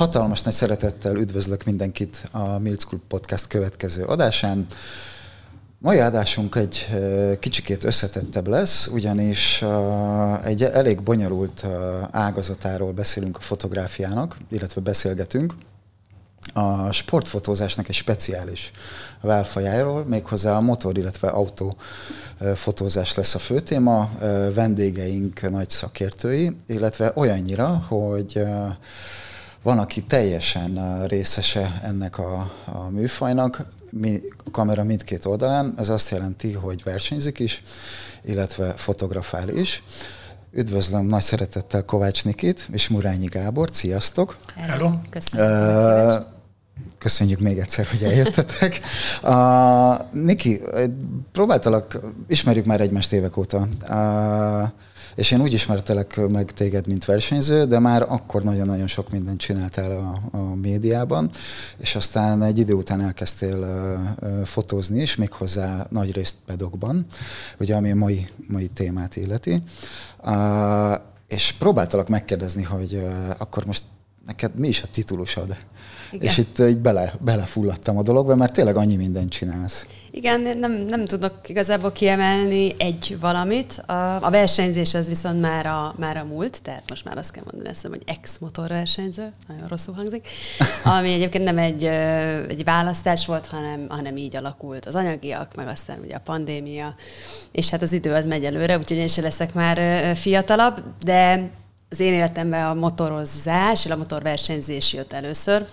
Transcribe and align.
Hatalmas 0.00 0.42
nagy 0.42 0.52
szeretettel 0.52 1.16
üdvözlök 1.16 1.64
mindenkit 1.64 2.28
a 2.30 2.58
Milc 2.58 2.84
Club 2.84 3.00
Podcast 3.08 3.46
következő 3.46 4.04
adásán. 4.04 4.66
Mai 5.78 5.98
adásunk 5.98 6.54
egy 6.54 6.86
kicsikét 7.40 7.84
összetettebb 7.84 8.46
lesz, 8.46 8.86
ugyanis 8.86 9.64
egy 10.44 10.62
elég 10.62 11.02
bonyolult 11.02 11.66
ágazatáról 12.10 12.92
beszélünk 12.92 13.36
a 13.36 13.40
fotográfiának, 13.40 14.36
illetve 14.50 14.80
beszélgetünk. 14.80 15.54
A 16.52 16.92
sportfotózásnak 16.92 17.88
egy 17.88 17.94
speciális 17.94 18.70
válfajáról, 19.20 20.04
méghozzá 20.04 20.56
a 20.56 20.60
motor, 20.60 20.98
illetve 20.98 21.28
autó 21.28 21.76
fotózás 22.54 23.14
lesz 23.14 23.34
a 23.34 23.38
fő 23.38 23.60
téma. 23.60 24.10
Vendégeink 24.54 25.50
nagy 25.50 25.70
szakértői, 25.70 26.56
illetve 26.66 27.12
olyannyira, 27.14 27.84
hogy 27.88 28.42
van, 29.62 29.78
aki 29.78 30.02
teljesen 30.02 31.04
részese 31.06 31.80
ennek 31.82 32.18
a, 32.18 32.52
a 32.64 32.88
műfajnak, 32.90 33.66
mi, 33.90 34.20
a 34.44 34.50
kamera 34.50 34.84
mindkét 34.84 35.24
oldalán, 35.24 35.74
ez 35.76 35.88
azt 35.88 36.10
jelenti, 36.10 36.52
hogy 36.52 36.82
versenyzik 36.82 37.38
is, 37.38 37.62
illetve 38.22 38.72
fotografál 38.76 39.48
is. 39.48 39.82
Üdvözlöm 40.52 41.06
nagy 41.06 41.22
szeretettel 41.22 41.84
Kovács 41.84 42.24
Nikit 42.24 42.68
és 42.72 42.88
Murányi 42.88 43.26
Gábor, 43.26 43.68
sziasztok! 43.72 44.36
Hello! 44.54 44.92
Köszönjük! 45.10 46.26
Köszönjük 46.98 47.38
még 47.40 47.58
egyszer, 47.58 47.86
hogy 47.86 48.02
eljöttetek. 48.02 48.80
Uh, 49.22 50.22
Niki, 50.24 50.60
próbáltalak, 51.32 52.00
ismerjük 52.28 52.64
már 52.64 52.80
egymást 52.80 53.12
évek 53.12 53.36
óta. 53.36 53.68
Uh, 53.88 54.68
és 55.14 55.30
én 55.30 55.40
úgy 55.40 55.52
ismertelek 55.52 56.28
meg 56.28 56.50
téged, 56.50 56.86
mint 56.86 57.04
versenyző, 57.04 57.64
de 57.64 57.78
már 57.78 58.02
akkor 58.02 58.42
nagyon-nagyon 58.42 58.86
sok 58.86 59.10
mindent 59.10 59.40
csináltál 59.40 59.90
a, 59.90 60.36
a 60.36 60.54
médiában, 60.54 61.30
és 61.78 61.96
aztán 61.96 62.42
egy 62.42 62.58
idő 62.58 62.72
után 62.72 63.00
elkezdtél 63.00 63.66
fotózni 64.44 65.00
is, 65.00 65.16
méghozzá 65.16 65.86
nagy 65.90 66.12
részt 66.12 66.36
pedokban, 66.46 67.06
ugye 67.60 67.74
ami 67.74 67.90
a 67.90 67.94
mai, 67.94 68.28
mai 68.48 68.66
témát 68.66 69.16
illeti. 69.16 69.62
És 71.28 71.54
próbáltalak 71.58 72.08
megkérdezni, 72.08 72.62
hogy 72.62 73.02
akkor 73.38 73.64
most 73.64 73.82
neked 74.26 74.54
mi 74.54 74.68
is 74.68 74.82
a 74.82 74.86
titulusod? 74.86 75.56
Igen. 76.10 76.26
És 76.26 76.38
itt 76.38 76.58
így 76.58 76.78
bele, 76.78 77.12
belefulladtam 77.20 77.98
a 77.98 78.02
dologba, 78.02 78.34
mert 78.34 78.52
tényleg 78.52 78.76
annyi 78.76 78.96
mindent 78.96 79.30
csinálsz. 79.30 79.86
Igen, 80.10 80.40
nem, 80.58 80.72
nem 80.72 81.04
tudok 81.04 81.48
igazából 81.48 81.92
kiemelni 81.92 82.74
egy 82.78 83.16
valamit. 83.20 83.82
A, 83.86 84.24
a 84.24 84.30
versenyzés 84.30 84.94
az 84.94 85.08
viszont 85.08 85.40
már 85.40 85.66
a, 85.66 85.94
már 85.98 86.16
a 86.16 86.24
múlt, 86.24 86.62
tehát 86.62 86.82
most 86.88 87.04
már 87.04 87.18
azt 87.18 87.30
kell 87.30 87.42
mondani, 87.50 87.68
azt 87.68 87.86
hogy 87.86 88.02
ex-motorversenyző, 88.06 89.30
nagyon 89.48 89.68
rosszul 89.68 89.94
hangzik, 89.94 90.28
ami 90.98 91.12
egyébként 91.12 91.44
nem 91.44 91.58
egy, 91.58 91.84
egy 92.48 92.64
választás 92.64 93.26
volt, 93.26 93.46
hanem, 93.46 93.86
hanem 93.88 94.16
így 94.16 94.36
alakult 94.36 94.86
az 94.86 94.94
anyagiak, 94.94 95.54
meg 95.54 95.68
aztán 95.68 95.98
ugye 96.04 96.14
a 96.14 96.20
pandémia, 96.24 96.94
és 97.52 97.70
hát 97.70 97.82
az 97.82 97.92
idő 97.92 98.12
az 98.12 98.26
megy 98.26 98.44
előre, 98.44 98.78
úgyhogy 98.78 98.96
én 98.96 99.08
sem 99.08 99.24
leszek 99.24 99.54
már 99.54 100.16
fiatalabb, 100.16 100.82
de 101.04 101.50
az 101.90 102.00
én 102.00 102.12
életemben 102.12 102.66
a 102.66 102.74
motorozás, 102.74 103.86
a 103.86 103.96
motorversenyzés 103.96 104.92
jött 104.92 105.12
először, 105.12 105.66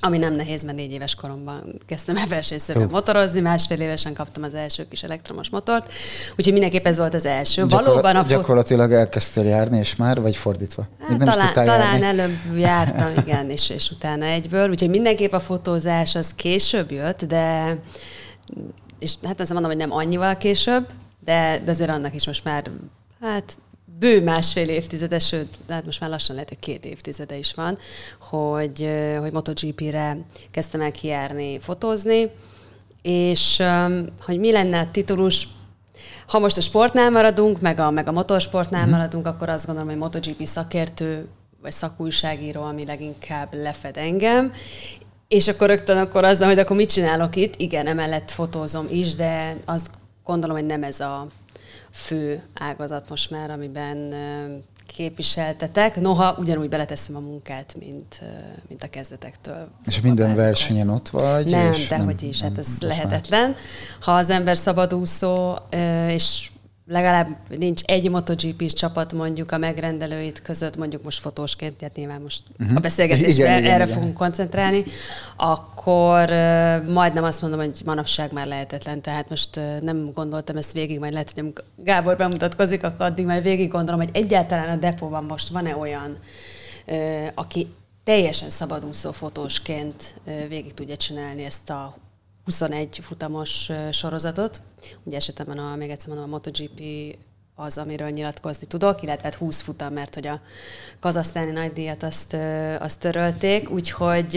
ami 0.00 0.18
nem 0.18 0.34
nehéz, 0.34 0.62
mert 0.62 0.76
négy 0.76 0.92
éves 0.92 1.14
koromban 1.14 1.78
kezdtem 1.86 2.16
el 2.16 2.26
versenyszerűen 2.26 2.88
motorozni, 2.90 3.40
másfél 3.40 3.80
évesen 3.80 4.14
kaptam 4.14 4.42
az 4.42 4.54
első 4.54 4.88
kis 4.88 5.02
elektromos 5.02 5.50
motort, 5.50 5.92
úgyhogy 6.36 6.52
mindenképp 6.52 6.86
ez 6.86 6.98
volt 6.98 7.14
az 7.14 7.24
első. 7.24 7.62
Gyakorlat, 7.62 7.86
Valóban 7.86 8.16
a 8.16 8.22
Gyakorlatilag 8.22 8.92
elkezdtél 8.92 9.44
járni, 9.44 9.78
és 9.78 9.96
már, 9.96 10.20
vagy 10.20 10.36
fordítva? 10.36 10.86
Hát, 11.00 11.18
nem 11.18 11.28
talán, 11.28 11.46
is 11.46 11.52
talán 11.52 12.00
járni. 12.00 12.04
előbb 12.06 12.36
jártam, 12.58 13.12
igen, 13.18 13.50
és, 13.50 13.70
és 13.70 13.90
utána 13.90 14.24
egyből. 14.24 14.70
Úgyhogy 14.70 14.90
mindenképp 14.90 15.32
a 15.32 15.40
fotózás 15.40 16.14
az 16.14 16.34
később 16.34 16.90
jött, 16.90 17.24
de 17.24 17.78
és 18.98 19.14
hát 19.22 19.40
azt 19.40 19.52
mondom, 19.52 19.70
hogy 19.70 19.80
nem 19.80 19.92
annyival 19.92 20.36
később, 20.36 20.86
de, 21.24 21.60
de 21.64 21.70
azért 21.70 21.90
annak 21.90 22.14
is 22.14 22.26
most 22.26 22.44
már 22.44 22.70
hát 23.20 23.58
bő 23.98 24.22
másfél 24.22 24.68
évtizede, 24.68 25.18
sőt, 25.18 25.58
hát 25.68 25.84
most 25.84 26.00
már 26.00 26.10
lassan 26.10 26.34
lehet, 26.34 26.48
hogy 26.48 26.58
két 26.58 26.84
évtizede 26.84 27.36
is 27.36 27.54
van, 27.54 27.78
hogy, 28.20 28.90
hogy 29.20 29.32
MotoGP-re 29.32 30.18
kezdtem 30.50 30.80
el 30.80 30.90
kijárni, 30.90 31.58
fotózni, 31.58 32.30
és 33.02 33.62
hogy 34.20 34.38
mi 34.38 34.52
lenne 34.52 34.78
a 34.78 34.90
titulus, 34.90 35.48
ha 36.26 36.38
most 36.38 36.56
a 36.56 36.60
sportnál 36.60 37.10
maradunk, 37.10 37.60
meg 37.60 37.78
a, 37.78 37.90
meg 37.90 38.08
a 38.08 38.12
motorsportnál 38.12 38.86
mm. 38.86 38.90
maradunk, 38.90 39.26
akkor 39.26 39.48
azt 39.48 39.66
gondolom, 39.66 39.90
hogy 39.90 39.98
MotoGP 39.98 40.46
szakértő, 40.46 41.28
vagy 41.62 41.72
szakújságíró, 41.72 42.62
ami 42.62 42.84
leginkább 42.84 43.54
lefed 43.54 43.96
engem, 43.96 44.52
és 45.28 45.48
akkor 45.48 45.68
rögtön 45.68 45.96
akkor 45.96 46.24
azzal, 46.24 46.48
hogy 46.48 46.58
akkor 46.58 46.76
mit 46.76 46.92
csinálok 46.92 47.36
itt, 47.36 47.54
igen, 47.56 47.86
emellett 47.86 48.30
fotózom 48.30 48.86
is, 48.90 49.14
de 49.14 49.56
azt 49.64 49.90
gondolom, 50.24 50.56
hogy 50.56 50.66
nem 50.66 50.82
ez 50.82 51.00
a 51.00 51.26
fő 51.94 52.42
ágazat 52.54 53.08
most 53.08 53.30
már, 53.30 53.50
amiben 53.50 54.14
képviseltetek, 54.86 56.00
noha 56.00 56.34
ugyanúgy 56.38 56.68
beleteszem 56.68 57.16
a 57.16 57.20
munkát, 57.20 57.74
mint, 57.78 58.20
mint 58.68 58.82
a 58.82 58.88
kezdetektől. 58.88 59.68
És 59.86 60.00
minden 60.00 60.34
versenyen 60.34 60.88
ott 60.88 61.08
vagy? 61.08 61.46
Nem, 61.46 61.72
dehogy 61.88 62.22
is, 62.22 62.40
hát 62.40 62.58
ez 62.58 62.68
lehetetlen. 62.80 63.50
Már. 63.50 63.56
Ha 64.00 64.12
az 64.12 64.30
ember 64.30 64.56
szabadúszó, 64.56 65.58
és 66.08 66.50
legalább 66.86 67.36
nincs 67.48 67.82
egy 67.82 68.10
MotoGP-s 68.10 68.72
csapat 68.72 69.12
mondjuk 69.12 69.52
a 69.52 69.58
megrendelőit 69.58 70.42
között, 70.42 70.76
mondjuk 70.76 71.02
most 71.02 71.20
fotósként, 71.20 71.74
tehát 71.74 71.96
nyilván 71.96 72.20
most 72.20 72.42
uh-huh. 72.60 72.76
a 72.76 72.80
beszélgetésben 72.80 73.58
igen, 73.58 73.64
erre 73.64 73.74
igen, 73.74 73.86
fogunk 73.86 74.04
igen. 74.04 74.14
koncentrálni, 74.16 74.84
akkor 75.36 76.28
majdnem 76.88 77.24
azt 77.24 77.40
mondom, 77.40 77.60
hogy 77.60 77.82
manapság 77.84 78.32
már 78.32 78.46
lehetetlen. 78.46 79.00
Tehát 79.00 79.28
most 79.28 79.60
nem 79.80 80.12
gondoltam 80.12 80.56
ezt 80.56 80.72
végig, 80.72 80.98
majd 80.98 81.12
lehet, 81.12 81.30
hogy 81.30 81.42
amikor 81.42 81.64
Gábor 81.76 82.16
bemutatkozik, 82.16 82.82
akkor 82.82 83.06
addig 83.06 83.24
majd 83.24 83.42
végig 83.42 83.68
gondolom, 83.68 84.00
hogy 84.00 84.10
egyáltalán 84.12 84.68
a 84.68 84.76
depóban 84.76 85.24
most 85.24 85.48
van-e 85.48 85.76
olyan, 85.76 86.18
aki 87.34 87.74
teljesen 88.04 88.50
szabadúszó 88.50 89.12
fotósként 89.12 90.14
végig 90.48 90.74
tudja 90.74 90.96
csinálni 90.96 91.44
ezt 91.44 91.70
a 91.70 91.96
21 92.44 92.98
futamos 93.00 93.70
sorozatot. 93.92 94.60
Ugye 95.02 95.16
esetemben 95.16 95.58
a, 95.58 95.76
még 95.76 95.90
egyszer 95.90 96.08
mondom, 96.08 96.26
a 96.26 96.30
MotoGP 96.30 96.82
az, 97.54 97.78
amiről 97.78 98.10
nyilatkozni 98.10 98.66
tudok, 98.66 99.02
illetve 99.02 99.34
20 99.38 99.56
hát 99.56 99.64
futam, 99.64 99.92
mert 99.92 100.14
hogy 100.14 100.26
a 100.26 100.40
kazasztáni 101.00 101.50
nagydíjat 101.50 102.02
azt, 102.02 102.36
azt 102.78 103.00
törölték, 103.00 103.70
úgyhogy 103.70 104.32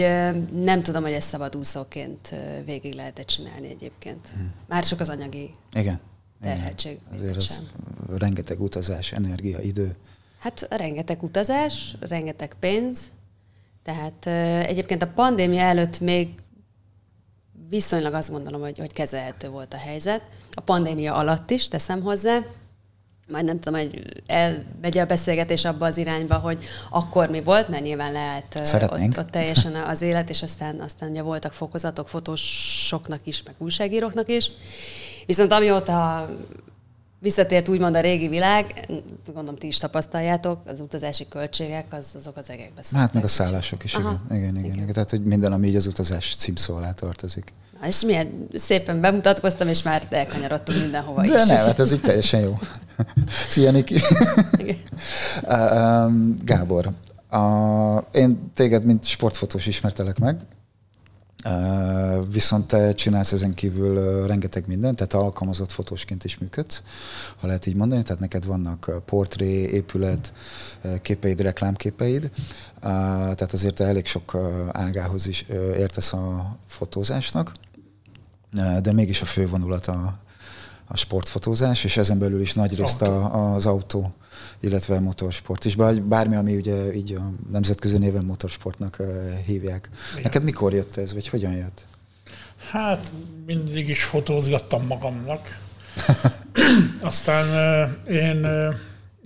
nem 0.52 0.82
tudom, 0.82 1.02
hogy 1.02 1.12
ezt 1.12 1.28
szabadúszóként 1.28 2.34
végig 2.64 2.94
lehet 2.94 3.24
csinálni 3.26 3.68
egyébként. 3.68 4.28
Hmm. 4.34 4.52
Már 4.66 4.84
csak 4.84 5.00
az 5.00 5.08
anyagi 5.08 5.50
Igen. 5.72 6.00
terhetség. 6.40 6.98
Azért 7.12 7.36
az 7.36 7.62
rengeteg 8.16 8.60
utazás, 8.60 9.12
energia, 9.12 9.60
idő. 9.60 9.96
Hát 10.38 10.66
rengeteg 10.70 11.22
utazás, 11.22 11.96
rengeteg 12.00 12.54
pénz, 12.60 13.10
tehát 13.82 14.26
egyébként 14.66 15.02
a 15.02 15.12
pandémia 15.14 15.62
előtt 15.62 16.00
még 16.00 16.28
viszonylag 17.68 18.14
azt 18.14 18.30
gondolom, 18.30 18.60
hogy, 18.60 18.78
hogy 18.78 18.92
kezelhető 18.92 19.48
volt 19.48 19.74
a 19.74 19.76
helyzet. 19.76 20.22
A 20.50 20.60
pandémia 20.60 21.14
alatt 21.14 21.50
is 21.50 21.68
teszem 21.68 22.02
hozzá, 22.02 22.38
majd 23.30 23.44
nem 23.44 23.60
tudom, 23.60 23.80
hogy 23.80 24.22
elmegy 24.26 24.98
a 24.98 25.06
beszélgetés 25.06 25.64
abba 25.64 25.86
az 25.86 25.96
irányba, 25.96 26.34
hogy 26.34 26.64
akkor 26.90 27.30
mi 27.30 27.42
volt, 27.42 27.68
mert 27.68 27.82
nyilván 27.82 28.12
lehet 28.12 28.60
ott, 28.82 29.18
ott 29.18 29.30
teljesen 29.30 29.74
az 29.74 30.02
élet, 30.02 30.30
és 30.30 30.42
aztán, 30.42 30.80
aztán 30.80 31.10
ugye 31.10 31.22
voltak 31.22 31.52
fokozatok 31.52 32.08
fotósoknak 32.08 33.20
is, 33.24 33.42
meg 33.42 33.54
újságíróknak 33.58 34.28
is. 34.28 34.50
Viszont 35.26 35.52
amióta 35.52 36.28
visszatért 37.18 37.68
úgymond 37.68 37.94
a 37.94 38.00
régi 38.00 38.28
világ, 38.28 38.88
gondolom 39.26 39.56
ti 39.56 39.66
is 39.66 39.78
tapasztaljátok, 39.78 40.60
az 40.66 40.80
utazási 40.80 41.28
költségek, 41.28 41.86
az, 41.90 42.12
azok 42.14 42.36
az 42.36 42.50
egekbe 42.50 42.82
szálltak. 42.82 43.00
Hát 43.00 43.14
meg 43.14 43.24
a 43.24 43.28
szállások 43.28 43.84
is, 43.84 43.94
igen. 43.94 44.20
Igen, 44.30 44.56
igen, 44.56 44.74
igen. 44.74 44.92
Tehát, 44.92 45.10
hogy 45.10 45.24
minden, 45.24 45.52
ami 45.52 45.68
így 45.68 45.76
az 45.76 45.86
utazás 45.86 46.36
címszó 46.36 46.76
alá 46.76 46.92
tartozik. 46.92 47.52
Na, 47.80 47.86
és 47.86 48.04
milyen 48.04 48.48
szépen 48.54 49.00
bemutatkoztam, 49.00 49.68
és 49.68 49.82
már 49.82 50.06
elkanyarodtunk 50.10 50.80
mindenhova 50.80 51.20
De 51.20 51.26
is. 51.26 51.32
De 51.32 51.44
nem, 51.44 51.66
hát 51.66 51.78
ez 51.78 51.92
így 51.92 52.00
teljesen 52.00 52.40
jó. 52.40 52.58
Szia, 53.48 53.70
Niki. 53.70 54.00
Gábor, 56.44 56.92
a, 57.30 57.38
én 58.12 58.50
téged, 58.54 58.84
mint 58.84 59.04
sportfotós 59.04 59.66
ismertelek 59.66 60.18
meg, 60.18 60.36
Viszont 62.30 62.66
te 62.66 62.92
csinálsz 62.92 63.32
ezen 63.32 63.54
kívül 63.54 64.26
rengeteg 64.26 64.66
mindent, 64.66 64.96
tehát 64.96 65.14
alkalmazott 65.14 65.72
fotósként 65.72 66.24
is 66.24 66.38
működsz, 66.38 66.82
ha 67.36 67.46
lehet 67.46 67.66
így 67.66 67.74
mondani, 67.74 68.02
tehát 68.02 68.20
neked 68.20 68.44
vannak 68.44 69.02
portré, 69.04 69.46
épület, 69.46 70.32
képeid, 71.02 71.40
reklámképeid, 71.40 72.30
tehát 72.80 73.52
azért 73.52 73.74
te 73.74 73.84
elég 73.84 74.06
sok 74.06 74.36
ágához 74.72 75.26
is 75.26 75.44
értesz 75.76 76.12
a 76.12 76.56
fotózásnak, 76.66 77.52
de 78.80 78.92
mégis 78.92 79.22
a 79.22 79.24
fő 79.24 79.48
vonulat 79.48 79.86
a, 79.86 80.18
a 80.86 80.96
sportfotózás, 80.96 81.84
és 81.84 81.96
ezen 81.96 82.18
belül 82.18 82.40
is 82.40 82.54
nagy 82.54 82.76
részt 82.76 83.02
a, 83.02 83.54
az 83.54 83.66
autó, 83.66 84.14
illetve 84.60 84.94
a 84.94 85.00
motorsport 85.00 85.64
is. 85.64 85.74
Bár, 85.74 86.02
bármi, 86.02 86.36
ami 86.36 86.56
ugye 86.56 86.94
így 86.94 87.12
a 87.12 87.32
nemzetközi 87.50 87.98
néven 87.98 88.24
motorsportnak 88.24 89.02
hívják. 89.46 89.88
Igen. 90.10 90.22
Neked 90.22 90.42
mikor 90.42 90.72
jött 90.72 90.96
ez, 90.96 91.12
vagy 91.12 91.28
hogyan 91.28 91.52
jött? 91.52 91.84
Hát 92.70 93.12
mindig 93.46 93.88
is 93.88 94.04
fotózgattam 94.04 94.86
magamnak. 94.86 95.58
Aztán 97.00 97.46
én 98.10 98.46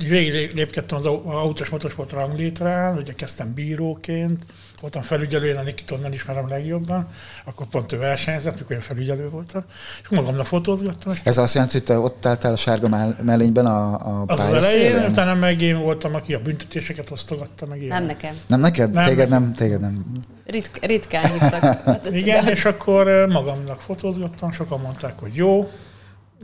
végig 0.09 0.55
lépkedtem 0.55 0.99
az 0.99 1.07
autós 1.07 1.69
motorsport 1.69 2.11
ranglétrán, 2.11 2.97
ugye 2.97 3.13
kezdtem 3.13 3.55
bíróként, 3.55 4.45
voltam 4.83 5.03
felügyelő, 5.03 5.47
én 5.47 5.57
a 5.57 5.63
Nikit 5.63 5.91
onnan 5.91 6.13
ismerem 6.13 6.49
legjobban, 6.49 7.09
akkor 7.45 7.67
pont 7.67 7.93
ő 7.93 7.99
versenyzett, 7.99 8.59
mikor 8.59 8.77
én 8.77 8.81
felügyelő 8.83 9.29
voltam, 9.29 9.65
és 10.03 10.09
magamnak 10.09 10.47
fotózgattam. 10.47 11.15
Ez 11.25 11.39
azt 11.39 11.55
jelenti, 11.55 11.77
hogy 11.77 11.87
te 11.87 11.99
ott 11.99 12.27
álltál 12.27 12.53
a 12.53 12.57
sárga 12.57 13.15
mellényben 13.23 13.67
a, 13.67 13.95
a 13.95 14.25
Az 14.27 14.41
az 14.41 14.53
elején, 14.53 15.05
utána 15.11 15.35
meg 15.35 15.61
én 15.61 15.79
voltam, 15.79 16.15
aki 16.15 16.35
a 16.35 16.41
büntetéseket 16.41 17.11
osztogatta 17.11 17.67
meg. 17.67 17.81
Nem 17.87 18.05
nekem. 18.05 18.35
Nem 18.47 18.61
neked? 18.61 18.91
Nem, 18.91 19.05
téged 19.05 19.29
nem, 19.29 19.53
téged 19.53 19.81
nem. 19.81 20.05
Ritk, 20.47 20.85
ritkán 20.85 21.31
hívtak. 21.31 21.61
Hát, 21.85 22.07
Igen, 22.11 22.49
és 22.49 22.65
akkor 22.65 23.27
magamnak 23.29 23.81
fotózgattam, 23.81 24.53
sokan 24.53 24.81
mondták, 24.81 25.19
hogy 25.19 25.35
jó, 25.35 25.71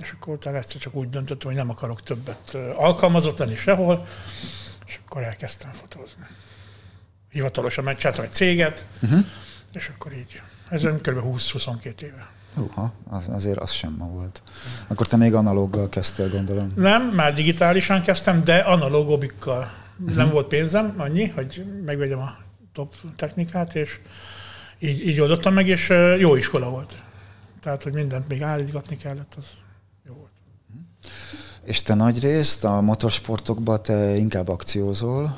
és 0.00 0.14
akkor 0.20 0.34
utána 0.34 0.56
egyszer 0.56 0.80
csak 0.80 0.94
úgy 0.94 1.08
döntöttem, 1.08 1.48
hogy 1.48 1.56
nem 1.56 1.70
akarok 1.70 2.02
többet 2.02 2.56
alkalmazott 2.76 3.38
lenni 3.38 3.54
sehol, 3.54 4.06
és 4.86 4.98
akkor 5.06 5.22
elkezdtem 5.22 5.70
fotózni. 5.80 6.26
Hivatalosan 7.30 7.84
megcsináltam 7.84 8.24
egy 8.24 8.32
céget, 8.32 8.86
uh-huh. 9.02 9.24
és 9.72 9.90
akkor 9.94 10.12
így. 10.12 10.42
Ez 10.68 10.82
kb. 10.82 11.18
20-22 11.24 12.00
éve. 12.00 12.28
Uha, 12.54 12.92
az, 13.10 13.28
azért 13.28 13.58
az 13.58 13.70
sem 13.70 13.94
ma 13.98 14.06
volt. 14.06 14.42
Akkor 14.86 15.06
te 15.06 15.16
még 15.16 15.34
analóggal 15.34 15.88
kezdtél, 15.88 16.28
gondolom. 16.30 16.72
Nem, 16.74 17.02
már 17.02 17.34
digitálisan 17.34 18.02
kezdtem, 18.02 18.44
de 18.44 18.56
analógobikkal. 18.58 19.72
Uh-huh. 19.98 20.16
Nem 20.16 20.30
volt 20.30 20.46
pénzem 20.46 20.94
annyi, 20.96 21.26
hogy 21.26 21.64
megvegyem 21.84 22.18
a 22.18 22.36
top 22.72 22.94
technikát, 23.16 23.74
és 23.74 24.00
így, 24.78 25.06
így 25.06 25.20
oldottam 25.20 25.54
meg, 25.54 25.68
és 25.68 25.88
jó 26.18 26.36
iskola 26.36 26.70
volt. 26.70 26.96
Tehát, 27.60 27.82
hogy 27.82 27.92
mindent 27.92 28.28
még 28.28 28.42
állítgatni 28.42 28.96
kellett, 28.96 29.34
az 29.36 29.44
jó 30.06 30.14
volt. 30.14 30.30
És 31.68 31.82
te 31.82 31.94
nagy 31.94 32.20
részt 32.20 32.64
a 32.64 32.80
motorsportokban 32.80 33.82
te 33.82 34.16
inkább 34.16 34.48
akciózol, 34.48 35.36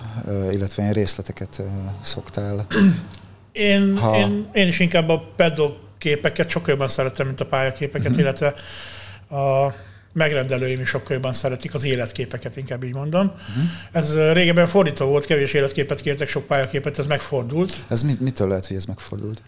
illetve 0.52 0.82
én 0.82 0.92
részleteket 0.92 1.62
szoktál. 2.00 2.66
Én, 3.52 3.98
ha... 3.98 4.16
én, 4.16 4.48
én 4.52 4.68
is 4.68 4.78
inkább 4.78 5.08
a 5.08 5.32
pedok 5.36 5.76
képeket 5.98 6.50
sokkal 6.50 6.70
jobban 6.70 6.88
szeretem, 6.88 7.26
mint 7.26 7.40
a 7.40 7.46
pályaképeket, 7.46 8.06
uh-huh. 8.06 8.20
illetve 8.20 8.54
a 9.30 9.74
megrendelőim 10.12 10.80
is 10.80 10.88
sokkal 10.88 11.14
jobban 11.14 11.32
szeretik 11.32 11.74
az 11.74 11.84
életképeket, 11.84 12.56
inkább 12.56 12.84
így 12.84 12.94
mondom. 12.94 13.26
Uh-huh. 13.26 13.64
Ez 13.92 14.32
régebben 14.32 14.66
fordítva 14.66 15.04
volt, 15.04 15.24
kevés 15.24 15.52
életképet 15.52 16.00
kértek, 16.00 16.28
sok 16.28 16.46
pályaképet, 16.46 16.98
ez 16.98 17.06
megfordult. 17.06 17.84
Ez 17.88 18.02
mit, 18.02 18.20
mitől 18.20 18.48
lehet, 18.48 18.66
hogy 18.66 18.76
ez 18.76 18.84
megfordult? 18.84 19.42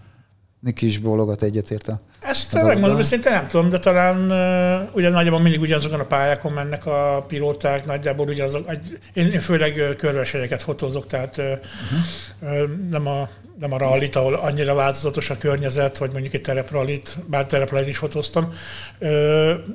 Niki 0.62 0.87
is 0.87 0.99
bólogat 0.99 1.43
egyetért 1.43 1.88
a 1.88 2.00
Ezt 2.20 2.55
a 2.55 2.64
megmondom 2.64 2.99
őszintén 2.99 3.32
nem 3.32 3.47
tudom, 3.47 3.69
de 3.69 3.79
talán 3.79 4.17
uh, 4.17 4.94
ugye 4.94 5.09
nagyjából 5.09 5.41
mindig 5.41 5.61
ugyanazokon 5.61 6.00
a 6.00 6.05
pályákon 6.06 6.53
mennek 6.53 6.87
a 6.87 7.25
pilóták, 7.29 7.85
nagyjából 7.85 8.29
ugyanazok, 8.29 8.70
egy, 8.70 8.99
én, 9.12 9.26
én 9.26 9.41
főleg 9.41 9.94
körversenyeket 9.99 10.62
fotózok, 10.62 11.06
tehát 11.06 11.37
uh, 11.37 11.44
uh-huh. 11.44 12.88
nem 12.91 13.06
a 13.06 13.29
nem 13.62 13.73
a 13.73 13.79
rallit, 13.79 14.17
ahol 14.17 14.35
annyira 14.35 14.75
változatos 14.75 15.31
a 15.31 15.38
környezet, 15.38 15.99
vagy 15.99 16.12
mondjuk 16.12 16.35
egy 16.35 16.41
tereprallit, 16.41 17.17
bár 17.26 17.47
tereprallit 17.47 17.88
is 17.88 17.97
fotóztam. 17.97 18.53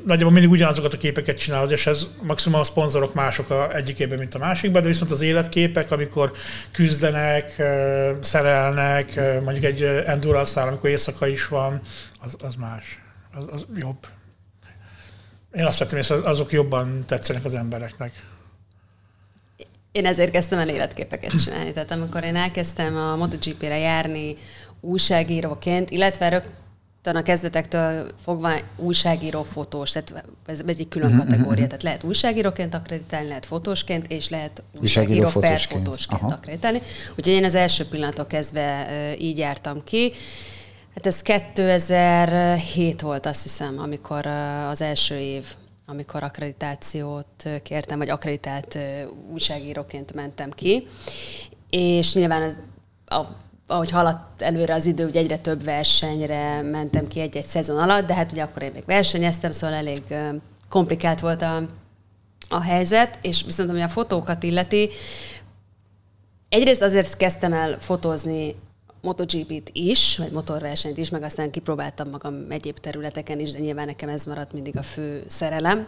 Nagyjából 0.05 0.31
mindig 0.31 0.49
ugyanazokat 0.49 0.93
a 0.93 0.97
képeket 0.97 1.37
csinálod, 1.37 1.71
és 1.71 1.87
ez 1.87 2.07
maximum 2.21 2.59
a 2.59 2.63
szponzorok 2.63 3.13
mások 3.13 3.49
a 3.49 3.75
egyikében, 3.75 4.17
mint 4.17 4.33
a 4.33 4.37
másikban, 4.37 4.81
de 4.81 4.87
viszont 4.87 5.11
az 5.11 5.21
életképek, 5.21 5.91
amikor 5.91 6.31
küzdenek, 6.71 7.63
szerelnek, 8.21 9.15
mondjuk 9.43 9.63
egy 9.63 9.81
endurance 9.83 10.61
amikor 10.61 10.89
éjszaka 10.89 11.27
is 11.27 11.47
van, 11.47 11.81
az, 12.19 12.35
az 12.39 12.55
más, 12.55 13.01
az, 13.33 13.43
az 13.51 13.65
jobb. 13.75 14.07
Én 15.53 15.65
azt 15.65 15.79
vettem, 15.79 15.99
hogy 16.07 16.21
azok 16.23 16.51
jobban 16.51 17.03
tetszenek 17.05 17.45
az 17.45 17.53
embereknek. 17.53 18.11
Én 19.91 20.05
ezért 20.05 20.31
kezdtem 20.31 20.59
el 20.59 20.69
életképeket 20.69 21.43
csinálni. 21.43 21.71
Tehát 21.71 21.91
amikor 21.91 22.23
én 22.23 22.35
elkezdtem 22.35 22.95
a 22.95 23.15
MotoGP-re 23.15 23.77
járni 23.77 24.35
újságíróként, 24.81 25.89
illetve 25.89 26.29
rögtön 26.29 27.15
a 27.15 27.23
kezdetektől 27.23 28.11
fogva 28.23 28.51
újságíró 28.75 29.43
fotós, 29.43 29.91
tehát 29.91 30.25
ez, 30.45 30.61
ez 30.67 30.79
egy 30.79 30.87
külön 30.87 31.09
uh-huh, 31.09 31.25
kategória. 31.25 31.51
Uh-huh. 31.51 31.67
Tehát 31.67 31.83
lehet 31.83 32.03
újságíróként 32.03 32.73
akreditálni, 32.73 33.27
lehet 33.27 33.45
fotósként, 33.45 34.11
és 34.11 34.29
lehet 34.29 34.63
újságíró, 34.79 35.19
újságíró 35.19 35.39
per 35.39 35.49
fotósként, 35.49 35.83
fotósként 35.83 36.31
akreditálni. 36.31 36.81
Úgyhogy 37.09 37.33
én 37.33 37.43
az 37.43 37.55
első 37.55 37.85
pillanattól 37.85 38.27
kezdve 38.27 38.87
így 39.19 39.37
jártam 39.37 39.83
ki. 39.83 40.13
Hát 40.95 41.05
ez 41.05 41.21
2007 41.21 43.01
volt, 43.01 43.25
azt 43.25 43.43
hiszem, 43.43 43.79
amikor 43.79 44.25
az 44.69 44.81
első 44.81 45.17
év 45.17 45.45
amikor 45.89 46.23
akkreditációt 46.23 47.49
kértem, 47.63 47.97
vagy 47.97 48.09
akkreditált 48.09 48.77
újságíróként 49.31 50.13
mentem 50.13 50.51
ki. 50.51 50.87
És 51.69 52.13
nyilván 52.13 52.41
az, 52.41 52.57
a, 53.05 53.25
ahogy 53.67 53.91
haladt 53.91 54.41
előre 54.41 54.73
az 54.73 54.85
idő, 54.85 55.07
ugye 55.07 55.19
egyre 55.19 55.37
több 55.37 55.63
versenyre 55.63 56.61
mentem 56.61 57.07
ki 57.07 57.19
egy-egy 57.19 57.45
szezon 57.45 57.77
alatt, 57.77 58.07
de 58.07 58.13
hát 58.13 58.31
ugye 58.31 58.43
akkor 58.43 58.61
én 58.61 58.71
még 58.73 58.83
versenyeztem, 58.85 59.51
szóval 59.51 59.75
elég 59.75 60.03
komplikált 60.69 61.19
volt 61.19 61.41
a, 61.41 61.63
a 62.49 62.61
helyzet, 62.61 63.19
és 63.21 63.43
viszont 63.43 63.69
ami 63.69 63.81
a 63.81 63.87
fotókat 63.87 64.43
illeti, 64.43 64.89
egyrészt 66.49 66.81
azért 66.81 67.17
kezdtem 67.17 67.53
el 67.53 67.79
fotózni 67.79 68.55
MotoGP-t 69.07 69.69
is, 69.73 70.17
vagy 70.17 70.31
motorversenyt 70.31 70.97
is, 70.97 71.09
meg 71.09 71.23
aztán 71.23 71.51
kipróbáltam 71.51 72.09
magam 72.11 72.45
egyéb 72.49 72.77
területeken 72.77 73.39
is, 73.39 73.51
de 73.51 73.59
nyilván 73.59 73.85
nekem 73.85 74.09
ez 74.09 74.25
maradt 74.25 74.53
mindig 74.53 74.77
a 74.77 74.81
fő 74.81 75.23
szerelem. 75.27 75.87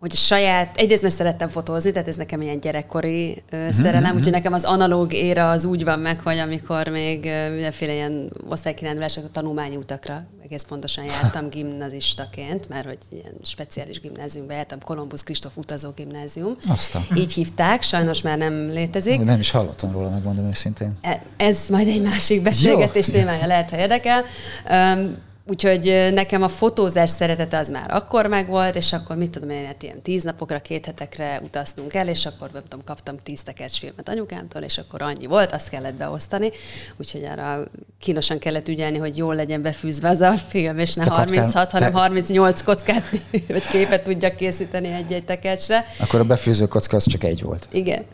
Hogy 0.00 0.14
saját, 0.14 0.76
egyrészt 0.76 1.02
mert 1.02 1.14
szerettem 1.14 1.48
fotózni, 1.48 1.92
tehát 1.92 2.08
ez 2.08 2.16
nekem 2.16 2.40
ilyen 2.40 2.60
gyerekkori 2.60 3.42
uh, 3.52 3.70
szerelem, 3.70 4.02
mm-hmm. 4.02 4.16
úgyhogy 4.16 4.32
nekem 4.32 4.52
az 4.52 4.64
analóg 4.64 5.12
éra 5.12 5.50
az 5.50 5.64
úgy 5.64 5.84
van 5.84 5.98
meg, 5.98 6.20
hogy 6.20 6.38
amikor 6.38 6.88
még 6.88 7.24
uh, 7.24 7.50
mindenféle 7.50 7.92
ilyen 7.92 8.32
osztálykirándulások, 8.48 9.24
a 9.24 9.30
tanulmányi 9.30 9.76
utakra 9.76 10.26
egész 10.50 10.62
pontosan 10.62 11.04
jártam 11.04 11.48
gimnazistaként, 11.54 12.68
mert 12.68 12.86
hogy 12.86 12.98
ilyen 13.10 13.32
speciális 13.42 14.00
gimnáziumba 14.00 14.52
jártam, 14.52 14.78
Kolumbusz 14.80 15.22
Kristóf 15.22 15.56
utazó 15.56 15.90
gimnázium. 15.90 16.56
Aztán. 16.68 17.02
Így 17.14 17.32
hívták, 17.32 17.82
sajnos 17.82 18.22
már 18.22 18.38
nem 18.38 18.68
létezik. 18.68 19.20
Nem 19.20 19.40
is 19.40 19.50
hallottam 19.50 19.92
róla, 19.92 20.10
megmondom 20.10 20.46
őszintén. 20.46 20.92
E, 21.00 21.22
ez 21.36 21.66
majd 21.68 21.88
egy 21.88 22.02
másik 22.02 22.42
beszélgetés 22.42 23.06
Jó. 23.06 23.12
témája 23.12 23.46
lehet, 23.46 23.70
ha 23.70 23.78
érdekel. 23.78 24.24
Um, 24.70 25.16
Úgyhogy 25.50 26.10
nekem 26.12 26.42
a 26.42 26.48
fotózás 26.48 27.10
szeretete 27.10 27.58
az 27.58 27.68
már 27.68 27.90
akkor 27.90 28.26
megvolt, 28.26 28.76
és 28.76 28.92
akkor 28.92 29.16
mit 29.16 29.30
tudom 29.30 29.50
én, 29.50 29.66
hát 29.66 29.82
ilyen 29.82 30.02
tíz 30.02 30.22
napokra, 30.22 30.60
két 30.60 30.86
hetekre 30.86 31.40
utaztunk 31.44 31.94
el, 31.94 32.08
és 32.08 32.26
akkor 32.26 32.50
nem 32.52 32.62
tudom, 32.68 32.84
kaptam 32.84 33.16
tíz 33.22 33.42
filmet 33.72 34.08
anyukámtól, 34.08 34.62
és 34.62 34.78
akkor 34.78 35.02
annyi 35.02 35.26
volt, 35.26 35.52
azt 35.52 35.68
kellett 35.68 35.94
beosztani. 35.94 36.50
Úgyhogy 36.96 37.24
arra 37.24 37.64
kínosan 37.98 38.38
kellett 38.38 38.68
ügyelni, 38.68 38.98
hogy 38.98 39.16
jól 39.16 39.34
legyen 39.34 39.62
befűzve 39.62 40.08
az 40.08 40.20
a 40.20 40.32
film, 40.48 40.78
és 40.78 40.94
ne 40.94 41.04
te 41.04 41.10
36, 41.10 41.52
kaptál, 41.52 41.68
hanem 41.70 41.90
te... 41.90 41.98
38 41.98 42.62
kockát 42.62 43.02
vagy 43.48 43.66
képet 43.70 44.02
tudjak 44.02 44.36
készíteni 44.36 44.92
egy-egy 44.92 45.24
tekercsre. 45.24 45.84
Akkor 45.98 46.20
a 46.20 46.24
befűző 46.24 46.66
kocka 46.66 46.96
az 46.96 47.06
csak 47.06 47.24
egy 47.24 47.42
volt. 47.42 47.68
Igen. 47.70 48.04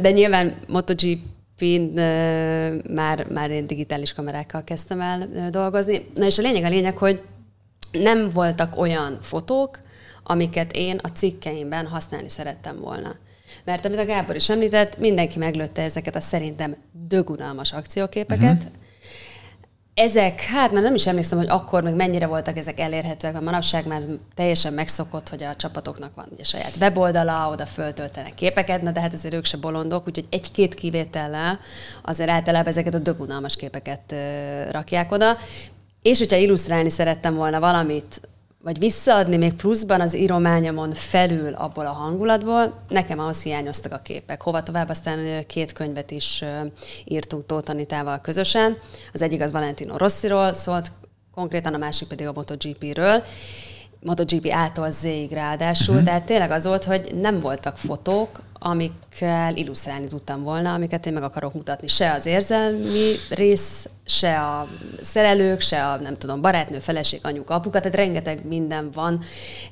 De 0.00 0.10
nyilván 0.10 0.54
MotoGP 0.66 1.18
Fin, 1.56 1.82
már, 2.90 3.26
már 3.32 3.50
én 3.50 3.66
digitális 3.66 4.12
kamerákkal 4.12 4.64
kezdtem 4.64 5.00
el 5.00 5.28
dolgozni. 5.50 6.06
Na 6.14 6.26
és 6.26 6.38
a 6.38 6.42
lényeg 6.42 6.64
a 6.64 6.68
lényeg, 6.68 6.96
hogy 6.96 7.22
nem 7.92 8.30
voltak 8.30 8.78
olyan 8.78 9.18
fotók, 9.20 9.78
amiket 10.22 10.72
én 10.72 10.98
a 11.02 11.08
cikkeimben 11.08 11.86
használni 11.86 12.28
szerettem 12.28 12.80
volna. 12.80 13.14
Mert 13.64 13.84
amit 13.84 13.98
a 13.98 14.04
Gábor 14.04 14.34
is 14.34 14.48
említett, 14.48 14.98
mindenki 14.98 15.38
meglőtte 15.38 15.82
ezeket 15.82 16.16
a 16.16 16.20
szerintem 16.20 16.76
dögunalmas 16.92 17.72
akcióképeket, 17.72 18.56
uh-huh 18.56 18.84
ezek, 19.98 20.40
hát 20.40 20.72
már 20.72 20.82
nem 20.82 20.94
is 20.94 21.06
emlékszem, 21.06 21.38
hogy 21.38 21.48
akkor 21.48 21.82
még 21.82 21.94
mennyire 21.94 22.26
voltak 22.26 22.56
ezek 22.56 22.80
elérhetőek, 22.80 23.36
a 23.36 23.40
manapság 23.40 23.86
már 23.86 24.02
teljesen 24.34 24.72
megszokott, 24.72 25.28
hogy 25.28 25.42
a 25.42 25.56
csapatoknak 25.56 26.14
van 26.14 26.26
ugye 26.32 26.42
saját 26.42 26.76
weboldala, 26.80 27.50
oda 27.50 27.66
föltöltenek 27.66 28.34
képeket, 28.34 28.82
na 28.82 28.90
de 28.90 29.00
hát 29.00 29.12
azért 29.12 29.34
ők 29.34 29.44
se 29.44 29.56
bolondok, 29.56 30.06
úgyhogy 30.06 30.26
egy-két 30.30 30.74
kivétellel 30.74 31.58
azért 32.02 32.30
általában 32.30 32.68
ezeket 32.68 32.94
a 32.94 32.98
dögunalmas 32.98 33.56
képeket 33.56 34.14
rakják 34.70 35.12
oda. 35.12 35.36
És 36.02 36.18
hogyha 36.18 36.36
illusztrálni 36.36 36.90
szerettem 36.90 37.34
volna 37.34 37.60
valamit, 37.60 38.20
vagy 38.62 38.78
visszaadni 38.78 39.36
még 39.36 39.54
pluszban 39.54 40.00
az 40.00 40.16
írományomon 40.16 40.92
felül 40.92 41.52
abból 41.54 41.86
a 41.86 41.92
hangulatból, 41.92 42.84
nekem 42.88 43.18
ahhoz 43.18 43.42
hiányoztak 43.42 43.92
a 43.92 43.98
képek. 43.98 44.42
Hova 44.42 44.62
tovább, 44.62 44.88
aztán 44.88 45.46
két 45.46 45.72
könyvet 45.72 46.10
is 46.10 46.44
írtunk 47.04 47.46
Tóth 47.46 47.70
Anitával 47.70 48.20
közösen. 48.20 48.78
Az 49.12 49.22
egyik 49.22 49.40
az 49.40 49.52
Valentino 49.52 49.96
Rossiról 49.96 50.54
szólt, 50.54 50.92
konkrétan 51.34 51.74
a 51.74 51.78
másik 51.78 52.08
pedig 52.08 52.26
a 52.26 52.32
MotoGP-ről. 52.32 53.22
MotoGP 54.00 54.48
által 54.50 54.90
Z-ig 54.90 55.30
ráadásul, 55.30 55.94
uh-huh. 55.94 56.08
tehát 56.08 56.24
tényleg 56.24 56.50
az 56.50 56.66
volt, 56.66 56.84
hogy 56.84 57.14
nem 57.20 57.40
voltak 57.40 57.76
fotók, 57.76 58.42
amikkel 58.58 59.56
illusztrálni 59.56 60.06
tudtam 60.06 60.42
volna, 60.42 60.74
amiket 60.74 61.06
én 61.06 61.12
meg 61.12 61.22
akarok 61.22 61.54
mutatni. 61.54 61.86
Se 61.86 62.12
az 62.12 62.26
érzelmi 62.26 63.12
rész, 63.30 63.88
se 64.06 64.40
a 64.40 64.68
szerelők, 65.02 65.60
se 65.60 65.86
a 65.86 65.96
nem 65.96 66.18
tudom, 66.18 66.40
barátnő, 66.40 66.78
feleség, 66.78 67.20
anyuka, 67.22 67.54
apuka, 67.54 67.80
tehát 67.80 67.96
rengeteg 67.96 68.46
minden 68.46 68.90
van 68.90 69.20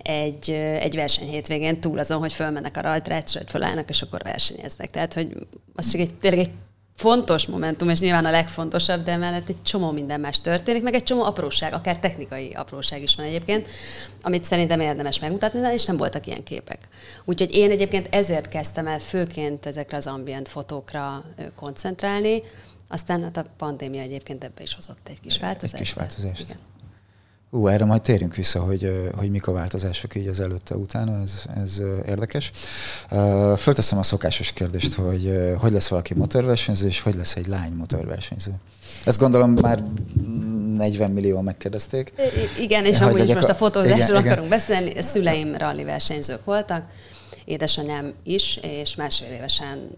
egy, 0.02 0.50
egy 0.80 0.94
verseny 0.94 1.28
hétvégén 1.28 1.80
túl 1.80 1.98
azon, 1.98 2.18
hogy 2.18 2.32
fölmennek 2.32 2.76
a 2.76 2.80
rajtrácsra, 2.80 3.40
hogy 3.40 3.50
fölállnak, 3.50 3.88
és 3.88 4.02
akkor 4.02 4.22
versenyeznek. 4.22 4.90
Tehát, 4.90 5.14
hogy 5.14 5.32
az 5.74 5.90
csak 5.90 6.00
egy, 6.00 6.14
tényleg 6.14 6.40
egy 6.40 6.50
fontos 6.96 7.46
momentum, 7.46 7.88
és 7.88 8.00
nyilván 8.00 8.24
a 8.24 8.30
legfontosabb, 8.30 9.04
de 9.04 9.12
emellett 9.12 9.48
egy 9.48 9.62
csomó 9.62 9.90
minden 9.90 10.20
más 10.20 10.40
történik, 10.40 10.82
meg 10.82 10.94
egy 10.94 11.02
csomó 11.02 11.22
apróság, 11.22 11.72
akár 11.72 11.98
technikai 11.98 12.52
apróság 12.52 13.02
is 13.02 13.16
van 13.16 13.26
egyébként, 13.26 13.68
amit 14.22 14.44
szerintem 14.44 14.80
érdemes 14.80 15.18
megmutatni, 15.18 15.60
de 15.60 15.74
és 15.74 15.84
nem 15.84 15.96
voltak 15.96 16.26
ilyen 16.26 16.42
képek. 16.42 16.88
Úgyhogy 17.24 17.54
én 17.54 17.70
egyébként 17.70 18.14
ezért 18.14 18.48
kezdtem 18.48 18.86
el 18.86 18.98
főként 18.98 19.66
ezekre 19.66 19.96
az 19.96 20.06
ambient 20.06 20.48
fotókra 20.48 21.24
koncentrálni, 21.56 22.42
aztán 22.88 23.22
hát 23.22 23.36
a 23.36 23.46
pandémia 23.56 24.00
egyébként 24.00 24.44
ebbe 24.44 24.62
is 24.62 24.74
hozott 24.74 25.08
egy 25.08 25.20
kis 25.20 25.38
változást. 25.38 25.74
Egy 25.74 25.80
kis 25.80 25.92
változást. 25.92 26.42
Igen. 26.42 26.58
Ú, 27.54 27.68
erre 27.68 27.84
majd 27.84 28.02
térjünk 28.02 28.34
vissza, 28.34 28.60
hogy, 28.60 29.10
hogy 29.16 29.30
mik 29.30 29.46
a 29.46 29.52
változások 29.52 30.16
így 30.16 30.26
az 30.26 30.40
előtte, 30.40 30.76
utána, 30.76 31.20
ez, 31.22 31.44
ez 31.64 31.80
érdekes. 32.06 32.50
Fölteszem 33.56 33.98
a 33.98 34.02
szokásos 34.02 34.52
kérdést, 34.52 34.94
hogy 34.94 35.54
hogy 35.58 35.72
lesz 35.72 35.88
valaki 35.88 36.14
motorversenyző, 36.14 36.86
és 36.86 37.00
hogy 37.00 37.14
lesz 37.14 37.36
egy 37.36 37.46
lány 37.46 37.72
motorversenyző. 37.72 38.54
Ezt 39.04 39.18
gondolom 39.18 39.50
már 39.50 39.84
40 40.76 41.10
millió 41.10 41.40
megkérdezték. 41.40 42.12
Igen, 42.60 42.84
és 42.84 43.00
amúgy 43.00 43.28
is 43.28 43.34
most 43.34 43.48
a 43.48 43.54
fotózásról 43.54 44.16
akarunk 44.16 44.46
igen. 44.46 44.48
beszélni. 44.48 45.02
Szüleim 45.02 45.56
rally 45.56 45.84
versenyzők 45.84 46.44
voltak, 46.44 46.84
édesanyám 47.44 48.12
is, 48.22 48.58
és 48.62 48.94
másfél 48.94 49.32
évesen 49.32 49.90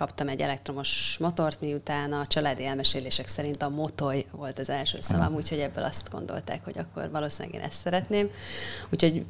kaptam 0.00 0.28
egy 0.28 0.40
elektromos 0.40 1.16
motort, 1.18 1.60
miután 1.60 2.12
a 2.12 2.26
családi 2.26 2.64
elmesélések 2.64 3.28
szerint 3.28 3.62
a 3.62 3.68
motoly 3.68 4.24
volt 4.32 4.58
az 4.58 4.70
első 4.70 4.98
szavam, 5.00 5.34
úgyhogy 5.34 5.58
ebből 5.58 5.84
azt 5.84 6.10
gondolták, 6.10 6.64
hogy 6.64 6.78
akkor 6.78 7.10
valószínűleg 7.10 7.60
én 7.60 7.66
ezt 7.66 7.80
szeretném. 7.80 8.30
Úgyhogy 8.90 9.24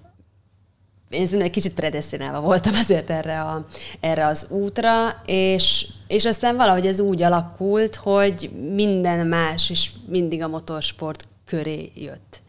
én 1.09 1.41
egy 1.41 1.51
kicsit 1.51 1.75
predestinálva 1.75 2.41
voltam 2.41 2.75
azért 2.75 3.11
erre, 3.11 3.41
a, 3.41 3.67
erre 4.01 4.27
az 4.27 4.47
útra, 4.51 5.23
és, 5.25 5.87
és 6.07 6.25
aztán 6.25 6.57
valahogy 6.57 6.87
ez 6.87 7.01
úgy 7.01 7.23
alakult, 7.23 7.97
hogy 7.97 8.51
minden 8.73 9.27
más 9.27 9.71
is 9.71 9.93
mindig 10.07 10.43
a 10.43 10.49
motorsport 10.49 11.29
köré 11.45 11.93
jött. 11.95 12.41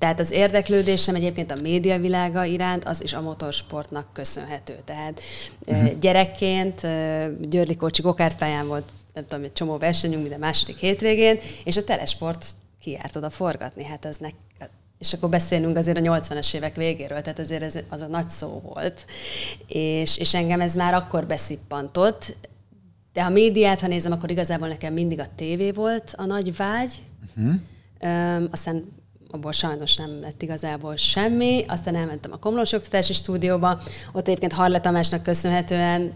Tehát 0.00 0.20
az 0.20 0.30
érdeklődésem 0.30 1.14
egyébként 1.14 1.50
a 1.50 1.60
médiavilága 1.62 2.44
iránt, 2.44 2.84
az 2.84 3.02
is 3.02 3.12
a 3.12 3.20
motorsportnak 3.20 4.12
köszönhető. 4.12 4.78
Tehát 4.84 5.20
uh-huh. 5.66 5.98
gyerekként 5.98 6.80
Györli 7.50 7.76
Kocsi 7.76 8.02
gokártpályán 8.02 8.66
volt, 8.66 8.88
nem 9.14 9.26
tudom, 9.26 9.44
egy 9.44 9.52
csomó 9.52 9.76
versenyünk 9.76 10.20
minden 10.20 10.38
második 10.38 10.76
hétvégén, 10.76 11.38
és 11.64 11.76
a 11.76 11.84
telesport 11.84 12.46
kiárt 12.80 13.16
oda 13.16 13.30
forgatni. 13.30 13.84
Hát 13.84 14.04
ez 14.04 14.16
nek, 14.16 14.34
és 14.98 15.12
akkor 15.12 15.28
beszélünk 15.28 15.76
azért 15.76 15.98
a 15.98 16.00
80-as 16.00 16.54
évek 16.54 16.76
végéről, 16.76 17.20
tehát 17.20 17.38
azért 17.38 17.62
ez 17.62 17.78
az 17.88 18.00
a 18.00 18.06
nagy 18.06 18.28
szó 18.28 18.62
volt. 18.74 19.06
És, 19.66 20.18
és 20.18 20.34
engem 20.34 20.60
ez 20.60 20.74
már 20.74 20.94
akkor 20.94 21.26
beszippantott, 21.26 22.36
de 23.12 23.22
ha 23.22 23.30
médiát, 23.30 23.80
ha 23.80 23.86
nézem, 23.86 24.12
akkor 24.12 24.30
igazából 24.30 24.68
nekem 24.68 24.92
mindig 24.92 25.20
a 25.20 25.26
tévé 25.36 25.70
volt 25.70 26.14
a 26.16 26.24
nagy 26.24 26.56
vágy. 26.56 27.02
Uh-huh. 27.36 27.54
Um, 28.02 28.48
aztán 28.50 28.98
abból 29.30 29.52
sajnos 29.52 29.96
nem 29.96 30.20
lett 30.20 30.42
igazából 30.42 30.96
semmi. 30.96 31.64
Aztán 31.68 31.96
elmentem 31.96 32.32
a 32.32 32.38
Komlós 32.38 32.72
Oktatási 32.72 33.12
Stúdióba, 33.12 33.80
ott 34.12 34.28
egyébként 34.28 34.52
Harle 34.52 34.80
Tamásnak 34.80 35.22
köszönhetően 35.22 36.12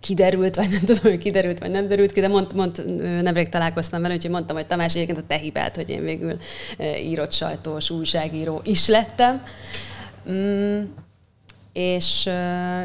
kiderült, 0.00 0.56
vagy 0.56 0.70
nem 0.70 0.80
tudom, 0.80 1.02
hogy 1.02 1.18
kiderült, 1.18 1.58
vagy 1.58 1.70
nem 1.70 1.88
derült 1.88 2.12
ki, 2.12 2.20
de 2.20 2.28
mond, 2.28 2.54
mond, 2.54 3.02
nemrég 3.22 3.48
találkoztam 3.48 4.02
vele, 4.02 4.14
úgyhogy 4.14 4.30
mondtam, 4.30 4.56
hogy 4.56 4.66
Tamás 4.66 4.94
egyébként 4.94 5.18
a 5.18 5.26
te 5.26 5.36
hibát, 5.36 5.76
hogy 5.76 5.90
én 5.90 6.02
végül 6.02 6.38
írott 6.80 7.32
sajtós 7.32 7.90
újságíró 7.90 8.60
is 8.64 8.86
lettem. 8.86 9.42
Mm, 10.30 10.82
és, 11.78 12.30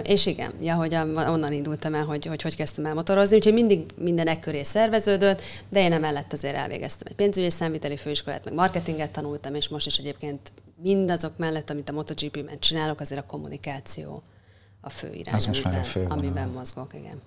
és 0.04 0.26
igen, 0.26 0.52
ja, 0.62 0.76
hogy 0.76 0.96
onnan 1.16 1.54
indultam 1.54 1.94
el, 1.94 2.04
hogy, 2.04 2.26
hogy 2.26 2.42
hogy 2.42 2.56
kezdtem 2.56 2.86
el 2.86 2.94
motorozni, 2.94 3.36
úgyhogy 3.36 3.54
mindig 3.54 3.86
minden 3.98 4.28
ekköré 4.28 4.64
szerveződött, 4.64 5.42
de 5.70 5.80
én 5.80 5.92
emellett 5.92 6.34
azért 6.34 6.56
elvégeztem 6.56 7.08
egy 7.10 7.16
pénzügyi 7.16 7.50
számviteli 7.50 7.98
főiskolát, 7.98 8.46
meg 8.46 8.54
marketinget 8.54 9.12
tanultam, 9.12 9.56
és 9.56 9.68
most 9.68 9.86
is 9.86 9.98
egyébként 9.98 10.52
mindazok 10.82 11.38
mellett, 11.38 11.70
amit 11.70 11.90
a 11.90 11.92
MotoGP-ben 11.92 12.60
csinálok, 12.60 13.00
azért 13.00 13.22
a 13.22 13.26
kommunikáció 13.26 14.24
a 14.82 14.90
fő 14.90 15.14
irány, 15.14 15.36
Az 15.36 15.48
amiben, 15.48 15.74
a 15.74 15.84
fő 15.84 16.06
amiben 16.10 16.50
mozgok, 16.50 16.94
igen. 16.94 17.22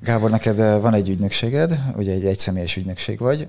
Gábor, 0.00 0.30
neked 0.30 0.80
van 0.80 0.94
egy 0.94 1.08
ügynökséged, 1.08 1.80
ugye 1.96 2.12
egy 2.12 2.24
egyszemélyes 2.24 2.76
ügynökség 2.76 3.18
vagy. 3.18 3.48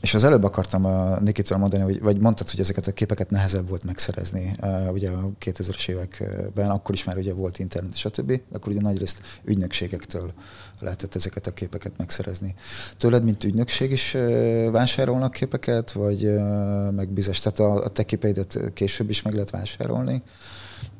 És 0.00 0.14
az 0.14 0.24
előbb 0.24 0.44
akartam 0.44 0.84
a 0.84 1.18
Nikitől 1.20 1.58
mondani, 1.58 1.82
hogy, 1.82 2.00
vagy 2.00 2.20
mondtad, 2.20 2.50
hogy 2.50 2.60
ezeket 2.60 2.86
a 2.86 2.92
képeket 2.92 3.30
nehezebb 3.30 3.68
volt 3.68 3.84
megszerezni. 3.84 4.54
Uh, 4.62 4.92
ugye 4.92 5.10
a 5.10 5.30
2000-es 5.44 5.88
években, 5.88 6.70
akkor 6.70 6.94
is 6.94 7.04
már 7.04 7.16
ugye 7.16 7.32
volt 7.32 7.58
internet, 7.58 7.96
stb. 7.96 8.40
Akkor 8.52 8.72
ugye 8.72 8.80
nagyrészt 8.80 9.40
ügynökségektől 9.44 10.32
lehetett 10.80 11.14
ezeket 11.14 11.46
a 11.46 11.50
képeket 11.50 11.92
megszerezni. 11.96 12.54
Tőled, 12.96 13.24
mint 13.24 13.44
ügynökség 13.44 13.90
is 13.90 14.14
uh, 14.14 14.70
vásárolnak 14.70 15.32
képeket, 15.32 15.92
vagy 15.92 16.24
uh, 16.24 16.90
megbízás? 16.90 17.40
Tehát 17.40 17.58
a, 17.58 17.84
a 17.84 17.88
te 17.88 18.02
képeidet 18.02 18.72
később 18.74 19.10
is 19.10 19.22
meg 19.22 19.32
lehet 19.32 19.50
vásárolni? 19.50 20.22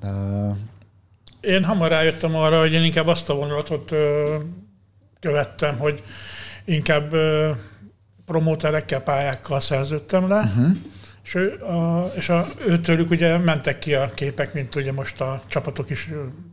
Uh, 0.02 0.57
én 1.40 1.64
hamar 1.64 1.88
rájöttem 1.88 2.35
arra, 2.35 2.61
hogy 2.61 2.73
én 2.73 2.83
inkább 2.83 3.07
azt 3.07 3.28
a 3.30 3.35
vonulatot 3.35 3.92
követtem, 5.21 5.78
hogy 5.78 6.02
inkább 6.64 7.14
promóterekkel, 8.30 9.00
pályákkal 9.00 9.60
szerződtem 9.60 10.28
le, 10.28 10.40
uh-huh. 10.40 10.76
és, 11.25 11.34
ő, 11.34 11.62
a, 11.62 12.10
és 12.16 12.28
a, 12.28 12.46
őtőlük 12.66 13.10
ugye 13.10 13.38
mentek 13.38 13.78
ki 13.78 13.94
a 13.94 14.10
képek, 14.14 14.52
mint 14.52 14.75
ugye 14.75 14.92
most 14.92 15.20
a 15.20 15.42
csapatok 15.49 15.90
is 15.90 16.10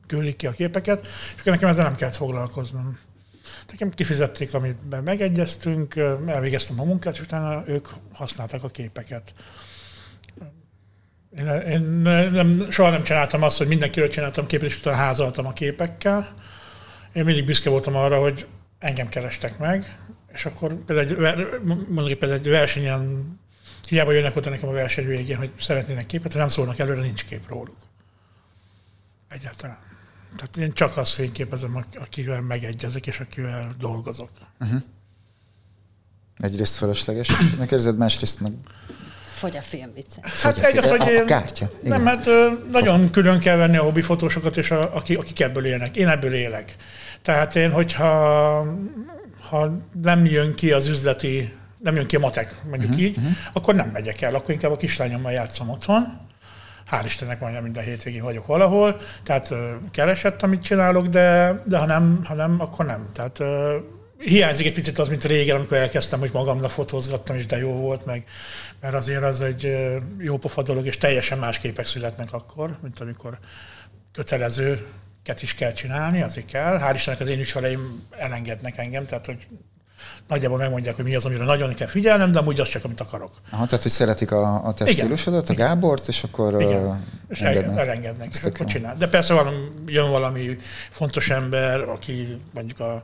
küldik 0.07 0.35
ki 0.35 0.47
a 0.47 0.51
képeket, 0.51 1.07
és 1.37 1.43
nekem 1.43 1.69
ezzel 1.69 1.83
nem 1.83 1.95
kellett 1.95 2.15
foglalkoznom. 2.15 2.99
Nekem 3.71 3.89
kifizették, 3.89 4.53
amiben 4.53 5.03
megegyeztünk, 5.03 5.95
elvégeztem 6.25 6.79
a 6.79 6.83
munkát, 6.83 7.13
és 7.13 7.21
utána 7.21 7.63
ők 7.67 7.87
használtak 8.13 8.63
a 8.63 8.69
képeket. 8.69 9.33
Én, 11.37 11.47
én 11.47 11.81
nem, 12.31 12.67
soha 12.69 12.89
nem 12.89 13.03
csináltam 13.03 13.43
azt, 13.43 13.57
hogy 13.57 13.67
mindenkiről 13.67 14.09
csináltam 14.09 14.47
képet, 14.47 14.67
és 14.67 14.77
utána 14.77 14.95
házaltam 14.95 15.45
a 15.45 15.53
képekkel. 15.53 16.33
Én 17.13 17.23
mindig 17.23 17.45
büszke 17.45 17.69
voltam 17.69 17.95
arra, 17.95 18.19
hogy 18.19 18.47
engem 18.79 19.09
kerestek 19.09 19.57
meg, 19.57 19.97
és 20.33 20.45
akkor 20.45 20.73
például 20.73 21.27
egy, 21.27 21.61
mondjuk 21.87 22.19
például 22.19 22.39
egy 22.39 22.49
versenyen, 22.49 23.39
hiába 23.87 24.11
jönnek 24.11 24.35
oda 24.35 24.49
nekem 24.49 24.69
a 24.69 24.71
verseny 24.71 25.05
végén, 25.05 25.37
hogy 25.37 25.51
szeretnének 25.59 26.05
képet, 26.05 26.31
ha 26.31 26.39
nem 26.39 26.47
szólnak 26.47 26.79
előre, 26.79 27.01
nincs 27.01 27.25
kép 27.25 27.49
róluk. 27.49 27.77
Egyáltalán. 29.29 29.77
Tehát 30.35 30.57
én 30.57 30.73
csak 30.73 30.97
azt 30.97 31.11
fényképezem, 31.11 31.85
akivel 31.99 32.41
megegyezek, 32.41 33.07
és 33.07 33.19
akivel 33.19 33.73
dolgozok. 33.79 34.29
Uh-huh. 34.59 34.81
Egyrészt 36.37 36.75
fölösleges, 36.75 37.29
érzed, 37.71 37.97
másrészt 37.97 38.39
meg... 38.39 38.51
Fogy 39.31 39.57
a 39.57 39.61
film 39.61 39.93
vicce. 39.93 40.19
Hát 40.21 40.57
egy 40.57 40.77
az, 40.77 40.89
hogy 40.89 41.07
én, 41.07 41.21
a 41.21 41.25
kártya. 41.25 41.69
Nem, 41.81 42.01
mert 42.01 42.25
hát, 42.25 42.69
nagyon 42.71 43.11
külön 43.11 43.39
kell 43.39 43.57
venni 43.57 43.77
a 43.77 43.83
hobbi 43.83 44.01
fotósokat, 44.01 44.57
és 44.57 44.71
a, 44.71 44.95
akik, 44.95 45.17
akik 45.17 45.39
ebből 45.39 45.65
élnek. 45.65 45.95
Én 45.95 46.07
ebből 46.07 46.33
élek. 46.33 46.75
Tehát 47.21 47.55
én, 47.55 47.71
hogyha 47.71 48.61
ha 49.49 49.77
nem 50.01 50.25
jön 50.25 50.55
ki 50.55 50.71
az 50.71 50.87
üzleti, 50.87 51.53
nem 51.77 51.95
jön 51.95 52.07
ki 52.07 52.15
a 52.15 52.19
matek, 52.19 52.55
mondjuk 52.69 52.91
uh-huh, 52.91 53.05
így, 53.05 53.17
uh-huh. 53.17 53.31
akkor 53.53 53.75
nem 53.75 53.89
megyek 53.89 54.21
el, 54.21 54.35
akkor 54.35 54.51
inkább 54.51 54.71
a 54.71 54.77
kislányommal 54.77 55.31
játszom 55.31 55.69
otthon. 55.69 56.25
Hál' 56.91 57.05
Istennek 57.05 57.39
mondja, 57.39 57.61
minden 57.61 57.83
hétvégén 57.83 58.23
vagyok 58.23 58.45
valahol, 58.45 58.99
tehát 59.23 59.51
uh, 59.51 59.57
keresett, 59.91 60.41
amit 60.41 60.63
csinálok, 60.63 61.07
de, 61.07 61.61
de 61.65 61.77
ha, 61.77 61.85
nem, 61.85 62.21
ha 62.25 62.33
nem, 62.33 62.55
akkor 62.59 62.85
nem. 62.85 63.09
Tehát 63.13 63.39
uh, 63.39 63.73
hiányzik 64.17 64.65
egy 64.65 64.73
picit 64.73 64.97
az, 64.97 65.07
mint 65.07 65.23
régen, 65.23 65.55
amikor 65.55 65.77
elkezdtem, 65.77 66.19
hogy 66.19 66.29
magamnak 66.33 66.71
fotózgattam, 66.71 67.35
és 67.35 67.45
de 67.45 67.57
jó 67.57 67.71
volt, 67.71 68.05
meg, 68.05 68.25
mert 68.81 68.93
azért 68.93 69.23
az 69.23 69.41
egy 69.41 69.75
jó 70.17 70.37
pofa 70.37 70.61
dolog, 70.61 70.85
és 70.85 70.97
teljesen 70.97 71.37
más 71.37 71.59
képek 71.59 71.85
születnek 71.85 72.33
akkor, 72.33 72.77
mint 72.81 72.99
amikor 72.99 73.37
kötelező 74.13 74.85
is 75.41 75.55
kell 75.55 75.71
csinálni, 75.71 76.21
azért 76.21 76.45
kell. 76.45 76.79
Hál' 76.79 76.91
Istennek 76.95 77.19
az 77.19 77.27
én 77.27 77.39
ügyfeleim 77.39 78.07
elengednek 78.17 78.77
engem, 78.77 79.05
tehát 79.05 79.25
hogy 79.25 79.47
nagyjából 80.27 80.57
megmondják, 80.57 80.95
hogy 80.95 81.05
mi 81.05 81.15
az, 81.15 81.25
amire 81.25 81.45
nagyon 81.45 81.73
kell 81.73 81.87
figyelnem, 81.87 82.31
de 82.31 82.39
amúgy 82.39 82.59
az 82.59 82.67
csak, 82.67 82.83
amit 82.83 82.99
akarok. 82.99 83.31
Aha, 83.49 83.65
tehát, 83.65 83.81
hogy 83.81 83.91
szeretik 83.91 84.31
a, 84.31 84.65
a 84.65 84.73
te 84.73 84.85
stílusodat, 84.85 85.49
a 85.49 85.53
Gábort, 85.53 86.07
és 86.07 86.23
akkor 86.23 86.61
Igen. 86.61 87.05
És 87.29 87.41
engednek. 87.41 87.77
elengednek, 87.77 88.27
és 88.33 88.41
akkor 88.41 88.65
csinál. 88.65 88.95
De 88.95 89.07
persze 89.07 89.33
van, 89.33 89.69
jön 89.85 90.09
valami 90.09 90.57
fontos 90.89 91.29
ember, 91.29 91.81
aki 91.81 92.41
mondjuk 92.53 92.79
a 92.79 93.03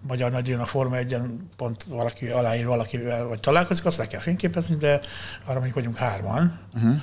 magyar 0.00 0.30
nagyjön 0.30 0.60
a 0.60 0.66
Forma 0.66 0.96
1 0.96 1.16
pont 1.56 1.82
valaki 1.82 2.28
aláír 2.28 2.66
valakivel, 2.66 3.26
vagy 3.26 3.40
találkozik, 3.40 3.84
azt 3.84 3.98
le 3.98 4.06
kell 4.06 4.20
fényképezni, 4.20 4.76
de 4.76 5.00
arra 5.44 5.54
mondjuk 5.54 5.74
vagyunk 5.74 5.96
hárman. 5.96 6.58
Uh-huh. 6.74 7.00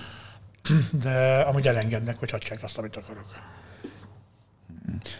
De 1.04 1.40
amúgy 1.40 1.68
elengednek, 1.68 2.20
hogy 2.20 2.32
hagyják 2.32 2.64
azt, 2.64 2.78
amit 2.78 2.96
akarok. 2.96 3.26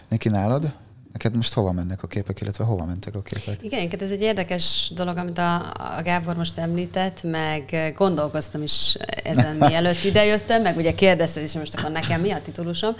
Neki 0.08 0.28
nálad? 0.28 0.74
Neked 1.12 1.34
most 1.34 1.52
hova 1.52 1.72
mennek 1.72 2.02
a 2.02 2.06
képek, 2.06 2.40
illetve 2.40 2.64
hova 2.64 2.84
mentek 2.84 3.14
a 3.14 3.22
képek? 3.22 3.62
Igen, 3.62 3.90
ez 4.00 4.10
egy 4.10 4.22
érdekes 4.22 4.92
dolog, 4.94 5.16
amit 5.16 5.38
a, 5.38 5.72
a 5.96 6.02
Gábor 6.02 6.36
most 6.36 6.58
említett, 6.58 7.22
meg 7.22 7.92
gondolkoztam 7.96 8.62
is 8.62 8.96
ezen, 9.24 9.56
mielőtt 9.68 10.04
idejöttem, 10.04 10.62
meg 10.62 10.76
ugye 10.76 10.94
kérdezted 10.94 11.42
is, 11.42 11.52
hogy 11.52 11.60
most 11.60 11.74
akkor 11.74 11.90
nekem 11.90 12.20
mi 12.20 12.30
a 12.30 12.42
titulusom, 12.42 12.94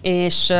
és 0.00 0.52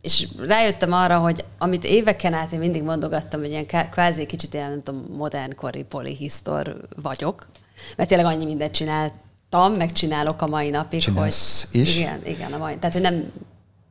és 0.00 0.28
rájöttem 0.46 0.92
arra, 0.92 1.18
hogy 1.18 1.44
amit 1.58 1.84
éveken 1.84 2.32
át 2.32 2.52
én 2.52 2.58
mindig 2.58 2.82
mondogattam, 2.82 3.40
hogy 3.40 3.50
ilyen 3.50 3.66
kvázi 3.90 4.26
kicsit 4.26 4.54
ilyen, 4.54 4.70
nem 4.70 4.82
tudom, 4.82 5.04
modernkori 5.16 5.82
polihisztor 5.82 6.88
vagyok, 7.02 7.48
mert 7.96 8.08
tényleg 8.08 8.26
annyi 8.26 8.44
mindent 8.44 8.74
csináltam, 8.74 9.72
meg 9.76 9.92
csinálok 9.92 10.42
a 10.42 10.46
mai 10.46 10.70
napig, 10.70 11.00
Csinálsz 11.00 11.68
hogy... 11.72 11.80
is? 11.80 11.96
Igen, 11.96 12.26
igen, 12.26 12.52
a 12.52 12.58
mai, 12.58 12.76
tehát 12.76 12.92
hogy 12.92 13.02
nem, 13.02 13.32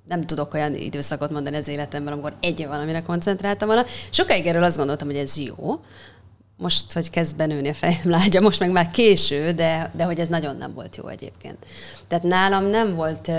nem 0.07 0.21
tudok 0.21 0.53
olyan 0.53 0.75
időszakot 0.75 1.31
mondani 1.31 1.55
az 1.55 1.67
életemben, 1.67 2.13
amikor 2.13 2.33
egy 2.39 2.67
valamire 2.67 3.01
koncentráltam 3.01 3.67
volna. 3.67 3.85
Sokáig 4.09 4.45
erről 4.45 4.63
azt 4.63 4.77
gondoltam, 4.77 5.07
hogy 5.07 5.17
ez 5.17 5.37
jó. 5.37 5.79
Most, 6.57 6.93
hogy 6.93 7.09
kezd 7.09 7.35
benőni 7.35 7.69
a 7.69 7.73
fejem 7.73 8.09
lágya, 8.09 8.41
most 8.41 8.59
meg 8.59 8.71
már 8.71 8.91
késő, 8.91 9.51
de, 9.51 9.91
de 9.95 10.03
hogy 10.03 10.19
ez 10.19 10.27
nagyon 10.27 10.55
nem 10.55 10.73
volt 10.73 10.95
jó 10.95 11.07
egyébként. 11.07 11.65
Tehát 12.07 12.23
nálam 12.23 12.65
nem 12.65 12.95
volt 12.95 13.31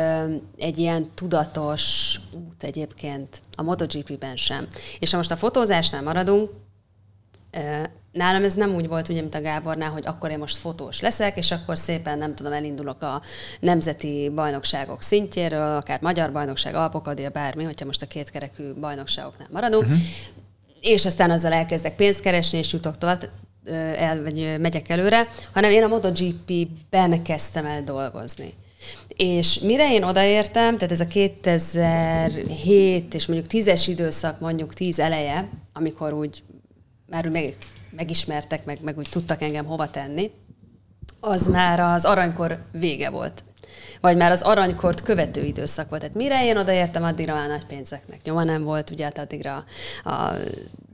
egy 0.57 0.79
ilyen 0.79 1.11
tudatos 1.15 2.17
út 2.33 2.63
egyébként 2.63 3.41
a 3.57 3.63
MotoGP-ben 3.63 4.37
sem. 4.37 4.67
És 4.99 5.11
ha 5.11 5.17
most 5.17 5.31
a 5.31 5.37
fotózásnál 5.37 6.03
maradunk, 6.03 6.51
Nálam 8.19 8.45
ez 8.45 8.55
nem 8.55 8.75
úgy 8.75 8.89
volt, 8.89 9.09
ugye, 9.09 9.21
mint 9.21 9.35
a 9.35 9.41
Gábornál, 9.41 9.91
hogy 9.91 10.07
akkor 10.07 10.31
én 10.31 10.39
most 10.39 10.57
fotós 10.57 11.01
leszek, 11.01 11.37
és 11.37 11.51
akkor 11.51 11.79
szépen, 11.79 12.19
nem 12.19 12.35
tudom, 12.35 12.53
elindulok 12.53 13.03
a 13.03 13.23
nemzeti 13.61 14.31
bajnokságok 14.35 15.03
szintjéről, 15.03 15.77
akár 15.77 16.01
magyar 16.01 16.33
bajnokság, 16.33 16.75
Alpokadia, 16.75 17.31
bármi, 17.31 17.65
hogyha 17.65 17.87
most 17.87 18.03
a 18.03 18.07
kétkerekű 18.07 18.73
bajnokságoknál 18.73 19.49
maradunk, 19.53 19.85
uh-huh. 19.85 19.99
és 20.81 21.07
aztán 21.07 21.31
azzal 21.31 21.53
elkezdek 21.53 21.97
pénzt 21.97 22.21
keresni, 22.21 22.59
és 22.59 22.73
jutok 22.73 22.99
tovább, 22.99 23.29
el, 23.97 24.23
vagy 24.23 24.57
megyek 24.61 24.89
előre, 24.89 25.29
hanem 25.53 25.71
én 25.71 25.83
a 25.83 25.89
MotoGP-ben 25.89 27.23
kezdtem 27.23 27.67
el 27.67 27.83
dolgozni. 27.83 28.55
És 29.17 29.59
mire 29.59 29.93
én 29.93 30.03
odaértem, 30.03 30.77
tehát 30.77 30.93
ez 30.93 31.01
a 31.01 31.07
2007 31.07 33.15
és 33.15 33.27
mondjuk 33.27 33.49
10-es 33.51 33.85
időszak, 33.87 34.41
mondjuk 34.41 34.75
10 34.75 34.99
eleje, 34.99 35.49
amikor 35.73 36.13
úgy 36.13 36.43
már 37.07 37.27
úgy 37.27 37.33
meg 37.33 37.57
megismertek, 37.91 38.65
meg, 38.65 38.79
meg 38.83 38.99
úgy 38.99 39.09
tudtak 39.11 39.43
engem 39.43 39.65
hova 39.65 39.91
tenni, 39.91 40.31
az 41.21 41.47
már 41.47 41.81
az 41.81 42.05
aranykor 42.05 42.65
vége 42.73 43.11
volt. 43.11 43.45
Vagy 44.01 44.17
már 44.17 44.31
az 44.31 44.43
aranykort 44.43 45.03
követő 45.03 45.45
időszak 45.45 45.89
volt. 45.89 46.01
Tehát 46.01 46.17
mire 46.17 46.45
én 46.45 46.57
odaértem, 46.57 47.05
addigra 47.05 47.35
már 47.35 47.49
nagy 47.49 47.67
pénzeknek 47.67 48.23
nyoma 48.23 48.45
nem 48.45 48.63
volt, 48.63 48.91
ugye 48.91 49.05
hát 49.05 49.19
addigra 49.19 49.65
a 50.05 50.33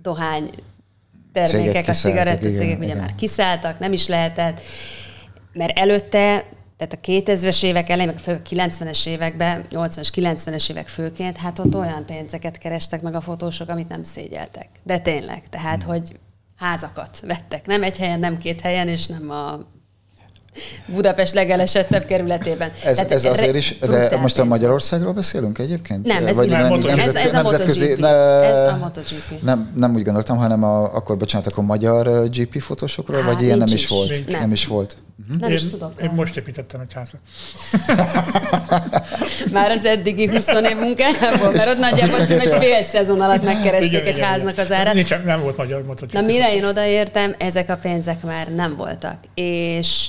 dohány 0.02 0.50
termékek, 1.32 1.88
a 1.88 1.92
cigarettacégek 1.92 2.78
ugye 2.78 2.86
igen. 2.86 2.96
már 2.96 3.14
kiszálltak, 3.14 3.78
nem 3.78 3.92
is 3.92 4.06
lehetett, 4.06 4.60
mert 5.52 5.78
előtte 5.78 6.44
tehát 6.76 6.92
a 6.92 7.30
2000-es 7.32 7.64
évek 7.64 7.88
elején, 7.88 8.14
meg 8.26 8.36
a 8.36 8.42
90-es 8.48 9.06
években, 9.06 9.64
80-es, 9.70 10.08
90-es 10.14 10.70
évek 10.70 10.88
főként, 10.88 11.36
hát 11.36 11.58
ott 11.58 11.74
olyan 11.74 12.04
pénzeket 12.06 12.58
kerestek 12.58 13.02
meg 13.02 13.14
a 13.14 13.20
fotósok, 13.20 13.68
amit 13.68 13.88
nem 13.88 14.02
szégyeltek. 14.02 14.68
De 14.82 14.98
tényleg, 14.98 15.42
tehát, 15.50 15.82
hmm. 15.82 15.92
hogy 15.92 16.18
házakat 16.56 17.20
vettek. 17.26 17.66
Nem 17.66 17.82
egy 17.82 17.98
helyen, 17.98 18.20
nem 18.20 18.38
két 18.38 18.60
helyen, 18.60 18.88
és 18.88 19.06
nem 19.06 19.30
a 19.30 19.72
Budapest 20.86 21.34
legelesettebb 21.34 22.04
kerületében. 22.04 22.70
Ez, 22.84 22.96
Tehát 22.96 23.12
ez 23.12 23.24
azért 23.24 23.54
is, 23.54 23.78
de 23.78 24.16
most 24.16 24.38
a 24.38 24.44
Magyarországról 24.44 25.12
beszélünk 25.12 25.58
egyébként? 25.58 26.06
Nem, 26.06 26.26
ez, 26.26 26.36
Vagy 26.36 26.48
nem, 26.48 26.80
nem, 26.80 26.98
ez, 26.98 27.14
ez, 27.14 27.32
a 27.32 27.42
MotoGP. 27.42 27.98
Ne, 27.98 28.08
ez 28.08 28.72
a 28.72 28.76
MotoGP. 28.76 29.42
Nem, 29.42 29.72
nem 29.74 29.94
úgy 29.94 30.02
gondoltam, 30.02 30.36
hanem 30.36 30.62
a, 30.62 30.94
akkor 30.94 31.16
bocsánat, 31.16 31.46
akkor 31.46 31.64
magyar 31.64 32.28
GP 32.28 32.60
fotósokról, 32.60 33.20
Há, 33.20 33.32
vagy 33.32 33.42
ilyen 33.42 33.58
nem 33.58 33.66
is, 33.66 33.74
is 33.74 33.88
volt? 33.88 34.26
Nem. 34.26 34.40
nem 34.40 34.52
is 34.52 34.66
volt. 34.66 34.96
Uh-huh. 35.22 35.40
Nem 35.40 35.50
én, 35.50 35.56
is 35.56 35.66
tudok. 35.66 36.02
Én 36.02 36.10
most 36.14 36.36
építettem 36.36 36.80
egy 36.80 36.92
házat. 36.92 37.20
Már 39.52 39.70
az 39.70 39.84
eddigi 39.84 40.26
20 40.26 40.48
év 40.48 40.76
munkájából, 40.76 41.52
mert 41.52 41.68
ott 41.68 41.78
nagyjából 41.78 42.20
egy 42.20 42.62
fél 42.62 42.82
szezon 42.82 43.20
alatt 43.20 43.42
megkeresték 43.42 43.92
igen, 43.92 44.06
egy 44.06 44.16
igen, 44.16 44.28
háznak 44.28 44.58
az 44.58 44.72
árát. 44.72 44.94
Nincs, 44.94 45.14
nem 45.24 45.40
volt 45.40 45.56
magyar 45.56 45.84
motor. 45.84 46.08
Na 46.12 46.20
mire 46.20 46.54
én 46.54 46.64
odaértem, 46.64 47.34
ezek 47.38 47.70
a 47.70 47.76
pénzek 47.76 48.22
már 48.22 48.48
nem 48.48 48.76
voltak. 48.76 49.18
És 49.34 50.08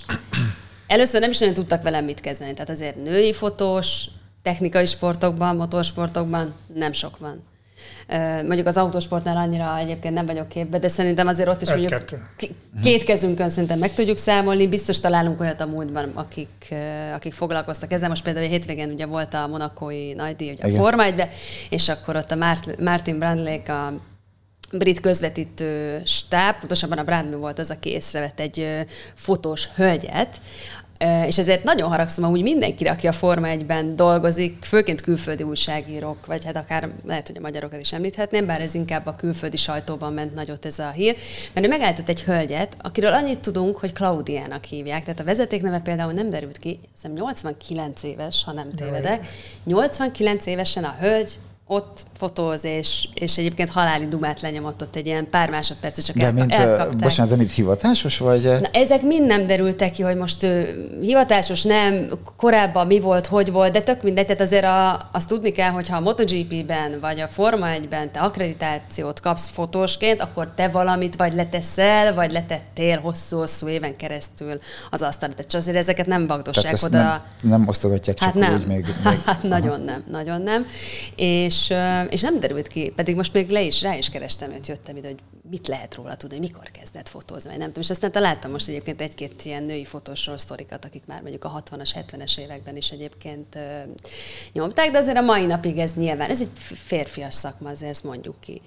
először 0.87 1.21
nem 1.21 1.29
is 1.29 1.39
nagyon 1.39 1.55
tudtak 1.55 1.83
velem 1.83 2.05
mit 2.05 2.19
kezdeni. 2.19 2.53
Tehát 2.53 2.69
azért 2.69 3.03
női 3.03 3.33
fotós, 3.33 4.05
technikai 4.43 4.85
sportokban, 4.85 5.55
motorsportokban 5.55 6.53
nem 6.73 6.91
sok 6.91 7.17
van. 7.17 7.43
Mondjuk 8.45 8.67
az 8.67 8.77
autósportnál 8.77 9.37
annyira 9.37 9.77
egyébként 9.77 10.13
nem 10.13 10.25
vagyok 10.25 10.47
képbe, 10.47 10.79
de 10.79 10.87
szerintem 10.87 11.27
azért 11.27 11.49
ott 11.49 11.61
is 11.61 11.69
Egy, 11.69 11.79
mondjuk 11.79 12.01
két 12.83 13.03
kezünkön 13.03 13.49
szerintem 13.49 13.79
meg 13.79 13.93
tudjuk 13.93 14.17
számolni. 14.17 14.67
Biztos 14.67 14.99
találunk 14.99 15.39
olyat 15.39 15.61
a 15.61 15.65
múltban, 15.65 16.11
akik, 16.13 16.75
akik 17.13 17.33
foglalkoztak 17.33 17.91
ezzel. 17.91 18.09
Most 18.09 18.23
például 18.23 18.45
a 18.45 18.49
hétvégén 18.49 18.91
ugye 18.91 19.05
volt 19.05 19.33
a 19.33 19.47
monakói 19.47 20.13
nagydíj, 20.13 20.51
ugye 20.51 20.63
a 20.63 20.69
Forma 20.69 21.03
1 21.03 21.23
és 21.69 21.89
akkor 21.89 22.15
ott 22.15 22.31
a 22.31 22.55
Martin 22.79 23.19
Brandlake, 23.19 23.73
a 23.73 23.93
brit 24.71 24.99
közvetítő 24.99 26.01
stáb, 26.05 26.59
pontosabban 26.59 26.97
a 26.97 27.03
Brandon 27.03 27.39
volt 27.39 27.59
az, 27.59 27.69
aki 27.69 27.89
észrevett 27.89 28.39
egy 28.39 28.85
fotós 29.13 29.67
hölgyet, 29.75 30.41
és 31.25 31.37
ezért 31.37 31.63
nagyon 31.63 31.89
haragszom 31.89 32.23
amúgy 32.23 32.41
mindenkire, 32.41 32.91
aki 32.91 33.07
a 33.07 33.11
Forma 33.11 33.47
1-ben 33.47 33.95
dolgozik, 33.95 34.63
főként 34.63 35.01
külföldi 35.01 35.43
újságírók, 35.43 36.25
vagy 36.25 36.45
hát 36.45 36.55
akár 36.55 36.89
lehet, 37.05 37.27
hogy 37.27 37.37
a 37.37 37.41
magyarokat 37.41 37.79
is 37.79 37.93
említhetném, 37.93 38.45
bár 38.45 38.61
ez 38.61 38.73
inkább 38.73 39.05
a 39.05 39.15
külföldi 39.15 39.57
sajtóban 39.57 40.13
ment 40.13 40.35
nagyot 40.35 40.65
ez 40.65 40.79
a 40.79 40.89
hír, 40.89 41.15
mert 41.53 41.65
ő 41.65 41.69
megállított 41.69 42.09
egy 42.09 42.23
hölgyet, 42.23 42.75
akiről 42.81 43.13
annyit 43.13 43.39
tudunk, 43.39 43.77
hogy 43.77 43.93
Klaudiának 43.93 44.63
hívják. 44.63 45.03
Tehát 45.03 45.19
a 45.19 45.23
vezetékneve 45.23 45.79
például 45.79 46.11
nem 46.11 46.29
derült 46.29 46.57
ki, 46.57 46.79
hiszem 46.93 47.13
89 47.13 48.03
éves, 48.03 48.43
ha 48.43 48.51
nem 48.51 48.71
tévedek. 48.71 49.27
89 49.63 50.45
évesen 50.45 50.83
a 50.83 50.95
hölgy 50.99 51.37
ott 51.67 52.05
fotóz, 52.17 52.63
és, 52.63 53.07
és 53.13 53.37
egyébként 53.37 53.69
haláli 53.69 54.07
dumát 54.07 54.41
lenyomott 54.41 54.81
ott 54.81 54.95
egy 54.95 55.05
ilyen 55.05 55.29
pár 55.29 55.49
másodperc, 55.49 56.03
csak 56.03 56.15
de 56.15 56.25
el, 56.25 56.33
mint, 56.33 56.53
elkapták. 56.53 56.95
Bocsánat, 56.95 57.31
de 57.31 57.37
mint 57.37 57.51
hivatásos, 57.51 58.17
vagy? 58.17 58.43
Na, 58.43 58.67
ezek 58.71 59.01
mind 59.01 59.25
nem 59.25 59.47
derültek 59.47 59.91
ki, 59.91 60.01
hogy 60.01 60.15
most 60.15 60.43
uh, 60.43 60.67
hivatásos 61.01 61.63
nem, 61.63 62.09
korábban 62.37 62.87
mi 62.87 62.99
volt, 62.99 63.27
hogy 63.27 63.51
volt, 63.51 63.71
de 63.71 63.81
tök 63.81 64.03
mindegy, 64.03 64.25
tehát 64.25 64.41
azért 64.41 64.63
a, 64.63 65.09
azt 65.11 65.27
tudni 65.27 65.51
kell, 65.51 65.69
hogy 65.69 65.87
ha 65.87 65.95
a 65.95 65.99
MotoGP-ben, 65.99 66.99
vagy 66.99 67.19
a 67.19 67.27
Forma 67.27 67.67
1-ben 67.67 68.11
te 68.11 68.19
akkreditációt 68.19 69.19
kapsz 69.19 69.49
fotósként, 69.49 70.21
akkor 70.21 70.51
te 70.55 70.67
valamit 70.67 71.15
vagy 71.15 71.33
leteszel, 71.33 72.13
vagy 72.13 72.31
letettél 72.31 72.99
hosszú-hosszú 72.99 73.67
éven 73.67 73.95
keresztül 73.95 74.55
az 74.89 75.01
asztal. 75.01 75.29
Tehát 75.29 75.53
azért 75.53 75.77
ezeket 75.77 76.05
nem 76.05 76.27
vagdossák 76.27 76.77
oda. 76.83 76.97
Nem, 76.97 77.21
nem 77.41 77.67
osztogatják 77.67 78.17
csak 78.17 78.25
hát 78.25 78.33
nem. 78.33 78.53
úgy 78.53 78.67
még. 78.67 78.85
még. 79.05 79.21
Hát 79.25 79.43
nagyon 79.43 79.81
nem, 79.81 80.03
nagyon 80.11 80.41
nem. 80.41 80.65
És 81.15 81.54
és, 81.55 81.73
és 82.09 82.21
nem 82.21 82.39
derült 82.39 82.67
ki, 82.67 82.91
pedig 82.95 83.15
most 83.15 83.33
még 83.33 83.49
le 83.49 83.61
is, 83.61 83.81
rá 83.81 83.95
is 83.95 84.09
kerestem, 84.09 84.51
hogy 84.51 84.67
jöttem 84.67 84.95
ide, 84.95 85.07
hogy 85.07 85.19
mit 85.49 85.67
lehet 85.67 85.95
róla 85.95 86.15
tudni, 86.15 86.39
mikor 86.39 86.71
kezdett 86.71 87.09
fotózni, 87.09 87.49
vagy 87.49 87.57
nem 87.57 87.67
tudom. 87.67 87.83
És 87.83 87.89
aztán 87.89 88.11
találtam 88.11 88.51
most 88.51 88.67
egyébként 88.67 89.01
egy-két 89.01 89.45
ilyen 89.45 89.63
női 89.63 89.85
fotósról 89.85 90.37
sztorikat, 90.37 90.85
akik 90.85 91.03
már 91.05 91.21
mondjuk 91.21 91.43
a 91.43 91.63
60-as, 91.63 91.89
70-es 92.11 92.37
években 92.39 92.75
is 92.75 92.89
egyébként 92.89 93.55
uh, 93.55 93.61
nyomták, 94.53 94.91
de 94.91 94.97
azért 94.97 95.17
a 95.17 95.21
mai 95.21 95.45
napig 95.45 95.77
ez 95.77 95.93
nyilván, 95.93 96.29
ez 96.29 96.41
egy 96.41 96.49
férfias 96.57 97.33
szakma, 97.33 97.69
azért 97.69 97.91
ezt 97.91 98.03
mondjuk 98.03 98.39
ki. 98.39 98.61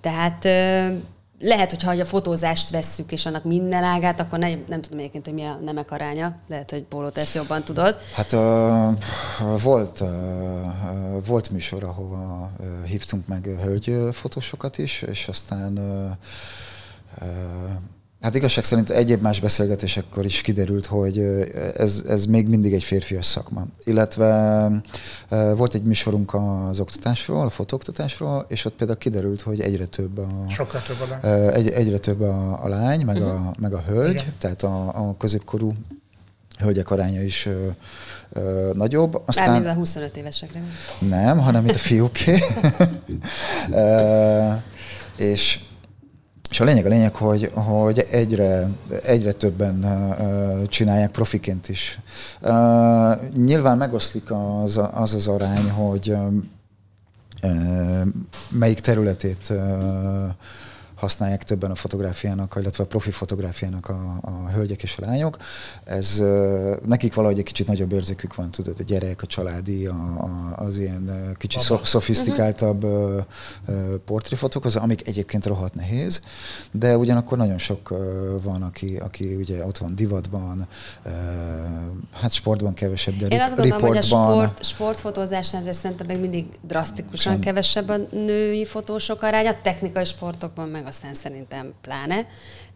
Tehát 0.00 0.44
uh, 0.44 1.02
lehet, 1.40 1.70
hogy 1.70 1.82
ha 1.82 1.90
a 1.90 2.04
fotózást 2.04 2.70
vesszük, 2.70 3.12
és 3.12 3.26
annak 3.26 3.44
minden 3.44 3.84
ágát, 3.84 4.20
akkor 4.20 4.38
nem, 4.38 4.64
nem 4.68 4.80
tudom 4.80 4.98
egyébként, 4.98 5.24
hogy 5.24 5.34
mi 5.34 5.44
a 5.44 5.54
nemek 5.64 5.90
aránya. 5.90 6.34
Lehet, 6.48 6.70
hogy 6.70 6.82
Póló 6.82 7.10
ezt 7.14 7.34
jobban 7.34 7.62
tudod. 7.62 7.96
Hát 8.14 8.32
uh, 8.32 9.62
volt, 9.62 10.00
uh, 10.00 11.26
volt 11.26 11.50
műsor, 11.50 11.84
ahova 11.84 12.50
hívtunk 12.86 13.26
meg 13.26 13.44
hölgy 13.62 13.96
fotósokat 14.12 14.78
is, 14.78 15.02
és 15.02 15.28
aztán 15.28 15.78
uh, 15.78 16.10
uh, 17.20 17.72
Hát 18.20 18.34
igazság 18.34 18.64
szerint 18.64 18.90
egyéb 18.90 19.22
más 19.22 19.40
beszélgetésekkor 19.40 20.24
is 20.24 20.40
kiderült, 20.40 20.86
hogy 20.86 21.18
ez, 21.76 22.02
ez 22.08 22.24
még 22.24 22.48
mindig 22.48 22.72
egy 22.72 22.82
férfias 22.82 23.26
szakma. 23.26 23.66
Illetve 23.84 24.70
volt 25.56 25.74
egy 25.74 25.82
műsorunk 25.82 26.34
az 26.68 26.80
oktatásról, 26.80 27.46
a 27.46 27.50
fotóoktatásról, 27.50 28.44
és 28.48 28.64
ott 28.64 28.74
például 28.74 28.98
kiderült, 28.98 29.40
hogy 29.40 29.60
egyre 29.60 29.86
több 29.86 30.18
a, 30.18 30.28
Sokkal 30.50 30.80
több 30.86 30.96
a 31.00 31.28
lány. 31.28 31.52
Egy, 31.52 31.70
egyre 31.70 31.98
több 31.98 32.20
a, 32.20 32.64
a 32.64 32.68
lány, 32.68 33.04
meg, 33.04 33.16
uh-huh. 33.16 33.32
a, 33.32 33.38
mhm. 33.38 33.48
meg 33.60 33.72
a 33.72 33.82
hölgy, 33.86 34.14
Igen. 34.14 34.34
tehát 34.38 34.62
a, 34.62 35.08
a 35.08 35.16
középkorú 35.18 35.74
hölgyek 36.58 36.90
aránya 36.90 37.22
is 37.22 37.46
ö, 37.46 37.66
ö, 38.32 38.70
nagyobb. 38.74 39.22
Aztán, 39.26 39.50
Mármint 39.50 39.70
a 39.70 39.74
25 39.74 40.16
évesekre. 40.16 40.62
Nem, 40.98 41.38
hanem 41.38 41.64
itt 41.64 41.74
a 41.74 41.78
fiúké. 41.78 42.38
és 45.16 45.60
és 46.50 46.60
a 46.60 46.64
lényeg 46.64 46.86
a 46.86 46.88
lényeg, 46.88 47.14
hogy, 47.14 47.50
hogy 47.54 48.06
egyre, 48.10 48.68
egyre 49.02 49.32
többen 49.32 49.86
csinálják 50.68 51.10
profiként 51.10 51.68
is. 51.68 52.00
Nyilván 53.36 53.76
megoszlik 53.76 54.30
az 54.30 54.80
az, 54.92 55.14
az 55.14 55.28
arány, 55.28 55.70
hogy 55.70 56.16
melyik 58.50 58.80
területét 58.80 59.52
használják 60.98 61.44
többen 61.44 61.70
a 61.70 61.74
fotográfiának, 61.74 62.56
illetve 62.60 62.84
a 62.84 62.86
profi 62.86 63.10
fotográfiának 63.10 63.88
a, 63.88 64.18
a 64.20 64.50
hölgyek 64.50 64.82
és 64.82 64.96
a 64.98 65.06
lányok. 65.06 65.36
Ez 65.84 66.22
nekik 66.86 67.14
valahogy 67.14 67.38
egy 67.38 67.44
kicsit 67.44 67.66
nagyobb 67.66 67.92
érzékük 67.92 68.34
van, 68.34 68.50
tudod, 68.50 68.74
a 68.78 68.82
gyerek, 68.82 69.22
a 69.22 69.26
családi, 69.26 69.86
a, 69.86 69.94
a, 69.94 70.52
az 70.56 70.76
ilyen 70.76 71.34
kicsit 71.38 71.60
szó, 71.60 71.80
szofisztikáltabb 71.82 72.84
uh-huh. 72.84 73.24
portréfotókhoz, 74.04 74.76
amik 74.76 75.08
egyébként 75.08 75.46
rohadt 75.46 75.74
nehéz, 75.74 76.20
de 76.72 76.96
ugyanakkor 76.96 77.38
nagyon 77.38 77.58
sok 77.58 77.94
van, 78.42 78.62
aki, 78.62 78.96
aki 78.96 79.34
ugye 79.34 79.64
ott 79.64 79.78
van 79.78 79.94
divatban, 79.94 80.66
hát 82.12 82.32
sportban 82.32 82.74
kevesebb, 82.74 83.16
de 83.16 83.26
Én 83.26 83.40
azt 83.40 83.56
gondolom, 83.56 83.86
hogy 83.86 83.96
a 83.96 84.02
sport, 84.02 84.64
sportfotózásnál 84.64 85.60
azért 85.60 85.78
szerintem 85.78 86.06
még 86.06 86.20
mindig 86.20 86.46
drasztikusan 86.62 87.32
Sem. 87.32 87.40
kevesebb 87.40 87.88
a 87.88 87.96
női 88.10 88.64
fotósok 88.64 89.22
aránya, 89.22 89.60
technikai 89.62 90.04
sportokban 90.04 90.68
meg 90.68 90.86
aztán 90.88 91.14
szerintem 91.14 91.74
pláne. 91.80 92.26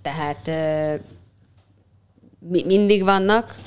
Tehát 0.02 0.46
mi, 2.38 2.64
mindig 2.64 3.02
vannak, 3.02 3.60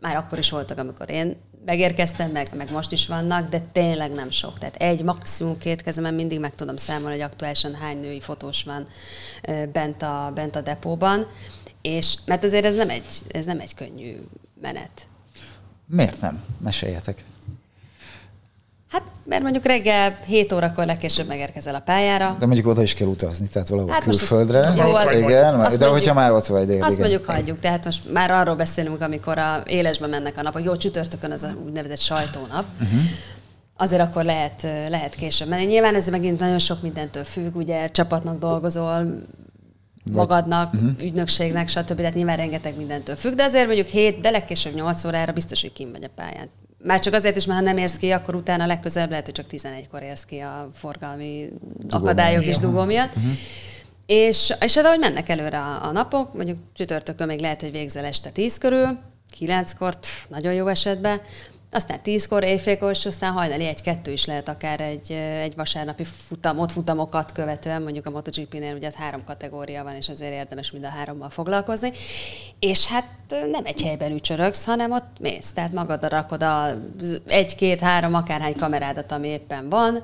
már 0.00 0.16
akkor 0.16 0.38
is 0.38 0.50
voltak, 0.50 0.78
amikor 0.78 1.10
én 1.10 1.36
megérkeztem, 1.64 2.30
meg, 2.30 2.48
meg 2.56 2.72
most 2.72 2.92
is 2.92 3.06
vannak, 3.06 3.48
de 3.48 3.60
tényleg 3.72 4.12
nem 4.12 4.30
sok. 4.30 4.58
Tehát 4.58 4.76
egy, 4.76 5.02
maximum 5.02 5.58
két 5.58 5.82
kezemen 5.82 6.14
mindig 6.14 6.40
meg 6.40 6.54
tudom 6.54 6.76
számolni, 6.76 7.14
hogy 7.14 7.24
aktuálisan 7.24 7.74
hány 7.74 8.00
női 8.00 8.20
fotós 8.20 8.64
van 8.64 8.86
bent 9.72 10.02
a, 10.02 10.32
bent 10.34 10.56
a 10.56 10.60
depóban. 10.60 11.26
És, 11.82 12.16
mert 12.24 12.44
azért 12.44 12.64
ez 12.64 12.74
nem 12.74 12.90
egy, 12.90 13.22
ez 13.28 13.46
nem 13.46 13.60
egy 13.60 13.74
könnyű 13.74 14.16
menet. 14.60 15.06
Miért 15.86 16.20
nem? 16.20 16.44
Meséljetek. 16.58 17.24
Hát, 18.90 19.02
mert 19.24 19.42
mondjuk 19.42 19.64
reggel 19.64 20.18
7 20.26 20.52
órakor 20.52 20.86
legkésőbb 20.86 21.26
megérkezel 21.26 21.74
a 21.74 21.80
pályára. 21.80 22.36
De 22.38 22.46
mondjuk 22.46 22.66
oda 22.66 22.82
is 22.82 22.94
kell 22.94 23.06
utazni, 23.06 23.48
tehát 23.52 23.68
valahol 23.68 23.92
hát 23.92 24.02
külföldre. 24.02 24.72
Jó, 24.76 24.94
az, 24.94 25.14
igen, 25.14 25.54
azt 25.54 25.78
de 25.78 25.86
mondjuk, 25.86 25.92
hogyha 25.92 26.14
már 26.14 26.32
ott 26.32 26.46
vagy 26.46 26.66
dél, 26.66 26.82
Azt 26.82 26.92
igen. 26.92 27.08
mondjuk 27.08 27.30
hagyjuk, 27.30 27.60
tehát 27.60 27.84
most 27.84 28.12
már 28.12 28.30
arról 28.30 28.54
beszélünk, 28.54 29.00
amikor 29.00 29.38
a 29.38 29.62
élesbe 29.66 30.06
mennek 30.06 30.38
a 30.38 30.42
napok. 30.42 30.64
Jó, 30.64 30.76
csütörtökön 30.76 31.30
az 31.30 31.42
a 31.42 31.54
úgynevezett 31.64 32.00
sajtónap. 32.00 32.64
Uh-huh 32.80 33.00
azért 33.76 34.02
akkor 34.02 34.24
lehet, 34.24 34.62
lehet 34.88 35.14
később 35.14 35.48
menni. 35.48 35.64
Nyilván 35.64 35.94
ez 35.94 36.08
megint 36.08 36.40
nagyon 36.40 36.58
sok 36.58 36.82
mindentől 36.82 37.24
függ, 37.24 37.56
ugye 37.56 37.90
csapatnak 37.90 38.38
dolgozol, 38.38 39.22
magadnak, 40.12 40.74
uh-huh. 40.74 40.90
ügynökségnek, 41.00 41.68
stb. 41.68 41.96
Tehát 41.96 42.14
nyilván 42.14 42.36
rengeteg 42.36 42.76
mindentől 42.76 43.16
függ, 43.16 43.34
de 43.34 43.42
azért 43.42 43.66
mondjuk 43.66 43.86
7, 43.86 44.20
de 44.20 44.30
legkésőbb 44.30 44.74
8 44.74 45.04
órára 45.04 45.32
biztos, 45.32 45.60
hogy 45.60 45.72
kim 45.72 45.92
vagy 45.92 46.04
a 46.04 46.10
pályán. 46.14 46.48
Már 46.78 47.00
csak 47.00 47.14
azért 47.14 47.36
is, 47.36 47.46
mert 47.46 47.58
ha 47.58 47.64
nem 47.64 47.76
érsz 47.76 47.96
ki, 47.96 48.10
akkor 48.10 48.34
utána 48.34 48.66
legközelebb 48.66 49.10
lehet, 49.10 49.24
hogy 49.24 49.34
csak 49.34 49.46
11-kor 49.50 50.02
érsz 50.02 50.24
ki 50.24 50.38
a 50.38 50.68
forgalmi 50.72 51.48
Dugó 51.78 52.04
akadályok 52.04 52.44
és 52.44 52.58
dugó 52.58 52.82
miatt. 52.82 53.16
Uh-huh. 53.16 53.32
És, 54.06 54.54
és 54.60 54.74
hát 54.74 54.84
ahogy 54.84 54.98
mennek 54.98 55.28
előre 55.28 55.58
a, 55.58 55.84
a 55.84 55.92
napok, 55.92 56.34
mondjuk 56.34 56.58
csütörtökön 56.72 57.26
még 57.26 57.40
lehet, 57.40 57.60
hogy 57.60 57.70
végzel 57.70 58.04
este 58.04 58.30
10 58.30 58.58
körül, 58.58 58.98
9-kor, 59.40 59.98
nagyon 60.28 60.52
jó 60.52 60.66
esetben, 60.66 61.20
aztán 61.76 62.02
tízkor, 62.02 62.44
éjfélkor, 62.44 62.90
és 62.90 63.06
aztán 63.06 63.32
hajnali 63.32 63.66
egy-kettő 63.66 64.12
is 64.12 64.24
lehet 64.24 64.48
akár 64.48 64.80
egy, 64.80 65.12
egy 65.12 65.54
vasárnapi 65.56 66.04
futamot, 66.04 66.72
futamokat 66.72 67.32
követően, 67.32 67.82
mondjuk 67.82 68.06
a 68.06 68.10
MotoGP-nél 68.10 68.74
ugye 68.74 68.90
három 68.94 69.24
kategória 69.24 69.82
van, 69.82 69.94
és 69.94 70.08
azért 70.08 70.32
érdemes 70.32 70.70
mind 70.70 70.84
a 70.84 70.88
hárommal 70.88 71.30
foglalkozni. 71.30 71.92
És 72.58 72.86
hát 72.86 73.04
nem 73.50 73.64
egy 73.64 73.82
helyben 73.82 74.12
ücsörögsz, 74.12 74.64
hanem 74.64 74.92
ott 74.92 75.18
mész, 75.20 75.52
tehát 75.52 75.72
magadra 75.72 76.08
rakod 76.08 76.42
a 76.42 76.68
egy-két-három 77.26 78.14
akárhány 78.14 78.56
kamerádat, 78.56 79.12
ami 79.12 79.28
éppen 79.28 79.68
van, 79.68 80.02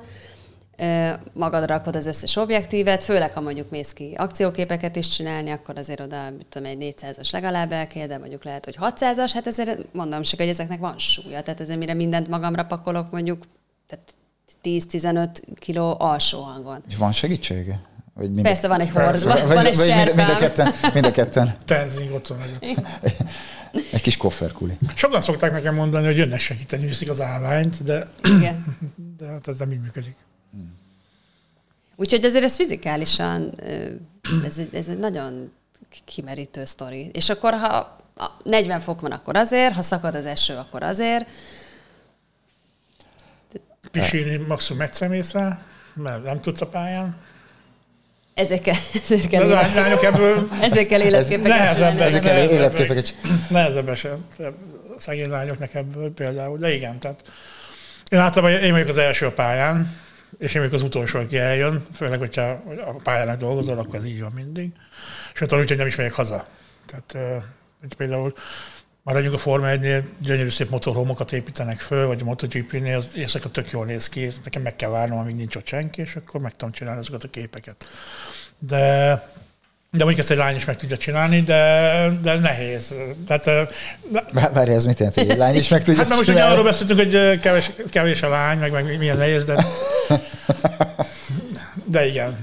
magadra 1.33 1.65
rakod 1.65 1.95
az 1.95 2.05
összes 2.05 2.35
objektívet, 2.35 3.03
főleg 3.03 3.33
ha 3.33 3.41
mondjuk 3.41 3.69
mész 3.69 3.91
ki 3.93 4.13
akcióképeket 4.17 4.95
is 4.95 5.07
csinálni, 5.07 5.49
akkor 5.49 5.77
azért 5.77 5.99
oda, 5.99 6.31
tudom, 6.49 6.67
egy 6.67 6.95
400-as 7.01 7.31
legalább 7.31 7.71
el 7.71 7.87
kell, 7.87 8.07
de 8.07 8.17
mondjuk 8.17 8.43
lehet, 8.43 8.65
hogy 8.65 8.77
600-as, 8.81 9.31
hát 9.33 9.47
ezért 9.47 9.93
mondom 9.93 10.21
csak, 10.21 10.39
hogy 10.39 10.49
ezeknek 10.49 10.79
van 10.79 10.97
súlya, 10.97 11.41
tehát 11.41 11.61
ezért 11.61 11.79
mire 11.79 11.93
mindent 11.93 12.27
magamra 12.27 12.65
pakolok, 12.65 13.11
mondjuk 13.11 13.43
tehát 13.87 14.13
10-15 14.63 15.27
kiló 15.59 15.95
alsó 15.99 16.41
hangon. 16.41 16.83
És 16.87 16.95
van 16.95 17.11
segítsége? 17.11 17.79
Vagy 18.13 18.31
mind 18.31 18.41
Persze 18.41 18.67
van 18.67 18.79
egy 18.79 18.89
hordva, 18.89 19.33
van, 19.33 19.47
van 19.47 19.65
egy 19.65 19.75
vagy 19.75 19.87
mind, 19.87 20.15
mind, 20.15 20.29
a 20.29 20.35
ketten. 20.35 20.73
Mind 20.93 21.05
a 21.05 21.11
ketten. 21.11 21.55
Tenzing 21.65 22.11
ott 22.11 22.27
van. 22.27 22.39
Egy 23.91 24.01
kis 24.01 24.17
kofferkuli. 24.17 24.77
Sokan 24.95 25.21
szokták 25.21 25.51
nekem 25.51 25.75
mondani, 25.75 26.05
hogy 26.05 26.17
jönnek 26.17 26.39
segíteni, 26.39 26.85
viszik 26.85 27.09
az 27.09 27.21
állványt, 27.21 27.83
de, 27.83 28.07
Igen. 28.23 28.77
de 29.17 29.25
hát 29.25 29.47
ez 29.47 29.57
nem 29.57 29.71
így 29.71 29.81
működik. 29.81 30.15
Úgyhogy 31.95 32.25
azért 32.25 32.43
ez 32.43 32.55
fizikálisan, 32.55 33.53
ez 34.45 34.57
egy, 34.57 34.75
ez 34.75 34.87
egy 34.87 34.99
nagyon 34.99 35.51
kimerítő 36.05 36.65
sztori. 36.65 37.09
És 37.13 37.29
akkor, 37.29 37.53
ha 37.53 37.97
40 38.43 38.79
fok 38.79 39.01
van, 39.01 39.11
akkor 39.11 39.35
azért, 39.35 39.73
ha 39.73 39.81
szakad 39.81 40.15
az 40.15 40.25
eső, 40.25 40.55
akkor 40.55 40.83
azért. 40.83 41.29
Pisilni 43.91 44.35
maximum 44.47 44.81
egyszer 44.81 45.07
mész 45.09 45.31
rá, 45.31 45.61
mert 45.93 46.23
nem 46.23 46.41
tudsz 46.41 46.61
a 46.61 46.67
pályán. 46.67 47.17
Ezekkel, 48.33 48.75
ezekkel, 49.03 49.43
élet, 49.43 49.73
lányok 49.73 50.03
ebből, 50.03 50.49
ezekkel 50.61 51.01
életképeket 51.01 51.57
nehezebb, 51.57 51.99
ezekkel 51.99 52.49
életképeket 52.49 53.15
Nehezebb 53.49 53.89
eset 53.89 54.17
szegény 54.97 55.29
lányoknak 55.29 55.73
ebből 55.73 56.13
például, 56.13 56.57
de 56.57 56.73
igen, 56.73 56.99
tehát 56.99 57.21
én 58.09 58.19
általában 58.19 58.59
én 58.59 58.71
vagyok 58.71 58.87
az 58.87 58.97
első 58.97 59.25
a 59.25 59.31
pályán, 59.31 60.02
és 60.37 60.53
én 60.53 60.69
az 60.71 60.81
utolsó, 60.81 61.19
aki 61.19 61.37
eljön, 61.37 61.85
főleg, 61.93 62.19
hogyha 62.19 62.41
a 62.85 62.93
pályának 63.03 63.37
dolgozol, 63.39 63.77
akkor 63.77 63.95
ez 63.95 64.05
így 64.05 64.21
van 64.21 64.31
mindig. 64.31 64.71
Sőt, 65.33 65.53
úgy, 65.53 65.67
hogy 65.67 65.77
nem 65.77 65.87
is 65.87 65.95
megyek 65.95 66.13
haza. 66.13 66.47
Tehát 66.85 67.41
hogy 67.79 67.93
például 67.95 68.33
maradjunk 69.03 69.35
a 69.35 69.37
Forma 69.37 69.67
1-nél, 69.69 70.03
gyönyörű 70.19 70.49
szép 70.49 70.69
motorhomokat 70.69 71.31
építenek 71.31 71.79
föl, 71.79 72.07
vagy 72.07 72.21
a 72.21 72.23
MotoGP-nél, 72.23 72.97
az 72.97 73.15
éjszaka 73.15 73.49
tök 73.49 73.71
jól 73.71 73.85
néz 73.85 74.09
ki, 74.09 74.31
nekem 74.43 74.61
meg 74.61 74.75
kell 74.75 74.89
várnom, 74.89 75.17
amíg 75.17 75.35
nincs 75.35 75.55
ott 75.55 75.67
senki, 75.67 76.01
és 76.01 76.15
akkor 76.15 76.41
meg 76.41 76.51
tudom 76.51 76.73
csinálni 76.73 76.99
azokat 76.99 77.23
a 77.23 77.29
képeket. 77.29 77.85
De 78.59 79.13
de 79.95 80.03
mondjuk 80.03 80.19
ezt 80.19 80.31
egy 80.31 80.37
lány 80.37 80.55
is 80.55 80.65
meg 80.65 80.77
tudja 80.77 80.97
csinálni, 80.97 81.41
de, 81.41 82.09
de 82.21 82.39
nehéz. 82.39 82.93
Tehát, 83.27 83.69
Várj, 84.31 84.71
ez 84.71 84.85
mit 84.85 84.97
jelent, 84.97 85.17
hogy 85.17 85.29
egy 85.29 85.37
lány 85.37 85.55
is 85.55 85.67
meg 85.67 85.83
tudja 85.83 85.99
hát, 85.99 86.07
csinálni? 86.07 86.19
Hát 86.19 86.27
most 86.27 86.29
ugye 86.29 86.43
arról 86.43 86.63
beszéltünk, 86.63 86.99
hogy 86.99 87.39
kevés, 87.39 87.71
kevés 87.89 88.21
a 88.21 88.29
lány, 88.29 88.59
meg, 88.59 88.71
meg 88.71 88.97
milyen 88.97 89.17
nehéz, 89.17 89.45
de... 89.45 89.65
De 91.85 92.07
igen. 92.07 92.37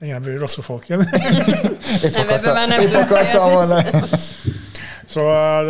Igen, 0.00 0.16
ebből 0.16 0.38
rosszul 0.38 0.62
fogok 0.62 0.88
jönni. 0.88 1.04
Épp 2.04 2.12
nem, 2.12 2.22
akarta, 2.22 2.52
már 2.52 2.68
nem 2.68 2.80
épp 2.80 2.94
akartam 2.94 3.52
volna. 3.52 3.82
Szóval 5.06 5.64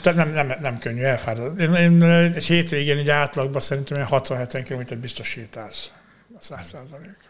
tehát 0.00 0.18
nem, 0.18 0.30
nem, 0.30 0.58
nem 0.60 0.78
könnyű, 0.78 1.02
elfárad. 1.02 1.60
Én, 1.60 1.74
én 1.74 2.02
egy 2.02 2.44
hétvégén 2.44 2.98
egy 2.98 3.08
átlagban 3.08 3.60
szerintem 3.60 4.06
60-70 4.10 4.64
km 4.68 5.00
biztos 5.00 5.28
sétálsz. 5.28 5.90
A 6.34 6.38
100 6.40 6.58
százalék. 6.66 7.29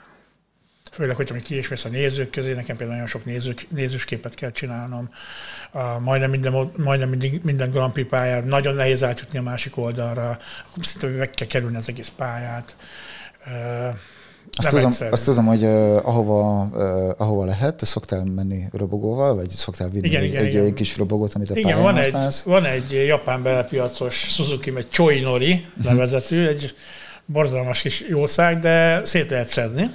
Főleg, 0.90 1.16
hogyha 1.16 1.34
még 1.34 1.42
ki 1.42 1.58
is 1.58 1.68
mész 1.68 1.84
a 1.84 1.88
nézők 1.88 2.30
közé, 2.30 2.52
nekem 2.52 2.76
például 2.76 2.90
nagyon 2.90 3.06
sok 3.06 3.24
nézők, 3.24 3.66
nézősképet 3.70 4.34
kell 4.34 4.50
csinálnom. 4.50 5.10
Uh, 5.72 6.00
majdnem 6.00 6.30
minden, 6.30 6.70
majdnem 6.76 7.08
minden, 7.08 7.40
minden 7.42 7.70
Grand 7.70 7.92
Prix 7.92 8.08
pályára 8.08 8.46
nagyon 8.46 8.74
nehéz 8.74 9.02
átjutni 9.02 9.38
a 9.38 9.42
másik 9.42 9.76
oldalra, 9.76 10.28
akkor 10.70 10.84
szinte 10.84 11.06
meg 11.06 11.30
kell 11.30 11.46
kerülni 11.46 11.76
az 11.76 11.88
egész 11.88 12.12
pályát. 12.16 12.76
Azt 14.56 14.68
tudom, 14.68 14.92
azt 15.10 15.24
tudom, 15.24 15.46
hogy 15.46 15.62
uh, 15.62 16.08
ahova, 16.08 16.68
uh, 16.72 17.14
ahova 17.16 17.44
lehet, 17.44 17.76
te 17.76 17.86
szoktál 17.86 18.24
menni 18.24 18.64
robogóval, 18.72 19.34
vagy 19.34 19.50
szoktál 19.50 19.88
vinni 19.88 20.06
igen, 20.06 20.22
egy, 20.22 20.28
igen, 20.28 20.44
egy, 20.44 20.52
igen. 20.52 20.64
egy 20.64 20.74
kis 20.74 20.96
robogót, 20.96 21.34
amit 21.34 21.50
a 21.50 21.58
igen, 21.58 21.82
van 21.82 21.94
használsz? 21.94 22.38
egy, 22.38 22.52
van 22.52 22.64
egy 22.64 22.92
japán 23.06 23.42
belpiacos 23.42 24.14
Suzuki, 24.14 24.72
egy 24.76 24.88
Choi 24.88 25.20
Nori 25.20 25.66
nevezetű, 25.82 26.46
egy 26.46 26.74
borzalmas 27.24 27.80
kis 27.80 28.04
jószág, 28.08 28.58
de 28.58 29.04
szét 29.04 29.30
lehet 29.30 29.48
szedni 29.48 29.90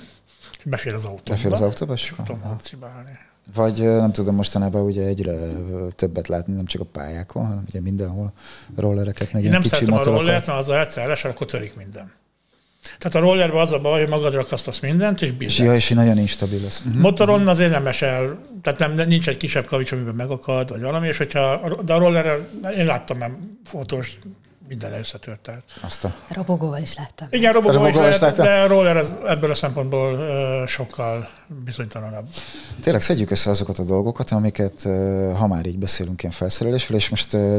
befér 0.65 0.93
az 0.93 1.05
autóba. 1.05 1.23
Befér 1.29 1.51
az 1.51 1.61
autóba, 1.61 1.93
és 1.93 2.13
tudom 2.25 2.41
hancibálni. 2.41 3.17
Vagy 3.53 3.79
nem 3.79 4.11
tudom, 4.11 4.35
mostanában 4.35 4.81
ugye 4.81 5.05
egyre 5.05 5.33
többet 5.95 6.27
látni, 6.27 6.53
nem 6.53 6.65
csak 6.65 6.81
a 6.81 6.85
pályákon, 6.85 7.45
hanem 7.45 7.63
ugye 7.67 7.81
mindenhol 7.81 8.33
rollereket, 8.75 9.33
meg 9.33 9.43
Én 9.43 9.49
nem 9.49 9.61
kicsi 9.61 9.75
szeretem 9.75 9.93
a 9.93 10.03
rollert, 10.03 10.47
mert 10.47 10.59
az 10.59 10.69
egyszer 10.69 11.19
akkor 11.23 11.47
törik 11.47 11.75
minden. 11.75 12.11
Tehát 12.97 13.15
a 13.15 13.19
rollerben 13.19 13.61
az 13.61 13.71
a 13.71 13.79
baj, 13.79 13.99
hogy 13.99 14.09
magadra 14.09 14.39
akasztasz 14.39 14.79
mindent, 14.79 15.21
és 15.21 15.31
bizony. 15.31 15.65
ja, 15.65 15.75
és 15.75 15.89
nagyon 15.89 16.17
instabil 16.17 16.61
lesz. 16.61 16.81
Mhm. 16.81 16.99
Motoron 16.99 17.47
azért 17.47 17.71
nem 17.71 17.87
esel, 17.87 18.39
tehát 18.61 18.79
nem, 18.79 19.07
nincs 19.07 19.27
egy 19.27 19.37
kisebb 19.37 19.65
kavics, 19.65 19.91
amiben 19.91 20.15
megakad, 20.15 20.69
vagy 20.69 20.81
valami, 20.81 21.07
és 21.07 21.17
hogyha, 21.17 21.73
de 21.83 21.93
a 21.93 21.97
rollerrel, 21.97 22.47
én 22.77 22.85
láttam 22.85 23.17
már 23.17 23.31
fotós, 23.63 24.17
minden 24.67 24.93
összetört. 24.93 25.39
Tehát. 25.39 25.63
Azt 25.81 26.05
a... 26.05 26.15
Robogóval 26.29 26.81
is 26.81 26.95
láttam. 26.95 27.27
Igen, 27.31 27.53
robogó 27.53 27.69
is 27.69 27.93
Robogó 27.93 28.07
is 28.07 28.19
láttam. 28.19 28.45
de 28.45 28.51
a 28.51 28.67
roller 28.67 28.97
az 28.97 29.15
ebből 29.27 29.51
a 29.51 29.55
szempontból 29.55 30.13
ö, 30.13 30.63
sokkal 30.67 31.29
bizonytalanabb. 31.65 32.27
Tényleg 32.81 33.01
szedjük 33.01 33.31
össze 33.31 33.49
azokat 33.49 33.79
a 33.79 33.83
dolgokat, 33.83 34.31
amiket, 34.31 34.85
ö, 34.85 35.31
ha 35.35 35.47
már 35.47 35.65
így 35.65 35.77
beszélünk 35.77 36.21
ilyen 36.21 36.33
felszerelésről, 36.33 36.97
és 36.97 37.09
most 37.09 37.33
ö, 37.33 37.57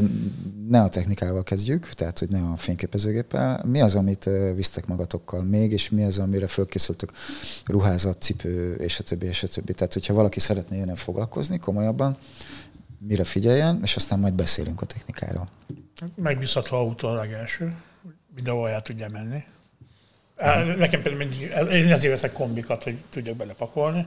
ne 0.68 0.82
a 0.82 0.88
technikával 0.88 1.42
kezdjük, 1.42 1.88
tehát 1.88 2.18
hogy 2.18 2.28
ne 2.28 2.38
a 2.38 2.56
fényképezőgéppel. 2.56 3.60
Mi 3.64 3.80
az, 3.80 3.94
amit 3.94 4.30
visztek 4.54 4.86
magatokkal 4.86 5.42
még, 5.42 5.72
és 5.72 5.90
mi 5.90 6.04
az, 6.04 6.18
amire 6.18 6.46
fölkészültök 6.46 7.10
ruházat, 7.66 8.22
cipő, 8.22 8.74
és 8.74 8.98
a 8.98 9.02
többi, 9.02 9.26
és 9.26 9.42
a 9.42 9.48
többi. 9.48 9.72
Tehát, 9.72 9.92
hogyha 9.92 10.14
valaki 10.14 10.40
szeretne 10.40 10.76
innen 10.76 10.96
foglalkozni 10.96 11.58
komolyabban, 11.58 12.16
mire 12.98 13.24
figyeljen, 13.24 13.80
és 13.82 13.96
aztán 13.96 14.18
majd 14.18 14.34
beszélünk 14.34 14.80
a 14.80 14.86
technikáról. 14.86 15.48
Megbízható 16.16 16.76
autó 16.76 17.08
a 17.08 17.14
legelső, 17.14 17.74
mindenhol 18.34 18.68
el 18.68 18.82
tudja 18.82 19.08
menni. 19.08 19.44
Á, 20.36 20.62
Nekem 20.62 21.02
például 21.02 21.26
mindig, 21.26 21.40
én 21.72 21.92
ezért 21.92 22.12
veszek 22.12 22.32
kombikat, 22.32 22.82
hogy 22.82 22.96
tudjak 23.10 23.36
belepakolni, 23.36 24.06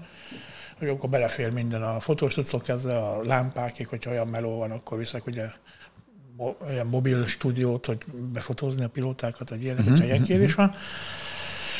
hogy 0.77 0.87
akkor 0.87 1.09
belefér 1.09 1.51
minden 1.51 1.83
a 1.83 1.99
fotós 1.99 2.33
tudszok 2.33 2.63
kezdve, 2.63 2.97
a 2.97 3.23
lámpákig, 3.23 3.87
hogyha 3.87 4.11
olyan 4.11 4.27
meló 4.27 4.57
van, 4.57 4.71
akkor 4.71 4.97
viszek 4.97 5.25
ugye 5.25 5.51
olyan 6.67 6.87
mobil 6.87 7.27
stúdiót, 7.27 7.85
hogy 7.85 7.97
befotózni 8.33 8.83
a 8.83 8.89
pilótákat, 8.89 9.49
vagy 9.49 9.63
ilyenek, 9.63 9.87
hogyha 9.87 10.05
ilyen 10.05 10.23
kérés 10.23 10.53
van. 10.53 10.75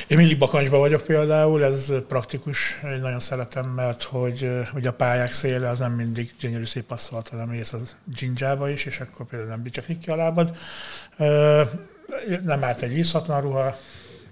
Én 0.08 0.18
mindig 0.18 0.38
bakancsban 0.38 0.80
vagyok 0.80 1.02
például, 1.02 1.64
ez 1.64 1.92
praktikus, 2.08 2.80
én 2.84 3.02
nagyon 3.02 3.20
szeretem, 3.20 3.66
mert 3.66 4.04
hogy, 4.04 4.44
eh, 4.44 4.68
hogy 4.68 4.88
a 4.88 4.94
pályák 4.94 5.32
széle 5.32 5.70
az 5.70 5.80
nem 5.80 5.92
mindig 5.92 6.32
gyönyörű 6.40 6.66
szép 6.66 6.92
aszfalt, 6.92 7.28
hanem 7.28 7.48
mész 7.48 7.74
az 7.74 7.96
dzsindzsába 8.04 8.70
is, 8.70 8.86
és 8.86 9.00
akkor 9.00 9.26
például 9.26 9.50
nem 9.50 9.62
bicsaklik 9.64 10.00
ki 10.00 10.10
a 10.10 10.16
lábad. 10.16 10.58
Ö, 11.18 11.64
Nem 12.44 12.64
árt 12.64 12.82
egy 12.82 12.94
vízhatlan 12.94 13.42
ruha, 13.42 13.78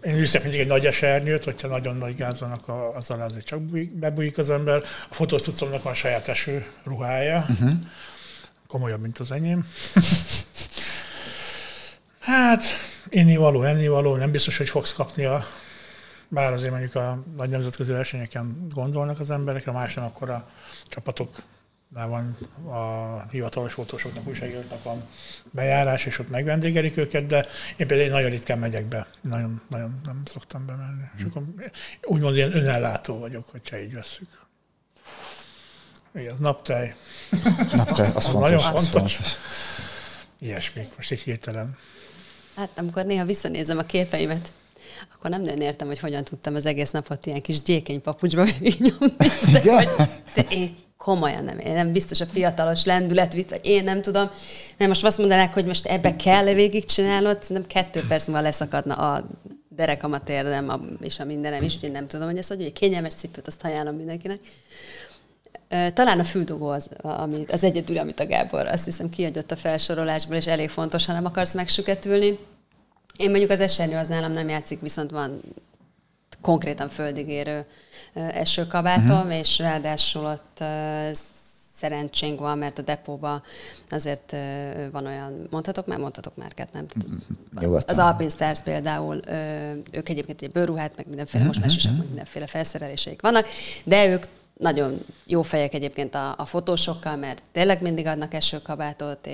én 0.04 0.16
viszek 0.16 0.42
mindig 0.42 0.60
egy 0.60 0.68
nagy 0.68 0.86
esernyőt, 0.86 1.44
hogyha 1.44 1.68
nagyon 1.68 1.98
nagy 1.98 2.16
gáz 2.16 2.40
van, 2.40 2.52
akkor 2.52 2.92
azzal 2.96 3.22
azért 3.22 3.46
csak 3.46 3.62
bújik- 3.62 3.94
bebújik 3.94 4.38
az 4.38 4.50
ember. 4.50 4.82
A 5.10 5.14
fotócucomnak 5.14 5.84
van 5.84 5.94
saját 5.94 6.28
eső 6.28 6.66
ruhája, 6.84 7.46
uh-huh. 7.50 7.72
komolyabb, 8.68 9.02
mint 9.02 9.18
az 9.18 9.32
enyém. 9.32 9.68
Hát, 12.28 12.64
ennivaló, 13.10 13.64
ennivaló, 13.64 14.16
nem 14.16 14.32
biztos, 14.32 14.58
hogy 14.58 14.70
fogsz 14.70 14.94
kapni 14.94 15.26
a 15.26 15.46
bár 16.28 16.52
azért 16.52 16.72
mondjuk 16.72 16.96
a 16.96 17.24
nagy 17.36 17.50
nemzetközi 17.50 17.92
versenyeken 17.92 18.68
gondolnak 18.74 19.20
az 19.20 19.32
emberekre, 19.32 19.72
más 19.72 19.94
nem, 19.94 20.06
akkor 20.06 20.30
a 20.30 20.50
csapatoknál 20.88 22.08
van 22.08 22.38
a 22.66 23.22
hivatalos 23.32 23.74
fotósoknak, 23.74 24.28
újságíróknak 24.28 24.84
van 24.84 25.04
bejárás, 25.52 26.06
és 26.06 26.20
ott 26.20 26.30
megvendégelik 26.30 26.98
őket, 26.98 27.26
de 27.26 27.46
én 27.78 27.88
például 27.88 28.10
nagyon 28.10 28.30
ritkán 28.30 28.60
megyek 28.60 28.86
be, 28.86 29.08
nagyon, 29.22 29.62
nagyon 29.70 30.02
nem 30.06 30.22
szoktam 30.26 30.66
bemenni. 30.66 31.04
És 31.18 31.24
akkor 31.24 31.44
úgymond 32.04 32.36
ilyen 32.36 32.56
önellátó 32.56 33.20
vagyok, 33.20 33.50
hogyha 33.50 33.80
így 33.80 33.94
vesszük. 33.94 34.30
Igen, 36.16 36.34
az 36.34 36.40
naptej, 36.40 36.96
Na, 37.72 37.84
te, 37.84 38.02
az, 38.02 38.16
az 38.16 38.28
fontos. 38.28 38.50
nagyon 38.50 38.58
az 38.58 38.64
fontos. 38.64 39.16
fontos. 39.16 39.36
ilyesmik, 40.40 40.96
most 40.96 41.12
így 41.12 41.22
hirtelen. 41.22 41.78
Hát 42.58 42.70
amikor 42.76 43.06
néha 43.06 43.26
visszanézem 43.26 43.78
a 43.78 43.82
képeimet, 43.84 44.52
akkor 45.14 45.30
nem 45.30 45.42
nagyon 45.42 45.62
értem, 45.62 45.88
hogy 45.88 46.00
hogyan 46.00 46.24
tudtam 46.24 46.56
az 46.56 46.66
egész 46.66 46.92
napot 46.92 47.26
ilyen 47.26 47.42
kis 47.42 47.62
gyékeny 47.62 48.02
papucsba 48.02 48.44
végignyomni. 48.44 49.14
De, 49.52 49.74
hogy, 49.76 49.88
de 50.36 50.42
én 50.50 50.76
komolyan 50.98 51.44
nem, 51.44 51.60
én 51.60 51.74
nem 51.74 51.92
biztos 51.92 52.22
a 52.22 52.26
fiatalos 52.26 52.84
lendület 52.84 53.34
vagy 53.34 53.60
én 53.62 53.84
nem 53.84 54.02
tudom. 54.02 54.30
Nem, 54.78 54.88
most 54.88 55.06
azt 55.06 55.18
mondanák, 55.18 55.54
hogy 55.54 55.66
most 55.66 55.86
ebbe 55.86 56.16
kell 56.16 56.54
végigcsinálnod, 56.54 57.40
nem 57.48 57.66
kettő 57.66 58.06
perc 58.08 58.28
múlva 58.28 58.42
leszakadna 58.42 58.96
a 58.96 59.28
derekam, 59.70 60.14
a 60.14 60.24
térdem 60.24 60.70
a, 60.70 60.80
és 61.02 61.20
a 61.20 61.26
mindenem 61.26 61.64
is, 61.64 61.76
úgyhogy 61.76 61.92
nem 61.92 62.08
tudom, 62.08 62.28
hogy 62.28 62.38
ez 62.38 62.48
hogy 62.48 62.62
egy 62.62 62.74
kényelmes 62.74 63.14
cipőt, 63.14 63.48
azt 63.48 63.64
ajánlom 63.64 63.96
mindenkinek. 63.96 64.40
Talán 65.94 66.20
a 66.20 66.24
füldugó 66.24 66.70
az, 66.70 66.90
ami, 67.02 67.46
az 67.48 67.64
egyedül, 67.64 67.98
amit 67.98 68.20
a 68.20 68.26
Gábor 68.26 68.66
azt 68.66 68.86
hiszem 68.86 69.10
kiadott 69.10 69.52
a 69.52 69.56
felsorolásból, 69.56 70.36
és 70.36 70.48
elég 70.48 70.70
fontos, 70.70 71.06
ha 71.06 71.14
nem 71.14 71.26
akarsz 71.26 71.54
megsüketülni. 71.54 72.40
Én 73.18 73.30
mondjuk 73.30 73.52
az 73.52 73.60
esernyő 73.60 73.98
az 73.98 74.08
nálam 74.08 74.32
nem 74.32 74.50
játszik, 74.50 74.82
viszont 74.82 75.12
van 75.12 75.42
konkrétan 76.42 76.90
földig 76.90 77.28
érő 77.28 77.66
ö, 78.14 78.20
esőkabátom, 78.20 79.18
uh-huh. 79.18 79.38
és 79.38 79.58
ráadásul 79.58 80.26
ott 80.26 80.64
szerencsénk 81.76 82.40
van, 82.40 82.58
mert 82.58 82.78
a 82.78 82.82
depóban 82.82 83.44
azért 83.90 84.36
van 84.92 85.06
olyan, 85.06 85.48
mondhatok 85.50 85.88
már, 85.88 85.98
mondhatok 86.00 86.36
márkát, 86.36 86.74
nem? 86.74 86.88
Tehát 86.88 87.08
Nyugodtan. 87.60 87.96
az 87.96 88.04
Alpine 88.06 88.30
Stars 88.30 88.62
például, 88.62 89.20
ők 89.92 90.10
egyébként 90.10 90.42
egy 90.42 90.52
bőrruhát, 90.52 90.96
meg 90.96 91.08
mindenféle, 91.08 91.44
most 91.46 91.60
már 91.60 91.98
meg 91.98 92.08
mindenféle 92.08 92.48
felszereléseik 92.48 93.22
vannak, 93.22 93.48
de 93.84 94.08
ők 94.08 94.24
nagyon 94.58 95.06
jó 95.26 95.42
fejek 95.42 95.74
egyébként 95.74 96.16
a, 96.16 96.36
a 96.38 96.46
fotósokkal, 96.46 97.16
mert 97.16 97.42
tényleg 97.52 97.82
mindig 97.82 98.06
adnak 98.06 98.34
esőkabátot, 98.34 99.28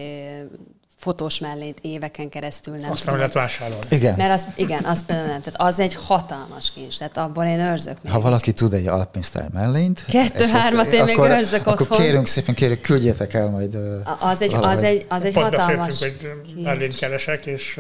fotós 1.03 1.39
mellényt 1.39 1.77
éveken 1.81 2.29
keresztül 2.29 2.75
nem 2.75 2.91
Azt 2.91 3.05
nem 3.05 3.15
lehet 3.15 3.33
vásárolni. 3.33 3.85
Igen. 3.89 4.15
mert 4.17 4.33
az, 4.33 4.47
igen, 4.55 4.83
az 4.83 5.05
például 5.05 5.27
nem. 5.27 5.41
Tehát 5.41 5.61
az 5.61 5.79
egy 5.79 5.95
hatalmas 5.95 6.71
kincs, 6.71 6.97
tehát 6.97 7.17
abból 7.17 7.45
én 7.45 7.59
őrzök 7.59 7.97
még. 8.01 8.11
Ha 8.11 8.19
valaki 8.19 8.53
tud 8.53 8.73
egy 8.73 8.87
Alpinstyle 8.87 9.47
mellényt, 9.53 10.05
Kettő, 10.05 10.43
egy 10.43 10.51
hármat 10.51 10.85
én 10.85 11.03
még 11.03 11.17
akkor, 11.17 11.29
őrzök 11.29 11.67
akkor 11.67 11.81
otthon. 11.81 11.97
kérünk 11.97 12.27
szépen, 12.27 12.55
kérjük, 12.55 12.81
küldjetek 12.81 13.33
el 13.33 13.49
majd. 13.49 13.77
Az 14.19 14.41
egy, 14.41 14.53
az 14.53 14.83
egy, 14.83 15.05
az 15.09 15.23
egy 15.23 15.33
Pont 15.33 15.55
hatalmas 15.55 15.99
hogy 15.99 16.35
mellényt 16.63 16.95
keresek, 16.95 17.45
és 17.45 17.79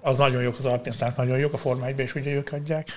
az 0.00 0.18
nagyon 0.18 0.42
jók, 0.42 0.58
az 0.58 0.64
Alpinstyle 0.64 1.14
nagyon 1.16 1.38
jók, 1.38 1.52
a 1.52 1.58
Forma 1.58 1.86
1 1.86 1.98
is 1.98 2.14
ugye 2.14 2.30
ők 2.30 2.52
adják, 2.52 2.88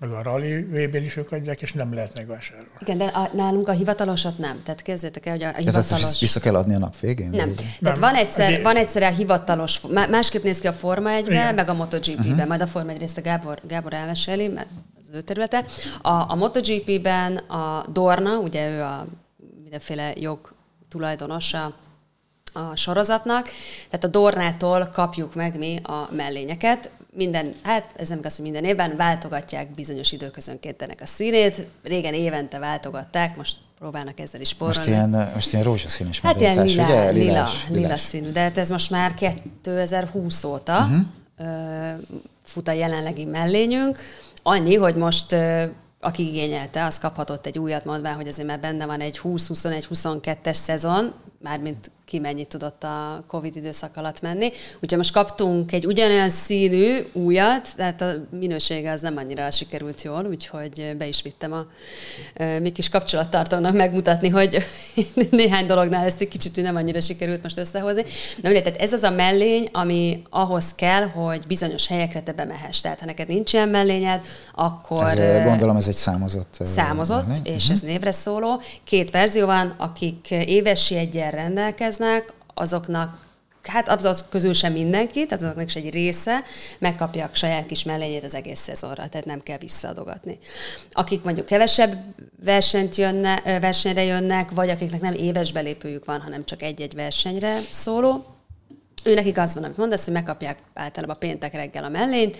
meg 0.00 0.10
a 0.10 0.22
Rally 0.22 0.62
vb 0.62 0.94
is 0.94 1.16
ők 1.16 1.32
adják, 1.32 1.62
és 1.62 1.72
nem 1.72 1.94
lehet 1.94 2.14
megvásárolni. 2.14 2.68
Igen, 2.80 2.98
de 2.98 3.04
a, 3.04 3.30
nálunk 3.32 3.68
a 3.68 3.72
hivatalosat 3.72 4.38
nem. 4.38 4.62
Tehát 4.62 4.82
képzeljétek 4.82 5.26
el, 5.26 5.32
hogy 5.32 5.42
a 5.42 5.48
ezt 5.48 5.58
hivatalos... 5.58 6.20
vissza 6.20 6.40
kell 6.40 6.54
adni 6.54 6.74
a 6.74 6.78
nap 6.78 7.00
végén? 7.00 7.30
Nem. 7.30 7.48
vagy- 7.54 7.76
Tehát 7.80 7.98
Nem. 7.98 8.10
van 8.10 8.14
egyszer, 8.20 8.52
Egy- 8.52 8.62
van 8.62 8.76
egyszer 8.76 9.02
a 9.02 9.08
hivatalos, 9.10 9.80
má- 9.80 10.08
másképp 10.08 10.42
néz 10.42 10.58
ki 10.60 10.66
a 10.66 10.72
Forma 10.72 11.10
1 11.10 11.26
Igen. 11.26 11.54
meg 11.54 11.68
a 11.68 11.74
MotoGP-ben, 11.74 12.30
uh-huh. 12.30 12.46
majd 12.46 12.60
a 12.60 12.66
Forma 12.66 12.90
1 12.90 12.98
részt 12.98 13.18
a 13.18 13.22
Gábor, 13.22 13.60
Gábor 13.66 13.92
elmeséli, 13.92 14.48
mert 14.48 14.68
az 15.00 15.14
ő 15.14 15.20
területe. 15.20 15.64
A, 16.02 16.08
a 16.30 16.34
MotoGP-ben 16.34 17.36
a 17.36 17.84
Dorna, 17.92 18.38
ugye 18.38 18.68
ő 18.70 18.82
a 18.82 19.06
mindenféle 19.62 20.12
jog 20.16 20.52
tulajdonosa 20.88 21.72
a 22.52 22.76
sorozatnak, 22.76 23.48
tehát 23.88 24.04
a 24.04 24.08
Dornától 24.08 24.90
kapjuk 24.92 25.34
meg 25.34 25.58
mi 25.58 25.80
a 25.82 26.08
mellényeket. 26.16 26.90
Minden, 27.12 27.52
hát 27.62 27.92
ez 27.96 28.08
nem 28.08 28.18
igaz, 28.18 28.36
hogy 28.36 28.44
minden 28.44 28.64
évben 28.64 28.96
váltogatják 28.96 29.70
bizonyos 29.70 30.12
időközönként 30.12 30.82
ennek 30.82 31.00
a 31.00 31.06
színét. 31.06 31.66
Régen 31.82 32.14
évente 32.14 32.58
váltogatták, 32.58 33.36
most 33.36 33.56
próbálnak 33.78 34.20
ezzel 34.20 34.40
is 34.40 34.48
spórolni. 34.48 34.76
Most 34.78 34.88
ilyen, 34.88 35.30
most 35.34 35.52
ilyen 35.52 35.64
rózsaszínes 35.64 36.20
Hát 36.20 36.40
ilyen 36.40 36.64
lila, 36.64 36.84
ugye? 36.84 37.10
lila, 37.10 37.24
Lilás, 37.24 37.66
lila 37.68 37.80
lilás. 37.80 38.00
színű, 38.00 38.30
de 38.30 38.40
hát 38.40 38.58
ez 38.58 38.70
most 38.70 38.90
már 38.90 39.14
2020 39.14 40.44
óta 40.44 40.78
uh-huh. 40.78 41.98
fut 42.44 42.68
a 42.68 42.72
jelenlegi 42.72 43.24
mellényünk. 43.24 43.98
Annyi, 44.42 44.74
hogy 44.74 44.94
most 44.94 45.32
ö, 45.32 45.64
aki 46.00 46.28
igényelte, 46.28 46.84
az 46.84 46.98
kaphatott 46.98 47.46
egy 47.46 47.58
újat, 47.58 47.84
mondván, 47.84 48.14
hogy 48.14 48.28
azért 48.28 48.48
már 48.48 48.60
benne 48.60 48.86
van 48.86 49.00
egy 49.00 49.20
20-21-22-es 49.24 50.52
szezon, 50.52 51.12
mármint 51.42 51.90
ki 52.10 52.18
mennyit 52.18 52.48
tudott 52.48 52.84
a 52.84 53.24
Covid 53.26 53.56
időszak 53.56 53.96
alatt 53.96 54.20
menni. 54.20 54.50
Úgyhogy 54.80 54.98
most 54.98 55.12
kaptunk 55.12 55.72
egy 55.72 55.86
ugyanolyan 55.86 56.30
színű 56.30 56.98
újat, 57.12 57.68
tehát 57.76 58.00
a 58.00 58.12
minősége 58.30 58.92
az 58.92 59.00
nem 59.00 59.16
annyira 59.16 59.50
sikerült 59.50 60.02
jól, 60.02 60.26
úgyhogy 60.26 60.94
be 60.98 61.06
is 61.06 61.22
vittem 61.22 61.52
a 61.52 61.66
mi 62.60 62.72
kis 62.72 62.88
kapcsolattartónak 62.88 63.74
megmutatni, 63.74 64.28
hogy 64.28 64.66
néhány 65.30 65.66
dolognál 65.66 66.04
ezt 66.04 66.20
egy 66.20 66.28
kicsit 66.28 66.62
nem 66.62 66.76
annyira 66.76 67.00
sikerült 67.00 67.42
most 67.42 67.58
összehozni. 67.58 68.02
De 68.40 68.48
mindegy, 68.48 68.62
tehát 68.62 68.80
ez 68.80 68.92
az 68.92 69.02
a 69.02 69.10
mellény, 69.10 69.68
ami 69.72 70.22
ahhoz 70.30 70.74
kell, 70.74 71.02
hogy 71.02 71.46
bizonyos 71.46 71.86
helyekre 71.86 72.22
te 72.22 72.32
bemehess. 72.32 72.80
Tehát 72.80 73.00
ha 73.00 73.06
neked 73.06 73.28
nincs 73.28 73.52
ilyen 73.52 73.68
mellényed, 73.68 74.20
akkor... 74.54 75.18
Ez, 75.18 75.44
gondolom 75.44 75.76
ez 75.76 75.86
egy 75.86 75.94
számozott. 75.94 76.58
számozott, 76.60 77.26
mellény. 77.26 77.54
és 77.54 77.68
ez 77.68 77.80
névre 77.80 78.12
szóló. 78.12 78.60
Két 78.84 79.10
verzió 79.10 79.46
van, 79.46 79.74
akik 79.76 80.30
éves 80.30 80.90
jegyen 80.90 81.30
rendelkeznek, 81.30 81.98
azoknak 82.54 83.28
hát 83.62 83.88
azok 83.88 84.30
közül 84.30 84.52
sem 84.52 84.72
mindenki, 84.72 85.26
tehát 85.26 85.44
azoknak 85.44 85.66
is 85.66 85.76
egy 85.76 85.92
része 85.92 86.42
megkapja 86.78 87.24
a 87.24 87.34
saját 87.34 87.66
kis 87.66 87.82
mellényét 87.82 88.24
az 88.24 88.34
egész 88.34 88.60
szezonra, 88.60 89.08
tehát 89.08 89.26
nem 89.26 89.40
kell 89.40 89.58
visszaadogatni. 89.58 90.38
Akik 90.92 91.22
mondjuk 91.22 91.46
kevesebb 91.46 91.98
versenyt 92.44 92.96
jönne, 92.96 93.40
versenyre 93.60 94.04
jönnek, 94.04 94.50
vagy 94.50 94.68
akiknek 94.68 95.00
nem 95.00 95.14
éves 95.14 95.52
belépőjük 95.52 96.04
van, 96.04 96.20
hanem 96.20 96.44
csak 96.44 96.62
egy-egy 96.62 96.94
versenyre 96.94 97.58
szóló, 97.70 98.24
ő 99.02 99.14
nekik 99.14 99.38
az 99.38 99.54
van, 99.54 99.64
amit 99.64 99.76
mondasz, 99.76 100.04
hogy 100.04 100.14
megkapják 100.14 100.58
általában 100.74 101.16
péntek 101.18 101.54
reggel 101.54 101.84
a 101.84 101.88
mellényt, 101.88 102.36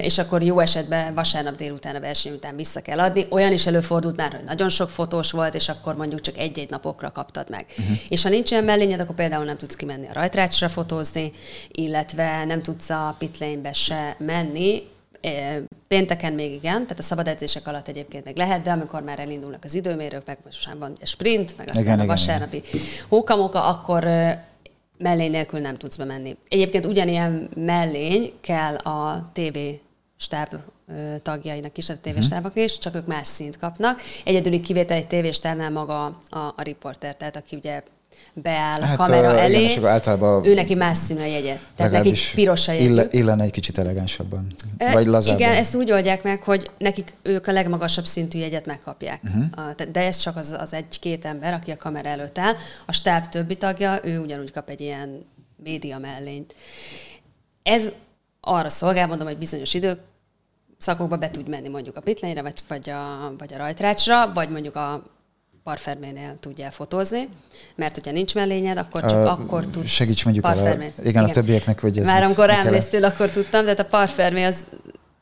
és 0.00 0.18
akkor 0.18 0.42
jó 0.42 0.58
esetben 0.58 1.14
vasárnap 1.14 1.56
délután 1.56 1.94
a 1.94 2.00
verseny 2.00 2.32
után 2.32 2.56
vissza 2.56 2.80
kell 2.80 2.98
adni. 2.98 3.26
Olyan 3.30 3.52
is 3.52 3.66
előfordult 3.66 4.16
már, 4.16 4.32
hogy 4.32 4.44
nagyon 4.44 4.68
sok 4.68 4.90
fotós 4.90 5.30
volt, 5.30 5.54
és 5.54 5.68
akkor 5.68 5.96
mondjuk 5.96 6.20
csak 6.20 6.38
egy-egy 6.38 6.70
napokra 6.70 7.10
kaptad 7.10 7.50
meg. 7.50 7.66
Uh-huh. 7.68 7.96
És 8.08 8.22
ha 8.22 8.28
nincs 8.28 8.50
ilyen 8.50 8.64
mellényed, 8.64 9.00
akkor 9.00 9.14
például 9.14 9.44
nem 9.44 9.56
tudsz 9.56 9.76
kimenni 9.76 10.06
a 10.06 10.12
rajtrácsra 10.12 10.68
fotózni, 10.68 11.32
illetve 11.68 12.44
nem 12.44 12.62
tudsz 12.62 12.90
a 12.90 13.14
pitlénybe 13.18 13.72
se 13.72 14.16
menni, 14.18 14.82
Pénteken 15.88 16.32
még 16.32 16.52
igen, 16.52 16.82
tehát 16.82 16.98
a 16.98 17.02
szabad 17.02 17.28
edzések 17.28 17.66
alatt 17.66 17.88
egyébként 17.88 18.24
még 18.24 18.36
lehet, 18.36 18.62
de 18.62 18.70
amikor 18.70 19.02
már 19.02 19.18
elindulnak 19.18 19.64
az 19.64 19.74
időmérők, 19.74 20.26
meg 20.26 20.38
most 20.44 20.66
már 20.66 20.78
van 20.78 20.92
a 21.00 21.06
sprint, 21.06 21.56
meg 21.56 21.68
aztán 21.68 21.84
igen, 21.84 22.00
a 22.00 22.06
vasárnapi 22.06 22.62
hókamoka, 23.08 23.64
akkor 23.64 24.06
mellény 25.04 25.30
nélkül 25.30 25.60
nem 25.60 25.76
tudsz 25.76 25.96
bemenni. 25.96 26.36
Egyébként 26.48 26.86
ugyanilyen 26.86 27.48
mellény 27.54 28.32
kell 28.40 28.74
a 28.74 29.30
TV 29.32 29.58
stáb 30.16 30.54
tagjainak 31.22 31.78
is, 31.78 31.88
a 31.88 32.00
tévéstábak 32.00 32.58
is, 32.58 32.78
csak 32.78 32.94
ők 32.94 33.06
más 33.06 33.26
szint 33.26 33.58
kapnak. 33.58 34.00
Egyedüli 34.24 34.60
kivétel 34.60 34.96
egy 34.96 35.06
tévéstábnál 35.06 35.70
maga 35.70 36.04
a, 36.28 36.38
a 36.38 36.62
riporter, 36.62 37.16
tehát 37.16 37.36
aki 37.36 37.56
ugye 37.56 37.82
beáll 38.32 38.80
a 38.80 38.84
hát, 38.84 38.96
kamera 38.96 39.38
elé, 39.38 39.64
igen, 39.64 39.86
általában 39.86 40.44
ő 40.44 40.54
neki 40.54 40.74
más 40.74 40.96
színű 40.96 41.20
a 41.20 41.26
jegye. 41.26 41.58
Tehát 41.76 41.92
nekik 41.92 42.18
piros 42.34 42.68
a 42.68 42.72
jegyük. 42.72 43.14
Illen 43.14 43.40
egy 43.40 43.50
kicsit 43.50 43.78
elegánsabban. 43.78 44.46
Vagy 44.92 45.06
lazábban. 45.06 45.40
Igen, 45.40 45.54
ezt 45.54 45.74
úgy 45.74 45.92
oldják 45.92 46.22
meg, 46.22 46.42
hogy 46.42 46.70
nekik 46.78 47.14
ők 47.22 47.46
a 47.46 47.52
legmagasabb 47.52 48.04
szintű 48.04 48.38
jegyet 48.38 48.66
megkapják. 48.66 49.20
Uh-huh. 49.24 49.90
De 49.92 50.00
ez 50.00 50.16
csak 50.16 50.36
az, 50.36 50.56
az 50.58 50.72
egy-két 50.72 51.24
ember, 51.24 51.52
aki 51.52 51.70
a 51.70 51.76
kamera 51.76 52.08
előtt 52.08 52.38
áll. 52.38 52.54
A 52.86 52.92
stáb 52.92 53.28
többi 53.28 53.56
tagja, 53.56 53.98
ő 54.02 54.18
ugyanúgy 54.18 54.52
kap 54.52 54.68
egy 54.70 54.80
ilyen 54.80 55.24
média 55.56 55.98
mellényt. 55.98 56.54
Ez 57.62 57.92
arra 58.40 58.68
szolgál, 58.68 59.06
mondom, 59.06 59.26
hogy 59.26 59.38
bizonyos 59.38 59.74
idők 59.74 59.98
szakokba 60.78 61.16
be 61.16 61.30
tudj 61.30 61.50
menni 61.50 61.68
mondjuk 61.68 61.96
a 61.96 62.00
pitlényre, 62.00 62.42
vagy, 62.42 62.54
vagy, 62.68 62.90
a, 62.90 63.34
vagy 63.38 63.54
a 63.54 63.56
rajtrácsra, 63.56 64.32
vagy 64.32 64.48
mondjuk 64.48 64.76
a 64.76 65.02
parferménél 65.64 66.36
tudjál 66.40 66.70
fotózni, 66.70 67.28
mert 67.74 67.94
hogyha 67.94 68.10
nincs 68.10 68.34
mellényed, 68.34 68.76
akkor 68.76 69.04
csak 69.04 69.18
uh, 69.18 69.30
akkor 69.30 69.66
tudsz 69.66 69.90
Segíts 69.90 70.24
mondjuk 70.24 70.46
el 70.46 70.58
a, 70.58 70.60
igen, 70.60 70.92
igen, 71.04 71.24
a 71.24 71.28
többieknek, 71.28 71.80
hogy 71.80 71.98
ez 71.98 72.06
Már 72.06 72.22
amikor 72.22 72.46
rám 72.46 72.74
akkor 73.02 73.30
tudtam, 73.30 73.62
tehát 73.62 73.78
a 73.78 73.84
parfermé 73.84 74.42
az 74.44 74.66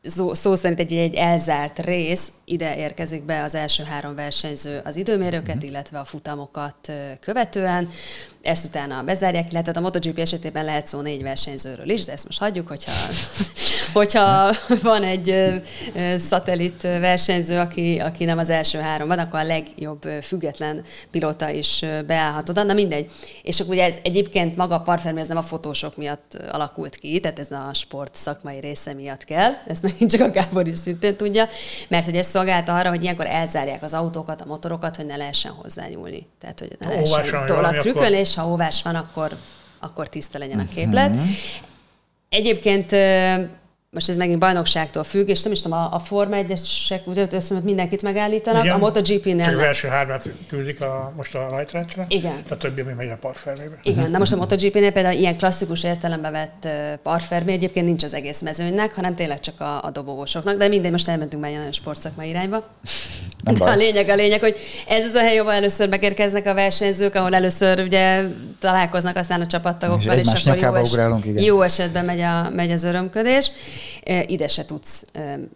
szó, 0.03 0.35
szó 0.35 0.55
szerint 0.55 0.81
egy, 0.81 0.93
egy 0.93 1.15
elzárt 1.15 1.79
rész, 1.79 2.33
ide 2.53 2.77
érkezik 2.77 3.23
be 3.23 3.43
az 3.43 3.55
első 3.55 3.83
három 3.83 4.15
versenyző 4.15 4.81
az 4.85 4.97
időmérőket, 4.97 5.57
mm. 5.57 5.69
illetve 5.69 5.99
a 5.99 6.05
futamokat 6.05 6.93
követően 7.21 7.89
ezt 8.43 8.65
utána 8.65 9.03
bezárják, 9.03 9.53
illetve 9.53 9.73
a 9.75 9.81
MotoGP 9.81 10.19
esetében 10.19 10.65
lehet 10.65 10.87
szó 10.87 11.01
négy 11.01 11.23
versenyzőről 11.23 11.89
is, 11.89 12.05
de 12.05 12.13
ezt 12.13 12.25
most 12.25 12.39
hagyjuk, 12.39 12.69
hogyha, 12.69 12.93
hogyha 13.99 14.55
van 14.83 15.03
egy 15.03 15.53
szatellit 16.17 16.83
versenyző, 16.83 17.59
aki, 17.59 17.99
aki 17.99 18.25
nem 18.25 18.39
az 18.39 18.51
első 18.51 18.79
három 18.79 19.09
van, 19.09 19.19
akkor 19.19 19.41
a 19.41 19.45
legjobb 19.45 20.03
független 20.23 20.85
pilóta 21.11 21.51
is 21.51 21.85
beállhat 22.07 22.49
oda. 22.49 22.63
Na 22.63 22.73
mindegy. 22.73 23.11
És 23.43 23.61
akkor 23.61 23.75
ugye 23.75 23.85
ez 23.85 23.95
egyébként 24.03 24.57
maga 24.57 24.75
a 24.75 24.81
parfermi, 24.81 25.21
ez 25.21 25.29
nem 25.29 25.37
a 25.37 25.43
fotósok 25.43 25.97
miatt 25.97 26.39
alakult 26.51 26.97
ki, 26.97 27.21
tehát 27.21 27.39
ez 27.39 27.51
a 27.51 27.71
sport 27.73 28.15
szakmai 28.15 28.61
része 28.61 28.93
miatt 28.93 29.25
kell, 29.25 29.53
ezt 29.67 29.83
megint 29.83 30.11
csak 30.11 30.21
a 30.21 30.31
Gábor 30.31 30.69
is 30.69 30.79
szintén 30.79 31.17
tudja, 31.17 31.49
mert 31.89 32.05
hogy 32.05 32.17
ez 32.17 32.27
szolgált 32.43 32.69
arra, 32.69 32.89
hogy 32.89 33.03
ilyenkor 33.03 33.27
elzárják 33.27 33.83
az 33.83 33.95
autókat, 33.95 34.41
a 34.41 34.45
motorokat, 34.45 34.97
hogy 34.97 35.07
ne 35.07 35.17
lehessen 35.17 35.53
hozzányúlni. 35.53 36.27
Tehát, 36.41 36.59
hogy 36.59 36.77
ne 36.79 36.89
lehessen 36.89 37.47
tolat 37.47 37.79
trükölni, 37.79 38.19
és 38.19 38.35
ha 38.35 38.49
óvás 38.49 38.83
van, 38.83 38.95
akkor, 38.95 39.37
akkor 39.81 40.09
tiszta 40.09 40.39
legyen 40.39 40.59
a 40.59 40.69
képlet. 40.75 41.11
Uh-huh. 41.11 41.29
Egyébként 42.29 42.93
most 43.95 44.09
ez 44.09 44.17
megint 44.17 44.39
bajnokságtól 44.39 45.05
függ, 45.05 45.29
és 45.29 45.43
nem 45.43 45.53
is 45.53 45.61
tudom, 45.61 45.79
a, 45.79 45.95
a 45.95 45.99
Forma 45.99 46.37
1-esek, 46.37 47.05
ugye 47.05 47.27
összemet 47.31 47.65
mindenkit 47.65 48.03
megállítanak, 48.03 48.65
Igen, 48.65 48.75
a 48.75 48.79
MotoGP-nél... 48.79 49.45
Csak 49.45 49.55
az 49.55 49.61
első 49.61 49.89
hármát 49.89 50.29
küldik 50.49 50.81
a, 50.81 51.13
most 51.17 51.35
a 51.35 51.49
rajtrácsra, 51.51 52.05
Igen. 52.09 52.43
a 52.49 52.57
többi 52.57 52.83
mi 52.83 52.93
megy 52.93 53.09
a 53.09 53.17
parfermébe. 53.17 53.79
Igen, 53.83 54.11
na 54.11 54.19
most 54.19 54.33
a 54.33 54.37
MotoGP-nél 54.37 54.93
például 54.93 55.15
ilyen 55.15 55.37
klasszikus 55.37 55.85
értelembe 55.85 56.31
vett 56.31 56.69
parfermé 57.03 57.53
egyébként 57.53 57.87
nincs 57.87 58.03
az 58.03 58.15
egész 58.15 58.41
mezőnynek, 58.41 58.95
hanem 58.95 59.15
tényleg 59.15 59.41
csak 59.41 59.61
a, 59.61 59.85
a 59.85 59.91
dobogósoknak, 59.91 60.57
de 60.57 60.69
mindegy, 60.69 60.91
most 60.91 61.09
elmentünk 61.09 61.43
már 61.43 61.51
ilyen 61.51 61.73
sportszakmai 61.73 62.29
irányba. 62.29 62.65
Nem 63.45 63.55
de 63.55 63.65
a 63.65 63.77
lényeg 63.77 64.09
a 64.09 64.15
lényeg, 64.15 64.41
hogy 64.41 64.57
ez 64.87 65.05
az 65.05 65.15
a 65.15 65.21
hely, 65.21 65.39
ahol 65.39 65.53
először 65.53 65.89
megérkeznek 65.89 66.47
a 66.47 66.55
versenyzők, 66.55 67.15
ahol 67.15 67.35
először 67.35 67.81
ugye 67.81 68.25
találkoznak 68.59 69.17
aztán 69.17 69.41
a 69.41 69.47
csapattagokkal, 69.47 70.19
és, 70.19 70.29
és 70.35 70.47
akkor 70.47 70.59
jó, 70.59 70.75
es, 70.75 71.45
jó 71.45 71.63
esetben 71.63 72.05
megy, 72.05 72.21
a, 72.21 72.51
megy 72.51 72.71
az 72.71 72.85
örömködés 72.85 73.51
ide 74.27 74.49
se 74.49 74.65
tudsz 74.65 75.05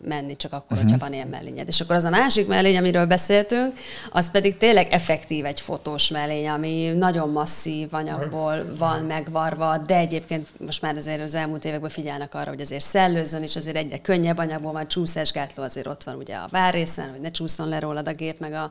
menni, 0.04 0.36
csak 0.36 0.52
akkor, 0.52 0.66
uh-huh. 0.70 0.82
hogyha 0.82 0.98
van 0.98 1.12
ilyen 1.12 1.28
mellényed. 1.28 1.68
És 1.68 1.80
akkor 1.80 1.94
az 1.94 2.04
a 2.04 2.10
másik 2.10 2.46
mellény, 2.46 2.76
amiről 2.76 3.06
beszéltünk, 3.06 3.78
az 4.10 4.30
pedig 4.30 4.56
tényleg 4.56 4.92
effektív 4.92 5.44
egy 5.44 5.60
fotós 5.60 6.08
mellény, 6.08 6.48
ami 6.48 6.92
nagyon 6.98 7.30
masszív 7.30 7.94
anyagból 7.94 8.74
van 8.78 9.02
megvarva, 9.02 9.78
de 9.78 9.96
egyébként 9.96 10.48
most 10.58 10.82
már 10.82 10.96
azért 10.96 11.20
az 11.20 11.34
elmúlt 11.34 11.64
években 11.64 11.90
figyelnek 11.90 12.34
arra, 12.34 12.48
hogy 12.48 12.60
azért 12.60 12.84
szellőzön, 12.84 13.42
és 13.42 13.56
azért 13.56 13.76
egyre 13.76 13.98
könnyebb 13.98 14.38
anyagból 14.38 14.72
van, 14.72 14.88
csúszásgátló 14.88 15.62
azért 15.62 15.86
ott 15.86 16.02
van 16.02 16.14
ugye 16.14 16.34
a 16.34 16.48
várrészen, 16.50 17.10
hogy 17.10 17.20
ne 17.20 17.30
csúszon 17.30 17.68
le 17.68 17.78
rólad 17.78 18.08
a 18.08 18.12
gép, 18.12 18.38
meg, 18.38 18.52
a, 18.52 18.70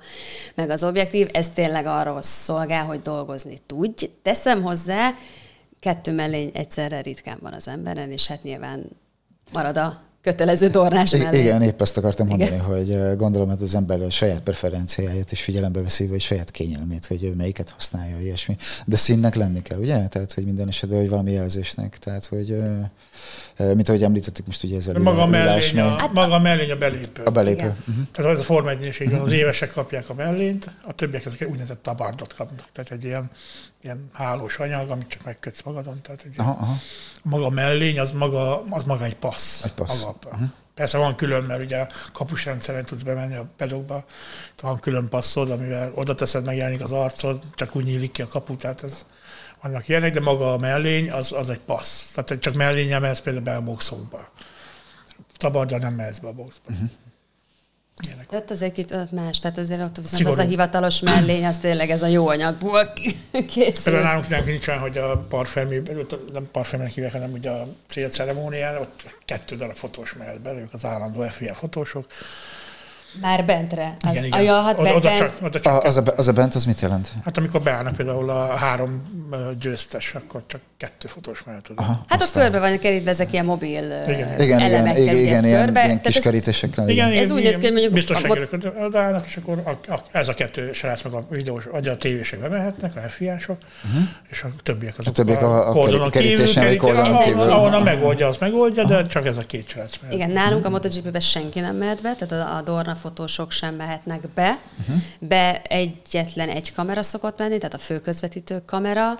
meg 0.56 0.70
az 0.70 0.84
objektív. 0.84 1.28
Ez 1.32 1.50
tényleg 1.50 1.86
arról 1.86 2.22
szolgál, 2.22 2.86
hogy 2.86 3.02
dolgozni 3.02 3.58
tudj. 3.65 4.10
Teszem 4.22 4.62
hozzá, 4.62 5.13
kettő 5.80 6.12
mellény 6.12 6.52
egyszerre 6.54 7.02
ritkán 7.02 7.38
van 7.41 7.54
az 7.54 7.68
emberen, 7.68 8.12
és 8.12 8.28
hát 8.28 8.44
nyilván 8.44 8.89
marad 9.53 9.77
a 9.77 10.05
kötelező 10.25 10.69
tornás 10.69 11.12
mellé. 11.12 11.39
Igen, 11.39 11.62
épp 11.62 11.81
ezt 11.81 11.97
akartam 11.97 12.27
mondani, 12.27 12.51
Igen. 12.51 12.65
hogy 12.65 13.17
gondolom, 13.17 13.49
hogy 13.49 13.62
az 13.62 13.75
ember 13.75 14.01
a 14.01 14.10
saját 14.10 14.41
preferenciáját 14.41 15.31
is 15.31 15.41
figyelembe 15.41 15.81
veszi, 15.81 16.08
vagy 16.08 16.21
saját 16.21 16.51
kényelmét, 16.51 17.05
hogy 17.05 17.34
melyiket 17.38 17.69
használja, 17.69 18.19
ilyesmi. 18.19 18.58
De 18.86 18.95
színnek 18.95 19.36
lenni 19.36 19.62
kell, 19.62 19.79
ugye? 19.79 20.08
Tehát, 20.08 20.34
hogy 20.34 20.45
minden 20.45 20.67
esetben, 20.67 20.99
hogy 20.99 21.10
valami 21.10 21.31
jelzésnek. 21.31 21.97
Tehát, 21.97 22.25
hogy 22.25 22.58
mint 23.58 23.89
ahogy 23.89 24.03
említettük 24.03 24.45
most 24.45 24.63
ugye 24.63 24.77
ez 24.77 24.88
a 24.88 24.99
maga, 24.99 25.25
mellény 25.25 25.79
a, 25.79 25.88
hát 25.97 26.13
maga 26.13 26.34
a 26.34 26.39
mellény 26.39 26.71
a 26.71 26.75
belépő. 26.75 27.23
A 27.23 27.31
belépő. 27.31 27.65
Uh-huh. 27.65 28.05
Tehát 28.12 28.31
az 28.31 28.39
a 28.39 28.43
Forma 28.43 28.69
1 28.69 28.86
is 28.86 28.99
így 28.99 29.12
van, 29.12 29.19
az 29.19 29.31
évesek 29.31 29.71
kapják 29.71 30.10
a 30.10 30.13
mellényt, 30.13 30.71
a 30.81 30.93
többiek 30.93 31.25
ezek 31.25 31.41
úgynevezett 31.41 31.84
tabardot 31.84 32.34
kapnak. 32.34 32.67
Tehát 32.73 32.91
egy 32.91 33.03
ilyen 33.03 33.31
ilyen 33.86 34.10
hálós 34.13 34.58
anyag, 34.58 34.89
amit 34.89 35.08
csak 35.08 35.24
megkötsz 35.24 35.62
magadon. 35.62 36.02
Tehát 36.02 36.24
egy 36.24 36.34
aha, 36.38 36.52
aha. 36.52 36.78
maga 37.24 37.50
mellény, 37.50 38.00
az 38.00 38.12
maga, 38.12 38.63
az 38.69 38.84
maga 38.84 39.04
egy 39.04 39.15
passz. 39.15 39.63
Egy 39.63 39.74
passz. 39.74 40.04
Maga, 40.04 40.17
uh-huh. 40.26 40.50
Persze 40.74 40.98
van 40.98 41.15
külön, 41.15 41.43
mert 41.43 41.63
ugye 41.63 41.78
a 41.78 41.88
kapusrendszeren 42.12 42.86
tudsz 42.86 43.02
bemenni 43.02 43.36
a 43.36 43.50
pedokba, 43.58 44.06
van 44.62 44.80
külön 44.80 45.10
passzod, 45.10 45.52
amivel 45.52 45.91
oda 45.95 46.15
teszed, 46.15 46.45
megjelenik 46.45 46.84
az 46.84 46.91
arcod, 46.91 47.41
csak 47.54 47.76
úgy 47.76 47.84
nyílik 47.84 48.12
ki 48.12 48.21
a 48.21 48.28
kapu, 48.28 48.56
tehát 48.56 48.84
ez, 48.84 49.06
vannak 49.62 49.88
ilyenek, 49.88 50.13
de 50.13 50.19
maga 50.19 50.54
a 50.54 50.58
mellény 50.58 51.12
az, 51.12 51.32
az 51.32 51.50
egy 51.50 51.60
passz. 51.60 52.12
Tehát 52.12 52.41
csak 52.41 52.54
mellénye 52.54 53.00
mehetsz 53.00 53.19
például 53.19 53.43
be 53.43 53.56
a 53.56 53.62
boxokba. 53.62 54.30
Tabarda 55.38 55.78
nem 55.78 55.93
mehetsz 55.93 56.19
be 56.19 56.28
a 56.28 56.34
boxba. 56.34 56.71
Uh-huh. 56.71 56.89
Ilyenek. 58.03 58.31
Ott 58.31 58.49
az 58.49 58.62
egy 58.62 58.71
kicsit 58.71 59.12
más, 59.12 59.39
tehát 59.39 59.58
azért 59.58 59.81
ott 59.81 59.97
viszont 60.01 60.25
az 60.25 60.38
a 60.38 60.41
hivatalos 60.41 60.99
mellény, 60.99 61.45
az 61.45 61.58
tényleg 61.58 61.89
ez 61.89 62.01
a 62.01 62.08
jó 62.08 62.27
anyagból 62.27 62.93
készül. 63.49 63.84
Például 63.84 64.03
nálunk 64.03 64.27
nem 64.27 64.45
nincsen, 64.45 64.79
hogy 64.79 64.97
a 64.97 65.17
parfemi, 65.17 65.81
nem 66.34 66.47
parfeminek 66.51 66.93
hívják, 66.93 67.13
hanem 67.13 67.31
ugye 67.31 67.49
a 67.49 67.67
célceremónián, 67.88 68.77
ott 68.77 69.15
kettő 69.25 69.55
darab 69.55 69.75
fotós 69.75 70.13
mehet 70.13 70.41
be, 70.41 70.53
ők 70.53 70.73
az 70.73 70.86
állandó 70.86 71.21
FIA 71.21 71.53
fotósok, 71.53 72.08
már 73.21 73.45
bentre. 73.45 73.97
Az, 74.01 74.12
igen, 74.12 74.23
igen. 74.23 74.41
Ja, 74.41 74.62
hát 74.62 74.80
oda, 74.80 74.95
oda 74.95 75.17
csak, 75.17 75.34
oda 75.41 75.60
csak 75.60 75.73
a, 75.73 75.82
az, 75.82 75.97
a, 75.97 76.04
az 76.15 76.28
a 76.28 76.34
bent, 76.34 76.56
az 76.56 76.65
mit 76.65 76.80
jelent? 76.80 77.12
Hát 77.23 77.38
amikor 77.38 77.62
beállnak 77.62 77.95
például 77.95 78.30
a 78.30 78.56
három 78.56 79.01
győztes, 79.60 80.13
akkor 80.13 80.43
csak 80.47 80.62
kettő 80.78 81.08
fotós 81.08 81.43
mehet 81.43 81.69
oda. 81.69 81.82
Aha, 81.82 81.99
hát 82.08 82.21
ott 82.21 82.32
körbe 82.32 82.60
van 82.60 82.80
kerítve 82.80 83.10
ezek 83.10 83.34
ilyen 83.34 83.45
mobil 83.45 83.84
igen. 84.08 84.39
igen, 84.39 84.60
elemekkel. 84.60 85.01
Igen, 85.01 85.15
igen, 85.15 85.45
igen, 85.45 85.63
körbe. 85.63 85.80
ilyen, 85.80 85.89
ilyen 85.89 86.01
kis 86.01 86.19
kerítésekkel. 86.19 86.89
Igen, 86.89 87.12
igen, 87.12 87.23
ez 87.23 87.32
úgy 87.32 87.43
néz 87.43 87.56
ki, 87.56 87.62
hogy 87.62 87.71
mondjuk... 87.71 87.93
Biztos 87.93 88.19
segítők 88.19 88.73
odaállnak, 88.80 89.25
és 89.25 89.38
akkor 89.38 89.62
a, 89.65 89.91
a, 89.93 90.04
ez 90.12 90.28
a 90.28 90.34
kettő 90.34 90.73
srác 90.73 91.01
meg 91.01 91.13
a 91.13 91.25
videós, 91.30 91.63
vagy 91.71 91.88
a 91.88 91.97
tévések 91.97 92.39
bemehetnek, 92.39 92.95
a 92.95 92.99
fiások, 92.99 93.58
uh-huh. 93.86 94.08
és 94.30 94.43
a 94.43 94.47
többiek 94.63 94.97
azok 94.97 95.12
a, 95.12 95.15
többiek 95.15 95.41
a, 95.41 95.67
a, 95.67 95.71
kordonon 95.71 96.10
kerítésen, 96.10 96.65
vagy 96.65 96.78
kordonon 96.78 97.19
kívül. 97.19 97.41
Ahonnan 97.41 97.84
megoldja, 97.84 98.28
az 98.28 98.37
megoldja, 98.37 98.83
de 98.83 99.08
csak 99.08 99.25
ez 99.25 99.37
a 99.37 99.44
két 99.48 99.69
srác 99.69 99.98
mehet. 100.02 100.15
Igen, 100.15 100.31
nálunk 100.31 100.65
a 100.65 100.69
MotoGP-ben 100.69 101.21
senki 101.21 101.60
nem 101.60 101.75
mehet 101.75 102.02
be, 102.02 102.15
tehát 102.15 102.58
a 102.58 102.62
Dorna 102.62 102.96
fotósok 103.06 103.51
sem 103.51 103.75
mehetnek 103.75 104.29
be. 104.35 104.60
Uh-huh. 104.79 104.95
Be 105.19 105.62
egyetlen 105.62 106.49
egy 106.49 106.73
kamera 106.73 107.03
szokott 107.03 107.37
menni, 107.37 107.58
tehát 107.58 107.73
a 107.73 107.77
főközvetítő 107.77 108.62
kamera, 108.65 109.15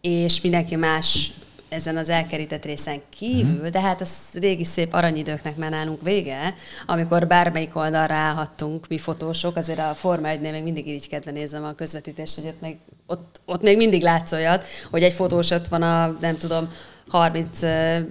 és 0.00 0.40
mindenki 0.40 0.76
más 0.76 1.30
ezen 1.68 1.96
az 1.96 2.08
elkerített 2.08 2.64
részen 2.64 3.00
kívül, 3.08 3.54
uh-huh. 3.54 3.68
de 3.68 3.80
hát 3.80 4.00
ez 4.00 4.10
régi 4.32 4.64
szép 4.64 4.94
aranyidőknek 4.94 5.56
már 5.56 5.70
nálunk 5.70 6.02
vége, 6.02 6.54
amikor 6.86 7.26
bármelyik 7.26 7.76
oldalra 7.76 8.14
állhattunk 8.14 8.88
mi 8.88 8.98
fotósok, 8.98 9.56
azért 9.56 9.78
a 9.78 9.94
Forma 9.94 10.28
1 10.28 10.40
még 10.40 10.62
mindig 10.62 10.86
irigykedve 10.86 11.30
nézem 11.30 11.64
a 11.64 11.74
közvetítést, 11.74 12.34
hogy 12.34 12.46
ott 12.46 12.60
még, 12.60 12.76
ott, 13.06 13.40
ott 13.44 13.62
még 13.62 13.76
mindig 13.76 14.02
látsz 14.02 14.32
olyat, 14.32 14.64
hogy 14.90 15.02
egy 15.02 15.12
fotós 15.12 15.50
ott 15.50 15.68
van 15.68 15.82
a, 15.82 16.16
nem 16.20 16.36
tudom, 16.36 16.68
30 17.08 17.58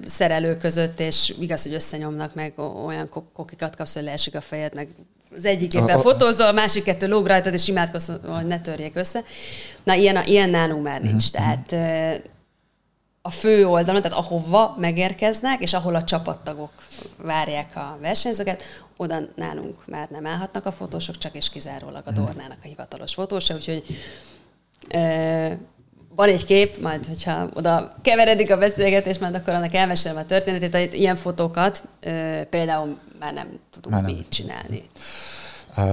szerelő 0.05 0.57
között, 0.57 0.99
és 0.99 1.33
igaz, 1.39 1.63
hogy 1.63 1.73
összenyomnak 1.73 2.33
meg 2.33 2.53
olyan 2.85 3.09
kokikat 3.33 3.75
kapsz, 3.75 3.93
hogy 3.93 4.03
leesik 4.03 4.35
a 4.35 4.41
fejed, 4.41 4.73
meg 4.73 4.87
az 5.35 5.45
egyik 5.45 5.73
éppen 5.73 5.99
fotózol, 5.99 6.47
a 6.47 6.51
másik 6.51 6.83
kettő 6.83 7.07
lóg 7.07 7.27
rajtad, 7.27 7.53
és 7.53 7.67
imádkozz, 7.67 8.11
hogy 8.27 8.47
ne 8.47 8.59
törjék 8.59 8.95
össze. 8.95 9.23
Na, 9.83 9.93
ilyen, 9.93 10.23
ilyen 10.25 10.49
nálunk 10.49 10.83
már 10.83 11.01
nincs. 11.01 11.25
Uh-huh. 11.33 11.63
Tehát 11.71 12.21
a 13.21 13.29
fő 13.29 13.67
oldalon, 13.67 14.01
tehát 14.01 14.17
ahova 14.17 14.75
megérkeznek, 14.79 15.61
és 15.61 15.73
ahol 15.73 15.95
a 15.95 16.03
csapattagok 16.03 16.71
várják 17.17 17.75
a 17.75 17.97
versenyzőket, 18.01 18.63
oda 18.97 19.19
nálunk 19.35 19.87
már 19.87 20.09
nem 20.09 20.25
állhatnak 20.25 20.65
a 20.65 20.71
fotósok, 20.71 21.17
csak 21.17 21.35
és 21.35 21.49
kizárólag 21.49 22.03
a 22.05 22.11
mhm. 22.11 22.23
Dornának 22.23 22.57
a 22.63 22.67
hivatalos 22.67 23.13
fotósa, 23.13 23.53
úgyhogy 23.53 23.83
van 26.15 26.29
egy 26.29 26.45
kép, 26.45 26.81
majd 26.81 27.05
hogyha 27.05 27.49
oda 27.53 27.95
keveredik 28.01 28.51
a 28.51 28.57
beszélgetés, 28.57 29.17
majd 29.17 29.35
akkor 29.35 29.53
annak 29.53 29.73
elmesélem 29.73 30.17
a 30.17 30.25
történetét, 30.25 30.75
hogy 30.75 30.99
ilyen 30.99 31.15
fotókat 31.15 31.83
például 32.49 32.97
már 33.19 33.33
nem 33.33 33.47
tudunk 33.71 33.95
már 33.95 34.03
nem. 34.03 34.11
így 34.11 34.29
csinálni. 34.29 34.83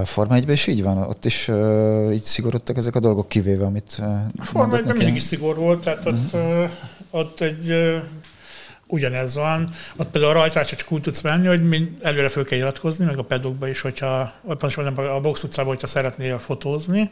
Forma 0.03 0.35
1 0.35 0.49
is 0.49 0.67
így 0.67 0.83
van? 0.83 0.97
Ott 0.97 1.25
is 1.25 1.47
uh, 1.47 2.09
így 2.13 2.21
szigorodtak 2.21 2.77
ezek 2.77 2.95
a 2.95 2.99
dolgok, 2.99 3.29
kivéve, 3.29 3.65
amit 3.65 3.95
uh, 3.99 4.05
A 4.37 4.43
Forma 4.43 4.77
1 4.77 4.85
mindig 4.85 5.21
szigorú 5.21 5.61
volt, 5.61 5.83
tehát 5.83 6.05
ott, 6.05 6.33
uh-huh. 6.33 6.63
uh, 6.63 6.69
ott 7.11 7.41
egy 7.41 7.69
uh, 7.69 7.95
ugyanez 8.93 9.35
van. 9.35 9.73
Ott 9.95 10.09
például 10.09 10.33
a 10.33 10.39
rajtrá 10.39 10.63
csak 10.63 10.91
úgy 10.91 11.01
tudsz 11.01 11.21
menni, 11.21 11.47
hogy 11.47 11.67
mind 11.67 11.89
előre 12.01 12.29
föl 12.29 12.43
kell 12.43 12.57
iratkozni, 12.57 13.05
meg 13.05 13.17
a 13.17 13.23
pedokba 13.23 13.67
is, 13.67 13.81
hogyha 13.81 14.33
a 14.43 15.19
box 15.21 15.43
utcában, 15.43 15.71
hogyha 15.71 15.87
szeretnél 15.87 16.39
fotózni, 16.39 17.11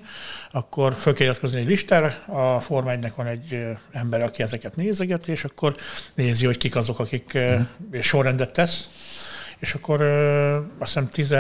akkor 0.51 0.93
föl 0.93 1.13
kell 1.13 1.25
iratkozni 1.25 1.59
egy 1.59 1.67
listára. 1.67 2.15
A 2.25 2.59
Forma 2.59 2.91
1 2.91 3.11
van 3.15 3.27
egy 3.27 3.65
ember, 3.91 4.21
aki 4.21 4.43
ezeket 4.43 4.75
nézeget, 4.75 5.27
és 5.27 5.43
akkor 5.43 5.75
nézi, 6.13 6.45
hogy 6.45 6.57
kik 6.57 6.75
azok, 6.75 6.99
akik 6.99 7.32
uh-huh. 7.34 8.01
sorrendet 8.01 8.53
tesz. 8.53 8.89
És 9.59 9.73
akkor 9.73 10.01
azt 10.79 10.93
hiszem 10.93 11.09
10 11.09 11.36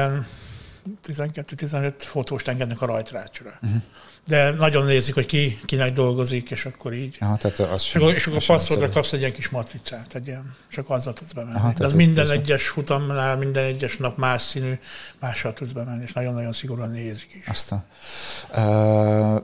12-15 1.07 1.93
fotóst 1.97 2.47
engednek 2.47 2.81
a 2.81 2.85
rajtrácsra. 2.85 3.51
Uh-huh. 3.61 3.81
De 4.27 4.51
nagyon 4.51 4.85
nézik, 4.85 5.13
hogy 5.13 5.25
ki, 5.25 5.59
kinek 5.65 5.91
dolgozik, 5.91 6.51
és 6.51 6.65
akkor 6.65 6.93
így. 6.93 7.17
Aha, 7.19 7.37
tehát 7.37 7.59
az 7.59 7.83
és, 7.83 7.95
akkor, 7.95 8.13
és 8.13 8.27
akkor 8.27 8.39
a 8.41 8.45
passzordra 8.45 8.89
kapsz 8.89 9.13
egy 9.13 9.19
ilyen 9.19 9.33
kis 9.33 9.49
matricát, 9.49 10.15
egy 10.15 10.27
ilyen, 10.27 10.55
és 10.69 10.77
akkor 10.77 10.95
azzal 10.95 11.13
tudsz 11.13 11.31
bemenni. 11.31 11.55
Aha, 11.55 11.73
De 11.77 11.85
az 11.85 11.93
minden 11.93 12.23
ez 12.23 12.29
egyes 12.29 12.67
futamnál, 12.67 13.37
minden 13.37 13.63
egyes 13.63 13.97
nap 13.97 14.17
más 14.17 14.41
színű, 14.41 14.79
mással 15.19 15.53
tudsz 15.53 15.71
bemenni, 15.71 16.03
és 16.03 16.13
nagyon-nagyon 16.13 16.53
szigorúan 16.53 16.89
nézik 16.89 17.29
is. 17.33 17.45
Aztán. 17.47 17.85
Uh, 18.55 19.43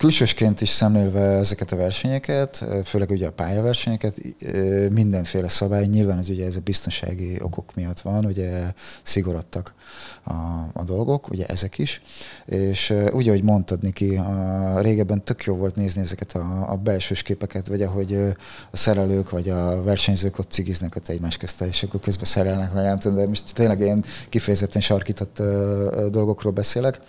külsősként 0.00 0.60
is 0.60 0.68
szemlélve 0.68 1.20
ezeket 1.20 1.72
a 1.72 1.76
versenyeket, 1.76 2.64
főleg 2.84 3.10
ugye 3.10 3.26
a 3.26 3.32
pályaversenyeket, 3.32 4.20
mindenféle 4.90 5.48
szabály, 5.48 5.86
nyilván 5.86 6.18
ez 6.18 6.28
ugye 6.28 6.46
ez 6.46 6.56
a 6.56 6.60
biztonsági 6.60 7.38
okok 7.42 7.74
miatt 7.74 8.00
van, 8.00 8.24
ugye 8.24 8.72
szigorodtak 9.02 9.74
a, 10.24 10.32
a 10.72 10.84
dolgok, 10.84 11.30
ugye 11.30 11.46
ezek 11.46 11.78
is, 11.78 12.02
és 12.46 12.94
úgy, 13.12 13.28
ahogy 13.28 13.42
mondtad, 13.42 13.82
Niki, 13.82 14.16
a, 14.16 14.80
régebben 14.80 15.24
tök 15.24 15.44
jó 15.44 15.54
volt 15.54 15.76
nézni 15.76 16.00
ezeket 16.00 16.32
a, 16.32 16.70
a 16.70 16.76
belsős 16.76 17.22
képeket, 17.22 17.66
vagy 17.66 17.82
ahogy 17.82 18.14
a 18.70 18.76
szerelők, 18.76 19.30
vagy 19.30 19.48
a 19.48 19.82
versenyzők 19.82 20.38
ott 20.38 20.50
cigiznek 20.50 20.96
ott 20.96 21.08
egymás 21.08 21.36
közt, 21.36 21.60
és 21.60 21.82
akkor 21.82 22.00
közben 22.00 22.24
szerelnek, 22.24 22.72
vagy 22.72 22.82
nem 22.82 22.98
tudom, 22.98 23.16
de 23.16 23.26
most 23.26 23.54
tényleg 23.54 23.80
ilyen 23.80 24.04
kifejezetten 24.28 24.82
sarkított 24.82 25.42
dolgokról 26.10 26.52
beszélek 26.52 27.00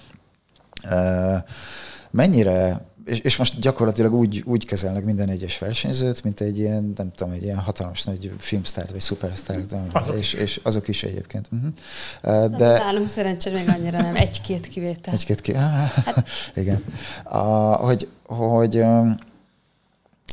mennyire, 2.12 2.86
és, 3.05 3.20
és 3.20 3.38
most 3.38 3.59
gyakorlatilag 3.59 4.14
úgy, 4.14 4.43
úgy 4.45 4.66
kezelnek 4.66 5.05
minden 5.05 5.30
egyes 5.30 5.57
versenyzőt, 5.57 6.24
mint 6.24 6.41
egy 6.41 6.57
ilyen, 6.57 6.93
nem 6.95 7.12
tudom, 7.12 7.34
egy 7.34 7.43
ilyen 7.43 7.57
hatalmas 7.57 8.03
nagy 8.03 8.32
filmsztárt, 8.38 8.91
vagy 8.91 8.99
szupersztárt, 8.99 9.74
és, 10.18 10.34
és 10.34 10.59
azok 10.64 10.88
is 10.88 11.03
egyébként. 11.03 11.49
Uh-huh. 11.51 12.57
De... 12.57 12.78
Nálunk 12.78 13.09
szerencsére 13.09 13.55
még 13.55 13.70
annyira 13.70 14.01
nem, 14.01 14.16
egy-két 14.16 14.68
kivétel. 14.68 15.14
Egy-két 15.14 15.41
kivétel, 15.41 15.91
hát... 16.05 16.30
igen. 16.55 16.84
A, 17.24 17.38
hogy, 17.76 18.07
hogy 18.26 18.84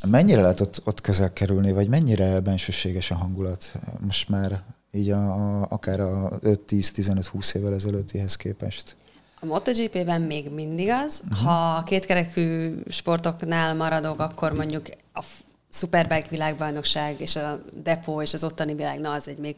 mennyire 0.06 0.40
lehet 0.40 0.60
ott, 0.60 0.82
ott 0.84 1.00
közel 1.00 1.32
kerülni, 1.32 1.72
vagy 1.72 1.88
mennyire 1.88 2.40
bensőséges 2.40 3.10
a 3.10 3.14
hangulat 3.14 3.72
most 4.00 4.28
már 4.28 4.62
így 4.92 5.10
a, 5.10 5.34
a, 5.34 5.66
akár 5.70 6.00
a 6.00 6.38
5-10-15-20 6.42 7.54
évvel 7.54 7.74
ezelőttihez 7.74 8.36
képest? 8.36 8.96
A 9.40 9.46
MotoGP-ben 9.46 10.20
még 10.20 10.50
mindig 10.50 10.88
az. 10.88 11.22
Uh-huh. 11.24 11.46
Ha 11.46 11.82
kétkerekű 11.82 12.74
sportoknál 12.88 13.74
maradok, 13.74 14.20
akkor 14.20 14.52
mondjuk 14.52 14.86
a 15.12 15.24
Superbike 15.70 16.26
világbajnokság 16.30 17.20
és 17.20 17.36
a 17.36 17.60
depó 17.82 18.22
és 18.22 18.34
az 18.34 18.44
ottani 18.44 18.74
világ, 18.74 19.00
na 19.00 19.12
az 19.12 19.28
egy 19.28 19.38
még 19.38 19.56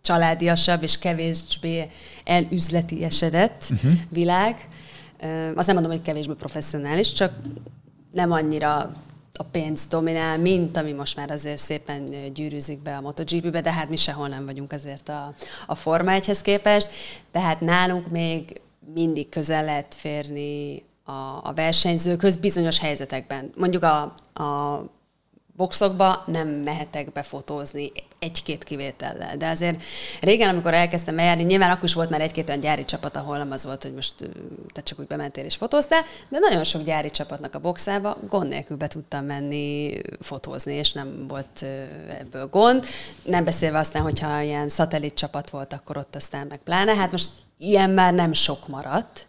családiasabb 0.00 0.82
és 0.82 0.98
kevésbé 0.98 1.90
elüzleti 2.24 3.04
esedett 3.04 3.64
uh-huh. 3.70 3.92
világ. 4.08 4.68
Azt 5.54 5.66
nem 5.66 5.74
mondom, 5.76 5.92
hogy 5.92 6.02
kevésbé 6.02 6.32
professzionális, 6.32 7.12
csak 7.12 7.32
nem 8.12 8.32
annyira 8.32 8.92
a 9.34 9.42
pénz 9.50 9.86
dominál, 9.86 10.38
mint 10.38 10.76
ami 10.76 10.92
most 10.92 11.16
már 11.16 11.30
azért 11.30 11.58
szépen 11.58 12.32
gyűrűzik 12.34 12.82
be 12.82 12.96
a 12.96 13.00
MotoGP-be, 13.00 13.60
de 13.60 13.72
hát 13.72 13.88
mi 13.88 13.96
sehol 13.96 14.28
nem 14.28 14.44
vagyunk 14.44 14.72
azért 14.72 15.08
a, 15.08 15.34
a 15.66 15.74
Forma 15.74 16.12
1-hez 16.18 16.40
képest. 16.42 16.88
Tehát 17.30 17.60
nálunk 17.60 18.08
még 18.08 18.60
mindig 18.94 19.28
közel 19.28 19.64
lehet 19.64 19.94
férni 19.94 20.84
a, 21.04 21.12
a 21.42 21.52
versenyzőkhöz 21.54 22.36
bizonyos 22.36 22.78
helyzetekben. 22.78 23.52
Mondjuk 23.56 23.82
a, 23.82 24.02
a 24.42 24.82
boxokba 25.56 26.22
nem 26.26 26.48
mehetek 26.48 27.12
befotózni 27.12 27.92
egy-két 28.18 28.64
kivétellel. 28.64 29.36
De 29.36 29.48
azért 29.48 29.82
régen, 30.20 30.48
amikor 30.48 30.74
elkezdtem 30.74 31.18
eljárni, 31.18 31.42
nyilván 31.42 31.70
akkor 31.70 31.84
is 31.84 31.94
volt 31.94 32.10
már 32.10 32.20
egy-két 32.20 32.48
olyan 32.48 32.60
gyári 32.60 32.84
csapat, 32.84 33.16
ahol 33.16 33.38
nem 33.38 33.50
az 33.50 33.64
volt, 33.64 33.82
hogy 33.82 33.94
most 33.94 34.14
te 34.72 34.80
csak 34.80 34.98
úgy 34.98 35.06
bementél 35.06 35.44
és 35.44 35.56
fotóztál, 35.56 36.02
de 36.28 36.38
nagyon 36.38 36.64
sok 36.64 36.82
gyári 36.82 37.10
csapatnak 37.10 37.54
a 37.54 37.60
boxába 37.60 38.16
gond 38.28 38.48
nélkül 38.48 38.76
be 38.76 38.86
tudtam 38.86 39.24
menni 39.24 40.00
fotózni, 40.20 40.74
és 40.74 40.92
nem 40.92 41.26
volt 41.28 41.64
ebből 42.18 42.46
gond. 42.46 42.84
Nem 43.22 43.44
beszélve 43.44 43.78
aztán, 43.78 44.02
hogyha 44.02 44.40
ilyen 44.40 44.68
szatellit 44.68 45.14
csapat 45.14 45.50
volt, 45.50 45.72
akkor 45.72 45.96
ott 45.96 46.14
aztán 46.16 46.46
meg 46.46 46.58
pláne. 46.58 46.94
Hát 46.94 47.12
most 47.12 47.30
ilyen 47.62 47.90
már 47.90 48.14
nem 48.14 48.32
sok 48.32 48.68
maradt, 48.68 49.26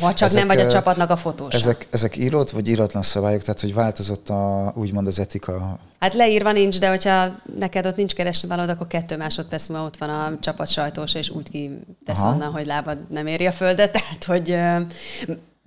ha 0.00 0.14
csak 0.14 0.28
ezek, 0.28 0.38
nem 0.38 0.46
vagy 0.46 0.60
a 0.60 0.66
csapatnak 0.66 1.10
a 1.10 1.16
fotós. 1.16 1.54
Ezek, 1.54 1.86
ezek 1.90 2.16
írott 2.16 2.50
vagy 2.50 2.68
íratlan 2.68 3.02
szabályok, 3.02 3.40
tehát 3.40 3.60
hogy 3.60 3.74
változott 3.74 4.28
a, 4.28 4.72
úgymond 4.76 5.06
az 5.06 5.18
etika? 5.18 5.78
Hát 5.98 6.14
leírva 6.14 6.52
nincs, 6.52 6.78
de 6.78 6.88
hogyha 6.88 7.34
neked 7.58 7.86
ott 7.86 7.96
nincs 7.96 8.14
keresni 8.14 8.48
valód, 8.48 8.68
akkor 8.68 8.86
kettő 8.86 9.16
másodperc 9.16 9.68
múlva 9.68 9.84
ott 9.84 9.96
van 9.96 10.10
a 10.10 10.38
csapat 10.40 10.68
sajtós, 10.68 11.14
és 11.14 11.28
úgy 11.30 11.50
kitesz 11.50 12.22
onnan, 12.22 12.52
hogy 12.52 12.66
lábad 12.66 12.98
nem 13.10 13.26
éri 13.26 13.46
a 13.46 13.52
földet. 13.52 13.92
Tehát, 13.98 14.24
hogy 14.24 14.58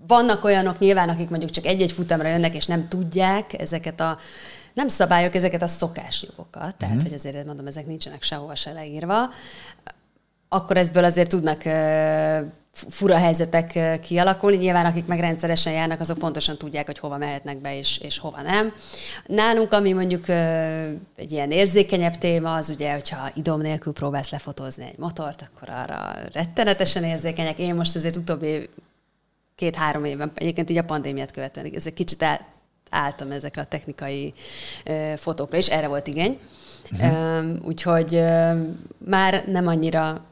vannak 0.07 0.43
olyanok 0.43 0.79
nyilván, 0.79 1.09
akik 1.09 1.29
mondjuk 1.29 1.51
csak 1.51 1.65
egy-egy 1.65 1.91
futamra 1.91 2.27
jönnek, 2.27 2.55
és 2.55 2.65
nem 2.65 2.87
tudják 2.87 3.61
ezeket 3.61 3.99
a 3.99 4.17
nem 4.73 4.87
szabályok, 4.87 5.35
ezeket 5.35 5.61
a 5.61 5.67
szokásjogokat, 5.67 6.75
tehát, 6.75 6.95
uh-huh. 6.95 7.01
hogy 7.01 7.13
azért 7.13 7.45
mondom, 7.45 7.67
ezek 7.67 7.85
nincsenek 7.85 8.23
sehova 8.23 8.55
se 8.55 8.71
leírva, 8.71 9.29
akkor 10.53 10.77
ezből 10.77 11.03
azért 11.03 11.29
tudnak 11.29 11.61
fura 12.89 13.17
helyzetek 13.17 13.99
kialakulni. 14.01 14.57
Nyilván 14.57 14.85
akik 14.85 15.05
meg 15.05 15.19
rendszeresen 15.19 15.73
járnak, 15.73 15.99
azok 15.99 16.17
pontosan 16.17 16.57
tudják, 16.57 16.85
hogy 16.85 16.99
hova 16.99 17.17
mehetnek 17.17 17.57
be 17.57 17.77
és, 17.77 17.97
és 17.97 18.17
hova 18.17 18.41
nem. 18.41 18.73
Nálunk, 19.25 19.71
ami 19.71 19.93
mondjuk 19.93 20.29
egy 21.15 21.31
ilyen 21.31 21.51
érzékenyebb 21.51 22.17
téma, 22.17 22.53
az 22.53 22.69
ugye, 22.69 22.93
hogyha 22.93 23.31
idom 23.33 23.61
nélkül 23.61 23.93
próbálsz 23.93 24.31
lefotózni 24.31 24.83
egy 24.83 24.97
motort, 24.97 25.49
akkor 25.53 25.69
arra 25.69 26.15
rettenetesen 26.31 27.03
érzékenyek. 27.03 27.59
Én 27.59 27.75
most 27.75 27.95
azért 27.95 28.15
utóbbi 28.15 28.69
két-három 29.55 30.05
évben, 30.05 30.31
egyébként 30.35 30.69
így 30.69 30.77
a 30.77 30.83
pandémiát 30.83 31.31
követően, 31.31 31.71
ez 31.75 31.85
egy 31.85 31.93
kicsit 31.93 32.25
álltam 32.89 33.31
ezekre 33.31 33.61
a 33.61 33.65
technikai 33.65 34.33
fotókra, 35.15 35.57
és 35.57 35.69
erre 35.69 35.87
volt 35.87 36.07
igény. 36.07 36.39
Uh-huh. 36.91 37.65
Úgyhogy 37.65 38.21
már 38.97 39.43
nem 39.47 39.67
annyira 39.67 40.25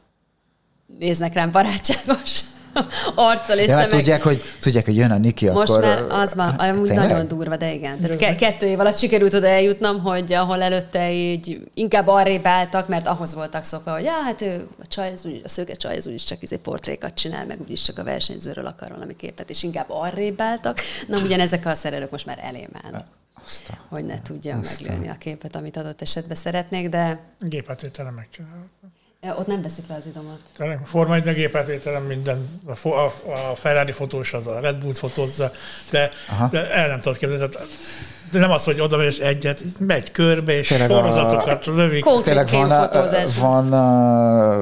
néznek 0.98 1.34
rám 1.34 1.50
barátságos 1.50 2.40
arccal 3.14 3.58
és 3.58 3.68
Ja, 3.68 3.74
mert 3.76 3.90
szemek. 3.90 4.04
tudják, 4.04 4.22
hogy, 4.22 4.42
tudják, 4.60 4.84
hogy 4.84 4.96
jön 4.96 5.10
a 5.10 5.16
Niki, 5.18 5.50
Most 5.50 5.70
akkor... 5.70 5.82
már 5.82 5.98
az 6.08 6.34
van, 6.34 6.48
amúgy 6.48 6.88
Tényleg? 6.88 7.08
nagyon 7.08 7.28
durva, 7.28 7.56
de 7.56 7.72
igen. 7.72 8.00
Tehát 8.00 8.16
ke- 8.16 8.36
kettő 8.36 8.66
év 8.66 8.80
alatt 8.80 8.96
sikerült 8.98 9.34
oda 9.34 9.46
eljutnom, 9.46 10.00
hogy 10.00 10.32
ahol 10.32 10.62
előtte 10.62 11.12
így 11.12 11.60
inkább 11.74 12.06
arrébb 12.06 12.46
álltak, 12.46 12.88
mert 12.88 13.06
ahhoz 13.06 13.34
voltak 13.34 13.64
szokva, 13.64 13.92
hogy 13.92 14.04
ja, 14.04 14.12
hát 14.12 14.40
ő, 14.40 14.66
a, 14.82 14.86
csaj, 14.86 15.12
az 15.12 15.24
úgy, 15.24 15.40
a 15.44 15.48
szőke 15.48 15.74
csaj, 15.74 15.96
az 15.96 16.06
úgyis 16.06 16.24
csak 16.24 16.42
izé 16.42 16.56
portrékat 16.56 17.14
csinál, 17.14 17.46
meg 17.46 17.60
úgyis 17.60 17.82
csak 17.82 17.98
a 17.98 18.04
versenyzőről 18.04 18.66
akar 18.66 18.88
valami 18.90 19.16
képet, 19.16 19.50
és 19.50 19.62
inkább 19.62 19.86
arrébb 19.88 20.40
álltak. 20.40 20.80
Na, 21.08 21.18
ugyan 21.18 21.40
ezek 21.40 21.66
a 21.66 21.74
szerelők 21.74 22.10
most 22.10 22.26
már 22.26 22.38
elém 22.42 22.68
állnak, 22.84 23.06
Aztán. 23.44 23.76
hogy 23.88 24.04
ne 24.04 24.22
tudja 24.22 24.56
Aztán. 24.56 24.86
meglőni 24.86 25.08
a 25.08 25.16
képet, 25.18 25.56
amit 25.56 25.76
adott 25.76 26.02
esetben 26.02 26.36
szeretnék, 26.36 26.88
de 26.88 27.20
Gépátvételen 27.38 28.12
megcsinálom. 28.12 28.70
Ott 29.30 29.46
nem 29.46 29.62
veszik 29.62 29.86
le 29.88 29.94
az 29.94 30.06
idomat. 30.06 30.38
A 30.58 30.86
Forma 30.86 31.14
1 31.14 31.34
gépátvételen 31.34 32.02
minden, 32.02 32.60
a, 32.82 32.88
a, 32.88 33.04
a 33.50 33.54
Ferrari 33.54 33.92
fotós 33.92 34.32
az 34.32 34.46
a 34.46 34.60
Red 34.60 34.76
Bull 34.76 34.92
fotózza, 34.92 35.52
de, 35.90 36.10
Aha. 36.28 36.48
de 36.48 36.70
el 36.70 36.88
nem 36.88 37.00
tudod 37.00 37.18
képzelni. 37.18 37.48
Tehát, 37.48 37.68
de 38.32 38.38
nem 38.38 38.50
az, 38.50 38.64
hogy 38.64 38.80
oda 38.80 38.96
megy 38.96 39.06
és 39.06 39.18
egyet, 39.18 39.62
megy 39.78 40.10
körbe, 40.10 40.58
és 40.58 40.68
Tényleg 40.68 40.90
a- 40.90 40.94
sorozatokat 40.94 41.66
lövik. 41.66 42.04
Konkrét 42.04 42.24
Tényleg 42.24 42.68
van, 42.68 42.70
a, 42.70 42.88
van 43.40 43.72
a, 43.72 44.52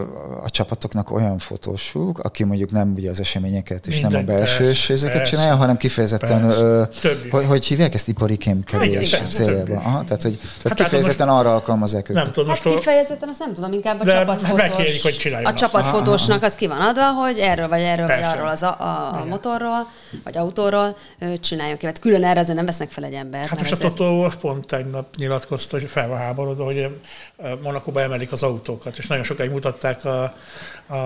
a 0.44 0.50
csapatoknak 0.50 1.10
olyan 1.10 1.38
fotósuk, 1.38 2.18
aki 2.18 2.44
mondjuk 2.44 2.70
nem 2.70 2.92
ugye 2.96 3.10
az 3.10 3.20
eseményeket 3.20 3.86
és 3.86 4.00
nem 4.00 4.12
a 4.12 4.16
Minden, 4.16 4.36
belső 4.36 4.64
persze, 4.64 4.92
ezeket 4.92 5.26
csinálja, 5.26 5.54
hanem 5.56 5.76
kifejezetten, 5.76 6.44
ö, 6.44 6.82
hogy, 7.30 7.44
hogy 7.44 7.66
hívják 7.66 7.94
ezt 7.94 8.08
ipari 8.08 8.36
kémkedés 8.36 9.10
többi. 9.10 9.72
Aha, 9.72 10.04
tehát, 10.04 10.22
hogy 10.22 10.38
tehát 10.38 10.62
Hát 10.68 10.74
kifejezetten 10.74 11.28
arra 11.28 11.52
alkalmazzák 11.54 12.08
őket. 12.08 12.22
Nem 12.22 12.32
tudom, 12.32 12.48
Hát 12.48 12.60
kifejezetten 12.62 13.28
azt 13.28 13.38
nem 13.38 13.52
tudom, 13.54 13.72
inkább 13.72 14.00
a 14.00 14.04
De 14.04 14.12
csapatfotós. 14.12 14.56
megkérik, 14.60 15.02
hogy 15.02 15.16
csináljon 15.16 15.50
A 15.50 15.54
csapatfotósnak 15.54 16.42
az 16.42 16.54
ki 16.54 16.66
van 16.66 16.80
adva, 16.80 17.10
hogy 17.12 17.38
erről 17.38 17.68
vagy 17.68 17.80
erről 17.82 18.06
Persze. 18.06 18.28
vagy 18.30 18.38
arról 18.38 18.48
az 18.50 18.62
a, 18.62 18.76
a, 18.78 19.18
a 19.20 19.24
motorról, 19.28 19.88
vagy 20.24 20.36
autóról 20.36 20.96
csináljon 21.40 21.76
ki. 21.76 21.86
Hát 21.86 21.98
külön 21.98 22.24
erre 22.24 22.40
azért 22.40 22.56
nem 22.56 22.66
vesznek 22.66 22.90
fel 22.90 23.04
egy 23.04 23.12
embert. 23.12 23.46
Hát 23.48 23.59
mert 23.60 23.70
most 23.70 23.84
a 23.84 23.88
Toto 23.88 24.04
Wolff 24.04 24.34
pont 24.34 24.66
tegnap 24.66 25.16
nyilatkozta, 25.16 25.78
hogy 25.78 25.88
fel 25.88 26.08
van 26.08 26.18
háborodva, 26.18 26.64
hogy 26.64 26.88
Monakóba 27.62 28.00
emelik 28.00 28.32
az 28.32 28.42
autókat, 28.42 28.98
és 28.98 29.06
nagyon 29.06 29.24
sokáig 29.24 29.50
mutatták 29.50 30.04
a, 30.04 30.22
a 30.86 30.96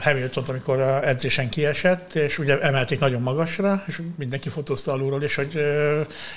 hamilton 0.00 0.44
amikor 0.48 0.80
a 0.80 1.08
edzésen 1.08 1.48
kiesett, 1.48 2.14
és 2.14 2.38
ugye 2.38 2.60
emelték 2.60 2.98
nagyon 2.98 3.22
magasra, 3.22 3.82
és 3.86 4.02
mindenki 4.16 4.48
fotózta 4.48 4.92
alulról, 4.92 5.22
és 5.22 5.34
hogy, 5.34 5.52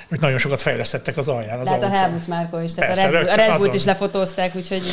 hogy 0.09 0.19
nagyon 0.19 0.37
sokat 0.37 0.61
fejlesztettek 0.61 1.17
az 1.17 1.27
alján 1.27 1.59
az 1.59 1.65
De 1.65 1.71
hát 1.71 1.83
a. 1.83 1.87
Helmut 1.89 2.27
Márko 2.27 2.59
is, 2.59 2.73
tehát 2.73 2.93
Persze, 2.93 3.07
a 3.07 3.11
Red, 3.11 3.27
a 3.27 3.35
Red 3.35 3.57
Bullt 3.57 3.73
is 3.73 3.83
lefotózták, 3.83 4.55
úgyhogy 4.55 4.83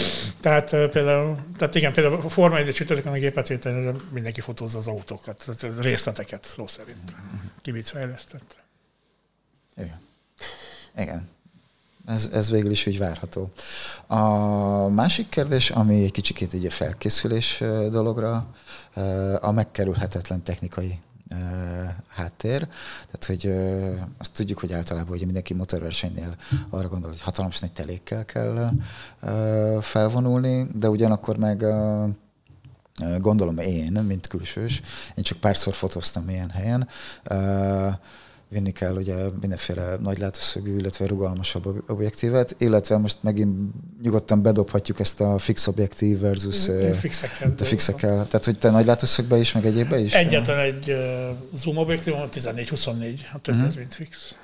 Tehát 0.41 0.73
eh, 0.73 0.89
például, 0.89 1.37
tehát 1.59 1.75
igen, 1.75 1.93
például 1.93 2.21
a 2.25 2.29
Forma 2.29 2.57
1 2.57 2.75
csütörtökön 2.75 3.13
a 3.13 3.17
gépetvételre 3.17 3.93
mindenki 4.13 4.41
fotózza 4.41 4.79
az 4.79 4.87
autókat, 4.87 5.45
tehát 5.47 5.79
részleteket 5.81 6.45
szó 6.45 6.67
szerint. 6.67 7.15
Ki 7.63 7.71
mit 7.71 7.89
fejlesztett. 7.89 8.57
Igen. 9.77 10.06
Igen. 10.97 11.29
Ez, 12.07 12.29
ez 12.33 12.51
végül 12.51 12.71
is 12.71 12.87
úgy 12.87 12.99
várható. 12.99 13.51
A 14.07 14.27
másik 14.89 15.29
kérdés, 15.29 15.71
ami 15.71 16.03
egy 16.03 16.13
kicsikét 16.13 16.53
így 16.53 16.67
a 16.67 16.71
felkészülés 16.71 17.63
dologra, 17.91 18.51
a 19.41 19.51
megkerülhetetlen 19.51 20.43
technikai 20.43 21.01
háttér. 22.09 22.69
Tehát, 23.11 23.25
hogy 23.27 23.53
azt 24.19 24.33
tudjuk, 24.33 24.59
hogy 24.59 24.73
általában 24.73 25.09
hogy 25.09 25.25
mindenki 25.25 25.55
motorversenynél 25.55 26.35
arra 26.71 26.89
gondol, 26.89 27.11
hogy 27.11 27.21
hatalmas 27.21 27.59
nagy 27.59 27.73
telékkel 27.73 28.25
kell 28.25 28.71
felvonulni, 29.81 30.67
de 30.75 30.91
ugyanakkor 30.91 31.37
meg 31.37 31.65
gondolom 33.19 33.59
én, 33.59 33.93
mint 33.93 34.27
külsős, 34.27 34.83
én 35.15 35.25
csak 35.25 35.39
párszor 35.39 35.75
fotóztam 35.75 36.29
ilyen 36.29 36.51
helyen, 36.51 36.89
vinni 38.49 38.71
kell 38.71 38.95
ugye 38.97 39.15
mindenféle 39.41 39.97
nagy 40.01 40.19
látószögű, 40.19 40.77
illetve 40.77 41.07
rugalmasabb 41.07 41.67
ob- 41.67 41.91
objektívet, 41.91 42.55
illetve 42.59 42.97
most 42.97 43.19
megint 43.23 43.57
nyugodtan 44.03 44.43
bedobhatjuk 44.43 45.01
ezt 45.01 45.21
a 45.21 45.39
fix 45.39 45.67
objektív 45.67 46.19
versus 46.19 46.69
ö, 46.69 46.93
Fixekkel. 46.93 47.55
a 47.59 47.65
fixekkel. 47.65 48.11
Tehát, 48.27 48.45
hogy 48.45 48.59
te 48.59 48.71
nagy 48.71 48.87
látószögbe 48.87 49.37
is, 49.37 49.53
meg 49.53 49.67
egyébbe 49.67 49.99
is? 49.99 50.15
Egyetlen 50.15 50.59
egy 50.59 50.91
uh, 50.91 51.59
zoom 51.59 51.77
objektív, 51.77 52.15
14-24, 52.33 53.19
a 53.33 53.39
többi 53.41 53.59
Mhm. 53.59 53.67
az 53.67 53.75
mind 53.75 53.93
fix. 53.93 54.35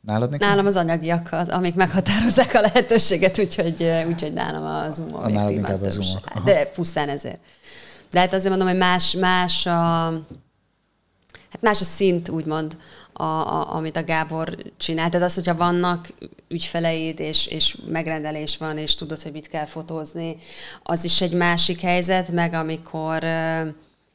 Nálad 0.00 0.30
neki? 0.30 0.44
nálam 0.44 0.66
az 0.66 0.76
anyagiak, 0.76 1.28
az, 1.32 1.48
amik 1.48 1.74
meghatározzák 1.74 2.54
a 2.54 2.60
lehetőséget, 2.60 3.38
úgyhogy, 3.38 3.90
úgyhogy 4.08 4.32
nálam 4.32 4.64
a 4.66 4.90
zoom 4.90 5.08
nálad 5.10 5.26
objektív 5.30 5.56
inkább 5.56 5.78
a 5.80 5.82
több 5.82 5.90
zoomok, 5.90 6.22
se- 6.24 6.32
aha. 6.34 6.44
De 6.44 6.66
pusztán 6.66 7.08
ezért. 7.08 7.38
De 8.10 8.20
hát 8.20 8.32
azért 8.32 8.48
mondom, 8.48 8.68
hogy 8.68 8.76
más, 8.76 9.12
más 9.12 9.66
a, 9.66 10.06
hát 11.54 11.62
más 11.62 11.80
a 11.80 11.84
szint, 11.84 12.28
úgymond, 12.28 12.76
a, 13.12 13.22
a, 13.22 13.74
amit 13.74 13.96
a 13.96 14.04
Gábor 14.04 14.56
csinál. 14.76 15.08
Tehát 15.08 15.26
az, 15.26 15.34
hogyha 15.34 15.56
vannak 15.56 16.08
ügyfeleid, 16.48 17.20
és, 17.20 17.46
és 17.46 17.76
megrendelés 17.88 18.56
van, 18.56 18.78
és 18.78 18.94
tudod, 18.94 19.22
hogy 19.22 19.32
mit 19.32 19.48
kell 19.48 19.64
fotózni, 19.64 20.36
az 20.82 21.04
is 21.04 21.20
egy 21.20 21.32
másik 21.32 21.80
helyzet, 21.80 22.30
meg 22.30 22.52
amikor 22.52 23.24
uh, 23.24 23.68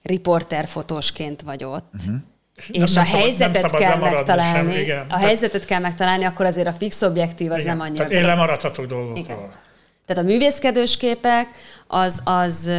riporter 0.04 0.68
fotósként 0.68 1.42
vagy 1.42 1.64
ott, 1.64 1.94
uh-huh. 1.94 2.16
és 2.68 2.94
Nem- 2.94 3.04
a 3.06 3.10
nem 3.10 3.20
helyzetet 3.22 3.62
szabad 3.62 3.80
kell 3.80 3.98
megtalálni. 3.98 4.72
sem, 4.72 4.82
igen. 4.82 5.00
A 5.04 5.08
Tehát- 5.08 5.24
helyzetet 5.24 5.66
kell 5.66 5.80
megtalálni, 5.80 6.24
akkor 6.24 6.46
azért 6.46 6.68
a 6.68 6.74
fix 6.74 7.02
objektív 7.02 7.52
az 7.52 7.60
Igen. 7.60 7.78
nem 7.78 7.86
annyira. 7.86 8.04
Tehát 8.06 8.22
én 8.22 8.28
lemaradhatok 8.28 8.86
dolgokról. 8.86 9.18
Igen. 9.24 9.38
Tehát 10.06 10.24
a 10.24 10.28
művészkedős 10.28 10.98
képek, 10.98 11.48
az, 11.88 12.22
az, 12.24 12.70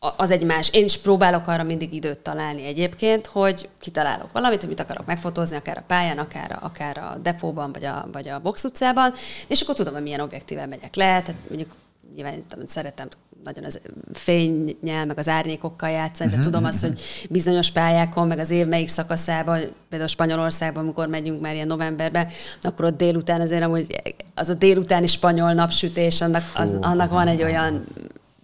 az 0.00 0.30
egy 0.30 0.42
más. 0.42 0.70
Én 0.72 0.84
is 0.84 0.96
próbálok 0.96 1.46
arra 1.46 1.62
mindig 1.62 1.94
időt 1.94 2.20
találni 2.20 2.64
egyébként, 2.64 3.26
hogy 3.26 3.68
kitalálok 3.78 4.32
valamit, 4.32 4.60
hogy 4.60 4.68
mit 4.68 4.80
akarok 4.80 5.06
megfotózni, 5.06 5.56
akár 5.56 5.78
a 5.78 5.84
pályán, 5.86 6.18
akár 6.18 6.52
a, 6.52 6.64
akár 6.64 6.98
a 6.98 7.16
depóban, 7.22 7.72
vagy 7.72 7.84
a, 7.84 8.08
vagy 8.12 8.28
a 8.28 8.40
box 8.40 8.64
utcában, 8.64 9.12
és 9.48 9.60
akkor 9.60 9.74
tudom, 9.74 9.92
hogy 9.92 10.02
milyen 10.02 10.20
objektível 10.20 10.66
megyek 10.66 10.94
le, 10.94 11.04
tehát 11.04 11.34
mondjuk 11.48 11.74
nyilván 12.14 12.44
tudom, 12.48 12.66
szeretem 12.66 13.08
nagyon 13.44 13.64
az 13.64 13.80
fénynyel, 14.12 15.06
meg 15.06 15.18
az 15.18 15.28
árnyékokkal 15.28 15.90
játszani, 15.90 16.30
de 16.30 16.42
tudom 16.42 16.64
azt, 16.64 16.80
hogy 16.80 17.00
bizonyos 17.30 17.70
pályákon, 17.70 18.26
meg 18.26 18.38
az 18.38 18.50
év 18.50 18.66
melyik 18.66 18.88
szakaszában, 18.88 19.60
például 19.88 20.10
Spanyolországban, 20.10 20.82
amikor 20.82 21.08
megyünk 21.08 21.40
már 21.40 21.54
ilyen 21.54 21.66
novemberben, 21.66 22.28
akkor 22.62 22.84
ott 22.84 22.96
délután 22.96 23.40
azért 23.40 23.62
amúgy 23.62 24.02
az 24.34 24.48
a 24.48 24.54
délutáni 24.54 25.06
spanyol 25.06 25.52
napsütés, 25.52 26.20
annak, 26.20 26.42
az, 26.54 26.76
annak 26.80 27.10
van 27.10 27.26
egy 27.26 27.42
olyan 27.42 27.86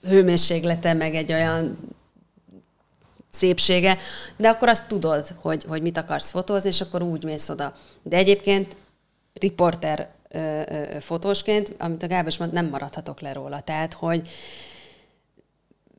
hőmérséklete, 0.09 0.93
meg 0.93 1.15
egy 1.15 1.33
olyan 1.33 1.79
szépsége, 3.33 3.99
de 4.37 4.49
akkor 4.49 4.69
azt 4.69 4.89
tudod, 4.89 5.35
hogy, 5.41 5.65
hogy 5.69 5.83
mit 5.83 5.97
akarsz 5.97 6.31
fotózni, 6.31 6.69
és 6.69 6.81
akkor 6.81 7.03
úgy 7.03 7.25
mész 7.25 7.49
oda. 7.49 7.75
De 8.03 8.17
egyébként 8.17 8.77
riporter 9.35 10.09
fotósként, 11.01 11.75
amit 11.79 12.03
a 12.03 12.07
Gábor 12.07 12.29
is 12.29 12.37
mond, 12.37 12.53
nem 12.53 12.69
maradhatok 12.69 13.21
le 13.21 13.33
róla. 13.33 13.61
Tehát, 13.61 13.93
hogy 13.93 14.29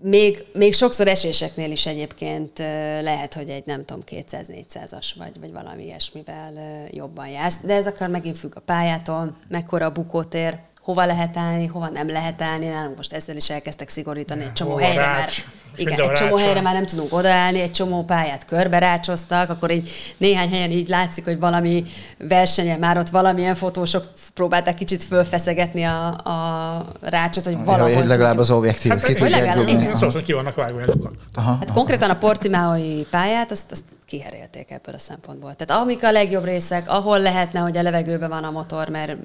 még, 0.01 0.45
még 0.53 0.73
sokszor 0.73 1.07
eséseknél 1.07 1.71
is 1.71 1.85
egyébként 1.85 2.57
lehet, 3.01 3.33
hogy 3.33 3.49
egy 3.49 3.65
nem 3.65 3.85
tudom, 3.85 4.03
200-400-as 4.07 5.07
vagy, 5.17 5.39
vagy 5.39 5.51
valami 5.51 5.83
ilyesmivel 5.83 6.53
jobban 6.91 7.27
jársz, 7.27 7.59
de 7.63 7.73
ez 7.73 7.87
akár 7.87 8.09
megint 8.09 8.37
függ 8.37 8.55
a 8.55 8.59
pályától, 8.59 9.37
mekkora 9.47 9.85
a 9.85 9.91
bukótér, 9.91 10.59
hova 10.87 11.05
lehet 11.05 11.37
állni, 11.37 11.65
hova 11.65 11.89
nem 11.89 12.07
lehet 12.09 12.41
állni. 12.41 12.65
Nálunk 12.67 12.95
most 12.97 13.13
ezzel 13.13 13.35
is 13.35 13.49
elkezdtek 13.49 13.89
szigorítani 13.89 14.43
egy 14.43 14.53
csomó 14.53 14.71
hova 14.71 14.83
helyre 14.83 15.01
rács, 15.01 15.15
már. 15.15 15.53
Igen, 15.75 15.99
egy 15.99 16.11
csomó 16.11 16.29
rács 16.29 16.39
helyre 16.39 16.53
van. 16.53 16.63
már 16.63 16.73
nem 16.73 16.85
tudunk 16.85 17.13
odaállni, 17.13 17.59
egy 17.59 17.71
csomó 17.71 18.03
pályát 18.03 18.45
körbe 18.45 18.77
rácsoztak, 18.79 19.49
akkor 19.49 19.71
így 19.71 19.89
néhány 20.17 20.49
helyen 20.49 20.71
így 20.71 20.87
látszik, 20.87 21.23
hogy 21.23 21.39
valami 21.39 21.83
versenye, 22.17 22.77
már 22.77 22.97
ott 22.97 23.09
valamilyen 23.09 23.55
fotósok 23.55 24.03
próbálták 24.33 24.75
kicsit 24.75 25.03
fölfeszegetni 25.03 25.83
a, 25.83 26.07
a 26.07 26.85
rácsot, 27.01 27.43
hogy 27.45 27.63
valahol 27.63 27.93
hogy 27.93 28.05
legalább 28.05 28.37
az 28.37 28.51
objektívet 28.51 29.03
ki 29.03 29.07
Hát, 29.11 29.17
tudják 29.21 29.45
legalább- 29.45 29.67
dugni. 29.67 29.89
Szóval, 29.95 30.21
ki 30.21 30.33
vannak 30.33 30.55
vágva 30.55 30.79
lukak. 30.85 31.13
Aha. 31.33 31.55
Hát 31.59 31.71
konkrétan 31.71 32.09
a 32.09 32.15
Portimaoi 32.17 33.07
pályát, 33.11 33.51
azt, 33.51 33.71
azt 33.71 33.83
kiherélték 34.07 34.71
ebből 34.71 34.95
a 34.95 34.97
szempontból. 34.97 35.55
Tehát 35.55 35.83
amik 35.83 36.03
a 36.03 36.11
legjobb 36.11 36.43
részek, 36.43 36.89
ahol 36.89 37.19
lehetne, 37.19 37.59
hogy 37.59 37.77
a 37.77 37.81
levegőben 37.81 38.29
van 38.29 38.43
a 38.43 38.51
motor, 38.51 38.89
mert, 38.89 39.17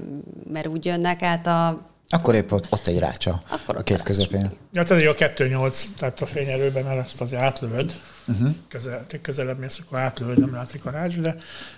mert 0.52 0.66
úgy 0.66 0.84
jönnek 0.84 1.22
át 1.22 1.46
a... 1.46 1.90
Akkor 2.08 2.34
épp 2.34 2.52
ott, 2.52 2.66
ott 2.70 2.86
egy 2.86 2.98
rácsa 2.98 3.42
Akkor 3.48 3.74
a 3.74 3.78
ott 3.78 3.84
kép 3.84 3.96
rács. 3.96 4.06
közepén. 4.06 4.50
Ja, 4.72 4.82
tehát 4.82 5.02
a 5.02 5.14
2.8, 5.14 5.84
tehát 5.96 6.20
a 6.20 6.26
fényerőben, 6.26 6.84
mert 6.84 7.06
azt 7.06 7.20
azért 7.20 7.42
átlövöd. 7.42 8.00
Uh-huh. 8.26 8.48
Közel, 8.68 9.06
te 9.06 9.20
közelebb 9.20 9.58
mész, 9.58 9.78
akkor 9.86 9.98
átlövöd, 9.98 10.38
nem 10.38 10.52
látszik 10.52 10.84
a 10.84 10.90
rács, 10.90 11.16
de 11.16 11.36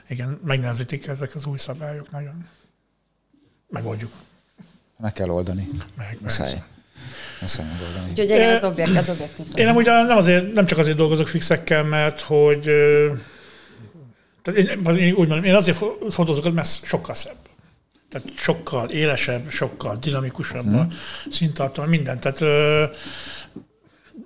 igen, 0.09 0.41
megnehezítik 0.45 1.07
ezek 1.07 1.35
az 1.35 1.47
új 1.47 1.59
szabályok 1.59 2.11
nagyon. 2.11 2.47
Megoldjuk. 3.69 4.13
Meg 4.99 5.13
kell 5.13 5.29
oldani. 5.29 5.67
Meg, 5.97 6.19
Muszáj. 6.21 6.51
persze. 6.51 6.67
Muszáj 7.41 7.67
megoldani. 7.67 8.11
Úgyhogy 8.11 8.31
ez 8.31 8.63
az 8.63 8.71
objekt, 8.71 8.97
az 8.97 9.09
objektív. 9.09 9.47
Én 9.55 9.67
nem, 9.67 9.77
ugyan, 9.77 10.07
nem, 10.07 10.17
azért, 10.17 10.53
nem 10.53 10.67
csak 10.67 10.79
azért 10.79 10.97
dolgozok 10.97 11.29
fixekkel, 11.29 11.85
mert 11.85 12.21
hogy 12.21 12.69
ö, 12.69 13.13
tehát 14.43 14.61
én, 14.61 14.97
én 14.97 15.13
úgy 15.13 15.29
mondom, 15.29 15.45
én 15.45 15.55
azért 15.55 15.77
fo- 15.77 16.13
fotózok, 16.13 16.55
mert 16.55 16.85
sokkal 16.85 17.15
szebb. 17.15 17.37
Tehát 18.11 18.29
sokkal 18.37 18.91
élesebb, 18.91 19.51
sokkal 19.51 19.97
dinamikusabb 19.97 20.75
a 20.75 20.87
színtartalma, 21.31 21.91
minden. 21.91 22.21
Tehát 22.21 22.41
ö, 22.41 22.85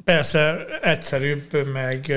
persze 0.04 0.64
egyszerűbb, 0.82 1.68
meg 1.72 2.12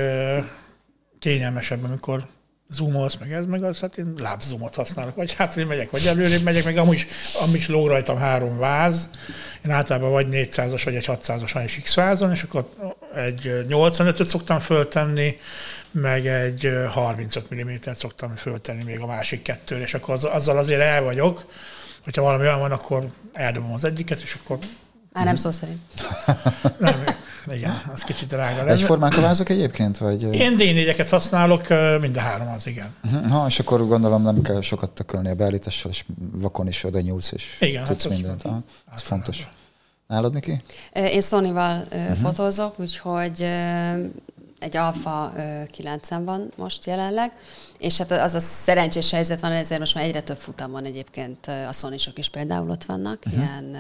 kényelmesebb, 1.20 1.84
amikor 1.84 2.26
zoomolsz, 2.72 3.18
meg 3.18 3.32
ez, 3.32 3.46
meg 3.46 3.64
az, 3.64 3.80
hát 3.80 3.98
én 3.98 4.14
lábzoomot 4.18 4.76
használok, 4.76 5.16
vagy 5.16 5.34
hátra 5.34 5.66
megyek, 5.66 5.92
vagy 5.92 6.06
előrébb 6.06 6.44
megyek, 6.44 6.64
meg 6.64 6.78
amúgy, 6.78 7.08
amúgy 7.44 7.56
is 7.56 7.68
rajtam 7.68 8.18
három 8.18 8.58
váz, 8.58 9.10
én 9.66 9.72
általában 9.72 10.12
vagy 10.12 10.28
400-as, 10.32 10.82
vagy 10.84 10.96
egy 10.96 11.06
600-as, 11.08 11.50
vagy 11.54 11.64
egy 11.64 11.82
x 11.84 11.96
vázon, 11.96 12.32
és 12.32 12.44
akkor 12.44 12.70
egy 13.16 13.66
85-öt 13.70 14.28
szoktam 14.28 14.60
föltenni, 14.60 15.38
meg 15.92 16.28
egy 16.28 16.72
35 16.90 17.56
mm-t 17.56 17.98
szoktam 17.98 18.36
föltenni 18.36 18.84
még 18.84 19.00
a 19.00 19.06
másik 19.06 19.42
kettőre, 19.42 19.84
és 19.84 19.94
akkor 19.94 20.20
azzal 20.22 20.58
azért 20.58 20.82
el 20.82 21.04
vagyok, 21.04 21.46
hogyha 22.04 22.22
valami 22.22 22.44
olyan 22.44 22.60
van, 22.60 22.72
akkor 22.72 23.06
eldobom 23.34 23.74
az 23.74 23.84
egyiket, 23.84 24.22
és 24.22 24.38
akkor... 24.44 24.58
Már 25.14 25.26
nem 25.26 25.36
szó 25.36 25.52
szerint. 25.52 25.80
nem, 26.80 27.04
igen, 27.48 27.82
az 27.94 28.02
kicsit 28.02 28.28
drága 28.28 28.64
lesz. 28.64 28.82
Egyformák 28.82 29.18
a 29.18 29.22
vázok 29.22 29.50
egyébként? 29.50 29.98
Vagy? 29.98 30.24
Én 30.24 30.56
D4-eket 30.58 31.08
használok, 31.10 31.68
mind 32.02 32.18
a 32.18 32.20
három 32.20 32.48
az, 32.48 32.68
igen. 32.68 32.96
Uh-huh. 33.04 33.32
Ha, 33.32 33.48
és 33.48 33.60
akkor 33.60 33.88
gondolom 33.88 34.22
nem 34.22 34.42
kell 34.42 34.62
sokat 34.62 34.92
tökölni 34.92 35.30
a 35.30 35.36
beállítással, 35.36 35.92
és 35.92 36.06
vakon 36.32 36.68
is 36.68 36.84
oda 36.84 37.00
nyúlsz, 37.02 37.32
és 37.32 37.58
igen, 37.60 37.86
tudsz 37.86 38.04
hát 38.04 38.14
mindent. 38.14 38.46
Ez, 38.46 38.52
ez 38.94 39.02
fontos. 39.02 39.48
Nálad, 40.08 40.34
Niki? 40.34 40.62
Én 40.94 41.22
Sony-val 41.22 41.84
uh-huh. 41.92 42.18
fotózok, 42.18 42.80
úgyhogy 42.80 43.46
egy 44.60 44.78
Alfa 44.78 45.34
9 45.72 46.10
van 46.10 46.52
most 46.56 46.86
jelenleg, 46.86 47.32
és 47.78 47.98
hát 47.98 48.12
az 48.12 48.34
a 48.34 48.40
szerencsés 48.40 49.12
helyzet 49.12 49.40
van, 49.40 49.52
ezért 49.52 49.80
most 49.80 49.96
már 49.96 50.04
egyre 50.04 50.22
több 50.22 50.38
futam 50.38 50.72
van 50.72 50.86
egyébként, 50.86 51.48
a 51.48 51.72
sony 51.72 51.96
is 52.16 52.30
például 52.30 52.70
ott 52.70 52.84
vannak, 52.84 53.24
uh-huh. 53.26 53.44
ilyen 53.44 53.78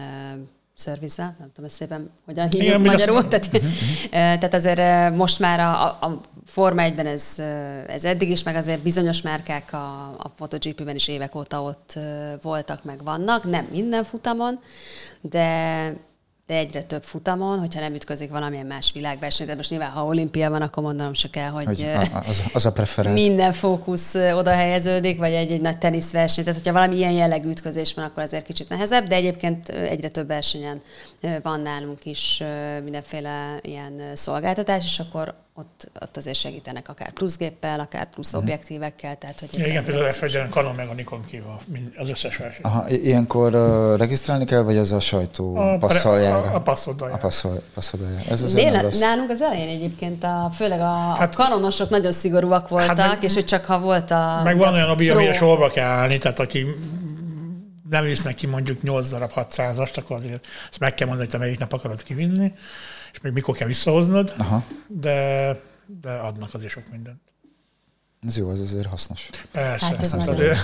szervize, 0.81 1.35
nem 1.39 1.51
tudom, 1.55 1.69
szépen 1.69 2.09
hogyan 2.25 2.43
hívjuk 2.43 2.63
Igen, 2.63 2.81
magyarul. 2.81 3.17
Azt... 3.17 3.27
Tehát, 3.27 3.47
uh-huh. 3.53 3.71
tehát 4.39 4.53
azért 4.53 5.15
most 5.15 5.39
már 5.39 5.59
a, 5.59 5.85
a 5.85 6.21
Forma 6.45 6.83
1-ben 6.85 7.05
ez, 7.05 7.39
ez 7.87 8.03
eddig 8.03 8.29
is, 8.29 8.43
meg 8.43 8.55
azért 8.55 8.81
bizonyos 8.81 9.21
márkák 9.21 9.73
a, 9.73 10.03
a 10.17 10.33
MotoGP-ben 10.37 10.95
is 10.95 11.07
évek 11.07 11.35
óta 11.35 11.61
ott 11.61 11.99
voltak, 12.41 12.83
meg 12.83 13.03
vannak, 13.03 13.43
nem 13.43 13.67
minden 13.71 14.03
futamon, 14.03 14.59
de 15.21 15.93
de 16.51 16.57
egyre 16.57 16.81
több 16.81 17.03
futamon, 17.03 17.59
hogyha 17.59 17.79
nem 17.79 17.93
ütközik 17.93 18.29
valamilyen 18.29 18.65
más 18.65 18.91
világverseny. 18.93 19.47
De 19.47 19.55
most 19.55 19.69
nyilván, 19.69 19.89
ha 19.89 20.05
olimpia 20.05 20.49
van, 20.49 20.61
akkor 20.61 20.83
mondanom 20.83 21.13
se 21.13 21.29
kell, 21.29 21.49
hogy, 21.49 21.65
hogy 21.65 21.91
az, 22.27 22.43
az 22.53 22.65
a 22.65 22.71
preferált. 22.71 23.15
minden 23.15 23.51
fókusz 23.51 24.15
oda 24.15 24.51
helyeződik, 24.51 25.17
vagy 25.17 25.31
egy, 25.31 25.51
egy 25.51 25.61
nagy 25.61 25.77
teniszverseny. 25.77 26.43
Tehát, 26.43 26.59
hogyha 26.59 26.73
valami 26.73 26.95
ilyen 26.95 27.11
jellegű 27.11 27.49
ütközés 27.49 27.93
van, 27.93 28.05
akkor 28.05 28.23
azért 28.23 28.45
kicsit 28.45 28.69
nehezebb, 28.69 29.07
de 29.07 29.15
egyébként 29.15 29.69
egyre 29.69 30.07
több 30.07 30.27
versenyen 30.27 30.81
van 31.41 31.59
nálunk 31.59 32.05
is 32.05 32.43
mindenféle 32.83 33.59
ilyen 33.61 34.01
szolgáltatás, 34.13 34.83
és 34.85 34.99
akkor 34.99 35.35
ott, 35.53 35.91
ott 36.01 36.17
azért 36.17 36.35
segítenek 36.35 36.89
akár 36.89 37.11
plusz 37.11 37.37
géppel, 37.37 37.79
akár 37.79 38.09
plusz 38.09 38.27
uh-huh. 38.27 38.41
objektívekkel. 38.41 39.17
Tehát, 39.17 39.39
hogy 39.39 39.49
ja, 39.53 39.65
igen, 39.65 39.83
például 39.83 40.09
f 40.09 40.23
Canon 40.49 40.75
meg 40.75 40.87
a 40.87 40.93
Nikon 40.93 41.25
kívül, 41.25 41.57
az 41.95 42.09
összes 42.09 42.37
verseny. 42.37 42.61
Aha, 42.61 42.89
ilyenkor 42.89 43.55
uh, 43.55 43.97
regisztrálni 43.97 44.45
kell, 44.45 44.61
vagy 44.61 44.75
ez 44.75 44.91
a 44.91 44.99
sajtó 44.99 45.55
a, 45.55 45.77
passzoljára? 45.77 46.51
A, 46.51 46.55
a 46.55 46.61
passzoldájára. 46.61 47.17
A 47.17 47.21
passzol, 47.21 47.61
passzoljára. 47.73 48.29
Ez 48.29 48.41
az 48.41 48.53
Nél, 48.53 48.89
nálunk 48.99 49.29
az 49.29 49.41
elején 49.41 49.67
egyébként 49.67 50.23
a, 50.23 50.51
főleg 50.55 50.79
a, 50.79 51.15
hát, 51.17 51.33
a 51.33 51.37
kanonosok 51.43 51.89
nagyon 51.89 52.11
szigorúak 52.11 52.69
voltak, 52.69 52.97
hát 52.97 53.09
meg, 53.09 53.23
és 53.23 53.33
hogy 53.33 53.45
csak 53.45 53.65
ha 53.65 53.79
volt 53.79 54.11
a... 54.11 54.41
Meg 54.43 54.57
van 54.57 54.73
olyan, 54.73 54.89
amire 54.89 55.33
sorba 55.33 55.69
kell 55.69 55.89
állni, 55.89 56.17
tehát 56.17 56.39
aki 56.39 56.65
nem 57.89 58.03
visznek 58.03 58.35
ki 58.35 58.47
mondjuk 58.47 58.81
8 58.81 59.09
darab 59.09 59.31
600-ast, 59.35 59.97
akkor 59.97 60.17
azért 60.17 60.45
ezt 60.69 60.79
meg 60.79 60.93
kell 60.93 61.07
mondani, 61.07 61.29
hogy 61.29 61.39
te 61.39 61.45
melyik 61.45 61.59
nap 61.59 61.73
akarod 61.73 62.03
kivinni 62.03 62.53
és 63.11 63.21
még 63.21 63.33
mikor 63.33 63.55
kell 63.55 63.67
visszahoznod, 63.67 64.33
Aha. 64.37 64.63
De, 64.87 65.59
de 66.01 66.11
adnak 66.11 66.53
azért 66.53 66.71
sok 66.71 66.83
mindent. 66.91 67.21
Ez 68.27 68.37
jó, 68.37 68.51
ez 68.51 68.59
azért 68.59 68.85
hasznos. 68.85 69.29
Persze. 69.51 69.85
Hát 69.85 70.01
ez 70.01 70.13
azért. 70.13 70.57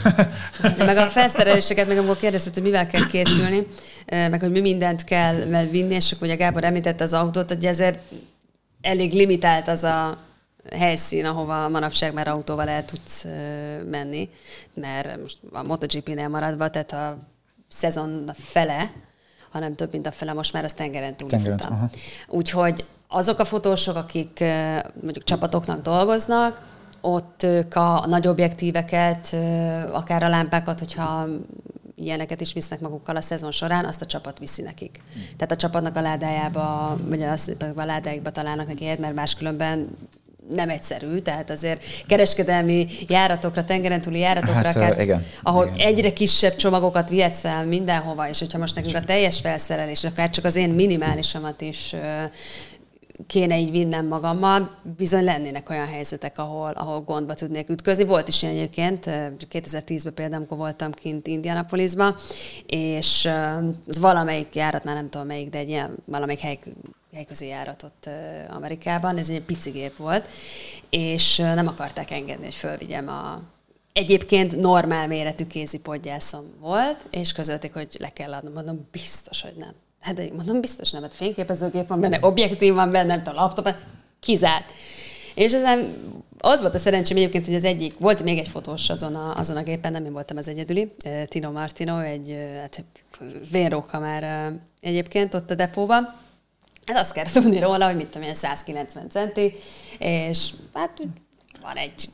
meg 0.77 0.97
a 0.97 1.07
felszereléseket, 1.07 1.87
meg 1.87 1.97
amikor 1.97 2.17
kérdezted, 2.17 2.53
hogy 2.53 2.63
mivel 2.63 2.87
kell 2.87 3.07
készülni, 3.07 3.67
meg 4.05 4.39
hogy 4.39 4.51
mi 4.51 4.59
mindent 4.59 5.03
kell 5.03 5.35
vinni, 5.71 5.95
és 5.95 6.11
akkor 6.11 6.27
ugye 6.27 6.35
Gábor 6.35 6.63
említette 6.63 7.03
az 7.03 7.13
autót, 7.13 7.47
hogy 7.47 7.65
ezért 7.65 7.99
elég 8.81 9.13
limitált 9.13 9.67
az 9.67 9.83
a 9.83 10.17
helyszín, 10.71 11.25
ahova 11.25 11.69
manapság 11.69 12.13
már 12.13 12.27
autóval 12.27 12.69
el 12.69 12.85
tudsz 12.85 13.25
menni, 13.89 14.29
mert 14.73 15.21
most 15.21 15.37
a 15.51 15.63
MotoGP-nél 15.63 16.27
maradva, 16.27 16.69
tehát 16.69 16.93
a 16.93 17.17
szezon 17.67 18.31
fele, 18.33 18.91
hanem 19.57 19.75
több, 19.75 19.91
mint 19.91 20.07
a 20.07 20.11
fele 20.11 20.33
most 20.33 20.53
már 20.53 20.63
az 20.63 20.73
tengeren 20.73 21.15
túl 21.15 21.29
tengeren, 21.29 21.57
futam. 21.57 21.89
Úgyhogy 22.27 22.85
azok 23.07 23.39
a 23.39 23.45
fotósok, 23.45 23.95
akik 23.95 24.43
mondjuk 25.01 25.23
csapatoknak 25.23 25.81
dolgoznak, 25.81 26.61
ott 27.01 27.43
ők 27.43 27.75
a 27.75 28.05
nagy 28.07 28.27
objektíveket, 28.27 29.35
akár 29.91 30.23
a 30.23 30.29
lámpákat, 30.29 30.79
hogyha 30.79 31.27
ilyeneket 31.95 32.41
is 32.41 32.53
visznek 32.53 32.79
magukkal 32.79 33.15
a 33.15 33.21
szezon 33.21 33.51
során, 33.51 33.85
azt 33.85 34.01
a 34.01 34.05
csapat 34.05 34.39
viszi 34.39 34.61
nekik. 34.61 35.03
Tehát 35.37 35.51
a 35.51 35.55
csapatnak 35.55 35.95
a 35.95 36.01
ládájába, 36.01 36.97
vagy 37.07 37.21
a, 37.21 37.35
a 37.75 37.85
ládáikba 37.85 38.29
találnak 38.31 38.67
neki 38.67 38.95
mert 38.99 39.15
máskülönben 39.15 39.97
nem 40.49 40.69
egyszerű, 40.69 41.17
tehát 41.17 41.49
azért 41.49 41.83
kereskedelmi 42.07 42.87
járatokra, 43.07 43.65
tengeren 43.65 44.01
túli 44.01 44.19
járatokra, 44.19 44.53
hát, 44.53 44.73
kell, 44.73 44.99
igen, 44.99 45.25
ahol 45.43 45.71
igen. 45.73 45.87
egyre 45.87 46.13
kisebb 46.13 46.55
csomagokat 46.55 47.09
vihetsz 47.09 47.39
fel 47.39 47.65
mindenhova, 47.65 48.29
és 48.29 48.39
hogyha 48.39 48.57
most 48.57 48.75
nekünk 48.75 48.95
a 48.95 49.03
teljes 49.03 49.39
felszerelés, 49.39 50.03
akár 50.03 50.29
csak 50.29 50.45
az 50.45 50.55
én 50.55 50.69
minimálisamat 50.69 51.61
is 51.61 51.95
kéne 53.27 53.59
így 53.59 53.71
vinnem 53.71 54.07
magammal, 54.07 54.77
bizony 54.97 55.23
lennének 55.23 55.69
olyan 55.69 55.87
helyzetek, 55.87 56.37
ahol, 56.37 56.71
ahol 56.71 57.01
gondba 57.01 57.33
tudnék 57.33 57.69
ütközni. 57.69 58.03
Volt 58.03 58.27
is 58.27 58.41
ilyen 58.41 58.55
egyébként, 58.55 59.05
2010-ben 59.51 60.13
például, 60.13 60.37
amikor 60.37 60.57
voltam 60.57 60.91
kint 60.91 61.27
Indianapolisba, 61.27 62.15
és 62.65 63.29
valamelyik 63.99 64.55
járat, 64.55 64.83
már 64.83 64.95
nem 64.95 65.09
tudom 65.09 65.27
melyik, 65.27 65.49
de 65.49 65.57
egy 65.57 65.69
ilyen 65.69 65.95
valamelyik 66.05 66.41
hely, 66.41 66.59
helyközi 67.13 67.47
járatot 67.47 68.09
Amerikában, 68.49 69.17
ez 69.17 69.29
egy 69.29 69.41
pici 69.41 69.69
gép 69.69 69.95
volt, 69.97 70.27
és 70.89 71.37
nem 71.37 71.67
akarták 71.67 72.11
engedni, 72.11 72.43
hogy 72.43 72.55
fölvigyem 72.55 73.07
a 73.07 73.41
Egyébként 73.97 74.55
normál 74.55 75.07
méretű 75.07 75.47
kézipodgyászom 75.47 76.43
volt, 76.59 77.05
és 77.11 77.31
közölték, 77.31 77.73
hogy 77.73 77.95
le 77.99 78.09
kell 78.09 78.33
adnom. 78.33 78.53
Mondom, 78.53 78.87
biztos, 78.91 79.41
hogy 79.41 79.53
nem. 79.57 79.73
Hát 79.99 80.33
mondom, 80.33 80.61
biztos 80.61 80.91
nem, 80.91 81.01
hát 81.01 81.13
fényképezőgép 81.13 81.87
van 81.87 81.99
benne, 81.99 82.17
objektív 82.21 82.73
van 82.73 82.91
benne, 82.91 83.07
nem 83.07 83.23
tudom, 83.23 83.39
laptop, 83.39 83.81
kizárt. 84.19 84.71
És 85.35 85.53
ezen 85.53 85.95
az 86.39 86.61
volt 86.61 86.73
a 86.73 86.77
szerencsém 86.77 87.17
egyébként, 87.17 87.45
hogy 87.45 87.55
az 87.55 87.63
egyik, 87.63 87.97
volt 87.99 88.23
még 88.23 88.37
egy 88.37 88.47
fotós 88.47 88.89
azon 88.89 89.15
a, 89.15 89.37
azon 89.37 89.57
a 89.57 89.63
gépen, 89.63 89.91
nem 89.91 90.05
én 90.05 90.11
voltam 90.11 90.37
az 90.37 90.47
egyedüli, 90.47 90.91
Tino 91.27 91.51
Martino, 91.51 91.99
egy 91.99 92.37
hát, 92.59 92.83
vénróka 93.51 93.99
már 93.99 94.53
egyébként 94.81 95.33
ott 95.33 95.51
a 95.51 95.55
depóban, 95.55 96.15
Hát 96.87 96.97
azt 96.97 97.13
kell 97.13 97.25
tudni 97.33 97.59
róla, 97.59 97.85
hogy 97.85 97.95
mit 97.95 98.05
tudom, 98.05 98.21
ilyen 98.21 98.35
190 98.35 99.09
centi, 99.09 99.53
és 99.97 100.53
hát 100.73 100.91
van 101.61 101.75
egy 101.75 102.09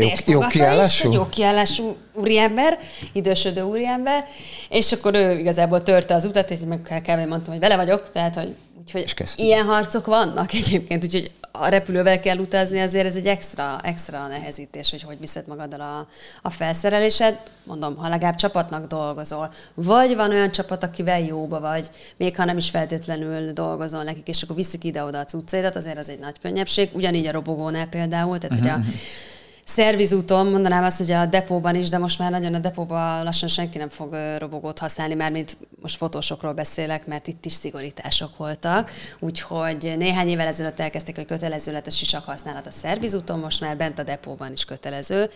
jó, 0.00 0.08
jó 0.40 0.40
kiállású? 0.40 1.08
Is, 1.08 1.14
jó 1.14 1.28
kiállású 1.28 1.96
úriember, 2.12 2.78
idősödő 3.12 3.62
úriember, 3.62 4.24
és 4.68 4.92
akkor 4.92 5.14
ő 5.14 5.38
igazából 5.38 5.82
törte 5.82 6.14
az 6.14 6.24
utat, 6.24 6.50
és 6.50 6.60
meg 6.66 6.82
kell, 6.82 7.00
kell 7.00 7.26
mondtam, 7.26 7.52
hogy 7.52 7.62
vele 7.62 7.76
vagyok, 7.76 8.10
tehát 8.10 8.34
hogy 8.34 8.56
Úgyhogy 8.94 9.32
ilyen 9.36 9.66
harcok 9.66 10.06
vannak 10.06 10.52
egyébként, 10.52 11.04
úgyhogy 11.04 11.32
a 11.58 11.68
repülővel 11.68 12.20
kell 12.20 12.38
utazni, 12.38 12.80
azért 12.80 13.06
ez 13.06 13.16
egy 13.16 13.26
extra, 13.26 13.80
extra 13.82 14.26
nehezítés, 14.26 14.90
hogy 14.90 15.02
hogy 15.02 15.20
viszed 15.20 15.46
magaddal 15.46 15.80
a, 15.80 16.08
a 16.42 16.50
felszerelésed. 16.50 17.38
Mondom, 17.64 17.96
ha 17.96 18.08
legalább 18.08 18.34
csapatnak 18.34 18.86
dolgozol, 18.86 19.52
vagy 19.74 20.14
van 20.14 20.30
olyan 20.30 20.50
csapat, 20.50 20.82
akivel 20.82 21.20
jóba 21.20 21.60
vagy, 21.60 21.90
még 22.16 22.36
ha 22.36 22.44
nem 22.44 22.56
is 22.56 22.70
feltétlenül 22.70 23.52
dolgozol 23.52 24.02
nekik, 24.02 24.28
és 24.28 24.42
akkor 24.42 24.56
viszik 24.56 24.84
ide-oda 24.84 25.18
a 25.18 25.24
cuccaidat, 25.24 25.76
azért 25.76 25.98
az 25.98 26.08
egy 26.08 26.18
nagy 26.18 26.40
könnyebbség. 26.40 26.90
Ugyanígy 26.92 27.26
a 27.26 27.32
robogónál 27.32 27.86
például, 27.86 28.38
tehát 28.38 28.56
uh-huh. 28.56 28.72
hogy 28.72 28.80
a 28.80 28.84
mhm 28.84 28.96
szervizúton, 29.66 30.46
mondanám 30.46 30.84
azt, 30.84 30.98
hogy 30.98 31.10
a 31.10 31.26
depóban 31.26 31.74
is, 31.74 31.88
de 31.88 31.98
most 31.98 32.18
már 32.18 32.30
nagyon 32.30 32.54
a 32.54 32.58
depóban 32.58 33.24
lassan 33.24 33.48
senki 33.48 33.78
nem 33.78 33.88
fog 33.88 34.16
robogót 34.38 34.78
használni, 34.78 35.14
már 35.14 35.32
mint 35.32 35.56
most 35.82 35.96
fotósokról 35.96 36.52
beszélek, 36.52 37.06
mert 37.06 37.26
itt 37.26 37.44
is 37.44 37.52
szigorítások 37.52 38.36
voltak. 38.36 38.90
Úgyhogy 39.18 39.94
néhány 39.98 40.28
évvel 40.28 40.46
ezelőtt 40.46 40.80
elkezdték, 40.80 41.16
hogy 41.16 41.26
kötelező 41.26 41.72
lett 41.72 41.86
a 41.86 41.90
sisak 41.90 42.24
használat 42.24 42.66
a 42.66 42.70
szervizúton, 42.70 43.38
most 43.38 43.60
már 43.60 43.76
bent 43.76 43.98
a 43.98 44.02
depóban 44.02 44.52
is 44.52 44.64
kötelező, 44.64 45.30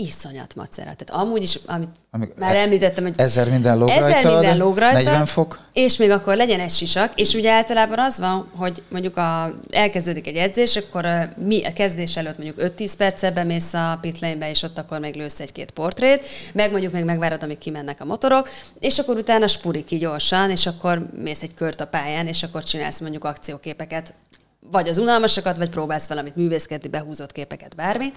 iszonyat 0.00 0.54
macera. 0.54 0.94
Tehát 0.94 1.10
amúgy 1.10 1.42
is, 1.42 1.58
amit 1.66 1.88
Amíg 2.10 2.32
már 2.36 2.56
említettem, 2.56 3.04
hogy 3.04 3.14
ezer 3.16 3.48
minden 3.48 3.78
lóg 3.78 3.88
ezer 3.88 4.10
rajta, 4.10 4.32
minden 4.32 4.56
lóg 4.56 4.78
rajta, 4.78 4.96
40 4.96 5.26
fok. 5.26 5.60
És 5.72 5.96
még 5.96 6.10
akkor 6.10 6.36
legyen 6.36 6.60
egy 6.60 6.70
sisak, 6.70 7.20
és 7.20 7.34
ugye 7.34 7.52
általában 7.52 7.98
az 7.98 8.18
van, 8.18 8.48
hogy 8.56 8.82
mondjuk 8.88 9.16
a, 9.16 9.54
elkezdődik 9.70 10.26
egy 10.26 10.36
edzés, 10.36 10.76
akkor 10.76 11.06
a, 11.06 11.28
mi 11.46 11.64
a 11.64 11.72
kezdés 11.72 12.16
előtt 12.16 12.38
mondjuk 12.38 12.72
5-10 12.76 12.92
perccel 12.96 13.32
bemész 13.32 13.74
a 13.74 13.98
pitlane 14.00 14.50
és 14.50 14.62
ott 14.62 14.78
akkor 14.78 14.98
még 14.98 15.14
lősz 15.14 15.40
egy-két 15.40 15.70
portrét, 15.70 16.24
meg 16.52 16.70
mondjuk 16.70 16.92
még 16.92 17.04
megvárod, 17.04 17.42
amíg 17.42 17.58
kimennek 17.58 18.00
a 18.00 18.04
motorok, 18.04 18.48
és 18.78 18.98
akkor 18.98 19.16
utána 19.16 19.46
spuri 19.46 19.84
ki 19.84 19.96
gyorsan, 19.96 20.50
és 20.50 20.66
akkor 20.66 21.06
mész 21.22 21.42
egy 21.42 21.54
kört 21.54 21.80
a 21.80 21.86
pályán, 21.86 22.26
és 22.26 22.42
akkor 22.42 22.64
csinálsz 22.64 23.00
mondjuk 23.00 23.24
akcióképeket 23.24 24.14
vagy 24.60 24.88
az 24.88 24.98
unalmasokat, 24.98 25.56
vagy 25.56 25.70
próbálsz 25.70 26.08
valamit 26.08 26.36
művészkedni, 26.36 26.88
behúzott 26.88 27.32
képeket, 27.32 27.76
bármi, 27.76 28.12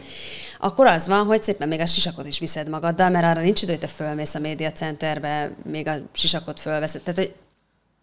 akkor 0.59 0.87
az 0.87 1.07
van, 1.07 1.25
hogy 1.25 1.43
szépen 1.43 1.67
még 1.67 1.79
a 1.79 1.85
sisakot 1.85 2.25
is 2.25 2.39
viszed 2.39 2.69
magaddal, 2.69 3.09
mert 3.09 3.25
arra 3.25 3.41
nincs 3.41 3.61
idő, 3.61 3.71
hogy 3.71 3.81
te 3.81 3.87
fölmész 3.87 4.35
a 4.35 4.39
média 4.39 4.71
centerbe, 4.71 5.51
még 5.63 5.87
a 5.87 5.95
sisakot 6.11 6.59
fölveszed. 6.59 7.01
Tehát, 7.01 7.19
hogy 7.19 7.35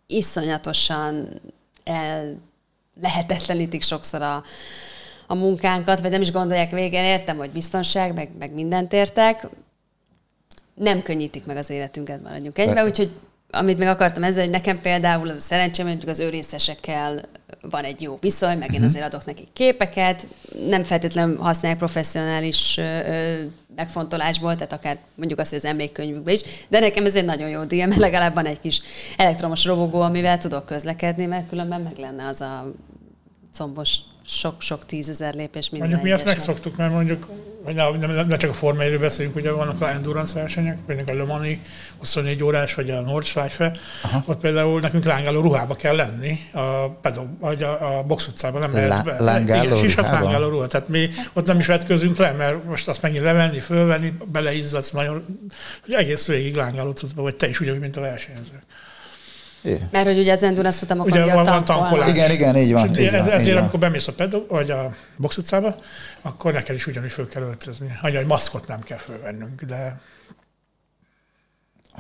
iszonyatosan 0.07 1.41
el 1.84 2.36
lehetetlenítik 3.01 3.82
sokszor 3.82 4.22
a, 4.22 4.43
a 5.26 5.34
munkánkat, 5.34 6.01
vagy 6.01 6.11
nem 6.11 6.20
is 6.20 6.32
gondolják 6.32 6.70
végén, 6.70 7.05
értem, 7.05 7.36
hogy 7.36 7.51
biztonság, 7.51 8.14
meg, 8.14 8.30
meg 8.39 8.53
mindent 8.53 8.93
értek, 8.93 9.49
nem 10.74 11.03
könnyítik 11.03 11.47
meg 11.47 11.57
az 11.57 11.70
életünket, 11.70 12.22
maradjunk 12.22 12.59
egybe, 12.59 12.84
úgyhogy 12.84 13.11
amit 13.51 13.78
még 13.78 13.88
akartam 13.88 14.22
ezzel, 14.22 14.42
hogy 14.42 14.53
nekem 14.53 14.80
például 14.80 15.28
az 15.28 15.36
a 15.36 15.40
szerencsém, 15.40 15.86
hogy 15.86 16.09
az 16.09 16.20
őrészesekkel 16.20 17.20
van 17.61 17.84
egy 17.84 18.03
jó 18.03 18.16
viszony, 18.20 18.59
meg 18.59 18.72
én 18.72 18.78
mhm. 18.78 18.88
azért 18.88 19.05
adok 19.05 19.24
nekik 19.24 19.49
képeket, 19.53 20.26
nem 20.68 20.84
feltétlenül 20.84 21.38
használják 21.38 21.78
professzionális 21.78 22.76
ö, 22.76 23.42
megfontolásból, 23.76 24.55
tehát 24.55 24.72
akár 24.72 24.99
mondjuk 25.14 25.38
azt, 25.38 25.49
hogy 25.49 25.59
az 25.59 25.64
emlékkönyvükbe 25.64 26.32
is, 26.32 26.42
de 26.68 26.78
nekem 26.78 27.05
ez 27.05 27.16
egy 27.16 27.24
nagyon 27.24 27.49
jó 27.49 27.64
díj, 27.64 27.84
mert 27.84 27.96
legalább 27.96 28.34
van 28.34 28.46
egy 28.46 28.61
kis 28.61 28.80
elektromos 29.16 29.64
robogó, 29.64 30.01
amivel 30.01 30.38
tudok 30.38 30.66
közlekedni, 30.66 31.26
mert 31.26 31.49
különben 31.49 31.80
meg 31.80 31.99
lenne 31.99 32.26
az 32.26 32.40
a 32.40 32.72
combos 33.53 33.99
sok-sok 34.28 34.86
tízezer 34.86 35.34
lépés 35.34 35.70
minden 35.70 35.88
Mondjuk 35.88 36.08
mi 36.08 36.16
ezt 36.16 36.24
megszoktuk, 36.24 36.76
mert 36.76 36.92
mondjuk, 36.92 37.26
hogy 37.64 37.74
ne, 37.74 38.06
ne, 38.06 38.22
ne 38.22 38.36
csak 38.36 38.50
a 38.50 38.54
Forma 38.54 38.82
1 38.82 38.98
beszélünk, 38.98 39.36
ugye 39.36 39.52
vannak 39.52 39.80
a 39.80 39.90
endurance 39.90 40.34
versenyek, 40.34 40.78
például 40.86 41.20
a 41.20 41.22
Le 41.22 41.28
Mani 41.28 41.62
24 41.98 42.42
órás, 42.42 42.74
vagy 42.74 42.90
a 42.90 43.00
Nordschleife, 43.00 43.76
ott 44.24 44.40
például 44.40 44.80
nekünk 44.80 45.04
lángáló 45.04 45.40
ruhába 45.40 45.74
kell 45.74 45.96
lenni, 45.96 46.38
a, 46.52 46.88
pedog, 46.88 47.28
vagy 47.40 47.62
a, 47.62 47.98
a 47.98 48.02
box 48.02 48.26
utcában 48.26 48.60
nem 48.60 48.72
lehet 48.72 49.04
be. 49.04 49.20
Lángáló 49.20 49.64
igen, 49.64 49.78
sisak 49.78 50.04
lángáló 50.04 50.48
ruha. 50.48 50.66
Tehát 50.66 50.88
mi 50.88 51.08
ott 51.32 51.46
nem 51.46 51.58
is 51.58 51.66
vetközünk 51.66 52.16
le, 52.16 52.32
mert 52.32 52.64
most 52.64 52.88
azt 52.88 53.02
megint 53.02 53.22
levenni, 53.22 53.58
fölvenni, 53.58 54.16
beleizzadsz 54.26 54.90
nagyon, 54.90 55.24
hogy 55.84 55.94
egész 55.94 56.26
végig 56.26 56.54
lángáló 56.54 56.92
tudsz, 56.92 57.12
vagy 57.14 57.36
te 57.36 57.48
is 57.48 57.60
ugyanúgy, 57.60 57.80
mint 57.80 57.96
a 57.96 58.00
versenyzők. 58.00 58.62
É. 59.68 59.80
Mert 59.90 60.06
hogy 60.06 60.18
ugye 60.18 60.32
az 60.32 60.42
endurance 60.42 60.78
futamokon 60.78 61.12
ugye, 61.12 61.34
van, 61.34 61.44
van 61.44 61.64
tankolás. 61.64 62.10
Igen, 62.10 62.30
igen, 62.30 62.56
így 62.56 62.72
van. 62.72 62.88
Így 62.88 63.04
ez, 63.04 63.12
van 63.12 63.20
ezért, 63.20 63.40
így 63.46 63.52
van. 63.52 63.62
amikor 63.62 63.78
bemész 63.78 64.08
a 64.08 64.12
pedok, 64.12 64.50
vagy 64.50 64.70
a 64.70 64.94
box 65.16 65.36
utcába, 65.36 65.76
akkor 66.22 66.52
neked 66.52 66.74
is 66.74 66.86
ugyanúgy 66.86 67.10
föl 67.10 67.28
kell 67.28 67.42
öltözni. 67.42 67.98
Annyi, 68.02 68.16
hogy 68.16 68.26
maszkot 68.26 68.66
nem 68.66 68.80
kell 68.82 68.98
fölvennünk, 68.98 69.62
de 69.62 70.00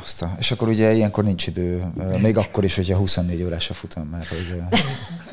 Aztán, 0.02 0.36
és 0.38 0.50
akkor 0.50 0.68
ugye 0.68 0.92
ilyenkor 0.92 1.24
nincs 1.24 1.46
idő, 1.46 1.84
még 2.20 2.36
akkor 2.36 2.64
is, 2.64 2.74
hogyha 2.74 2.96
24 2.96 3.42
órás 3.42 3.70
a 3.70 3.74
futam, 3.74 4.06
mert 4.06 4.26
hogy... 4.26 4.62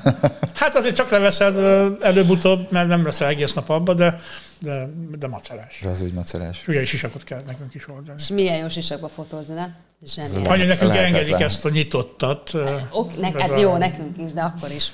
hát 0.54 0.76
azért 0.76 0.96
csak 0.96 1.10
leveszed 1.10 1.58
előbb-utóbb, 2.02 2.72
mert 2.72 2.88
nem 2.88 3.06
leszel 3.06 3.28
egész 3.28 3.54
nap 3.54 3.70
abba, 3.70 3.94
de, 3.94 4.20
de, 4.60 4.90
de 5.18 5.28
macerás. 5.28 5.80
De 5.82 5.90
az 5.90 6.02
úgy 6.02 6.14
macerás. 6.14 6.62
És 6.62 6.68
ugye 6.68 6.82
is 6.82 6.90
sisakot 6.90 7.24
kell 7.24 7.44
nekünk 7.48 7.74
is 7.74 7.88
oldani. 7.88 8.18
És 8.18 8.28
milyen 8.28 8.58
jó 8.58 8.68
sisakba 8.68 9.08
fotózni, 9.08 9.54
nem? 9.54 9.76
Zseniális. 10.06 10.48
Annyi 10.48 10.66
nekünk 10.66 10.92
lehetetlen. 10.92 11.22
engedik 11.22 11.46
ezt 11.46 11.66
a 11.66 11.70
nyitottat. 11.70 12.52
Ok, 12.92 13.20
ne, 13.20 13.32
hát 13.42 13.60
jó, 13.60 13.78
nekünk 13.78 14.18
is, 14.18 14.34
de 14.34 14.42
akkor 14.42 14.72
is 14.72 14.92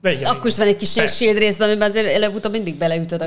de 0.00 0.12
igen, 0.12 0.30
Akkor 0.30 0.46
is 0.46 0.56
van 0.56 0.66
egy 0.66 0.76
kis 0.76 0.92
shield 1.06 1.38
rész, 1.38 1.60
amiben 1.60 1.90
azért 1.90 2.06
előbb-utóbb 2.06 2.52
mindig 2.52 2.74
beleütöd. 2.78 3.20
A... 3.20 3.26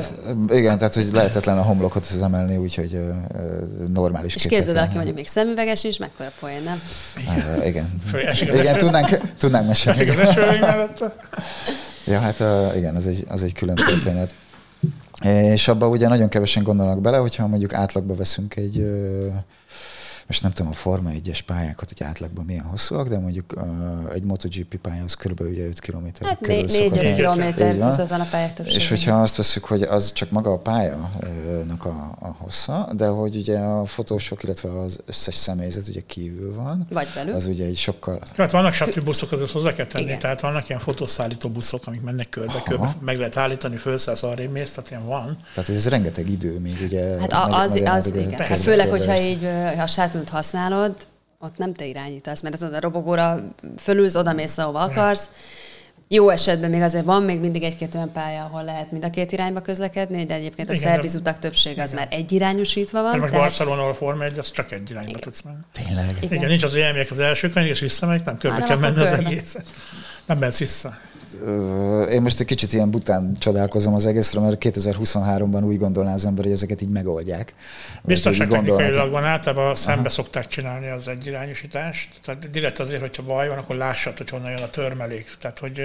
Igen, 0.54 0.78
tehát 0.78 0.94
hogy 0.94 1.10
lehetetlen 1.12 1.58
a 1.58 1.62
homlokot 1.62 2.06
az 2.16 2.22
emelni, 2.22 2.58
úgyhogy 2.58 2.94
uh, 2.94 3.88
normális 3.88 4.36
És 4.36 4.46
képzeld 4.48 4.78
el, 4.78 4.84
aki 4.84 4.96
mondjuk 4.96 5.16
még 5.16 5.28
szemüveges 5.28 5.84
is, 5.84 5.98
mekkora 5.98 6.32
poén, 6.40 6.62
nem? 6.64 6.82
Uh, 7.58 7.68
igen. 7.68 8.02
igen, 8.40 8.78
tudnánk, 8.78 9.10
tudnánk 9.38 9.68
mesélni. 9.68 10.06
ja, 12.06 12.20
hát 12.20 12.40
uh, 12.40 12.78
igen, 12.78 12.96
az 12.96 13.06
egy, 13.08 13.26
az 13.30 13.44
egy 13.44 13.54
külön 13.54 13.76
történet. 13.76 14.34
És 15.54 15.68
abban 15.68 15.90
ugye 15.90 16.08
nagyon 16.08 16.30
kevesen 16.30 16.64
gondolnak 16.64 17.02
bele, 17.02 17.18
hogyha 17.18 17.48
mondjuk 17.48 17.74
átlagba 17.74 18.16
veszünk 18.16 18.56
egy 18.56 18.78
uh, 18.78 19.34
most 20.28 20.42
nem 20.42 20.52
tudom 20.52 20.72
a 20.72 20.76
Forma 20.76 21.10
1-es 21.14 21.40
pályákat, 21.46 21.88
hogy 21.88 22.08
átlagban 22.08 22.46
milyen 22.46 22.64
hosszúak, 22.64 23.08
de 23.08 23.20
mondjuk 23.20 23.54
uh, 23.56 24.14
egy 24.14 24.24
MotoGP 24.24 24.76
pálya 24.76 25.04
kb. 25.18 25.40
ugye 25.40 25.66
5 25.66 25.80
km 25.80 26.06
hát 26.22 26.38
körül 26.42 26.66
4 26.66 27.14
kilométer 27.16 27.78
között 27.78 28.10
van 28.10 28.20
a 28.20 28.28
pályák 28.32 28.54
többsége. 28.54 28.78
És 28.78 28.90
hogyha 28.90 29.22
azt 29.22 29.36
veszük, 29.36 29.66
hogy 29.66 29.82
az 29.82 30.12
csak 30.14 30.30
maga 30.30 30.52
a 30.52 30.58
pályának 30.58 31.86
a, 31.86 32.18
a 32.20 32.36
hossza, 32.38 32.90
de 32.96 33.08
hogy 33.08 33.36
ugye 33.36 33.58
a 33.60 33.86
fotósok, 33.86 34.44
illetve 34.44 34.80
az 34.80 35.00
összes 35.06 35.36
személyzet 35.36 35.88
ugye 35.88 36.02
kívül 36.08 36.56
van. 36.56 36.88
Vagy 36.90 37.08
belül. 37.16 37.34
Az 37.34 37.46
ugye 37.46 37.66
egy 37.66 37.78
sokkal... 37.78 38.20
Hát 38.38 38.52
vannak 38.52 38.74
buszok, 39.04 39.32
azért 39.32 39.52
hozzá 39.52 39.74
kell 39.74 39.86
tenni, 39.86 40.04
Igen. 40.06 40.20
tehát 40.20 40.42
vannak 40.42 40.70
ilyen 40.70 40.82
fotószállító 40.82 41.50
buszok, 41.50 41.88
amik 41.88 42.02
mennek 42.02 42.30
körbe, 42.30 42.52
Aha. 42.52 42.64
körbe, 42.64 42.96
meg 43.00 43.18
lehet 43.18 43.38
állítani, 43.38 43.76
fölszállsz 43.76 44.24
arra 44.24 44.50
mész, 44.50 44.72
tehát 44.72 44.90
ilyen 44.90 45.06
van. 45.06 45.38
Tehát, 45.54 45.66
hogy 45.66 45.76
ez 45.76 45.88
rengeteg 45.88 46.30
idő 46.30 46.60
még 46.60 46.78
ugye. 46.84 47.20
Hát 47.20 47.34
az, 47.34 47.72
az, 47.72 47.82
az 47.86 48.16
igen. 48.16 48.40
Hát 48.40 48.60
főleg, 48.60 48.90
hogyha 48.90 49.20
így, 49.20 49.48
ha 49.76 49.84
a 49.84 49.88
eszközöt 50.22 50.30
használod, 50.30 50.96
ott 51.40 51.58
nem 51.58 51.74
te 51.74 51.86
irányítasz, 51.86 52.42
mert 52.42 52.62
a 52.62 52.80
robogóra 52.80 53.44
fölülsz, 53.78 54.16
oda 54.16 54.34
mész, 54.34 54.58
ahova 54.58 54.80
akarsz. 54.80 55.30
Jó 56.08 56.30
esetben 56.30 56.70
még 56.70 56.82
azért 56.82 57.06
van 57.06 57.24
még 57.24 57.40
mindig 57.40 57.64
egy-két 57.64 57.96
olyan 57.96 58.12
pálya, 58.12 58.44
ahol 58.44 58.64
lehet 58.64 58.92
mind 58.92 59.04
a 59.04 59.10
két 59.10 59.32
irányba 59.32 59.62
közlekedni, 59.62 60.26
de 60.26 60.34
egyébként 60.34 60.70
a 60.70 60.76
szervizutak 60.76 61.40
többsége 61.40 61.84
az 61.84 61.92
igen. 61.92 62.04
már 62.04 62.20
egyirányosítva 62.20 63.02
van. 63.02 63.12
De 63.12 63.18
most 63.18 63.32
tehát... 63.32 63.46
Barcelona, 63.46 63.82
ahol 63.82 63.94
Forma 63.94 64.24
1, 64.24 64.38
az 64.38 64.52
csak 64.52 64.72
egy 64.72 64.90
irányba 64.90 65.10
igen. 65.10 65.22
tudsz 65.22 65.42
menni. 65.42 65.58
Tényleg? 65.72 66.18
Igen. 66.22 66.38
igen, 66.38 66.50
nincs 66.50 66.64
az, 66.64 66.72
hogy 66.72 66.80
elmegyek 66.80 67.12
az 67.12 67.20
első 67.20 67.50
könyv, 67.50 67.68
és 67.68 67.80
visszamegyek, 67.80 68.26
nem 68.26 68.38
körbe 68.38 68.64
kell 68.64 68.78
menni 68.78 69.00
az 69.00 69.12
egész. 69.12 69.58
Nem 70.26 70.38
mehetsz 70.38 70.60
vissza 70.60 70.98
én 72.12 72.22
most 72.22 72.40
egy 72.40 72.46
kicsit 72.46 72.74
ilyen 72.74 72.92
bután 72.92 73.36
csodálkozom 73.40 73.94
az 73.94 74.06
egészre, 74.06 74.40
mert 74.40 74.64
2023-ban 74.66 75.64
úgy 75.64 75.78
gondolná 75.78 76.14
az 76.14 76.26
ember, 76.26 76.44
hogy 76.44 76.54
ezeket 76.54 76.82
így 76.82 76.90
megoldják. 76.90 77.54
technikailag 78.06 79.12
van, 79.12 79.24
általában 79.24 79.76
szembe 79.76 80.00
Aha. 80.00 80.10
szokták 80.10 80.48
csinálni 80.48 80.90
az 80.90 81.08
egyirányosítást. 81.08 82.10
Tehát 82.26 82.50
direkt 82.50 82.80
azért, 82.80 83.02
hogyha 83.02 83.24
baj 83.24 83.48
van, 83.48 83.58
akkor 83.58 83.76
lássad, 83.76 84.18
hogy 84.18 84.30
honnan 84.30 84.52
jön 84.52 84.62
a 84.62 84.70
törmelék. 84.70 85.32
Tehát, 85.40 85.60
hogy 85.60 85.82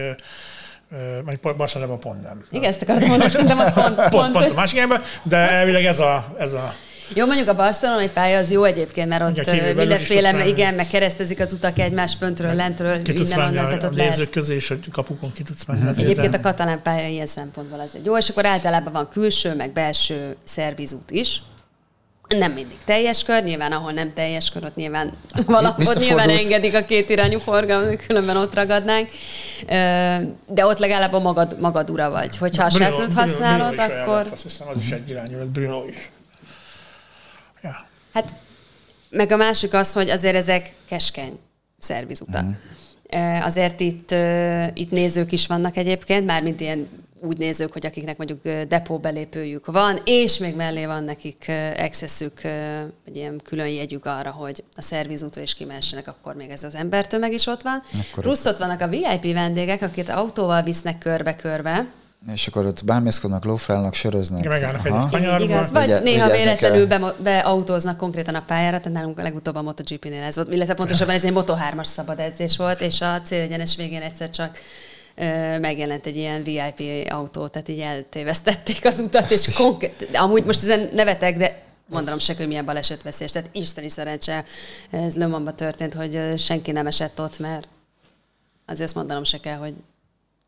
majd 1.25 1.57
Barcelonában 1.57 2.01
pont 2.01 2.23
nem. 2.23 2.45
Igen, 2.51 2.69
ezt 2.69 2.83
akartam 2.83 3.09
mondani, 3.09 3.31
szerintem 3.31 3.57
pont, 3.57 3.95
pont, 3.95 4.09
pont, 4.09 4.33
pont 4.33 4.51
a 4.51 4.55
másik 4.55 4.89
de 5.23 5.37
elvileg 5.37 5.85
ez 5.85 5.99
a, 5.99 6.35
ez 6.39 6.53
a 6.53 6.75
jó, 7.15 7.27
mondjuk 7.27 7.49
a 7.49 7.55
barcelonai 7.55 8.09
pálya 8.09 8.39
az 8.39 8.51
jó 8.51 8.65
egyébként, 8.65 9.09
mert 9.09 9.23
ott 9.23 9.37
igen, 9.37 9.77
mindenféle, 9.77 10.47
igen, 10.47 10.75
meg 10.75 10.89
keresztezik 10.89 11.41
az 11.41 11.53
utak 11.53 11.79
egymás 11.79 12.15
föntről, 12.19 12.55
lentről, 12.55 13.03
ki 13.03 13.13
innen, 13.13 13.39
onnan. 13.39 13.55
Tehát 13.55 13.85
ott 13.85 13.93
a 13.93 13.95
nézők 13.95 14.31
közé, 14.31 14.55
és 14.55 14.71
a 14.71 14.77
kapukon 14.93 15.33
ki 15.33 15.43
tudsz 15.43 15.65
menni. 15.65 15.81
Uh-huh. 15.81 15.99
Egyébként 15.99 16.35
a 16.35 16.41
katalán 16.41 16.83
pálya 16.83 17.09
ilyen 17.09 17.27
szempontból 17.27 17.81
az 17.81 17.91
egy 17.95 18.05
jó, 18.05 18.17
és 18.17 18.29
akkor 18.29 18.47
általában 18.47 18.93
van 18.93 19.09
külső, 19.13 19.55
meg 19.55 19.73
belső 19.73 20.37
szervizút 20.45 21.11
is. 21.11 21.43
Nem 22.29 22.53
mindig 22.53 22.77
teljes 22.85 23.23
kör, 23.23 23.43
nyilván 23.43 23.73
ahol 23.73 23.93
nem 23.93 24.13
teljes 24.13 24.51
kör, 24.51 24.65
ott 24.65 24.75
nyilván 24.75 25.13
valahol 25.47 25.85
nyilván 25.99 26.31
engedik 26.31 26.75
a 26.75 26.85
két 26.85 27.11
irányú 27.11 27.39
forgalmat, 27.39 28.07
különben 28.07 28.37
ott 28.37 28.55
ragadnánk. 28.55 29.09
De 30.47 30.67
ott 30.67 30.79
legalább 30.79 31.13
a 31.13 31.19
magad, 31.19 31.57
magad 31.61 31.91
ura 31.91 32.11
vagy. 32.11 32.37
Hogyha 32.37 32.65
a 32.65 32.71
shuttle 32.71 33.07
használod, 33.15 33.75
Bruno 33.75 34.01
akkor... 34.01 34.27
Azt 34.33 34.43
hiszem, 34.43 34.69
az 34.69 34.77
is 34.81 34.91
egy 34.91 35.09
irányú, 35.09 35.37
Bruno 35.53 35.87
is. 35.89 36.11
Hát 38.17 38.33
meg 39.11 39.33
a 39.33 39.37
másik 39.37 39.75
az, 39.75 39.93
hogy 39.93 40.11
azért 40.11 40.35
ezek 40.35 40.75
keskeny 40.89 41.39
szervizutak. 41.79 42.45
Mm. 42.45 43.41
Azért 43.41 43.81
itt, 43.81 44.15
itt 44.75 44.91
nézők 44.91 45.33
is 45.33 45.47
vannak 45.47 45.77
egyébként, 45.77 46.27
mármint 46.27 46.61
ilyen 46.61 46.89
úgy 47.21 47.39
nézők, 47.39 47.73
hogy 47.73 47.87
akiknek 47.87 48.17
mondjuk 48.17 48.43
depó 48.69 48.99
belépőjük 48.99 49.67
van, 49.67 50.01
és 50.05 50.39
még 50.39 50.57
mellé 50.57 50.87
van 50.87 51.05
nekik 51.05 51.53
accessük, 51.79 52.45
egy 53.05 53.17
ilyen 53.17 53.41
külön 53.45 53.69
jegyük 53.69 54.05
arra, 54.05 54.31
hogy 54.31 54.65
a 54.75 54.83
szervizútra 54.83 55.43
is 55.43 55.55
kimessenek, 55.55 56.09
akkor 56.09 56.35
még 56.35 56.51
ez 56.51 56.65
az 56.65 56.75
embertömeg 56.75 57.33
is 57.33 57.47
ott 57.47 57.63
van. 57.63 57.83
Akkor 57.93 58.23
Plusz 58.23 58.45
ott 58.45 58.59
vannak 58.59 58.81
a 58.81 58.89
VIP 58.89 59.33
vendégek, 59.33 59.83
akit 59.83 60.09
autóval 60.09 60.63
visznek 60.63 60.99
körbe-körbe, 60.99 61.87
és 62.33 62.47
akkor 62.47 62.67
ott 62.67 62.85
bámészkodnak, 62.85 63.45
lófrálnak, 63.45 63.95
söröznek. 63.95 64.39
Igen, 64.39 64.53
megállnak 64.53 64.87
egy 64.87 65.11
kanyarba. 65.11 65.45
Igaz, 65.45 65.71
vagy 65.71 65.85
ugye, 65.85 66.01
néha 66.01 66.31
véletlenül 66.31 66.87
be, 66.87 67.15
beautóznak 67.19 67.97
konkrétan 67.97 68.35
a 68.35 68.43
pályára, 68.47 68.79
tehát 68.79 68.99
nálunk 68.99 69.19
a 69.19 69.23
legutóbb 69.23 69.55
a 69.55 69.63
MotoGP-nél 69.63 70.23
ez 70.23 70.37
volt, 70.37 70.53
illetve 70.53 70.75
pontosabban 70.75 71.15
ez 71.15 71.25
egy 71.25 71.33
Moto3-as 71.35 71.85
szabad 71.85 72.19
edzés 72.19 72.57
volt, 72.57 72.81
és 72.81 73.01
a 73.01 73.21
célegyenes 73.25 73.77
végén 73.77 74.03
egyszer 74.03 74.31
csak 74.31 74.59
ö, 75.15 75.59
megjelent 75.59 76.07
egy 76.07 76.17
ilyen 76.17 76.43
VIP 76.43 77.13
autó, 77.13 77.47
tehát 77.47 77.69
így 77.69 77.81
eltévesztették 77.81 78.85
az 78.85 78.99
utat, 78.99 79.31
és 79.31 79.55
konkrét, 79.55 80.09
amúgy 80.13 80.45
most 80.45 80.63
ezen 80.63 80.89
nevetek, 80.95 81.37
de 81.37 81.63
mondanom 81.89 82.19
se, 82.19 82.35
hogy 82.37 82.47
milyen 82.47 82.65
balesetveszélyes. 82.65 83.33
Tehát 83.33 83.49
isteni 83.53 83.89
szerencse 83.89 84.45
ez 84.91 85.15
Lömamba 85.15 85.55
történt, 85.55 85.95
hogy 85.95 86.35
senki 86.37 86.73
nem 86.73 86.87
esett 86.87 87.21
ott, 87.21 87.39
mert 87.39 87.69
azért 88.67 88.87
azt 88.87 88.95
mondanom 88.95 89.25
se 89.25 89.41
kell, 89.41 89.57
hogy 89.57 89.75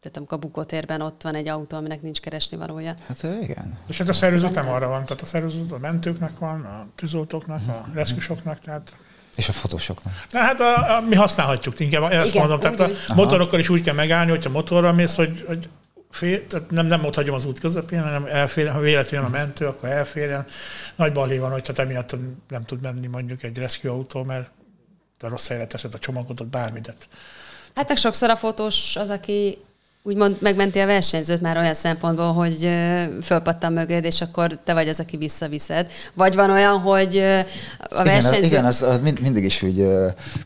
tehát 0.00 0.16
amikor 0.16 0.36
a 0.36 0.40
bukótérben 0.40 1.00
ott 1.00 1.22
van 1.22 1.34
egy 1.34 1.48
autó, 1.48 1.76
aminek 1.76 2.02
nincs 2.02 2.20
keresni 2.20 2.56
valója. 2.56 2.94
Hát 3.06 3.22
igen. 3.42 3.78
És 3.88 3.98
hát 3.98 4.08
a 4.08 4.12
szervezet 4.12 4.54
nem 4.54 4.68
arra 4.68 4.88
van, 4.88 5.04
tehát 5.04 5.22
a 5.22 5.26
szervezet 5.26 5.72
a 5.72 5.78
mentőknek 5.78 6.38
van, 6.38 6.64
a 6.64 6.86
tűzoltóknak, 6.94 7.60
a 7.68 7.84
reszkusoknak, 7.94 8.58
tehát 8.58 8.96
És 9.36 9.48
a 9.48 9.52
fotósoknak? 9.52 10.12
Na 10.30 10.38
hát 10.38 10.60
a, 10.60 10.96
a, 10.96 11.00
mi 11.00 11.14
használhatjuk, 11.14 11.80
inkább 11.80 12.12
ezt 12.12 12.28
Igen, 12.34 12.48
mondom. 12.48 12.60
Tehát 12.60 12.92
a 13.08 13.14
motorokkal 13.14 13.58
is 13.58 13.68
úgy 13.68 13.82
kell 13.82 13.94
megállni, 13.94 14.30
hogyha 14.30 14.50
motorral 14.50 14.92
mész, 14.92 15.14
hogy, 15.14 15.44
hogy 15.46 15.68
fél, 16.10 16.46
tehát 16.46 16.70
nem, 16.70 16.86
nem 16.86 17.04
ott 17.04 17.14
hagyom 17.14 17.34
az 17.34 17.44
út 17.44 17.58
közepén, 17.58 18.02
hanem 18.02 18.24
elférjen, 18.26 18.74
ha 18.74 18.80
véletlenül 18.80 19.26
a 19.26 19.30
mentő, 19.30 19.66
akkor 19.66 19.88
elférjen. 19.88 20.46
Nagy 20.96 21.12
balé 21.12 21.38
van, 21.38 21.50
hogy 21.50 21.62
tehát 21.62 21.78
emiatt 21.78 22.16
nem 22.48 22.64
tud 22.64 22.80
menni 22.80 23.06
mondjuk 23.06 23.42
egy 23.42 23.58
rescue 23.58 23.90
autó, 23.90 24.24
mert 24.24 24.50
a 25.20 25.28
rossz 25.28 25.48
helyre 25.48 25.66
teszed 25.66 25.94
a 25.94 25.98
csomagodat, 25.98 26.48
bármit. 26.48 26.96
Hát 27.74 27.88
meg 27.88 27.96
sokszor 27.96 28.30
a 28.30 28.36
fotós 28.36 28.96
az, 28.96 29.08
aki 29.08 29.58
úgymond 30.08 30.36
megmenti 30.40 30.78
a 30.78 30.86
versenyzőt 30.86 31.40
már 31.40 31.56
olyan 31.56 31.74
szempontból, 31.74 32.32
hogy 32.32 32.68
fölpattan 33.22 33.72
mögöd, 33.72 34.04
és 34.04 34.20
akkor 34.20 34.58
te 34.64 34.74
vagy 34.74 34.88
az, 34.88 35.00
aki 35.00 35.16
visszaviszed. 35.16 35.90
Vagy 36.14 36.34
van 36.34 36.50
olyan, 36.50 36.78
hogy 36.78 37.16
a 37.88 38.02
versenyző... 38.02 38.36
Igen, 38.36 38.44
igen 38.44 38.64
az, 38.64 38.82
az 38.82 39.00
mindig 39.20 39.44
is 39.44 39.62
úgy, 39.62 39.86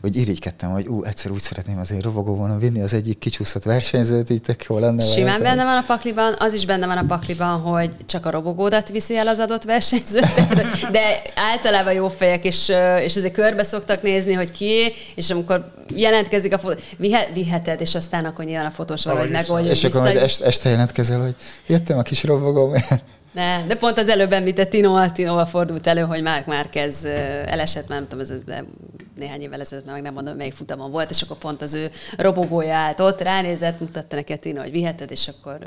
hogy 0.01 0.15
irigykedtem, 0.15 0.71
hogy 0.71 0.87
ú, 0.87 1.03
egyszer 1.03 1.31
úgy 1.31 1.39
szeretném 1.39 1.77
azért 1.77 2.03
robogóban 2.03 2.59
vinni 2.59 2.81
az 2.81 2.93
egyik 2.93 3.17
kicsúszott 3.17 3.63
versenyzőt, 3.63 4.29
így 4.29 4.41
tök 4.41 4.63
jó 4.63 4.79
lenne. 4.79 5.01
Simán 5.01 5.41
benne 5.41 5.63
van 5.63 5.77
a 5.77 5.83
pakliban, 5.87 6.35
az 6.39 6.53
is 6.53 6.65
benne 6.65 6.87
van 6.87 6.97
a 6.97 7.05
pakliban, 7.07 7.59
hogy 7.59 7.89
csak 8.05 8.25
a 8.25 8.29
robogódat 8.29 8.89
viszi 8.89 9.17
el 9.17 9.27
az 9.27 9.39
adott 9.39 9.63
versenyző, 9.63 10.19
de 10.91 11.21
általában 11.35 11.93
jó 11.93 12.07
fejek, 12.07 12.45
és, 12.45 12.71
és 13.03 13.15
azért 13.15 13.33
körbe 13.33 13.63
szoktak 13.63 14.01
nézni, 14.01 14.33
hogy 14.33 14.51
kié, 14.51 14.93
és 15.15 15.29
amikor 15.29 15.71
jelentkezik 15.95 16.53
a 16.53 16.57
fotó, 16.57 16.79
viheted, 17.33 17.81
és 17.81 17.95
aztán 17.95 18.25
akkor 18.25 18.45
nyilván 18.45 18.65
a 18.65 18.71
fotós 18.71 19.03
valahogy 19.03 19.29
megoldja. 19.53 19.71
És 19.71 19.83
akkor 19.83 20.01
majd 20.01 20.15
est, 20.15 20.41
este 20.41 20.69
jelentkezel, 20.69 21.21
hogy 21.21 21.35
jöttem 21.67 21.97
a 21.97 22.01
kis 22.01 22.23
robogom. 22.23 22.73
Ne, 23.33 23.65
de 23.67 23.75
pont 23.75 23.97
az 23.97 24.09
előbb 24.09 24.31
említett 24.31 24.69
Tino, 24.69 25.09
Tinoval 25.09 25.45
fordult 25.45 25.87
elő, 25.87 26.01
hogy 26.01 26.21
Mark 26.21 26.45
Márquez 26.45 27.05
elesett, 27.45 27.87
már 27.87 27.97
nem 27.97 28.07
tudom, 28.07 28.25
ez 28.25 28.33
néhány 29.17 29.41
évvel 29.41 29.59
ezelőtt, 29.59 29.85
meg 29.85 30.01
nem 30.01 30.13
mondom, 30.13 30.35
melyik 30.35 30.53
futamon 30.53 30.91
volt, 30.91 31.09
és 31.09 31.21
akkor 31.21 31.37
pont 31.37 31.61
az 31.61 31.73
ő 31.73 31.91
robogója 32.17 32.75
állt 32.75 32.99
ott, 32.99 33.21
ránézett, 33.21 33.79
mutatta 33.79 34.15
neki 34.15 34.33
a 34.33 34.37
Tino, 34.37 34.61
hogy 34.61 34.71
viheted, 34.71 35.11
és 35.11 35.27
akkor 35.27 35.57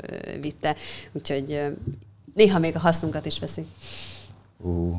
vitte. 0.41 0.75
Úgyhogy 1.11 1.61
néha 2.33 2.59
még 2.59 2.75
a 2.75 2.79
hasznunkat 2.79 3.25
is 3.25 3.39
veszi. 3.39 3.65
Uh. 4.57 4.97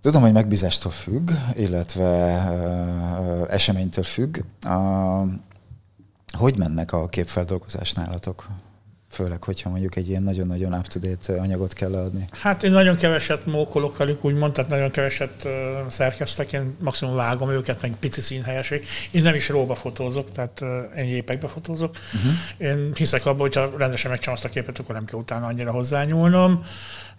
Tudom, 0.00 0.22
hogy 0.22 0.32
megbízástól 0.32 0.92
függ, 0.92 1.30
illetve 1.56 2.34
uh, 2.48 3.54
eseménytől 3.54 4.04
függ. 4.04 4.38
Uh, 4.66 5.28
hogy 6.30 6.56
mennek 6.56 6.92
a 6.92 7.06
képfeldolgozás 7.06 7.92
nálatok? 7.92 8.46
Főleg, 9.10 9.44
hogyha 9.44 9.70
mondjuk 9.70 9.96
egy 9.96 10.08
ilyen 10.08 10.22
nagyon-nagyon 10.22 10.72
up-to-date 10.72 11.40
anyagot 11.40 11.72
kell 11.72 11.94
adni. 11.94 12.28
Hát 12.30 12.62
én 12.62 12.70
nagyon 12.70 12.96
keveset 12.96 13.46
mókolok 13.46 13.96
velük, 13.96 14.24
úgymond, 14.24 14.52
tehát 14.52 14.70
nagyon 14.70 14.90
keveset 14.90 15.46
uh, 15.98 16.52
én 16.52 16.76
maximum 16.80 17.14
vágom 17.14 17.50
őket, 17.50 17.82
meg 17.82 17.96
pici 18.00 18.20
színhelyeség. 18.20 18.86
Én 19.10 19.22
nem 19.22 19.34
is 19.34 19.48
róba 19.48 19.74
fotózok, 19.74 20.30
tehát 20.30 20.60
uh, 20.60 20.68
én 20.96 21.04
jépekbe 21.04 21.48
fotózok. 21.48 21.96
Uh-huh. 22.14 22.32
Én 22.70 22.92
hiszek 22.94 23.26
abban, 23.26 23.40
hogyha 23.40 23.76
rendesen 23.76 24.10
megcsinálom 24.10 24.42
azt 24.44 24.52
a 24.52 24.54
képet, 24.54 24.78
akkor 24.78 24.94
nem 24.94 25.04
kell 25.04 25.18
utána 25.18 25.46
annyira 25.46 25.70
hozzányúlnom. 25.70 26.64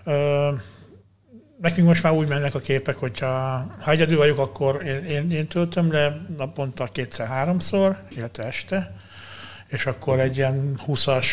Uh, 0.05 0.59
nekünk 1.61 1.87
most 1.87 2.03
már 2.03 2.13
úgy 2.13 2.27
mennek 2.27 2.55
a 2.55 2.59
képek, 2.59 2.95
hogyha 2.95 3.65
ha 3.81 3.91
egyedül 3.91 4.17
vagyok, 4.17 4.37
akkor 4.37 4.85
én, 4.85 5.03
én, 5.03 5.31
én 5.31 5.47
töltöm 5.47 5.91
le 5.91 6.25
naponta 6.37 6.85
kétszer-háromszor, 6.85 8.03
illetve 8.15 8.43
este, 8.43 9.00
és 9.71 9.85
akkor 9.85 10.19
egy 10.19 10.37
ilyen 10.37 10.79
20-as 10.87 11.25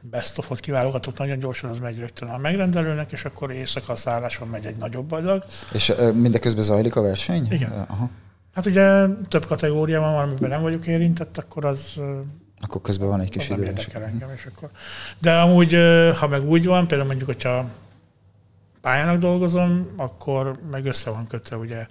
best 0.00 0.38
of-ot 0.38 0.60
kiválogatok 0.60 1.18
nagyon 1.18 1.38
gyorsan, 1.38 1.70
az 1.70 1.78
megy 1.78 1.98
rögtön 1.98 2.28
a 2.28 2.38
megrendelőnek, 2.38 3.12
és 3.12 3.24
akkor 3.24 3.50
éjszaka 3.50 3.96
szálláson 3.96 4.48
megy 4.48 4.64
egy 4.64 4.76
nagyobb 4.76 5.12
adag. 5.12 5.44
És 5.72 5.92
mindeközben 6.14 6.64
zajlik 6.64 6.96
a 6.96 7.00
verseny? 7.00 7.46
Igen. 7.50 7.70
Aha. 7.88 8.10
Hát 8.54 8.66
ugye 8.66 9.06
több 9.28 9.46
kategória 9.46 10.00
van, 10.00 10.14
amiben 10.14 10.50
nem 10.50 10.62
vagyok 10.62 10.86
érintett, 10.86 11.38
akkor 11.38 11.64
az 11.64 11.94
akkor 12.60 12.80
közben 12.80 13.08
van 13.08 13.20
egy 13.20 13.28
kis 13.30 13.48
idő. 13.48 13.74
engem, 13.94 14.30
és 14.36 14.48
akkor. 14.54 14.70
De 15.18 15.38
amúgy, 15.40 15.76
ha 16.18 16.28
meg 16.28 16.48
úgy 16.48 16.66
van, 16.66 16.86
például 16.86 17.08
mondjuk, 17.08 17.28
hogyha 17.28 17.68
pályának 18.80 19.18
dolgozom, 19.18 19.88
akkor 19.96 20.58
meg 20.70 20.86
össze 20.86 21.10
van 21.10 21.26
kötve 21.26 21.56
ugye 21.56 21.86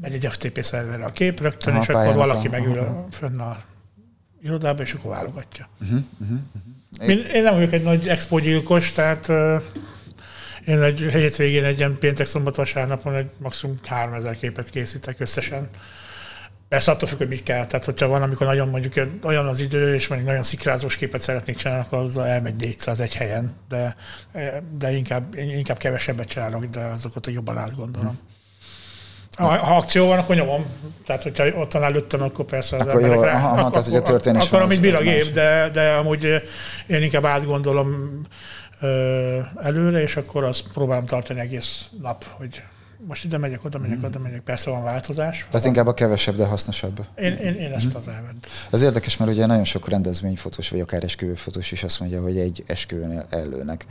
megy 0.00 0.12
egy 0.12 0.26
FTP 0.26 0.62
szerverre 0.62 1.04
a 1.04 1.12
kép 1.12 1.40
rögtön, 1.40 1.74
Aha, 1.74 1.82
és 1.82 1.88
akkor 1.88 2.14
valaki 2.14 2.48
megül 2.48 2.78
a, 2.78 3.06
fönn 3.10 3.38
a 3.38 3.56
irodába, 4.42 4.82
és 4.82 4.92
akkor 4.92 5.10
válogatja. 5.10 5.68
Uh-huh, 5.80 5.98
uh-huh, 6.20 6.38
uh-huh. 6.54 7.10
Én, 7.10 7.18
én 7.34 7.42
nem 7.42 7.54
vagyok 7.54 7.72
egy 7.72 7.82
nagy 7.82 8.08
expo 8.08 8.38
gyilkos, 8.38 8.92
tehát 8.92 9.28
uh, 9.28 9.62
én 10.66 10.82
egy 10.82 10.98
hétvégén 10.98 11.64
egy 11.64 11.78
ilyen 11.78 11.98
péntek, 11.98 12.26
szombat, 12.26 12.56
vasárnapon 12.56 13.14
egy 13.14 13.30
maximum 13.38 13.76
3000 13.84 14.36
képet 14.38 14.70
készítek 14.70 15.20
összesen. 15.20 15.68
Persze 16.68 16.90
attól 16.90 17.08
függ, 17.08 17.18
hogy 17.18 17.28
mit 17.28 17.42
kell. 17.42 17.66
Tehát, 17.66 17.84
hogyha 17.84 18.08
van, 18.08 18.22
amikor 18.22 18.46
nagyon 18.46 18.68
mondjuk 18.68 19.08
olyan 19.22 19.46
az 19.46 19.60
idő, 19.60 19.94
és 19.94 20.08
mondjuk 20.08 20.30
nagyon 20.30 20.44
szikrázós 20.44 20.96
képet 20.96 21.20
szeretnék 21.20 21.56
csinálni, 21.56 21.84
akkor 21.84 21.98
az 21.98 22.16
elmegy 22.16 22.56
400 22.56 23.00
egy 23.00 23.14
helyen, 23.14 23.54
de, 23.68 23.96
de 24.78 24.92
inkább, 24.92 25.34
inkább 25.34 25.78
kevesebbet 25.78 26.28
csinálok, 26.28 26.64
de 26.64 26.80
azokat 26.80 27.30
jobban 27.30 27.58
átgondolom. 27.58 28.18
Ha, 29.40 29.64
ha 29.64 29.76
akció 29.76 30.06
van, 30.06 30.18
akkor 30.18 30.36
nyomom. 30.36 30.66
Tehát, 31.06 31.22
hogyha 31.22 31.46
ott 31.46 31.72
van 31.72 31.82
előttem, 31.82 32.22
akkor 32.22 32.44
persze 32.44 32.76
az 32.76 32.86
akkor 32.86 33.00
jó, 33.00 33.22
rá, 33.22 33.34
aha, 33.34 33.48
akkor, 33.58 33.70
tehát, 33.70 33.86
hogy 33.86 33.96
a 33.96 34.02
történés 34.02 34.46
akkor, 34.46 34.62
amit 34.62 34.80
bír 34.80 34.94
a 34.94 35.00
gép, 35.00 35.32
de, 35.32 35.70
de 35.72 35.92
amúgy 35.92 36.24
én 36.86 37.02
inkább 37.02 37.24
átgondolom 37.24 38.20
ö, 38.80 39.38
előre, 39.62 40.02
és 40.02 40.16
akkor 40.16 40.44
azt 40.44 40.62
próbálom 40.72 41.04
tartani 41.04 41.40
egész 41.40 41.84
nap, 42.02 42.24
hogy 42.30 42.62
most 43.06 43.24
ide 43.24 43.38
megyek, 43.38 43.64
oda 43.64 43.78
megyek, 43.78 44.04
oda 44.04 44.18
megyek, 44.18 44.40
persze 44.40 44.70
van 44.70 44.82
változás. 44.82 45.46
Tehát 45.50 45.66
inkább 45.66 45.86
a 45.86 45.94
kevesebb, 45.94 46.36
de 46.36 46.44
hasznosabb. 46.44 47.06
Én, 47.16 47.32
én, 47.32 47.54
én 47.54 47.72
ezt 47.72 47.94
az 47.94 48.08
elved. 48.08 48.36
Az 48.70 48.82
érdekes, 48.82 49.16
mert 49.16 49.30
ugye 49.30 49.46
nagyon 49.46 49.64
sok 49.64 49.88
rendezvényfotós, 49.88 50.68
vagy 50.68 50.80
akár 50.80 51.04
esküvőfotós 51.04 51.72
is 51.72 51.82
azt 51.82 52.00
mondja, 52.00 52.22
hogy 52.22 52.38
egy 52.38 52.64
esküvőn 52.66 53.24
előnek 53.30 53.86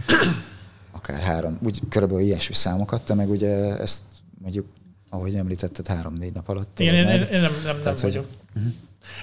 akár 0.91 1.21
három, 1.21 1.57
úgy 1.63 1.81
körülbelül 1.89 2.23
ilyesmi 2.23 2.55
számokat, 2.55 3.01
te 3.01 3.13
meg 3.13 3.29
ugye 3.29 3.77
ezt 3.77 4.01
mondjuk, 4.41 4.65
ahogy 5.09 5.35
említetted, 5.35 5.87
három-négy 5.87 6.33
nap 6.33 6.49
alatt. 6.49 6.79
Igen, 6.79 6.93
én, 6.93 7.07
én, 7.07 7.21
én, 7.21 7.41
nem, 7.41 7.51
nem, 7.63 7.79
Tehát, 7.79 7.83
nem 7.83 7.95
vagyok. 8.01 8.25
Hogy, 8.25 8.61
uh-huh. 8.61 8.73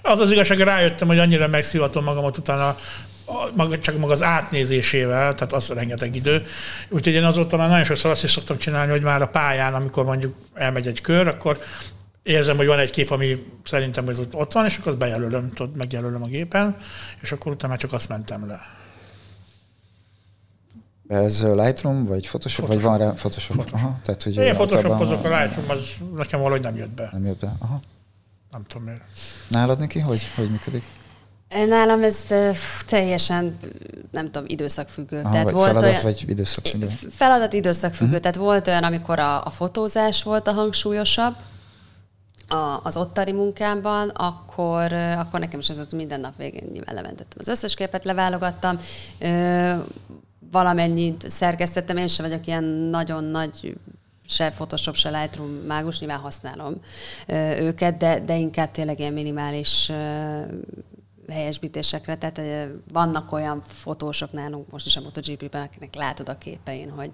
Az 0.03 0.19
az 0.19 0.31
igazság, 0.31 0.61
rájöttem, 0.61 1.09
hogy 1.09 1.19
annyira 1.19 1.49
megszivatom 1.49 2.05
magamat 2.05 2.37
utána 2.37 2.77
maga, 3.55 3.79
csak 3.79 3.99
maga 3.99 4.13
az 4.13 4.23
átnézésével, 4.23 5.35
tehát 5.35 5.53
az 5.53 5.69
rengeteg 5.69 6.15
idő. 6.15 6.43
Úgyhogy 6.89 7.13
én 7.13 7.25
azóta 7.25 7.57
már 7.57 7.69
nagyon 7.69 7.85
sokszor 7.85 8.11
azt 8.11 8.23
is 8.25 8.31
szoktam 8.31 8.59
csinálni, 8.59 8.91
hogy 8.91 9.03
már 9.03 9.23
a 9.23 9.27
pályán, 9.27 9.75
amikor 9.75 10.05
mondjuk 10.05 10.35
elmegy 10.55 10.87
egy 10.87 11.01
kör, 11.01 11.27
akkor 11.27 11.59
érzem, 12.23 12.57
hogy 12.57 12.67
van 12.67 12.79
egy 12.79 12.91
kép, 12.91 13.11
ami 13.11 13.47
szerintem 13.65 14.09
ez 14.09 14.19
ott 14.33 14.53
van, 14.53 14.65
és 14.65 14.77
akkor 14.77 14.89
azt 14.89 14.99
bejelölöm, 14.99 15.53
tudod, 15.53 15.77
megjelölöm 15.77 16.23
a 16.23 16.27
gépen, 16.27 16.77
és 17.21 17.33
akkor 17.33 17.53
utána 17.53 17.69
már 17.69 17.81
csak 17.81 17.93
azt 17.93 18.09
mentem 18.09 18.47
le. 18.47 18.76
Ez 21.09 21.43
Lightroom, 21.43 22.05
vagy 22.05 22.27
Photoshop, 22.27 22.65
Photoshop. 22.65 22.69
vagy 22.69 22.83
van 22.83 22.99
rá 22.99 23.15
Photoshop? 23.15 23.57
Photoshop. 23.57 23.81
Aha, 23.81 23.99
tehát, 24.03 24.23
hogy 24.23 24.37
Én 24.37 24.55
Photoshopozok, 24.55 25.25
a 25.25 25.41
Lightroom 25.41 25.71
az 25.71 25.85
nekem 26.17 26.41
valahogy 26.41 26.63
nem 26.63 26.77
jött 26.77 26.95
be. 26.95 27.09
Nem 27.13 27.25
jött 27.25 27.41
be, 27.41 27.53
aha. 27.59 27.81
Nem 28.51 28.65
tudom 28.69 28.87
miért. 28.87 29.03
Nálad, 29.49 29.79
Niki, 29.79 29.99
hogy, 30.01 30.23
hogy 30.37 30.51
működik? 30.51 30.83
Nálam 31.49 32.03
ez 32.03 32.17
teljesen, 32.87 33.57
nem 34.11 34.25
tudom, 34.31 34.45
időszakfüggő. 34.47 35.21
Aha, 35.21 35.33
tehát 35.33 35.51
volt 35.51 35.67
feladat 35.67 35.91
olyan, 35.91 36.03
vagy 36.03 36.25
időszakfüggő? 36.29 36.87
Feladat 37.11 37.53
időszakfüggő. 37.53 38.05
Uh-huh. 38.05 38.21
Tehát 38.21 38.37
volt 38.37 38.67
olyan, 38.67 38.85
amikor 38.85 39.19
a, 39.19 39.45
a 39.45 39.51
fotózás 39.51 40.23
volt 40.23 40.49
a 40.49 40.53
hangsúlyosabb, 40.53 41.35
a, 42.49 42.81
az 42.83 42.97
ottari 42.97 43.33
munkámban, 43.33 44.09
akkor, 44.09 44.93
akkor 44.93 45.41
nekem 45.41 45.59
is 45.59 45.71
az 45.71 45.79
ott 45.79 45.93
minden 45.93 46.21
nap 46.21 46.37
végén 46.37 46.69
nyilván 46.73 46.95
leventettem 46.95 47.39
az 47.39 47.49
összes 47.49 47.75
képet, 47.75 48.05
leválogattam, 48.05 48.79
ö, 49.19 49.73
valamennyit 50.51 51.31
szerkesztettem, 51.31 51.97
én 51.97 52.09
sem 52.09 52.29
vagyok 52.29 52.47
ilyen 52.47 52.65
nagyon 52.65 53.25
nagy 53.25 53.75
se 54.29 54.51
Photoshop, 54.51 54.95
se 54.95 55.21
Lightroom 55.21 55.51
mágus, 55.51 55.99
nyilván 55.99 56.19
használom 56.19 56.75
őket, 57.59 57.97
de, 57.97 58.21
de 58.21 58.37
inkább 58.37 58.71
tényleg 58.71 58.99
ilyen 58.99 59.13
minimális 59.13 59.93
helyesbítésekre, 61.33 62.15
tehát 62.15 62.41
vannak 62.93 63.33
olyan 63.33 63.63
fotósok 63.67 64.33
nálunk 64.33 64.71
most 64.71 64.87
is 64.87 64.97
a 64.97 65.01
MotoGP-ben, 65.01 65.63
akinek 65.63 65.95
látod 65.95 66.29
a 66.29 66.39
képein, 66.39 66.91
hogy, 66.91 67.11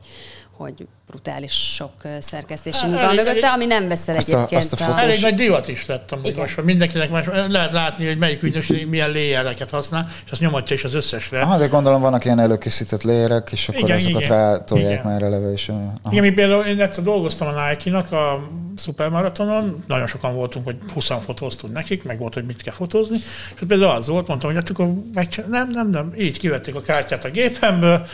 hogy 0.56 0.86
brutális 1.06 1.52
sok 1.52 1.92
szerkesztési 2.18 2.86
munka 2.86 3.06
van 3.06 3.14
mögötte, 3.14 3.50
ami 3.50 3.66
nem 3.66 3.88
veszel 3.88 4.16
azt 4.16 4.28
egyébként. 4.28 4.52
A, 4.52 4.56
azt 4.56 4.72
a 4.72 4.76
fotós... 4.76 5.00
Elég 5.00 5.20
nagy 5.20 5.34
divat 5.34 5.68
is 5.68 5.86
lett 5.86 6.12
amúgy 6.12 6.36
most, 6.36 6.62
mindenkinek 6.62 7.10
más, 7.10 7.26
lehet 7.48 7.72
látni, 7.72 8.06
hogy 8.06 8.18
melyik 8.18 8.42
ügynökség 8.42 8.88
milyen 8.88 9.10
léjereket 9.10 9.70
használ, 9.70 10.08
és 10.24 10.30
azt 10.30 10.40
nyomatja 10.40 10.76
is 10.76 10.84
az 10.84 10.94
összesre. 10.94 11.40
Aha, 11.40 11.58
de 11.58 11.66
gondolom 11.66 12.00
vannak 12.00 12.24
ilyen 12.24 12.38
előkészített 12.38 13.02
léjerek, 13.02 13.48
és 13.52 13.68
akkor 13.68 13.80
igen, 13.80 13.96
azokat 13.96 14.22
igen, 14.22 14.36
rátolják 14.36 14.90
igen. 14.90 15.12
már 15.12 15.22
eleve. 15.22 15.52
És, 15.52 15.68
aha. 15.68 15.92
Igen, 16.10 16.22
mi 16.24 16.30
például 16.30 16.64
én 16.64 16.80
egyszer 16.80 17.04
dolgoztam 17.04 17.48
a 17.48 17.68
Nike-nak 17.68 18.12
a 18.12 18.48
szupermaratonon, 18.76 19.84
nagyon 19.86 20.06
sokan 20.06 20.34
voltunk, 20.34 20.64
hogy 20.64 20.76
20 20.92 21.10
fotóztunk 21.24 21.72
nekik, 21.72 22.02
meg 22.04 22.18
volt, 22.18 22.34
hogy 22.34 22.44
mit 22.44 22.62
kell 22.62 22.74
fotózni, 22.74 23.16
és 23.54 23.62
például 23.68 23.90
az 23.90 24.01
az 24.02 24.08
volt, 24.08 24.26
mondtam, 24.26 24.50
hogy 24.52 24.58
hát 24.58 24.70
akkor 24.70 24.94
meg, 25.14 25.44
nem, 25.48 25.70
nem, 25.70 25.90
nem, 25.90 26.12
így 26.18 26.38
kivették 26.38 26.74
a 26.74 26.80
kártyát 26.80 27.24
a 27.24 27.30
gépemből, 27.30 28.06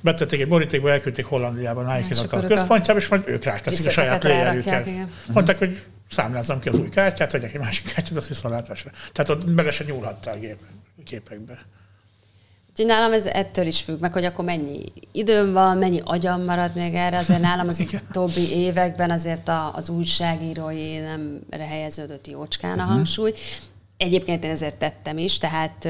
betették 0.00 0.40
egy 0.40 0.48
borítékba, 0.48 0.90
elküldték 0.90 1.24
Hollandiában, 1.24 1.84
nike 1.84 2.36
a 2.36 2.40
központjába, 2.40 3.00
és 3.00 3.08
majd 3.08 3.22
ők 3.26 3.44
ráteszik 3.44 3.86
a 3.86 3.90
saját 3.90 4.22
layerjüket. 4.24 4.88
Mondták, 5.32 5.58
hogy 5.58 5.82
számlázzam 6.10 6.60
ki 6.60 6.68
az 6.68 6.78
új 6.78 6.88
kártyát, 6.88 7.32
vagy 7.32 7.42
egy 7.42 7.58
másik 7.58 7.92
kártyát, 7.92 8.16
azt 8.16 8.28
viszontlátásra. 8.28 8.90
Tehát 9.12 9.30
ott 9.30 9.50
bele 9.50 9.70
se 9.70 9.84
nyúlhattál 9.84 10.38
gép, 10.38 10.58
képekbe. 11.04 11.58
Úgyhogy 12.70 12.86
nálam 12.86 13.12
ez 13.12 13.26
ettől 13.26 13.66
is 13.66 13.80
függ 13.80 14.00
meg, 14.00 14.12
hogy 14.12 14.24
akkor 14.24 14.44
mennyi 14.44 14.84
időm 15.12 15.52
van, 15.52 15.78
mennyi 15.78 16.00
agyam 16.04 16.44
marad 16.44 16.74
még 16.74 16.94
erre. 16.94 17.18
Azért 17.18 17.40
nálam 17.40 17.68
az 17.68 17.84
utóbbi 18.08 18.50
években 18.50 19.10
azért 19.10 19.50
az 19.72 19.88
újságírói 19.88 20.98
nem 20.98 21.40
helyeződött 21.50 22.26
jócskán 22.26 22.78
a 22.78 22.82
uh-huh. 22.82 22.94
hangsúly. 22.94 23.32
Egyébként 23.98 24.44
én 24.44 24.50
ezért 24.50 24.76
tettem 24.76 25.18
is, 25.18 25.38
tehát 25.38 25.88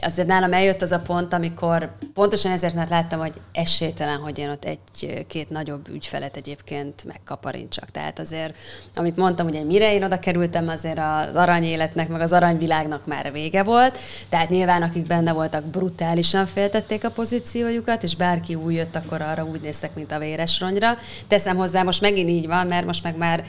azért 0.00 0.28
nálam 0.28 0.52
eljött 0.52 0.82
az 0.82 0.92
a 0.92 1.00
pont, 1.00 1.32
amikor 1.32 1.92
pontosan 2.14 2.52
ezért, 2.52 2.74
mert 2.74 2.90
láttam, 2.90 3.20
hogy 3.20 3.40
esélytelen, 3.52 4.18
hogy 4.18 4.38
én 4.38 4.50
ott 4.50 4.64
egy-két 4.64 5.50
nagyobb 5.50 5.88
ügyfelet 5.88 6.36
egyébként 6.36 7.04
megkaparincsak. 7.04 7.90
Tehát 7.90 8.18
azért, 8.18 8.56
amit 8.94 9.16
mondtam, 9.16 9.48
hogy 9.48 9.66
mire 9.66 9.92
én 9.92 10.04
oda 10.04 10.18
kerültem, 10.18 10.68
azért 10.68 10.98
az 10.98 11.34
aranyéletnek, 11.34 12.08
meg 12.08 12.20
az 12.20 12.32
aranyvilágnak 12.32 13.06
már 13.06 13.32
vége 13.32 13.62
volt. 13.62 13.98
Tehát 14.28 14.48
nyilván, 14.48 14.82
akik 14.82 15.06
benne 15.06 15.32
voltak, 15.32 15.64
brutálisan 15.64 16.46
féltették 16.46 17.04
a 17.04 17.10
pozíciójukat, 17.10 18.02
és 18.02 18.16
bárki 18.16 18.54
új 18.54 18.74
jött, 18.74 18.96
akkor 18.96 19.20
arra 19.22 19.44
úgy 19.44 19.60
néztek, 19.60 19.94
mint 19.94 20.12
a 20.12 20.18
véres 20.18 20.60
ronyra. 20.60 20.96
Teszem 21.28 21.56
hozzá, 21.56 21.82
most 21.82 22.00
megint 22.00 22.28
így 22.28 22.46
van, 22.46 22.66
mert 22.66 22.86
most 22.86 23.02
meg 23.02 23.16
már 23.16 23.44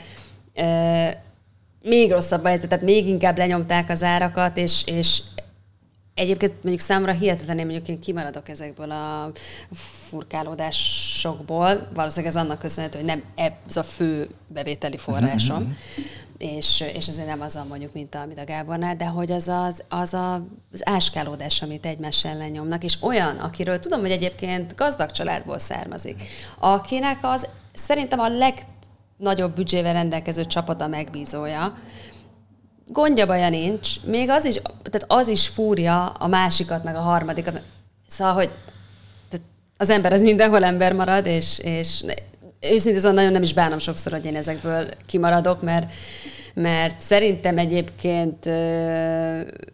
még 1.82 2.10
rosszabb 2.10 2.44
a 2.44 2.48
helyzet, 2.48 2.68
tehát 2.68 2.84
még 2.84 3.06
inkább 3.06 3.38
lenyomták 3.38 3.90
az 3.90 4.02
árakat, 4.02 4.56
és, 4.56 4.82
és 4.86 5.20
Egyébként 6.20 6.52
mondjuk 6.52 6.80
számomra 6.80 7.12
hihetetlen, 7.12 7.58
én 7.58 7.64
mondjuk 7.64 7.88
én 7.88 8.00
kimaradok 8.00 8.48
ezekből 8.48 8.90
a 8.90 9.30
furkálódásokból. 10.08 11.88
Valószínűleg 11.94 12.34
ez 12.34 12.42
annak 12.42 12.58
köszönhető, 12.58 12.98
hogy 12.98 13.06
nem 13.06 13.22
ez 13.66 13.76
a 13.76 13.82
fő 13.82 14.28
bevételi 14.46 14.96
forrásom, 14.96 15.62
mhm. 15.62 15.70
és, 16.38 16.84
és 16.94 17.08
ezért 17.08 17.26
nem 17.26 17.40
az 17.40 17.56
a 17.56 17.64
mondjuk, 17.68 17.92
mint 17.92 18.14
a, 18.14 18.26
mint 18.26 18.38
a 18.38 18.44
Gábornál, 18.44 18.96
de 18.96 19.04
hogy 19.06 19.32
az 19.32 19.48
az, 19.48 19.82
az, 19.88 20.14
a, 20.14 20.34
az 20.72 20.88
áskálódás, 20.88 21.62
amit 21.62 21.86
egymás 21.86 22.24
ellen 22.24 22.50
nyomnak, 22.50 22.84
és 22.84 22.96
olyan, 23.02 23.36
akiről 23.36 23.78
tudom, 23.78 24.00
hogy 24.00 24.10
egyébként 24.10 24.74
gazdag 24.74 25.10
családból 25.10 25.58
származik, 25.58 26.22
akinek 26.58 27.18
az 27.22 27.48
szerintem 27.72 28.18
a 28.18 28.28
leg 28.28 28.54
nagyobb 29.20 29.54
büdzsével 29.54 29.92
rendelkező 29.92 30.44
csapata 30.44 30.86
megbízója. 30.86 31.78
Gondja 32.86 33.26
baja 33.26 33.48
nincs, 33.48 34.02
még 34.04 34.28
az 34.28 34.44
is, 34.44 34.54
tehát 34.90 35.04
az 35.06 35.28
is 35.28 35.48
fúrja 35.48 36.06
a 36.06 36.26
másikat, 36.26 36.84
meg 36.84 36.94
a 36.94 37.00
harmadikat. 37.00 37.62
Szóval, 38.06 38.34
hogy 38.34 38.50
az 39.76 39.90
ember 39.90 40.12
az 40.12 40.22
mindenhol 40.22 40.64
ember 40.64 40.92
marad, 40.92 41.26
és, 41.26 41.58
és 41.58 42.04
őszintén 42.60 42.96
azon 42.96 43.14
nagyon 43.14 43.32
nem 43.32 43.42
is 43.42 43.54
bánom 43.54 43.78
sokszor, 43.78 44.12
hogy 44.12 44.24
én 44.24 44.36
ezekből 44.36 44.88
kimaradok, 45.06 45.62
mert, 45.62 45.92
mert 46.54 47.00
szerintem 47.00 47.58
egyébként 47.58 48.46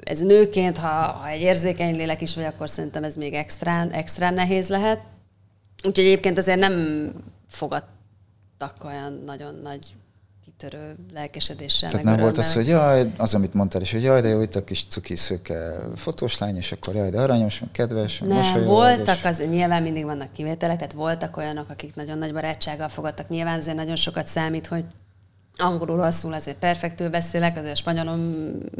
ez 0.02 0.20
nőként, 0.20 0.78
ha, 0.78 0.88
ha 0.88 1.28
egy 1.28 1.40
érzékeny 1.40 1.96
lélek 1.96 2.20
is 2.20 2.34
vagy, 2.34 2.44
akkor 2.44 2.70
szerintem 2.70 3.04
ez 3.04 3.14
még 3.14 3.34
extrán, 3.34 3.90
extrán 3.90 4.34
nehéz 4.34 4.68
lehet. 4.68 5.00
Úgyhogy 5.84 6.04
egyébként 6.04 6.38
azért 6.38 6.58
nem 6.58 7.08
fogad 7.48 7.82
tudtak 8.58 8.84
olyan 8.84 9.22
nagyon 9.26 9.54
nagy 9.62 9.94
kitörő 10.44 10.96
lelkesedéssel. 11.12 11.90
Tehát 11.90 12.04
nem 12.04 12.20
volt 12.20 12.38
az, 12.38 12.54
hogy 12.54 12.66
jaj, 12.66 13.12
az, 13.16 13.34
amit 13.34 13.54
mondtál 13.54 13.82
is, 13.82 13.92
hogy 13.92 14.02
jaj, 14.02 14.20
de 14.20 14.28
jó, 14.28 14.40
itt 14.40 14.54
a 14.54 14.64
kis 14.64 14.86
cuki 14.86 15.16
szőke 15.16 15.78
fotós 15.94 16.38
lány, 16.38 16.56
és 16.56 16.72
akkor 16.72 16.94
jaj, 16.94 17.10
de 17.10 17.20
aranyos, 17.20 17.60
meg 17.60 17.70
kedves, 17.70 18.18
Nem, 18.18 18.36
mosolyog, 18.36 18.66
voltak, 18.66 19.16
és... 19.16 19.24
az, 19.24 19.38
nyilván 19.38 19.82
mindig 19.82 20.04
vannak 20.04 20.32
kivételek, 20.32 20.76
tehát 20.76 20.92
voltak 20.92 21.36
olyanok, 21.36 21.70
akik 21.70 21.94
nagyon 21.94 22.18
nagy 22.18 22.32
barátsággal 22.32 22.88
fogadtak. 22.88 23.28
Nyilván 23.28 23.58
azért 23.58 23.76
nagyon 23.76 23.96
sokat 23.96 24.26
számít, 24.26 24.66
hogy 24.66 24.84
angolul 25.58 25.96
rosszul 25.96 26.32
azért 26.32 26.56
perfektül 26.56 27.08
beszélek, 27.08 27.56
azért 27.56 27.72
a 27.72 27.76
spanyolom 27.76 28.34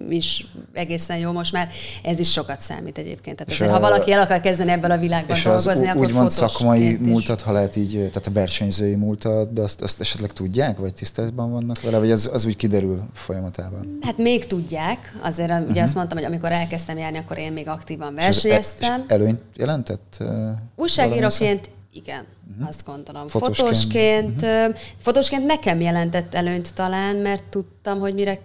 is 0.09 0.47
egészen 0.72 1.18
jó 1.18 1.33
most 1.33 1.53
már, 1.53 1.68
ez 2.03 2.18
is 2.18 2.33
sokat 2.33 2.61
számít 2.61 2.99
egyébként. 2.99 3.37
Tehát 3.37 3.53
azért, 3.53 3.70
ha 3.70 3.81
valaki 3.81 4.12
el 4.12 4.20
akar 4.20 4.41
kezdeni 4.41 4.70
ebből 4.70 4.91
a 4.91 4.99
világban 4.99 5.37
és 5.37 5.43
dolgozni, 5.43 5.70
az 5.70 5.95
akkor 5.97 6.07
úgymond 6.07 6.31
szakmai 6.31 6.97
múltat, 7.01 7.41
ha 7.41 7.53
lehet 7.53 7.77
így, 7.77 7.91
tehát 7.93 8.27
a 8.27 8.33
versenyzői 8.33 8.95
múltat, 8.95 9.53
de 9.53 9.62
azt, 9.62 9.83
azt 9.83 10.01
esetleg 10.01 10.33
tudják, 10.33 10.79
vagy 10.79 10.95
tisztázban 10.95 11.51
vannak 11.51 11.81
vele, 11.81 11.99
vagy 11.99 12.11
az, 12.11 12.31
az 12.33 12.45
úgy 12.45 12.57
kiderül 12.57 13.03
folyamatában? 13.12 13.99
Hát 14.01 14.18
még 14.18 14.47
tudják, 14.47 15.16
azért 15.22 15.51
ugye 15.51 15.61
uh-huh. 15.61 15.83
azt 15.83 15.95
mondtam, 15.95 16.18
hogy 16.18 16.27
amikor 16.27 16.53
elkezdtem 16.53 16.99
járni, 16.99 17.18
akkor 17.18 17.39
én 17.39 17.53
még 17.53 17.68
aktívan 17.68 18.14
versenyeztem. 18.14 19.01
És, 19.01 19.07
és 19.07 19.12
előnyt 19.12 19.41
jelentett? 19.57 20.16
Uh, 20.20 20.29
Újságíróként 20.77 21.70
igen, 21.97 22.27
uh-huh. 22.51 22.69
azt 22.69 22.85
gondolom. 22.85 23.27
Fotósként, 23.27 23.67
fotósként, 23.69 24.43
uh-huh. 24.43 24.77
fotósként 24.99 25.47
nekem 25.47 25.81
jelentett 25.81 26.35
előnyt 26.35 26.75
talán, 26.75 27.17
mert 27.17 27.45
tudtam, 27.45 27.99
hogy 27.99 28.15
mire 28.15 28.39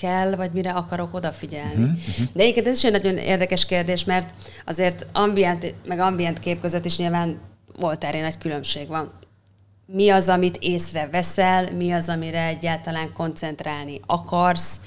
kell, 0.00 0.34
vagy 0.34 0.50
mire 0.52 0.72
akarok 0.72 1.14
odafigyelni. 1.14 1.82
Uh-huh. 1.82 2.26
De 2.32 2.42
egyébként 2.42 2.66
ez 2.66 2.76
is 2.76 2.84
egy 2.84 3.02
nagyon 3.02 3.16
érdekes 3.16 3.66
kérdés, 3.66 4.04
mert 4.04 4.30
azért 4.66 5.06
ambient, 5.12 5.74
meg 5.84 5.98
ambient 5.98 6.38
kép 6.38 6.60
között 6.60 6.84
is 6.84 6.98
nyilván 6.98 7.40
volt 7.78 8.04
erre 8.04 8.20
nagy 8.20 8.38
különbség 8.38 8.88
van. 8.88 9.12
Mi 9.86 10.08
az, 10.08 10.28
amit 10.28 10.56
észreveszel, 10.60 11.72
mi 11.72 11.90
az, 11.92 12.08
amire 12.08 12.44
egyáltalán 12.46 13.12
koncentrálni 13.12 14.00
akarsz, 14.06 14.80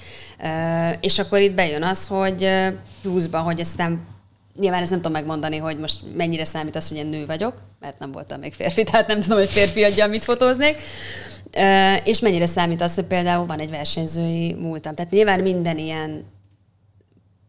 és 0.99 1.19
akkor 1.19 1.39
itt 1.39 1.53
bejön 1.53 1.83
az, 1.83 2.07
hogy 2.07 2.49
pluszban, 3.01 3.43
hogy 3.43 3.59
aztán 3.59 4.05
Nyilván 4.59 4.81
ezt 4.81 4.89
nem 4.89 5.01
tudom 5.01 5.17
megmondani, 5.17 5.57
hogy 5.57 5.79
most 5.79 5.99
mennyire 6.15 6.43
számít 6.45 6.75
az, 6.75 6.87
hogy 6.87 6.97
én 6.97 7.07
nő 7.07 7.25
vagyok, 7.25 7.61
mert 7.79 7.99
nem 7.99 8.11
voltam 8.11 8.39
még 8.39 8.53
férfi, 8.53 8.83
tehát 8.91 9.07
nem 9.07 9.19
tudom, 9.19 9.37
hogy 9.37 9.49
férfi 9.49 9.83
adja, 9.83 10.07
mit 10.07 10.23
fotóznék. 10.23 10.81
És 12.03 12.19
mennyire 12.19 12.45
számít 12.45 12.81
az, 12.81 12.95
hogy 12.95 13.05
például 13.05 13.45
van 13.45 13.59
egy 13.59 13.69
versenyzői 13.69 14.53
múltam. 14.53 14.95
Tehát 14.95 15.11
nyilván 15.11 15.39
minden 15.39 15.77
ilyen 15.77 16.25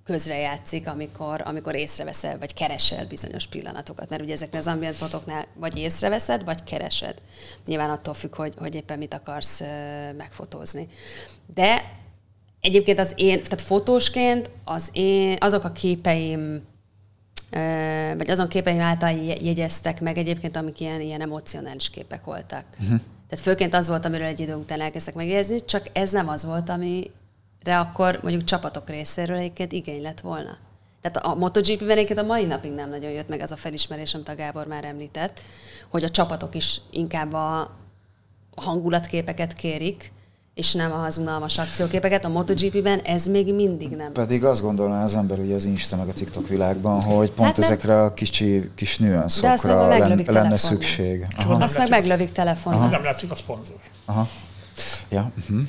közrejátszik, 0.04 0.88
amikor, 0.88 1.42
amikor 1.44 1.74
észreveszel, 1.74 2.38
vagy 2.38 2.54
keresel 2.54 3.06
bizonyos 3.06 3.46
pillanatokat. 3.46 4.08
Mert 4.08 4.22
ugye 4.22 4.32
ezeknél 4.32 4.60
az 4.60 4.66
ambient 4.66 4.94
fotóknál 4.94 5.46
vagy 5.54 5.76
észreveszed, 5.76 6.44
vagy 6.44 6.64
keresed. 6.64 7.14
Nyilván 7.66 7.90
attól 7.90 8.14
függ, 8.14 8.34
hogy, 8.34 8.54
hogy 8.58 8.74
éppen 8.74 8.98
mit 8.98 9.14
akarsz 9.14 9.62
megfotózni. 10.16 10.88
De 11.54 11.82
egyébként 12.60 12.98
az 12.98 13.12
én, 13.16 13.42
tehát 13.42 13.60
fotósként 13.60 14.50
az 14.64 14.88
én, 14.92 15.36
azok 15.40 15.64
a 15.64 15.72
képeim, 15.72 16.62
vagy 18.16 18.30
azon 18.30 18.48
képeim 18.48 18.80
által 18.80 19.10
jegyeztek 19.40 20.00
meg 20.00 20.18
egyébként, 20.18 20.56
amik 20.56 20.80
ilyen, 20.80 21.00
ilyen 21.00 21.20
emocionális 21.20 21.90
képek 21.90 22.24
voltak. 22.24 22.64
Uh-huh. 22.72 23.00
Tehát 23.28 23.44
főként 23.44 23.74
az 23.74 23.88
volt, 23.88 24.04
amiről 24.04 24.26
egy 24.26 24.40
idő 24.40 24.54
után 24.54 24.80
elkezdtek 24.80 25.14
megjegyezni, 25.14 25.64
csak 25.64 25.86
ez 25.92 26.10
nem 26.10 26.28
az 26.28 26.44
volt, 26.44 26.68
amire 26.68 27.78
akkor 27.78 28.18
mondjuk 28.22 28.44
csapatok 28.44 28.88
részéről 28.88 29.36
egyébként 29.36 29.72
igény 29.72 30.02
lett 30.02 30.20
volna. 30.20 30.56
Tehát 31.00 31.26
a 31.26 31.34
MotoGP-ben 31.34 31.90
egyébként 31.90 32.18
a 32.18 32.24
mai 32.24 32.44
napig 32.44 32.72
nem 32.72 32.88
nagyon 32.88 33.10
jött 33.10 33.28
meg 33.28 33.40
ez 33.40 33.50
a 33.50 33.56
felismerés, 33.56 34.14
amit 34.14 34.28
a 34.28 34.34
Gábor 34.34 34.66
már 34.66 34.84
említett, 34.84 35.40
hogy 35.88 36.04
a 36.04 36.08
csapatok 36.08 36.54
is 36.54 36.80
inkább 36.90 37.32
a 37.32 37.76
hangulatképeket 38.56 39.52
kérik, 39.52 40.12
és 40.54 40.72
nem 40.72 40.92
az 40.92 41.18
unalmas 41.18 41.58
akcióképeket. 41.58 42.24
A 42.24 42.28
MotoGP-ben 42.28 42.98
ez 42.98 43.26
még 43.26 43.54
mindig 43.54 43.90
nem. 43.90 44.12
Pedig 44.12 44.44
azt 44.44 44.60
gondolná 44.60 45.04
az 45.04 45.14
ember 45.14 45.38
ugye 45.38 45.54
az 45.54 45.64
Insta 45.64 45.96
meg 45.96 46.08
a 46.08 46.12
TikTok 46.12 46.48
világban, 46.48 47.02
hogy 47.02 47.30
pont 47.30 47.48
hát 47.48 47.58
ezekre 47.58 48.02
a 48.02 48.14
kicsi, 48.14 48.70
kis 48.74 48.98
nüanszokra 48.98 49.88
lenne, 49.88 50.32
lenne 50.32 50.56
szükség. 50.56 51.26
Aha. 51.36 51.54
Azt 51.54 51.78
meg 51.78 51.88
meglövik 51.88 52.32
telefonon. 52.32 52.90
Nem 52.90 53.02
látszik 53.02 53.30
a 53.30 53.34
szponzor. 53.34 53.76
Aha. 54.04 54.28
Ja. 55.10 55.32
Uh-huh. 55.40 55.60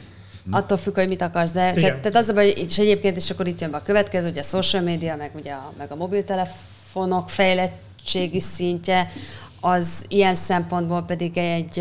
Attól 0.52 0.78
függ, 0.78 0.96
hogy 0.96 1.08
mit 1.08 1.22
akarsz, 1.22 1.52
de 1.52 1.72
tehát, 1.72 2.00
tehát 2.00 2.16
az, 2.16 2.32
hogy 2.36 2.54
és 2.70 2.78
egyébként 2.78 3.18
is 3.18 3.30
akkor 3.30 3.48
itt 3.48 3.62
jön 3.62 3.72
be 3.72 3.78
a 3.78 3.82
következő, 3.82 4.30
ugye 4.30 4.40
a 4.40 4.44
social 4.44 4.84
media, 4.84 5.16
meg 5.16 5.32
ugye 5.36 5.52
a, 5.52 5.74
meg 5.78 5.92
a 5.92 5.96
mobiltelefonok 5.96 7.30
fejlettségi 7.30 8.40
szintje, 8.40 9.12
az 9.60 10.06
ilyen 10.08 10.36
szempontból 10.36 11.04
pedig 11.04 11.38
egy, 11.38 11.80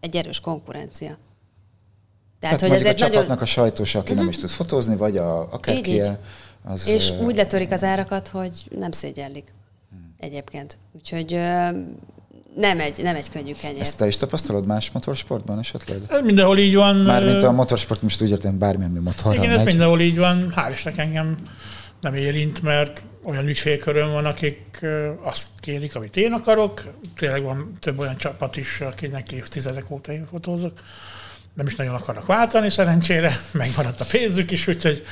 egy 0.00 0.16
erős 0.16 0.40
konkurencia. 0.40 1.18
Tehát, 2.40 2.58
Tehát 2.58 2.60
hogy 2.60 2.84
ezért 2.84 3.00
a 3.00 3.04
csapatnak 3.04 3.28
nagyon... 3.28 3.42
a 3.42 3.46
sajtós, 3.46 3.94
aki 3.94 4.02
uh-huh. 4.02 4.18
nem 4.18 4.28
is 4.28 4.38
tud 4.38 4.48
fotózni, 4.48 4.96
vagy 4.96 5.16
a, 5.16 5.40
a 5.40 5.60
kekie, 5.60 6.20
az... 6.64 6.86
És 6.86 7.10
úgy 7.10 7.36
letörik 7.36 7.70
az 7.70 7.84
árakat, 7.84 8.28
hogy 8.28 8.64
nem 8.78 8.92
szégyellik 8.92 9.52
hmm. 9.90 10.14
egyébként. 10.18 10.78
Úgyhogy 10.92 11.40
nem 12.56 12.80
egy, 12.80 13.02
nem 13.02 13.16
egy 13.16 13.30
könnyű 13.30 13.52
kenyér. 13.52 13.80
Ezt 13.80 13.98
te 13.98 14.06
is 14.06 14.16
tapasztalod 14.16 14.66
más 14.66 14.90
motorsportban 14.90 15.58
esetleg? 15.58 16.00
Ez 16.08 16.20
mindenhol 16.20 16.58
így 16.58 16.74
van. 16.74 16.96
Mármint 16.96 17.42
a 17.42 17.52
motorsport, 17.52 18.02
most 18.02 18.22
úgy 18.22 18.30
értem, 18.30 18.58
bármilyen 18.58 18.90
motorra 18.90 19.34
Igen, 19.34 19.48
megy. 19.48 19.58
ez 19.58 19.64
mindenhol 19.64 20.00
így 20.00 20.18
van. 20.18 20.52
Hál' 20.56 20.70
Istennek 20.72 20.98
engem 20.98 21.36
nem 22.00 22.14
érint, 22.14 22.62
mert 22.62 23.02
olyan 23.22 23.48
ügyfélköröm 23.48 24.10
van, 24.12 24.24
akik 24.24 24.86
azt 25.22 25.46
kérik, 25.60 25.94
amit 25.94 26.16
én 26.16 26.32
akarok. 26.32 26.82
Tényleg 27.16 27.42
van 27.42 27.76
több 27.80 27.98
olyan 27.98 28.16
csapat 28.16 28.56
is, 28.56 28.80
akinek 28.80 29.32
évtizedek 29.32 29.90
óta 29.90 30.12
én 30.12 30.26
fotózok 30.30 30.72
nem 31.54 31.66
is 31.66 31.76
nagyon 31.76 31.94
akarnak 31.94 32.26
váltani 32.26 32.70
szerencsére, 32.70 33.40
megmaradt 33.50 34.00
a 34.00 34.04
pénzük 34.10 34.50
is, 34.50 34.66
úgyhogy 34.66 35.02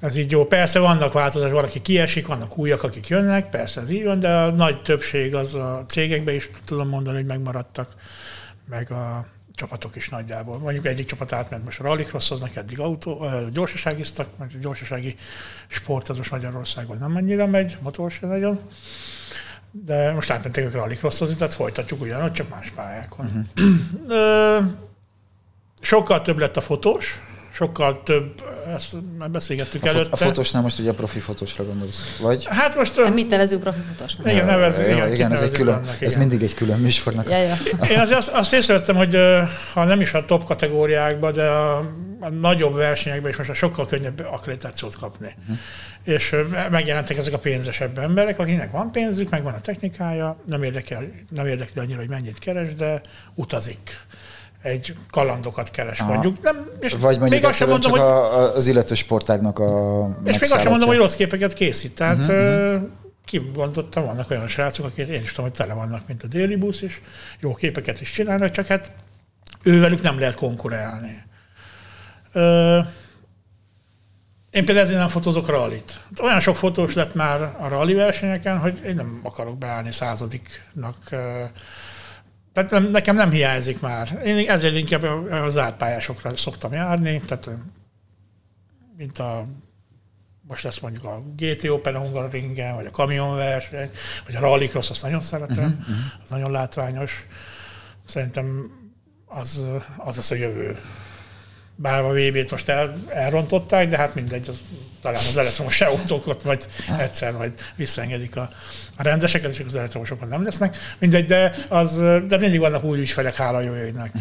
ez 0.00 0.16
így 0.16 0.30
jó. 0.30 0.44
Persze 0.44 0.78
vannak 0.78 1.12
változás, 1.12 1.50
van, 1.50 1.64
aki 1.64 1.82
kiesik, 1.82 2.26
vannak 2.26 2.58
újak, 2.58 2.82
akik 2.82 3.08
jönnek, 3.08 3.50
persze 3.50 3.80
ez 3.80 3.90
így 3.90 4.04
van, 4.04 4.20
de 4.20 4.36
a 4.36 4.50
nagy 4.50 4.82
többség 4.82 5.34
az 5.34 5.54
a 5.54 5.84
cégekben 5.88 6.34
is 6.34 6.50
tudom 6.64 6.88
mondani, 6.88 7.16
hogy 7.16 7.26
megmaradtak, 7.26 7.94
meg 8.68 8.90
a 8.90 9.26
csapatok 9.54 9.96
is 9.96 10.08
nagyjából. 10.08 10.58
Mondjuk 10.58 10.86
egyik 10.86 11.06
csapat 11.06 11.32
átment 11.32 11.64
most 11.64 11.80
a 11.80 11.82
rallycrossoznak, 11.82 12.56
eddig 12.56 12.80
autó, 12.80 13.26
gyorsaságiztak, 13.52 14.38
mert 14.38 14.54
a 14.54 14.58
gyorsasági 14.58 15.14
sport 15.66 16.08
az 16.08 16.16
most 16.16 16.30
Magyarországon 16.30 16.96
nem 16.98 17.16
annyira 17.16 17.46
megy, 17.46 17.76
motor 17.80 18.10
se 18.10 18.26
nagyon. 18.26 18.60
De 19.70 20.12
most 20.12 20.30
átmentek 20.30 20.74
a 20.74 20.78
rallycrossozni, 20.78 21.34
tehát 21.34 21.54
folytatjuk 21.54 22.00
ugyanott, 22.00 22.32
csak 22.32 22.48
más 22.48 22.72
pályákon. 22.74 23.50
Uh-huh. 23.56 24.66
Sokkal 25.86 26.22
több 26.22 26.38
lett 26.38 26.56
a 26.56 26.60
fotós, 26.60 27.20
sokkal 27.52 28.02
több, 28.02 28.42
ezt 28.74 28.96
már 29.18 29.30
beszélgettük 29.30 29.84
a 29.84 29.88
előtte. 29.88 30.08
A 30.10 30.16
fotósnál 30.16 30.62
most 30.62 30.78
ugye 30.78 30.90
a 30.90 30.94
profi 30.94 31.18
fotósra 31.18 31.64
gondolsz, 31.64 32.16
vagy? 32.20 32.46
Hát 32.48 32.76
most... 32.76 32.96
Hát 32.96 33.14
mit 33.14 33.28
nevezünk 33.28 33.62
profi 33.62 33.80
fotósnak? 33.80 34.32
Igen, 34.32 34.46
nevezünk. 34.46 34.88
Ja, 34.88 34.96
igen, 34.96 35.12
igen 35.12 35.32
ez, 35.32 35.40
egy 35.40 35.52
külön, 35.52 35.74
annak, 35.74 35.94
igen. 35.96 36.08
ez 36.08 36.14
mindig 36.14 36.42
egy 36.42 36.54
külön 36.54 36.78
műsornak. 36.78 37.30
Ja, 37.30 37.36
ja. 37.36 37.56
Én 37.90 37.98
azért 37.98 38.18
azt, 38.18 38.28
azt 38.28 38.52
észrevettem, 38.52 38.96
hogy 38.96 39.16
ha 39.72 39.84
nem 39.84 40.00
is 40.00 40.12
a 40.12 40.24
top 40.24 40.44
kategóriákban, 40.44 41.32
de 41.32 41.48
a, 41.48 41.78
a 42.20 42.28
nagyobb 42.40 42.74
versenyekben 42.74 43.30
is 43.30 43.36
most 43.36 43.54
sokkal 43.54 43.86
könnyebb 43.86 44.26
akkreditációt 44.30 44.96
kapni. 44.96 45.34
Uh-huh. 45.40 45.56
És 46.04 46.34
megjelentek 46.70 47.16
ezek 47.16 47.32
a 47.32 47.38
pénzesebb 47.38 47.98
emberek, 47.98 48.38
akiknek 48.38 48.70
van 48.70 48.92
pénzük, 48.92 49.30
meg 49.30 49.42
van 49.42 49.54
a 49.54 49.60
technikája, 49.60 50.36
nem 50.46 50.62
érdekel, 50.62 51.04
nem 51.28 51.46
érdekel 51.46 51.82
annyira, 51.82 51.98
hogy 51.98 52.08
mennyit 52.08 52.38
keres, 52.38 52.74
de 52.74 53.00
utazik 53.34 54.06
egy 54.66 54.94
kalandokat 55.10 55.70
keres, 55.70 56.00
Aha. 56.00 56.12
mondjuk. 56.12 56.42
Nem, 56.42 56.70
és 56.80 56.92
Vagy 56.92 57.18
mondjuk 57.18 57.30
még 57.30 57.44
azt 57.44 57.54
sem 57.54 57.68
mondom, 57.68 57.92
csak 57.92 58.00
hogy, 58.00 58.10
a, 58.10 58.54
az 58.54 58.66
illető 58.66 58.94
sportágnak 58.94 59.58
a 59.58 60.08
És 60.24 60.38
még 60.38 60.52
azt 60.52 60.60
sem 60.60 60.70
mondom, 60.70 60.88
hogy 60.88 60.96
rossz 60.96 61.14
képeket 61.14 61.54
készít. 61.54 61.94
Tehát 61.94 62.18
uh-huh. 62.18 62.88
ki 63.24 63.50
gondoltam, 63.54 64.04
vannak 64.04 64.30
olyan 64.30 64.48
srácok, 64.48 64.84
akik 64.84 65.08
én 65.08 65.22
is 65.22 65.30
tudom, 65.30 65.44
hogy 65.44 65.58
tele 65.58 65.74
vannak, 65.74 66.06
mint 66.06 66.22
a 66.22 66.26
déli 66.26 66.56
busz, 66.56 66.80
és 66.80 67.00
jó 67.40 67.54
képeket 67.54 68.00
is 68.00 68.10
csinálnak, 68.10 68.50
csak 68.50 68.66
hát 68.66 68.92
ővelük 69.62 70.02
nem 70.02 70.18
lehet 70.18 70.34
konkurálni. 70.34 71.22
Ö, 72.32 72.78
én 74.50 74.64
például 74.64 74.86
ezért 74.86 74.98
nem 74.98 75.08
fotózok 75.08 75.48
rallit. 75.48 76.00
Olyan 76.22 76.40
sok 76.40 76.56
fotós 76.56 76.94
lett 76.94 77.14
már 77.14 77.42
a 77.58 77.68
rally 77.68 77.94
versenyeken, 77.94 78.58
hogy 78.58 78.80
én 78.86 78.94
nem 78.94 79.20
akarok 79.22 79.58
beállni 79.58 79.92
századiknak 79.92 80.96
tehát 82.56 82.70
nem, 82.70 82.90
nekem 82.90 83.14
nem 83.14 83.30
hiányzik 83.30 83.80
már. 83.80 84.20
Én 84.24 84.48
ezért 84.48 84.74
inkább 84.74 85.02
a 85.30 85.48
zárt 85.48 85.76
pályásokra 85.76 86.36
szoktam 86.36 86.72
járni, 86.72 87.22
tehát 87.26 87.50
mint 88.96 89.18
a 89.18 89.46
most 90.48 90.62
lesz 90.62 90.78
mondjuk 90.78 91.04
a 91.04 91.22
GT 91.36 91.68
Open 91.68 91.96
Hungaroringen, 91.96 92.74
vagy 92.74 92.86
a 92.86 92.90
kamionverseny, 92.90 93.90
vagy 94.26 94.34
a 94.34 94.40
Rallycross, 94.40 94.90
azt 94.90 95.02
nagyon 95.02 95.22
szeretem, 95.22 95.78
uh-huh, 95.80 95.96
az 96.24 96.30
nagyon 96.30 96.50
látványos. 96.50 97.26
Szerintem 98.06 98.70
az, 99.26 99.64
az 99.96 100.16
lesz 100.16 100.30
a 100.30 100.34
jövő. 100.34 100.78
Bár 101.76 102.00
a 102.00 102.12
VB-t 102.12 102.50
most 102.50 102.68
el, 102.68 102.98
elrontották, 103.08 103.88
de 103.88 103.96
hát 103.96 104.14
mindegy, 104.14 104.48
az, 104.48 104.60
talán 105.02 105.24
az 105.28 105.36
elektromos 105.36 105.80
autókat 105.80 106.44
majd 106.44 106.68
egyszer 106.98 107.32
majd 107.32 107.60
visszaengedik 107.76 108.36
a, 108.36 108.50
a 108.96 109.02
rendeseket, 109.02 109.50
és 109.50 109.64
az 109.66 109.74
elektromosokon 109.74 110.28
nem 110.28 110.44
lesznek. 110.44 110.76
Mindegy, 110.98 111.26
de, 111.26 111.54
az, 111.68 111.96
de 112.26 112.38
mindig 112.38 112.60
vannak 112.60 112.84
új 112.84 112.98
ügyfelek, 112.98 113.34
hála 113.34 113.60
jó 113.60 113.74
égnek. 113.74 114.12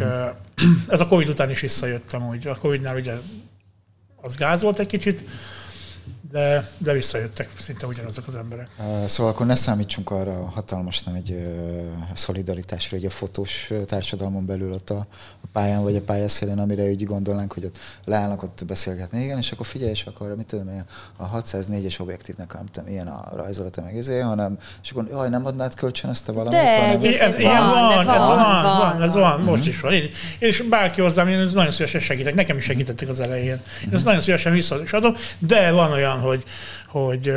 Ez 0.88 1.00
a 1.00 1.08
Covid 1.08 1.30
után 1.30 1.50
is 1.50 1.60
visszajöttem 1.60 2.28
úgy. 2.28 2.48
A 2.48 2.56
Covid-nál 2.56 2.96
ugye 2.96 3.14
az 4.16 4.36
gáz 4.36 4.62
volt 4.62 4.80
egy 4.80 4.88
kicsit, 4.88 5.24
de, 6.32 6.70
de 6.78 6.94
visszajöttek 6.94 7.50
szinte 7.60 7.86
ugyanazok 7.86 8.28
az 8.28 8.36
emberek. 8.36 8.70
Szóval 9.08 9.32
akkor 9.32 9.46
ne 9.46 9.56
számítsunk 9.56 10.10
arra 10.10 10.32
a 10.32 10.50
hatalmas 10.50 11.04
nagy 11.04 11.48
szolidaritásra, 12.14 12.98
hogy 12.98 13.06
a 13.06 13.10
fotós 13.10 13.72
társadalmon 13.86 14.46
belül 14.46 14.72
ott 14.72 14.90
a, 14.90 15.08
a 15.42 15.48
pályán 15.52 15.84
vagy 15.84 15.96
a 15.96 16.02
pályaszélén, 16.02 16.60
amire 16.60 16.84
úgy 16.84 17.06
gondolnánk, 17.06 17.54
hogy 17.54 17.66
ott 17.66 17.78
leállnak 18.06 18.44
ott 18.44 18.64
beszélgetni, 18.68 19.24
igen, 19.24 19.38
és 19.38 19.52
akkor 19.52 19.66
figyelj, 19.66 19.92
és 19.92 20.06
akkor 20.06 20.36
mit 20.36 20.46
tudom 20.46 20.70
én, 20.70 20.84
a 21.18 21.42
604-es 21.42 22.02
objektívnek, 22.02 22.54
nem 22.54 22.66
tudom, 22.72 22.90
ilyen 22.90 23.08
a 23.08 23.32
rajzolata 23.36 23.82
meg 23.82 23.98
ezért, 23.98 24.26
hanem, 24.26 24.58
és 24.84 24.92
akkor 24.92 25.08
jaj, 25.10 25.30
nem 25.30 25.46
adnád 25.46 25.74
kölcsön 25.74 26.10
ezt 26.10 26.30
a 26.30 26.34
valamit? 26.34 26.60
De 26.60 26.80
hanem, 26.80 27.00
ez, 27.20 27.42
van, 27.42 27.70
van, 27.70 28.06
van, 28.06 28.16
ez 28.16 28.28
van, 28.28 28.38
van, 28.38 28.78
van, 28.78 29.02
ez 29.02 29.14
van, 29.14 29.42
most 29.42 29.62
mm-hmm. 29.62 29.70
is 29.70 29.80
van. 29.80 29.94
Én, 29.94 30.04
én 30.04 30.12
és 30.40 30.62
bárki 30.62 31.02
hozzám, 31.02 31.28
én 31.28 31.50
nagyon 31.54 31.72
szívesen 31.72 32.02
segítek, 32.02 32.34
nekem 32.34 32.58
is 32.58 32.64
segítettek 32.64 33.10
az 33.10 33.20
elején. 33.20 33.62
Én 33.86 33.94
ezt 33.94 34.06
nagyon 34.06 34.22
szívesen 34.22 34.52
vissza 34.52 34.82
is 34.82 34.94
adom, 34.94 35.16
de 35.40 35.72
van 35.72 35.92
olyan, 35.92 36.15
hogy, 36.20 36.44
hogy 36.88 37.34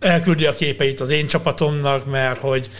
elküldi 0.00 0.46
a 0.46 0.54
képeit 0.54 1.00
az 1.00 1.10
én 1.10 1.26
csapatomnak, 1.26 2.10
mert 2.10 2.38
hogy 2.38 2.70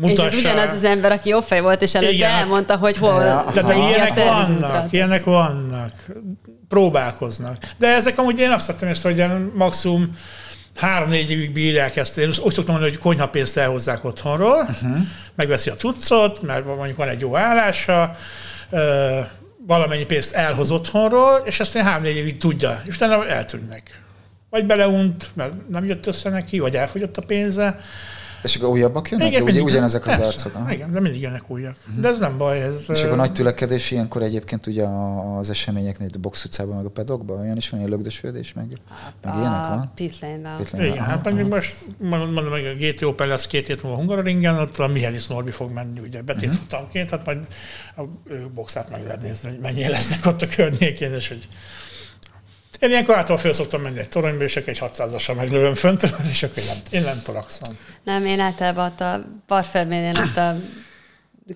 mutassa. 0.00 0.26
És 0.26 0.32
ez 0.32 0.38
ugyanaz 0.38 0.70
az 0.70 0.84
ember, 0.84 1.12
aki 1.12 1.28
jó 1.28 1.40
fej 1.40 1.60
volt, 1.60 1.82
és 1.82 1.94
előtte 1.94 2.14
Igen. 2.14 2.30
elmondta, 2.30 2.76
hogy 2.76 2.96
hol 2.96 3.22
ja. 3.22 3.44
Tehát 3.52 3.76
ilyenek 3.76 4.14
vannak, 4.14 4.92
ilyenek 4.92 5.24
vannak. 5.24 5.92
Próbálkoznak. 6.68 7.56
De 7.78 7.86
ezek 7.86 8.18
amúgy 8.18 8.38
én 8.38 8.50
azt 8.50 8.66
vettem 8.66 8.88
ezt, 8.88 9.02
hogy 9.02 9.24
maximum 9.54 10.16
három-négy 10.76 11.30
évig 11.30 11.52
bírják 11.52 11.96
ezt. 11.96 12.18
Én 12.18 12.28
úgy 12.28 12.52
szoktam 12.52 12.74
mondani, 12.74 12.90
hogy 12.90 12.98
konyhapénzt 12.98 13.56
elhozzák 13.56 14.04
otthonról, 14.04 14.68
uh-huh. 14.70 14.98
megveszi 15.34 15.70
a 15.70 15.74
cuccot, 15.74 16.42
mert 16.42 16.66
mondjuk 16.66 16.96
van 16.96 17.08
egy 17.08 17.20
jó 17.20 17.36
állása, 17.36 18.16
valamennyi 19.66 20.04
pénzt 20.04 20.32
elhoz 20.32 20.70
otthonról, 20.70 21.42
és 21.44 21.60
ezt 21.60 21.76
én 21.76 21.82
három-négy 21.82 22.16
évig 22.16 22.36
tudja, 22.36 22.82
és 22.84 22.94
utána 22.94 23.26
eltűnnek. 23.26 24.00
Vagy 24.50 24.66
beleunt, 24.66 25.30
mert 25.34 25.68
nem 25.68 25.84
jött 25.84 26.06
össze 26.06 26.30
neki, 26.30 26.58
vagy 26.58 26.76
elfogyott 26.76 27.16
a 27.16 27.22
pénze. 27.22 27.80
És 28.42 28.56
akkor 28.56 28.68
újabbak 28.68 29.10
jönnek? 29.10 29.26
Igen, 29.26 29.42
mindig, 29.42 29.62
ugyanezek 29.62 30.06
az 30.06 30.18
arcok? 30.18 30.52
Igen, 30.70 30.92
de 30.92 31.00
mindig 31.00 31.20
jönnek 31.20 31.50
újak. 31.50 31.76
Uh-huh. 31.86 32.02
De 32.02 32.08
ez 32.08 32.18
nem 32.18 32.38
baj. 32.38 32.62
Ez, 32.62 32.84
és 32.88 33.02
akkor 33.02 33.16
nagy 33.16 33.32
tülekedés 33.32 33.90
ilyenkor 33.90 34.22
egyébként 34.22 34.66
ugye 34.66 34.84
az 35.38 35.50
eseményeknél, 35.50 36.08
a 36.14 36.18
box 36.18 36.44
utcában, 36.44 36.76
meg 36.76 36.84
a 36.84 36.90
pedokban, 36.90 37.40
olyan 37.40 37.56
is 37.56 37.68
van, 37.68 37.80
ilyen 37.80 37.92
lögdösödés, 37.92 38.52
meg, 38.52 38.66
meg 39.22 39.34
ilyenek 39.34 39.68
van? 39.68 39.92
Pitlane-ben. 39.94 40.84
Igen, 40.84 41.04
hát 41.04 41.24
meg 41.24 41.48
most 41.48 41.74
mondom 41.98 42.44
meg 42.44 42.64
a 42.64 42.74
GT 42.74 43.02
Open 43.02 43.28
lesz 43.28 43.46
két 43.46 43.66
hét 43.66 43.82
múlva 43.82 43.98
Hungaroringen, 43.98 44.58
ott 44.58 44.78
a 44.78 44.86
Mihály 44.86 45.18
Norbi 45.28 45.50
fog 45.50 45.72
menni, 45.72 46.00
ugye 46.00 46.22
betét 46.22 46.48
uh-huh. 46.48 46.62
futamként, 46.62 47.10
hát 47.10 47.24
majd 47.24 47.46
a 47.96 48.02
boxát 48.54 48.90
meg 48.90 49.02
lehet 49.04 49.22
nézni, 49.22 49.48
hogy 49.48 49.58
mennyi 49.58 49.88
lesznek 49.88 50.26
ott 50.26 50.42
a 50.42 50.46
környékén, 50.46 51.12
és 51.12 51.28
hogy 51.28 51.48
én 52.80 52.90
ilyenkor 52.90 53.14
általában 53.14 53.38
föl 53.38 53.52
szoktam 53.52 53.82
menni 53.82 53.98
egy 53.98 54.08
toronyba, 54.08 54.44
és 54.44 54.56
egy 54.56 54.78
600-asra 54.80 55.36
meglövöm 55.36 55.74
fönt, 55.74 56.14
és 56.32 56.42
akkor 56.42 56.58
én 56.58 56.64
nem, 56.66 56.76
én 56.90 57.02
nem 57.02 57.22
tolakszom. 57.22 57.78
Nem, 58.04 58.26
én 58.26 58.40
általában 58.40 58.86
ott 58.86 59.00
a 59.00 59.24
parferménél 59.46 60.14
ott 60.16 60.36
a 60.36 60.56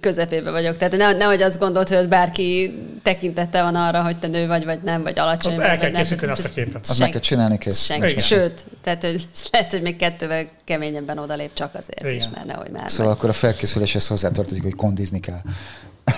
közepébe 0.01 0.51
vagyok. 0.51 0.77
Tehát 0.77 0.97
ne, 0.97 1.13
nehogy 1.13 1.43
azt 1.43 1.59
gondolt, 1.59 1.89
hogy 1.89 2.09
bárki 2.09 2.75
tekintette 3.03 3.63
van 3.63 3.75
arra, 3.75 4.03
hogy 4.03 4.19
te 4.19 4.27
nő 4.27 4.47
vagy, 4.47 4.65
vagy 4.65 4.83
nem, 4.83 5.03
vagy 5.03 5.19
alacsony. 5.19 5.55
Ott 5.55 5.61
el 5.61 5.79
kell 5.79 5.91
készíteni 5.91 6.33
azt 6.33 6.45
a 6.45 6.49
képet. 6.49 6.87
Azt 6.89 6.99
meg 6.99 7.11
kell 7.11 7.21
csinálni 7.21 7.59
kész. 7.59 7.85
Senki. 7.85 8.19
Sőt, 8.19 8.67
tehát 8.83 9.03
hogy 9.03 9.29
lehet, 9.53 9.71
hogy 9.71 9.83
még 9.83 9.97
kettővel 9.97 10.47
keményebben 10.65 11.19
odalép 11.19 11.53
csak 11.53 11.75
azért 11.75 12.01
Igen. 12.01 12.15
is, 12.15 12.25
mert 12.35 12.47
nehogy 12.47 12.71
már. 12.71 12.91
Szóval 12.91 13.07
meg. 13.07 13.17
akkor 13.17 13.29
a 13.29 13.33
felkészüléshez 13.33 14.07
hozzátartozik, 14.07 14.63
hogy 14.63 14.75
kondizni 14.75 15.21
kell. 15.21 15.41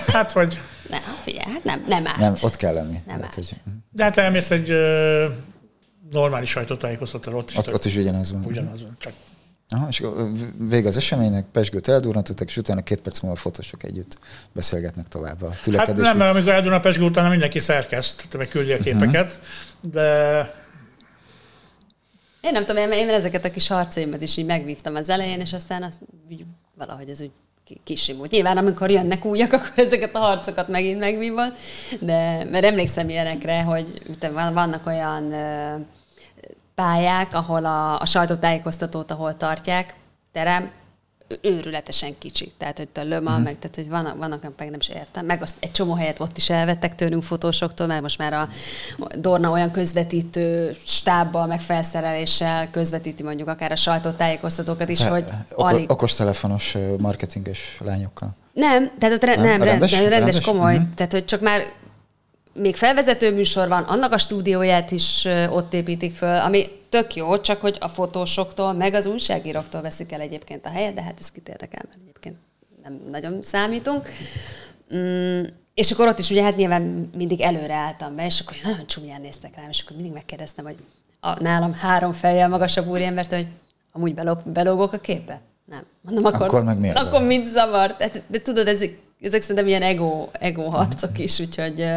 Hát 0.06 0.32
vagy... 0.32 0.60
Nem, 0.90 1.00
figyelj, 1.24 1.52
hát 1.52 1.64
nem, 1.64 1.84
nem 1.88 2.06
árt. 2.06 2.18
Nem, 2.18 2.34
ott 2.40 2.56
kell 2.56 2.74
lenni. 2.74 2.96
Nem 3.06 3.20
hát, 3.20 3.34
hogy... 3.34 3.50
De 3.96 4.02
hát 4.02 4.16
elmész 4.16 4.50
egy 4.50 4.70
uh, 4.70 5.32
normális 6.10 6.50
sajtótájékoztatóra, 6.50 7.36
ott 7.36 7.50
is. 7.50 7.56
Ott, 7.56 7.72
ott 7.72 7.84
is 7.84 7.96
ugyanaz 7.96 8.32
van. 8.32 8.44
Ugyanaz 8.44 8.82
van, 8.82 8.96
csak 8.98 9.12
Aha, 9.68 9.88
és 9.88 10.02
vége 10.58 10.88
az 10.88 10.96
eseménynek, 10.96 11.44
Pesgőt 11.52 11.88
eldurrantottak, 11.88 12.48
és 12.48 12.56
utána 12.56 12.82
két 12.82 13.00
perc 13.00 13.20
múlva 13.20 13.36
fotósok 13.36 13.82
együtt 13.82 14.18
beszélgetnek 14.52 15.08
tovább 15.08 15.42
a 15.42 15.52
tülekedés. 15.62 16.04
Hát 16.04 16.12
nem, 16.12 16.16
mert 16.16 16.30
amikor 16.34 16.52
eldurran 16.52 16.78
a 16.78 16.80
Pesgő, 16.80 17.04
utána 17.04 17.28
mindenki 17.28 17.58
szerkeszt, 17.58 18.16
tehát 18.16 18.36
meg 18.36 18.48
küldi 18.48 18.72
a 18.72 18.78
képeket, 18.78 19.40
uh-huh. 19.76 19.92
de 19.92 20.40
én 22.40 22.52
nem 22.52 22.64
tudom, 22.64 22.82
én, 22.82 22.98
én 22.98 23.08
ezeket 23.08 23.44
a 23.44 23.50
kis 23.50 23.68
harcémet 23.68 24.22
is 24.22 24.36
így 24.36 24.46
megvívtam 24.46 24.94
az 24.94 25.08
elején, 25.08 25.40
és 25.40 25.52
aztán 25.52 25.82
azt 25.82 25.98
valahogy 26.74 27.08
ez 27.08 27.20
úgy 27.20 27.30
kisimult. 27.84 28.30
Nyilván, 28.30 28.56
amikor 28.56 28.90
jönnek 28.90 29.24
újak, 29.24 29.52
akkor 29.56 29.72
ezeket 29.76 30.16
a 30.16 30.18
harcokat 30.18 30.68
megint 30.68 31.00
megvívom, 31.00 31.52
de 32.00 32.44
mert 32.50 32.64
emlékszem 32.64 33.08
ilyenekre, 33.08 33.62
hogy 33.62 34.02
vannak 34.52 34.86
olyan 34.86 35.34
pályák, 36.74 37.34
ahol 37.34 37.64
a, 37.64 38.00
a 38.00 38.06
sajtótájékoztatót, 38.06 39.10
ahol 39.10 39.36
tartják, 39.36 39.94
terem, 40.32 40.70
őrületesen 41.40 42.18
kicsi. 42.18 42.52
Tehát, 42.58 42.76
hogy 42.78 42.88
a 42.94 43.00
Löma, 43.00 43.38
mm. 43.38 43.42
meg 43.42 43.58
tehát, 43.58 43.76
hogy 43.76 43.88
vannak, 43.88 44.16
vannak, 44.16 44.42
meg 44.56 44.70
nem 44.70 44.80
is 44.80 44.88
értem. 44.88 45.26
Meg 45.26 45.42
azt 45.42 45.56
egy 45.60 45.70
csomó 45.70 45.94
helyet 45.94 46.20
ott 46.20 46.36
is 46.36 46.50
elvettek 46.50 46.94
tőlünk 46.94 47.22
fotósoktól, 47.22 47.86
mert 47.86 48.02
most 48.02 48.18
már 48.18 48.32
a 48.32 48.48
Dorna 49.18 49.50
olyan 49.50 49.70
közvetítő 49.70 50.76
stábbal, 50.84 51.46
meg 51.46 51.60
felszereléssel 51.60 52.70
közvetíti 52.70 53.22
mondjuk 53.22 53.48
akár 53.48 53.72
a 53.72 53.76
sajtótájékoztatókat 53.76 54.88
is, 54.88 54.98
Fe, 54.98 55.08
hogy 55.08 55.24
oko, 55.52 55.62
alig... 55.62 55.90
Okostelefonos 55.90 56.76
marketinges 56.98 57.76
lányokkal. 57.84 58.34
Nem, 58.52 58.90
tehát 58.98 59.14
ott 59.14 59.24
re, 59.24 59.34
nem, 59.34 59.44
nem 59.44 59.62
rendes, 59.62 59.92
rendes, 59.92 60.08
rendes 60.08 60.40
komoly. 60.40 60.78
Mm. 60.78 60.82
Tehát, 60.94 61.12
hogy 61.12 61.24
csak 61.24 61.40
már 61.40 61.62
még 62.56 62.76
felvezető 62.76 63.34
műsor 63.34 63.68
van, 63.68 63.82
annak 63.82 64.12
a 64.12 64.18
stúdióját 64.18 64.90
is 64.90 65.28
ott 65.50 65.74
építik 65.74 66.14
föl, 66.14 66.40
ami 66.40 66.66
tök 66.88 67.14
jó, 67.14 67.38
csak 67.38 67.60
hogy 67.60 67.76
a 67.80 67.88
fotósoktól, 67.88 68.72
meg 68.72 68.94
az 68.94 69.06
újságíróktól 69.06 69.80
veszik 69.80 70.12
el 70.12 70.20
egyébként 70.20 70.66
a 70.66 70.70
helyet, 70.70 70.94
de 70.94 71.02
hát 71.02 71.18
ez 71.20 71.30
kit 71.30 71.48
érdekel, 71.48 71.82
mert 71.88 72.00
egyébként 72.02 72.36
nem 72.82 73.00
nagyon 73.10 73.42
számítunk. 73.42 74.08
Mm, 74.94 75.42
és 75.74 75.90
akkor 75.90 76.06
ott 76.06 76.18
is 76.18 76.30
ugye 76.30 76.42
hát 76.42 76.56
nyilván 76.56 77.10
mindig 77.16 77.40
előre 77.40 77.74
álltam 77.74 78.16
be, 78.16 78.24
és 78.24 78.40
akkor 78.40 78.56
nagyon 78.64 78.86
csúnyán 78.86 79.20
néztek 79.20 79.56
rám, 79.56 79.68
és 79.68 79.80
akkor 79.80 79.96
mindig 79.96 80.14
megkérdeztem, 80.14 80.64
hogy 80.64 80.76
a, 81.20 81.42
nálam 81.42 81.72
három 81.72 82.12
fejjel 82.12 82.48
magasabb 82.48 82.86
úriembert, 82.86 83.32
hogy 83.32 83.46
amúgy 83.92 84.14
belop, 84.14 84.48
belógok 84.48 84.92
a 84.92 84.98
képbe? 84.98 85.40
Nem. 85.64 85.82
Mondom, 86.00 86.24
akkor, 86.24 86.46
akkor 86.46 86.64
meg 86.64 86.78
miért? 86.78 86.98
Akkor 86.98 87.22
mind 87.22 87.46
zavar. 87.46 87.94
De, 87.98 88.10
de 88.26 88.40
tudod, 88.40 88.66
ezek, 88.66 88.98
ezek 89.20 89.40
szerintem 89.42 89.66
ilyen 89.66 89.82
ego, 89.82 90.28
ego 90.32 90.68
harcok 90.68 91.18
is, 91.18 91.40
úgyhogy 91.40 91.88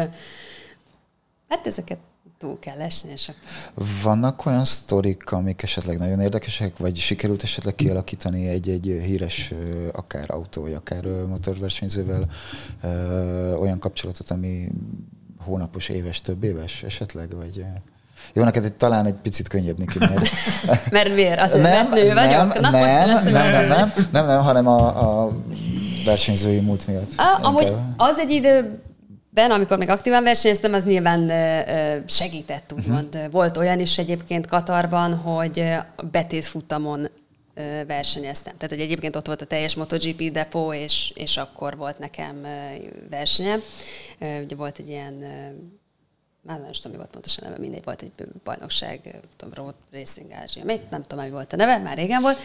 hát 1.50 1.66
ezeket 1.66 1.98
túl 2.38 2.58
kell 2.58 2.80
esni. 2.80 3.10
És 3.10 3.28
akkor... 3.28 3.88
Vannak 4.02 4.46
olyan 4.46 4.64
sztorik, 4.64 5.30
amik 5.30 5.62
esetleg 5.62 5.98
nagyon 5.98 6.20
érdekesek, 6.20 6.76
vagy 6.78 6.96
sikerült 6.96 7.42
esetleg 7.42 7.74
kialakítani 7.74 8.48
egy-egy 8.48 9.00
híres, 9.04 9.52
akár 9.92 10.30
autó, 10.30 10.62
vagy 10.62 10.74
akár 10.74 11.04
motorversenyzővel 11.28 12.26
olyan 13.58 13.78
kapcsolatot, 13.78 14.30
ami 14.30 14.68
hónapos, 15.44 15.88
éves, 15.88 16.20
több 16.20 16.42
éves 16.42 16.82
esetleg, 16.82 17.36
vagy... 17.36 17.64
Jó, 18.32 18.44
neked 18.44 18.64
egy, 18.64 18.74
talán 18.74 19.06
egy 19.06 19.14
picit 19.14 19.48
könnyebb, 19.48 19.78
Niki, 19.78 19.98
mert... 19.98 20.28
mert 20.90 21.14
miért? 21.14 21.40
Azért, 21.40 21.62
nem, 21.62 21.88
mert 21.88 22.02
nő 22.02 22.14
vagyok? 22.14 22.60
Nem, 22.60 22.60
Na, 22.60 22.70
nem, 22.70 23.08
nem, 23.08 23.22
nem, 23.24 23.32
nem, 23.32 23.68
nem, 23.68 23.92
nem, 24.12 24.26
nem, 24.26 24.42
hanem 24.42 24.66
a, 24.66 24.86
a 25.24 25.30
versenyzői 26.04 26.60
múlt 26.60 26.86
miatt. 26.86 27.12
A, 27.16 27.46
amúgy 27.46 27.72
az 27.96 28.18
egy 28.18 28.30
idő, 28.30 28.82
Ben, 29.32 29.50
amikor 29.50 29.78
még 29.78 29.88
aktívan 29.88 30.22
versenyeztem, 30.22 30.72
az 30.72 30.84
nyilván 30.84 31.32
segített, 32.06 32.72
úgymond. 32.76 33.14
Uh-huh. 33.14 33.30
Volt 33.30 33.56
olyan 33.56 33.80
is 33.80 33.98
egyébként 33.98 34.46
Katarban, 34.46 35.14
hogy 35.14 35.74
betét 36.10 36.44
futamon 36.44 37.08
versenyeztem. 37.86 38.54
Tehát, 38.56 38.70
hogy 38.70 38.80
egyébként 38.80 39.16
ott 39.16 39.26
volt 39.26 39.42
a 39.42 39.46
teljes 39.46 39.74
MotoGP 39.74 40.32
depó, 40.32 40.72
és, 40.72 41.12
és 41.14 41.36
akkor 41.36 41.76
volt 41.76 41.98
nekem 41.98 42.46
versenyem. 43.10 43.62
Ugye 44.42 44.56
volt 44.56 44.78
egy 44.78 44.88
ilyen 44.88 45.24
már 46.42 46.60
nem 46.60 46.70
tudom, 46.72 46.92
mi 46.92 46.96
volt 46.96 47.10
pontosan 47.10 47.44
neve, 47.44 47.58
mindegy, 47.58 47.84
volt 47.84 48.02
egy 48.02 48.12
bajnokság, 48.44 49.20
tudom, 49.36 49.54
Road 49.54 49.74
Racing 49.92 50.32
Ázsia, 50.32 50.64
még 50.64 50.80
nem 50.90 51.02
tudom, 51.02 51.24
mi 51.24 51.30
volt 51.30 51.52
a 51.52 51.56
neve, 51.56 51.78
már 51.78 51.96
régen 51.96 52.22
volt, 52.22 52.38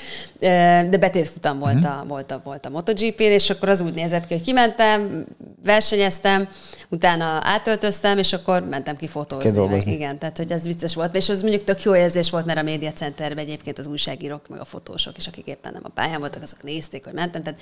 de 0.90 0.98
betétfutam 0.98 1.60
volt, 1.60 1.76
uh-huh. 1.76 2.00
a, 2.00 2.06
volt, 2.06 2.32
a, 2.32 2.42
volt 2.44 2.66
a 2.66 2.70
MotoGP-n, 2.70 3.22
és 3.22 3.50
akkor 3.50 3.70
az 3.70 3.82
úgy 3.82 3.94
nézett 3.94 4.26
ki, 4.26 4.34
hogy 4.34 4.44
kimentem, 4.44 5.26
versenyeztem, 5.64 6.48
utána 6.90 7.40
átöltöztem, 7.44 8.18
és 8.18 8.34
akkor 8.34 8.64
mentem 8.64 8.96
ki 8.96 9.08
fotózni. 9.08 9.66
Meg, 9.66 9.88
igen, 9.88 10.20
tehát 10.20 10.38
hogy 10.38 10.52
ez 10.52 10.64
vicces 10.64 10.96
volt, 10.96 11.16
és 11.16 11.30
az 11.30 11.42
mondjuk 11.42 11.64
tök 11.64 11.84
jó 11.84 11.96
érzés 11.96 12.30
volt, 12.30 12.46
mert 12.46 12.60
a 12.60 12.64
média 12.64 12.92
centerben 12.92 13.44
egyébként 13.46 13.78
az 13.78 13.88
újságírók, 13.88 14.48
meg 14.48 14.60
a 14.60 14.66
fotósok 14.66 15.18
is, 15.18 15.28
akik 15.28 15.48
éppen 15.48 15.72
nem 15.74 15.82
a 15.86 15.90
pályán 15.90 16.20
voltak, 16.20 16.42
azok 16.42 16.64
nézték, 16.64 17.04
hogy 17.04 17.14
mentem, 17.14 17.44
tehát, 17.44 17.60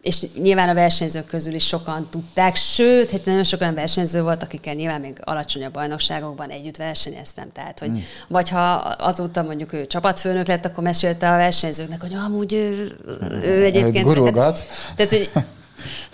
és 0.00 0.26
nyilván 0.34 0.68
a 0.68 0.74
versenyzők 0.74 1.26
közül 1.26 1.54
is 1.54 1.66
sokan 1.66 2.08
tudták, 2.10 2.56
sőt, 2.56 3.10
hát 3.10 3.24
nagyon 3.24 3.44
sok 3.44 3.60
olyan 3.60 3.74
versenyző 3.74 4.22
volt, 4.22 4.42
akikkel 4.42 4.74
nyilván 4.74 5.00
még 5.00 5.20
alacsonyabb 5.64 5.72
bajnokságokban 5.72 6.50
együtt 6.50 6.76
versenyeztem, 6.76 7.52
tehát, 7.52 7.78
hogy 7.78 7.88
hmm. 7.88 8.04
vagy 8.28 8.48
ha 8.48 8.72
azóta 8.98 9.42
mondjuk 9.42 9.72
ő 9.72 9.86
csapatfőnök 9.86 10.46
lett, 10.46 10.64
akkor 10.64 10.84
mesélte 10.84 11.32
a 11.32 11.36
versenyzőknek, 11.36 12.00
hogy 12.00 12.14
amúgy 12.14 12.52
ő, 12.52 12.96
ő 13.42 13.64
egyébként... 13.64 14.04
Gurulgat. 14.04 14.66
Tehát, 14.96 15.12
hogy 15.12 15.30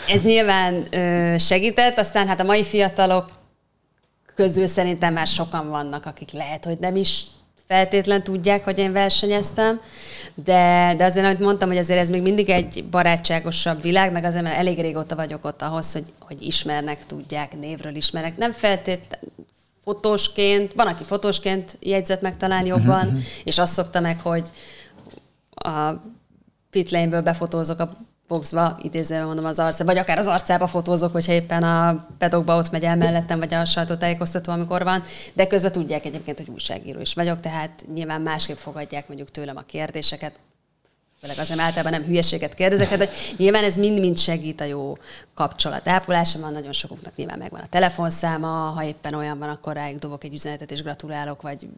ez 0.09 0.23
nyilván 0.23 0.89
segített, 1.39 1.99
aztán 1.99 2.29
hát 2.29 2.41
a 2.41 2.45
mai 2.45 2.65
fiatalok 2.65 3.29
közül 4.35 4.67
szerintem 4.67 5.13
már 5.13 5.27
sokan 5.27 5.69
vannak, 5.69 6.07
akik 6.07 6.33
lehet, 6.33 6.65
hogy 6.65 6.79
nem 6.79 6.97
is 6.97 7.25
feltétlen 7.71 8.23
tudják, 8.23 8.65
hogy 8.65 8.79
én 8.79 8.93
versenyeztem, 8.93 9.81
de, 10.35 10.95
de 10.97 11.05
azért, 11.05 11.27
amit 11.27 11.39
mondtam, 11.39 11.69
hogy 11.69 11.79
azért 11.79 12.01
ez 12.01 12.09
még 12.09 12.23
mindig 12.23 12.51
egy 12.51 12.85
barátságosabb 12.91 13.83
világ, 13.83 14.13
meg 14.13 14.25
azért, 14.25 14.45
mert 14.45 14.57
elég 14.57 14.81
régóta 14.81 15.17
vagyok 15.17 15.45
ott 15.45 15.63
ahhoz, 15.63 15.93
hogy, 15.93 16.05
hogy 16.21 16.43
ismernek, 16.43 17.07
tudják, 17.07 17.59
névről 17.59 17.95
ismernek. 17.95 18.37
Nem 18.37 18.53
feltétlen 18.53 19.21
fotósként, 19.85 20.73
van, 20.73 20.87
aki 20.87 21.05
fotósként 21.05 21.77
jegyzett 21.81 22.21
meg 22.21 22.37
talán 22.37 22.67
jobban, 22.67 23.07
uh-huh. 23.07 23.21
és 23.45 23.59
azt 23.59 23.73
szokta 23.73 24.01
meg, 24.01 24.21
hogy 24.21 24.45
a 25.55 25.91
pitlane 26.71 27.23
befotózok 27.23 27.79
a 27.79 27.93
boxba, 28.31 28.79
idézően 28.83 29.27
mondom 29.27 29.45
az 29.45 29.59
arcába, 29.59 29.85
vagy 29.85 29.99
akár 29.99 30.19
az 30.19 30.27
arcába 30.27 30.67
fotózok, 30.67 31.13
hogyha 31.13 31.33
éppen 31.33 31.63
a 31.63 32.07
pedokba 32.19 32.57
ott 32.57 32.71
megy 32.71 32.85
el 32.85 32.97
mellettem, 32.97 33.39
vagy 33.39 33.55
a 33.55 33.65
sajtótájékoztató, 33.65 34.53
amikor 34.53 34.83
van, 34.83 35.03
de 35.33 35.47
közben 35.47 35.73
tudják 35.73 36.05
egyébként, 36.05 36.39
hogy 36.39 36.49
újságíró 36.49 37.01
is 37.01 37.15
vagyok, 37.15 37.41
tehát 37.41 37.85
nyilván 37.95 38.21
másképp 38.21 38.57
fogadják 38.57 39.09
mondjuk 39.09 39.31
tőlem 39.31 39.57
a 39.57 39.63
kérdéseket, 39.67 40.33
főleg 41.21 41.39
azért 41.39 41.61
általában 41.61 41.93
nem 41.93 42.09
hülyeséget 42.09 42.55
kérdezek, 42.55 42.89
hát, 42.89 42.99
hogy 42.99 43.11
nyilván 43.37 43.65
ez 43.65 43.77
mind-mind 43.77 44.19
segít 44.19 44.61
a 44.61 44.65
jó 44.65 44.97
kapcsolat 45.35 45.89
ápolásában, 45.89 46.53
nagyon 46.53 46.73
sokuknak 46.73 47.17
nyilván 47.17 47.39
megvan 47.39 47.61
a 47.61 47.69
telefonszáma, 47.71 48.47
ha 48.47 48.85
éppen 48.85 49.15
olyan 49.15 49.39
van, 49.39 49.49
akkor 49.49 49.75
rájuk 49.75 49.99
dobok 49.99 50.25
egy 50.25 50.33
üzenetet 50.33 50.71
és 50.71 50.83
gratulálok, 50.83 51.43
vagy 51.43 51.69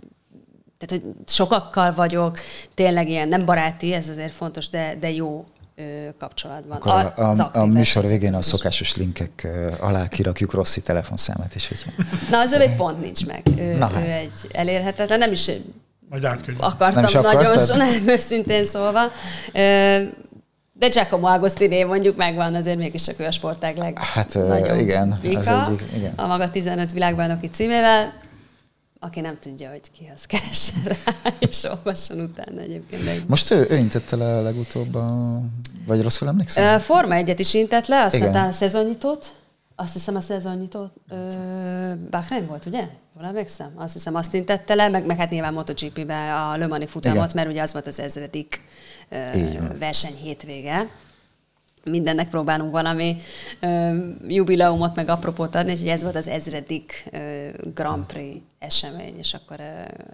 tehát, 0.78 1.04
hogy 1.04 1.14
sokakkal 1.26 1.94
vagyok, 1.94 2.38
tényleg 2.74 3.08
ilyen 3.08 3.28
nem 3.28 3.44
baráti, 3.44 3.92
ez 3.92 4.08
azért 4.08 4.32
fontos, 4.32 4.68
de, 4.68 4.96
de 5.00 5.10
jó 5.10 5.44
kapcsolatban. 6.18 6.76
Akkor 6.76 6.92
a, 6.92 7.12
a, 7.16 7.50
a, 7.52 7.58
a 7.58 7.64
műsor 7.64 8.06
végén 8.06 8.34
a 8.34 8.42
szokásos 8.42 8.96
linkek 8.96 9.48
alá 9.80 10.08
kirakjuk 10.08 10.52
Rossi 10.52 10.80
telefonszámát 10.80 11.54
is. 11.54 11.68
Hogy... 11.68 11.78
Na, 12.30 12.38
az 12.38 12.52
egy 12.52 12.76
pont 12.76 13.00
nincs 13.00 13.26
meg. 13.26 13.42
Ő, 13.58 13.74
Na, 13.74 13.90
ő 13.90 13.94
hát. 13.94 14.04
egy 14.04 14.32
elérhetetlen, 14.52 15.18
nem 15.18 15.32
is 15.32 15.50
Majd 16.08 16.24
akartam 16.58 17.02
nem 17.02 17.04
is 17.04 17.12
nagyon, 17.12 17.58
so, 17.58 17.76
nem, 17.76 18.08
őszintén 18.08 18.64
szólva. 18.64 19.00
De 20.72 20.88
Giacomo 20.88 21.26
Agostini 21.26 21.84
mondjuk 21.84 22.16
megvan, 22.16 22.54
azért 22.54 22.76
mégis 22.76 23.02
csak 23.02 23.20
ő 23.20 23.24
a 23.24 23.30
sportág 23.30 23.76
leg 23.76 23.98
Hát 23.98 24.34
igen, 24.78 25.20
az 25.36 25.48
egyik, 25.48 25.82
igen. 25.96 26.12
A 26.16 26.26
maga 26.26 26.50
15 26.50 26.92
világbajnoki 26.92 27.46
címével 27.46 28.12
aki 29.04 29.20
nem 29.20 29.38
tudja, 29.40 29.70
hogy 29.70 29.90
ki 29.90 30.10
az 30.14 30.24
keressen 30.24 30.82
rá, 30.84 31.12
és 31.48 31.64
olvasson 31.64 32.20
utána 32.20 32.60
egyébként. 32.60 33.04
De 33.04 33.14
Most 33.26 33.50
ő, 33.50 33.66
ő 33.70 33.76
intette 33.76 34.16
le 34.16 34.40
legutóbb, 34.40 34.94
a, 34.94 35.40
vagy 35.86 36.02
rosszul 36.02 36.28
emlékszem? 36.28 36.78
Forma 36.78 37.14
egyet 37.14 37.38
is 37.38 37.54
intett 37.54 37.86
le, 37.86 38.02
aztán 38.04 38.48
a 38.48 38.52
szezonnyitót, 38.52 39.34
azt 39.76 39.92
hiszem 39.92 40.16
a 40.16 40.20
szezonnyitót, 40.20 40.92
Bahrein 42.10 42.46
volt, 42.46 42.66
ugye? 42.66 42.88
Jól 43.16 43.24
emlékszem? 43.24 43.72
Azt 43.74 43.92
hiszem 43.92 44.14
azt 44.14 44.34
intette 44.34 44.74
le, 44.74 44.88
meg, 44.88 45.06
meg 45.06 45.18
hát 45.18 45.30
nyilván 45.30 45.52
MotoGP-be 45.52 46.34
a 46.34 46.56
Le 46.56 46.66
Mani 46.66 46.86
futamot, 46.86 47.16
Igen. 47.16 47.30
mert 47.34 47.48
ugye 47.48 47.62
az 47.62 47.72
volt 47.72 47.86
az 47.86 48.00
ezredik 48.00 48.60
verseny 49.78 50.14
hétvége 50.22 50.88
mindennek 51.84 52.28
próbálunk 52.28 52.72
valami 52.72 53.16
ö, 53.60 53.96
jubileumot, 54.28 54.94
meg 54.94 55.08
apropót 55.08 55.54
adni, 55.54 55.72
és 55.72 55.80
ez 55.80 56.02
volt 56.02 56.16
az 56.16 56.28
ezredik 56.28 57.04
ö, 57.12 57.46
Grand 57.74 58.04
Prix 58.06 58.40
esemény, 58.62 59.18
és 59.18 59.34
akkor 59.34 59.56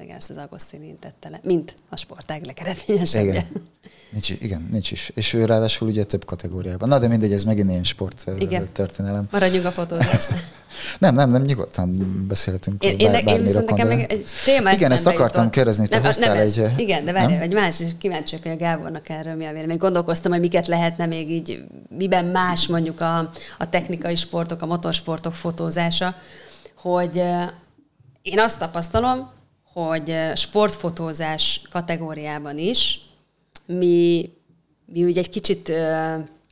igen, 0.03 0.17
ezt 0.17 0.31
az 0.31 0.37
Agostini 0.37 0.87
intette 0.87 1.29
le, 1.29 1.41
mint 1.43 1.75
a 1.89 1.97
sportág 1.97 2.45
legeredményesebb. 2.45 3.25
Igen. 3.25 3.45
Nincs, 4.11 4.31
igen, 4.31 4.69
nincs 4.71 4.91
is. 4.91 5.11
És 5.15 5.33
ő 5.33 5.45
ráadásul 5.45 5.89
ugye 5.89 6.05
több 6.05 6.25
kategóriában. 6.25 6.89
Na, 6.89 6.99
de 6.99 7.09
mindegy, 7.09 7.33
ez 7.33 7.45
megint 7.45 7.71
ilyen 7.71 7.85
sport 7.85 8.25
igen. 8.39 8.69
történelem. 8.73 9.29
Maradjunk 9.31 9.67
a 9.67 9.71
fotózás. 9.71 10.29
nem, 10.99 11.15
nem, 11.15 11.31
nem, 11.31 11.43
nyugodtan 11.43 12.25
beszélhetünk 12.29 12.83
én, 12.83 12.97
bár, 12.97 13.27
én, 13.27 13.47
én 13.47 13.63
nekem 13.65 13.89
meg 13.89 14.13
egy 14.13 14.27
téma 14.45 14.73
Igen, 14.73 14.93
ezt 14.93 15.07
akartam 15.07 15.43
jutott. 15.43 15.51
kérdezni, 15.51 15.89
te 15.89 15.99
nem, 15.99 16.13
nem 16.19 16.37
ez, 16.37 16.59
egy... 16.59 16.81
Igen, 16.81 17.05
de 17.05 17.13
várj, 17.13 17.35
egy 17.35 17.53
más, 17.53 17.81
és 17.81 17.91
kíváncsi 17.99 18.39
hogy 18.43 18.53
a 18.53 18.57
Gábornak 18.57 19.09
erről 19.09 19.35
mi 19.35 19.45
a 19.45 19.53
vélemény. 19.53 19.77
Gondolkoztam, 19.77 20.33
hogy 20.33 20.41
miket 20.41 20.67
lehetne 20.67 21.07
még 21.07 21.31
így, 21.31 21.65
miben 21.99 22.25
más 22.25 22.67
mondjuk 22.67 23.01
a, 23.01 23.19
a 23.59 23.69
technikai 23.71 24.17
sportok, 24.17 24.63
a 24.63 24.67
motorsportok 24.67 25.35
fotózása, 25.35 26.15
hogy 26.75 27.23
én 28.29 28.41
azt 28.41 28.59
tapasztalom, 28.59 29.31
hogy 29.73 30.17
sportfotózás 30.35 31.61
kategóriában 31.71 32.59
is 32.59 33.01
mi, 33.67 34.31
mi 34.85 35.05
ugye 35.05 35.21
egy 35.21 35.31
kicsit, 35.31 35.69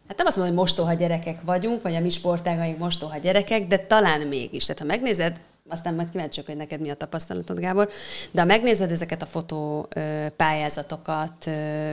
hát 0.06 0.16
nem 0.16 0.26
azt 0.26 0.36
mondom, 0.36 0.54
hogy 0.56 0.64
mostoha 0.64 0.94
gyerekek 0.94 1.40
vagyunk, 1.44 1.82
vagy 1.82 1.94
a 1.94 2.00
mi 2.00 2.10
sportágaink 2.10 2.78
mostoha 2.78 3.18
gyerekek, 3.18 3.66
de 3.66 3.78
talán 3.78 4.20
mégis. 4.20 4.64
Tehát 4.64 4.80
ha 4.80 4.86
megnézed, 4.86 5.40
aztán 5.68 5.94
majd 5.94 6.10
kíváncsi 6.10 6.42
hogy 6.46 6.56
neked 6.56 6.80
mi 6.80 6.90
a 6.90 6.94
tapasztalatod, 6.94 7.58
Gábor, 7.58 7.88
de 8.30 8.40
ha 8.40 8.46
megnézed 8.46 8.90
ezeket 8.90 9.22
a 9.22 9.26
fotó 9.26 9.88
pályázatokat, 10.36 11.44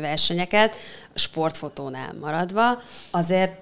versenyeket, 0.02 0.76
sportfotónál 1.14 2.14
maradva, 2.20 2.82
azért 3.12 3.54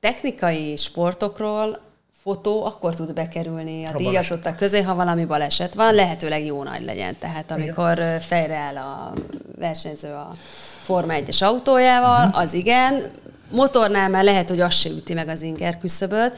technikai 0.00 0.76
sportokról 0.76 1.80
fotó 2.22 2.64
akkor 2.64 2.94
tud 2.94 3.12
bekerülni 3.12 3.84
a, 3.84 3.90
a 3.94 3.96
díjazottak 3.96 4.56
közé, 4.56 4.82
ha 4.82 4.94
valami 4.94 5.24
baleset 5.24 5.74
van, 5.74 5.94
lehetőleg 5.94 6.44
jó 6.44 6.62
nagy 6.62 6.84
legyen. 6.84 7.16
Tehát 7.18 7.50
amikor 7.50 7.92
Igen. 7.92 8.20
fejre 8.20 8.56
áll 8.56 8.76
a 8.76 9.12
versenyző 9.58 10.08
a 10.08 10.34
Forma 10.82 11.12
1-es 11.16 11.42
autójával, 11.42 12.26
uh-huh. 12.26 12.40
az 12.40 12.54
igen. 12.54 13.02
Motornál 13.50 14.08
már 14.08 14.24
lehet, 14.24 14.48
hogy 14.48 14.60
az 14.60 14.74
se 14.74 14.88
üti 14.88 15.14
meg 15.14 15.28
az 15.28 15.42
inger 15.42 15.78
küszöböt. 15.78 16.36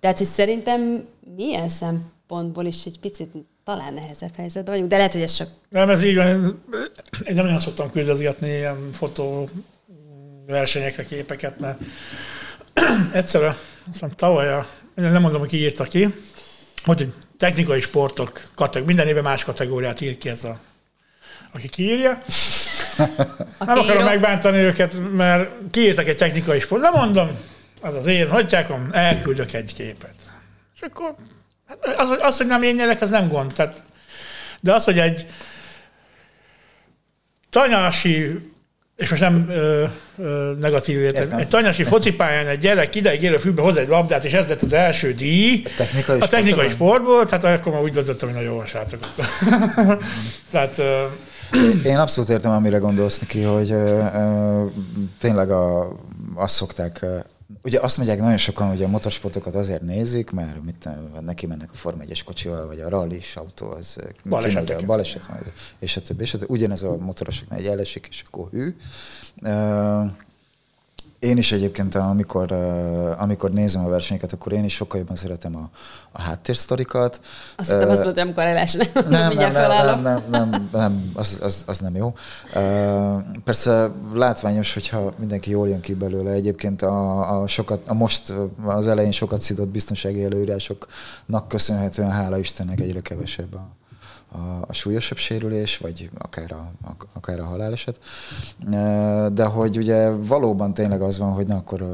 Tehát, 0.00 0.18
hogy 0.18 0.26
szerintem 0.26 1.04
milyen 1.36 1.68
szem 1.68 2.14
szempontból 2.28 2.64
is 2.64 2.84
egy 2.84 2.98
picit 3.00 3.30
talán 3.64 3.94
nehezebb 3.94 4.34
helyzetben 4.36 4.74
vagyunk, 4.74 4.90
de 4.90 4.96
lehet, 4.96 5.12
hogy 5.12 5.22
ez 5.22 5.32
csak... 5.32 5.48
Nem, 5.68 5.90
ez 5.90 6.02
így 6.02 6.14
van. 6.14 6.62
Én 7.24 7.34
nem 7.34 7.44
nagyon 7.44 7.60
szoktam 7.60 7.90
küldözgetni 7.90 8.48
ilyen 8.48 8.90
fotó 8.92 9.48
versenyekre 10.46 11.04
képeket, 11.04 11.58
mert 11.58 11.78
egyszerűen, 13.12 13.56
hiszem 13.92 14.10
tavaly, 14.10 14.52
a, 14.52 14.66
nem 14.94 15.22
mondom, 15.22 15.40
hogy 15.40 15.48
ki 15.48 15.56
írta 15.56 15.84
ki, 15.84 16.14
hogy 16.84 17.12
technikai 17.38 17.80
sportok, 17.80 18.42
kategóri, 18.54 18.86
minden 18.86 19.08
évben 19.08 19.22
más 19.22 19.44
kategóriát 19.44 20.00
ír 20.00 20.18
ki 20.18 20.28
ez 20.28 20.44
a, 20.44 20.58
aki 21.52 21.68
kiírja. 21.68 22.22
nem 23.58 23.78
akarom 23.78 24.04
megbántani 24.04 24.58
őket, 24.58 25.12
mert 25.12 25.50
kiírtak 25.70 26.08
egy 26.08 26.16
technikai 26.16 26.60
sport. 26.60 26.82
Nem 26.82 26.92
mondom, 26.92 27.28
az 27.80 27.94
az 27.94 28.06
én 28.06 28.28
hagyjákom, 28.28 28.88
elküldök 28.92 29.52
egy 29.52 29.74
képet. 29.74 30.14
És 30.74 30.80
akkor 30.80 31.14
hát 31.68 31.98
az, 31.98 32.18
az, 32.20 32.36
hogy 32.36 32.46
nem 32.46 32.62
én 32.62 32.74
nyerek, 32.74 33.00
az 33.00 33.10
nem 33.10 33.28
gond. 33.28 33.52
Tehát, 33.52 33.82
de 34.60 34.74
az, 34.74 34.84
hogy 34.84 34.98
egy 34.98 35.26
tanyási 37.50 38.50
és 38.96 39.10
most 39.10 39.22
nem 39.22 39.46
ö, 39.48 39.84
ö, 40.18 40.52
negatív 40.60 40.98
értek. 40.98 41.40
Egy 41.40 41.48
tanyasi 41.48 41.84
focipályán 41.84 42.46
egy 42.46 42.58
gyerek 42.58 42.94
ideig 42.94 43.22
érő 43.22 43.36
fűbe 43.36 43.62
hoz 43.62 43.76
egy 43.76 43.88
labdát, 43.88 44.24
és 44.24 44.32
ez 44.32 44.48
lett 44.48 44.62
az 44.62 44.72
első 44.72 45.12
díj. 45.12 45.62
A 45.64 45.70
technikai, 45.76 46.20
a 46.20 46.26
technikai 46.26 46.68
sportból, 46.68 47.26
tehát 47.26 47.58
akkor 47.58 47.72
már 47.72 47.82
úgy 47.82 47.92
döntöttem, 47.92 48.28
hogy 48.28 48.36
nagyon 48.36 48.52
jó 48.54 48.60
a 48.60 48.66
srácok. 48.66 48.98
tehát 50.50 50.78
ö, 50.78 51.04
én 51.84 51.96
abszolút 51.96 52.30
értem, 52.30 52.50
amire 52.50 52.78
gondolsz 52.78 53.18
neki, 53.18 53.42
hogy 53.42 53.70
ö, 53.70 54.04
ö, 54.14 54.64
tényleg 55.20 55.50
a, 55.50 55.96
azt 56.34 56.54
szokták 56.54 57.04
Ugye 57.62 57.80
azt 57.80 57.96
mondják 57.96 58.18
nagyon 58.18 58.36
sokan, 58.36 58.68
hogy 58.68 58.82
a 58.82 58.88
motorsportokat 58.88 59.54
azért 59.54 59.82
nézik, 59.82 60.30
mert 60.30 60.64
mit, 60.64 60.88
neki 61.20 61.46
mennek 61.46 61.70
a 61.72 61.74
Forma 61.74 62.02
1 62.02 62.24
kocsival, 62.24 62.66
vagy 62.66 62.80
a 62.80 62.88
rally 62.88 63.20
autó, 63.34 63.70
az 63.70 63.96
baleset, 64.24 64.70
a 64.70 64.86
baleset, 64.86 65.28
és 65.78 65.96
a 65.96 66.00
többi, 66.00 66.22
és 66.22 66.34
a 66.34 66.38
többi. 66.38 66.52
Ugyanez 66.52 66.82
a 66.82 66.96
motorosoknál 66.96 67.58
egy 67.58 67.66
elesik, 67.66 68.06
és 68.10 68.22
akkor 68.26 68.48
hű. 68.50 68.74
Én 71.18 71.36
is 71.36 71.52
egyébként, 71.52 71.94
amikor, 71.94 72.52
amikor 73.18 73.50
nézem 73.50 73.84
a 73.84 73.88
versenyeket, 73.88 74.32
akkor 74.32 74.52
én 74.52 74.64
is 74.64 74.74
sokkal 74.74 74.98
jobban 74.98 75.16
szeretem 75.16 75.56
a, 75.56 75.70
a 76.12 76.22
háttérsztorikat. 76.22 77.20
Azt 77.56 77.70
hittem, 77.70 77.88
azt 77.88 78.04
mondod, 78.04 78.18
amikor 78.18 78.42
elesne. 78.42 78.84
Nem, 79.08 79.32
nem, 79.32 79.52
nem, 79.52 79.70
nem, 79.70 80.02
nem, 80.02 80.24
nem, 80.30 80.68
nem 80.72 81.10
az, 81.14 81.38
az, 81.42 81.62
az, 81.66 81.78
nem 81.78 81.96
jó. 81.96 82.14
Persze 83.44 83.90
látványos, 84.14 84.74
hogyha 84.74 85.12
mindenki 85.18 85.50
jól 85.50 85.68
jön 85.68 85.80
ki 85.80 85.94
belőle. 85.94 86.30
Egyébként 86.30 86.82
a, 86.82 87.40
a, 87.40 87.46
sokat, 87.46 87.88
a 87.88 87.94
most 87.94 88.32
az 88.64 88.88
elején 88.88 89.12
sokat 89.12 89.42
szidott 89.42 89.68
biztonsági 89.68 90.24
előírásoknak 90.24 91.48
köszönhetően, 91.48 92.10
hála 92.10 92.38
Istennek 92.38 92.80
egyre 92.80 93.00
kevesebb 93.00 93.54
a, 93.54 93.75
a, 94.36 94.64
a 94.68 94.72
súlyosabb 94.72 95.18
sérülés, 95.18 95.78
vagy 95.78 96.10
akár 96.18 96.52
a, 96.52 96.72
akár 97.12 97.40
a 97.40 97.44
haláleset. 97.44 98.00
De 99.32 99.44
hogy 99.44 99.76
ugye 99.76 100.10
valóban 100.10 100.74
tényleg 100.74 101.00
az 101.00 101.18
van, 101.18 101.32
hogy 101.32 101.46
na 101.46 101.56
akkor 101.56 101.86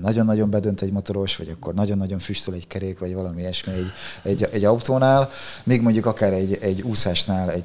nagyon-nagyon 0.00 0.50
bedönt 0.50 0.80
egy 0.80 0.92
motoros, 0.92 1.36
vagy 1.36 1.48
akkor 1.48 1.74
nagyon-nagyon 1.74 2.18
füstöl 2.18 2.54
egy 2.54 2.66
kerék, 2.66 2.98
vagy 2.98 3.14
valami 3.14 3.40
ilyesmi 3.40 3.72
egy, 3.72 3.90
egy, 4.22 4.48
egy 4.52 4.64
autónál, 4.64 5.28
még 5.64 5.82
mondjuk 5.82 6.06
akár 6.06 6.32
egy, 6.32 6.58
egy 6.60 6.82
úszásnál, 6.82 7.50
egy 7.50 7.64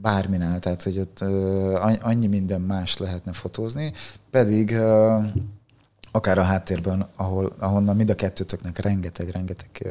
bárminál, 0.00 0.58
tehát 0.58 0.82
hogy 0.82 0.98
ott 0.98 1.20
annyi 2.00 2.26
minden 2.26 2.60
más 2.60 2.98
lehetne 2.98 3.32
fotózni, 3.32 3.92
pedig 4.30 4.76
akár 6.12 6.38
a 6.38 6.42
háttérben, 6.42 7.06
ahol, 7.16 7.52
ahonnan 7.58 7.96
mind 7.96 8.10
a 8.10 8.14
kettőtöknek 8.14 8.78
rengeteg-rengeteg 8.78 9.86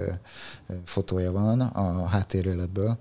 fotója 0.85 1.31
van 1.31 1.61
a 1.61 2.05
háttéréletből, 2.05 2.97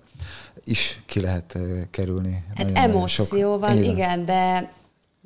is 0.64 1.00
ki 1.06 1.20
lehet 1.20 1.58
kerülni. 1.90 2.44
Hát 2.54 2.70
emóció 2.72 3.24
sok 3.24 3.60
van, 3.60 3.82
igen, 3.82 4.24
de 4.24 4.76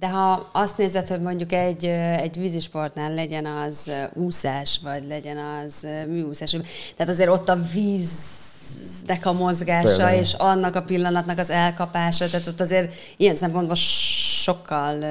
de 0.02 0.08
ha 0.08 0.50
azt 0.52 0.76
nézed, 0.76 1.08
hogy 1.08 1.20
mondjuk 1.20 1.52
egy, 1.52 1.84
egy 1.84 2.38
vízisportnál 2.38 3.14
legyen 3.14 3.46
az 3.46 3.90
úszás, 4.14 4.80
vagy 4.82 5.06
legyen 5.06 5.36
az 5.38 5.86
műúszás, 6.08 6.56
tehát 6.96 7.12
azért 7.12 7.30
ott 7.30 7.48
a 7.48 7.60
víznek 7.72 9.26
a 9.26 9.32
mozgása, 9.32 9.96
Például. 9.96 10.18
és 10.18 10.32
annak 10.32 10.74
a 10.74 10.82
pillanatnak 10.82 11.38
az 11.38 11.50
elkapása, 11.50 12.28
tehát 12.28 12.46
ott 12.46 12.60
azért 12.60 12.94
ilyen 13.16 13.34
szempontból 13.34 13.76
sokkal 13.76 15.04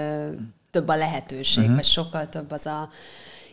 több 0.72 0.88
a 0.88 0.96
lehetőség, 0.96 1.64
uh-huh. 1.64 1.76
vagy 1.76 1.86
sokkal 1.86 2.30
több 2.30 2.52
az 2.52 2.66
a 2.66 2.90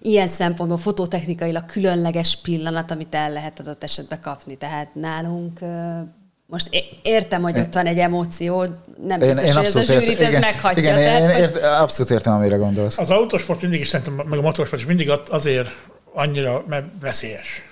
ilyen 0.00 0.26
szempontból 0.26 0.78
fototechnikailag 0.78 1.64
különleges 1.64 2.36
pillanat, 2.40 2.90
amit 2.90 3.14
el 3.14 3.32
lehet 3.32 3.60
adott 3.60 3.82
esetben 3.82 4.20
kapni. 4.20 4.56
Tehát 4.56 4.94
nálunk 4.94 5.58
most 6.50 6.68
értem, 7.02 7.42
hogy 7.42 7.58
ott 7.58 7.74
van 7.74 7.86
egy 7.86 7.98
emóció, 7.98 8.64
nem 9.06 9.18
biztos, 9.18 9.42
én, 9.42 9.48
én 9.48 9.54
hogy 9.54 9.66
ez 9.66 9.74
a 9.76 9.82
zsűrit 9.82 10.20
ez 10.20 10.38
meghagyja. 10.38 10.82
Igen, 10.82 10.94
tehát, 10.94 11.20
én, 11.22 11.28
én 11.28 11.42
ért, 11.42 11.56
abszolút 11.62 12.10
értem, 12.12 12.32
amire 12.32 12.56
gondolsz. 12.56 12.98
Az 12.98 13.10
autósport 13.10 13.60
mindig 13.60 13.80
is 13.80 13.88
szerintem, 13.88 14.14
meg 14.14 14.38
a 14.38 14.42
motorsport 14.42 14.80
is 14.80 14.88
mindig 14.88 15.10
azért 15.30 15.68
annyira 16.14 16.64
mert 16.68 16.86
veszélyes. 17.00 17.62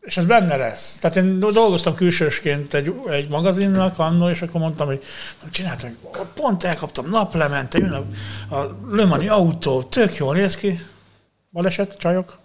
És 0.00 0.16
ez 0.16 0.26
benne 0.26 0.56
lesz. 0.56 0.96
Tehát 1.00 1.16
én 1.16 1.38
dolgoztam 1.38 1.94
külsősként 1.94 2.74
egy, 2.74 2.94
egy 3.10 3.28
magazinnak 3.28 3.98
annól, 3.98 4.30
és 4.30 4.42
akkor 4.42 4.60
mondtam, 4.60 4.86
hogy 4.86 5.02
csináltam, 5.50 5.96
pont 6.34 6.64
elkaptam 6.64 7.08
naplemente, 7.08 7.78
jön 7.78 7.92
a, 7.92 8.04
a 8.56 8.78
Lömani 8.90 9.28
autó, 9.28 9.82
tök 9.82 10.16
jól 10.16 10.34
néz 10.34 10.56
ki. 10.56 10.80
Baleset, 11.52 11.94
csajok? 11.98 12.38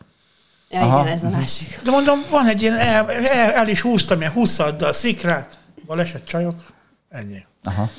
Ja, 0.70 0.82
Aha. 0.82 1.02
igen, 1.02 1.14
ez 1.14 1.24
a 1.24 1.30
másik. 1.30 1.80
De 1.84 1.92
mondom, 1.92 2.20
van 2.30 2.48
egy 2.48 2.62
ilyen, 2.62 2.78
el, 2.78 3.12
el, 3.12 3.52
el 3.52 3.68
is 3.68 3.82
húztam 3.82 4.20
ilyen 4.20 4.32
húszaddal, 4.32 4.94
szikrát. 4.94 5.60
Baleset, 5.92 6.22
csajok, 6.26 6.64
ennyi. 7.10 7.46
Aha. 7.64 7.90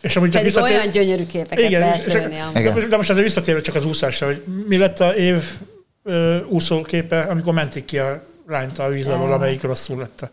És 0.00 0.16
amúgy 0.16 0.30
csak 0.30 0.42
Pedig 0.42 0.54
visszatér... 0.54 0.76
olyan 0.76 0.90
gyönyörű 0.90 1.26
képeket 1.26 1.64
igen, 1.64 1.80
lehet 1.80 2.04
és, 2.04 2.12
lőni. 2.12 2.36
De, 2.52 2.86
de 2.86 2.96
most 2.96 3.10
azért 3.10 3.26
visszatérve 3.26 3.60
csak 3.60 3.74
az 3.74 3.84
úszásra, 3.84 4.26
hogy 4.26 4.44
mi 4.66 4.76
lett 4.76 5.00
a 5.00 5.14
év 5.14 5.44
ö, 6.02 6.44
úszóképe, 6.44 7.20
amikor 7.20 7.52
mentik 7.52 7.84
ki 7.84 7.98
a 7.98 8.22
rányt 8.46 8.78
a 8.78 8.88
víz 8.88 9.08
alól, 9.08 9.32
amelyik 9.32 9.62
rosszul 9.62 9.98
lett. 9.98 10.30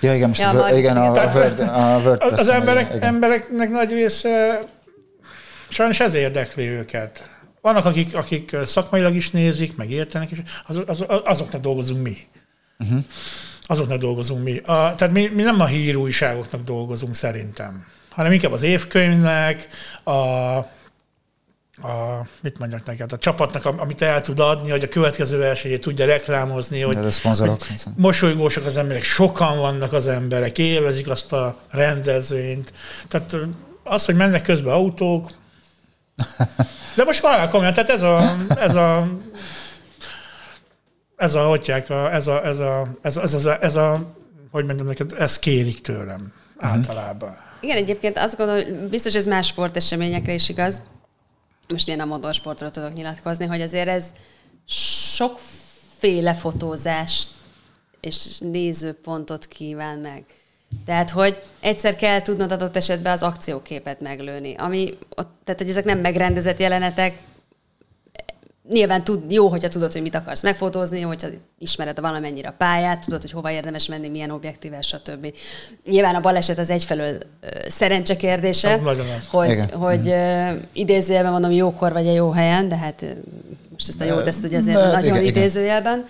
Ja, 0.00 0.14
igen, 0.14 0.28
most 0.28 0.40
ja, 0.40 0.64
a, 0.64 0.76
igen, 0.76 0.96
a, 0.96 1.12
a, 1.12 1.30
Word, 1.34 1.60
a 1.60 2.00
Word 2.04 2.22
Az 2.22 2.48
emberek, 2.48 2.94
igen. 2.94 3.02
embereknek 3.02 3.70
nagy 3.70 3.92
része 3.92 4.62
sajnos 5.68 6.00
ez 6.00 6.14
érdekli 6.14 6.66
őket. 6.66 7.28
Vannak, 7.60 7.84
akik, 7.84 8.14
akik 8.14 8.56
szakmailag 8.66 9.14
is 9.14 9.30
nézik, 9.30 9.76
meg 9.76 9.90
értenek, 9.90 10.30
és 10.30 10.38
az, 10.66 10.82
az, 10.86 11.04
azoknak 11.24 11.60
dolgozunk 11.60 12.02
mi. 12.02 12.16
Uh-huh. 12.78 13.04
Azoknak 13.70 13.98
dolgozunk 13.98 14.44
mi. 14.44 14.56
A, 14.56 14.94
tehát 14.94 15.10
mi, 15.10 15.28
mi 15.34 15.42
nem 15.42 15.60
a 15.60 15.66
hírújságoknak 15.66 16.62
dolgozunk 16.62 17.14
szerintem, 17.14 17.86
hanem 18.08 18.32
inkább 18.32 18.52
az 18.52 18.62
évkönyvnek, 18.62 19.68
a, 20.04 20.10
a, 21.82 22.26
mit 22.42 22.58
mondjak 22.58 22.84
neked, 22.84 23.12
a 23.12 23.18
csapatnak, 23.18 23.64
amit 23.64 24.02
el 24.02 24.20
tud 24.20 24.40
adni, 24.40 24.70
hogy 24.70 24.82
a 24.82 24.88
következő 24.88 25.38
versenyét 25.38 25.80
tudja 25.80 26.06
reklámozni, 26.06 26.80
hogy, 26.80 26.94
hogy 26.94 27.04
mosolygósak 27.96 28.66
az 28.66 28.76
emberek, 28.76 29.02
sokan 29.02 29.58
vannak 29.58 29.92
az 29.92 30.06
emberek, 30.06 30.58
élvezik 30.58 31.08
azt 31.08 31.32
a 31.32 31.56
rendezvényt. 31.70 32.72
Tehát 33.08 33.36
az, 33.84 34.04
hogy 34.04 34.16
mennek 34.16 34.42
közben 34.42 34.72
autók, 34.72 35.30
de 36.96 37.04
most 37.04 37.22
már 37.22 37.48
komolyan, 37.48 37.72
tehát 37.72 37.90
ez 37.90 38.02
a, 38.02 38.36
ez 38.48 38.74
a 38.74 39.08
ez 41.18 41.34
a, 41.34 41.46
hogyják, 41.46 41.90
a, 41.90 42.12
ez 42.12 42.26
a, 42.26 42.44
ez 42.44 42.58
a, 42.58 42.88
ez 43.02 43.16
a, 43.16 43.22
ez 43.22 43.34
a, 43.34 43.36
ez 43.36 43.46
a, 43.46 43.62
ez 43.62 43.76
a 43.76 44.14
hogy 44.50 44.64
mondjam 44.64 44.86
neked, 44.86 45.12
ez 45.18 45.38
kérik 45.38 45.80
tőlem 45.80 46.32
uh-huh. 46.56 46.70
általában. 46.70 47.36
Igen, 47.60 47.76
egyébként 47.76 48.18
azt 48.18 48.36
gondolom, 48.36 48.64
hogy 48.64 48.88
biztos 48.88 49.14
ez 49.14 49.26
más 49.26 49.46
sporteseményekre 49.46 50.34
is 50.34 50.48
igaz, 50.48 50.82
most 51.68 51.86
milyen 51.86 52.00
a 52.00 52.04
motorsportról 52.04 52.70
tudok 52.70 52.92
nyilatkozni, 52.92 53.46
hogy 53.46 53.60
azért 53.60 53.88
ez 53.88 54.12
sokféle 55.14 56.34
fotózást 56.34 57.28
és 58.00 58.38
nézőpontot 58.38 59.46
kíván 59.46 59.98
meg. 59.98 60.24
Tehát, 60.84 61.10
hogy 61.10 61.42
egyszer 61.60 61.96
kell 61.96 62.22
tudnod 62.22 62.52
adott 62.52 62.76
esetben 62.76 63.12
az 63.12 63.22
akcióképet 63.22 64.00
meglőni, 64.00 64.54
ami 64.54 64.98
ott, 65.16 65.30
tehát, 65.44 65.60
hogy 65.60 65.70
ezek 65.70 65.84
nem 65.84 65.98
megrendezett 65.98 66.58
jelenetek, 66.58 67.18
nyilván 68.70 69.04
tud, 69.04 69.32
jó, 69.32 69.48
hogyha 69.48 69.68
tudod, 69.68 69.92
hogy 69.92 70.02
mit 70.02 70.14
akarsz 70.14 70.42
megfotózni, 70.42 71.00
hogyha 71.00 71.28
ismered 71.58 72.00
valamennyire 72.00 72.48
a 72.48 72.54
pályát, 72.58 73.04
tudod, 73.04 73.20
hogy 73.20 73.30
hova 73.30 73.50
érdemes 73.50 73.86
menni, 73.86 74.08
milyen 74.08 74.30
objektível, 74.30 74.80
stb. 74.80 75.34
Nyilván 75.84 76.14
a 76.14 76.20
baleset 76.20 76.58
az 76.58 76.70
egyfelől 76.70 77.18
szerencse 77.68 78.16
kérdése, 78.16 78.80
hogy, 79.30 79.60
hogy 79.72 80.08
uh, 80.08 80.50
idézőjelben 80.72 81.32
mondom, 81.32 81.50
jókor 81.50 81.92
vagy 81.92 82.06
a 82.06 82.12
jó 82.12 82.30
helyen, 82.30 82.68
de 82.68 82.76
hát 82.76 83.04
most 83.72 83.88
ezt 83.88 84.00
a 84.00 84.04
jót, 84.04 84.26
ezt 84.26 84.44
ugye 84.44 84.56
azért 84.56 84.76
de, 84.76 84.90
nagyon 84.90 85.14
igen, 85.14 85.26
idézőjelben 85.26 86.04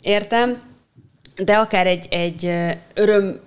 értem, 0.00 0.58
de 1.44 1.56
akár 1.56 1.86
egy, 1.86 2.08
egy 2.10 2.50
öröm 2.94 3.40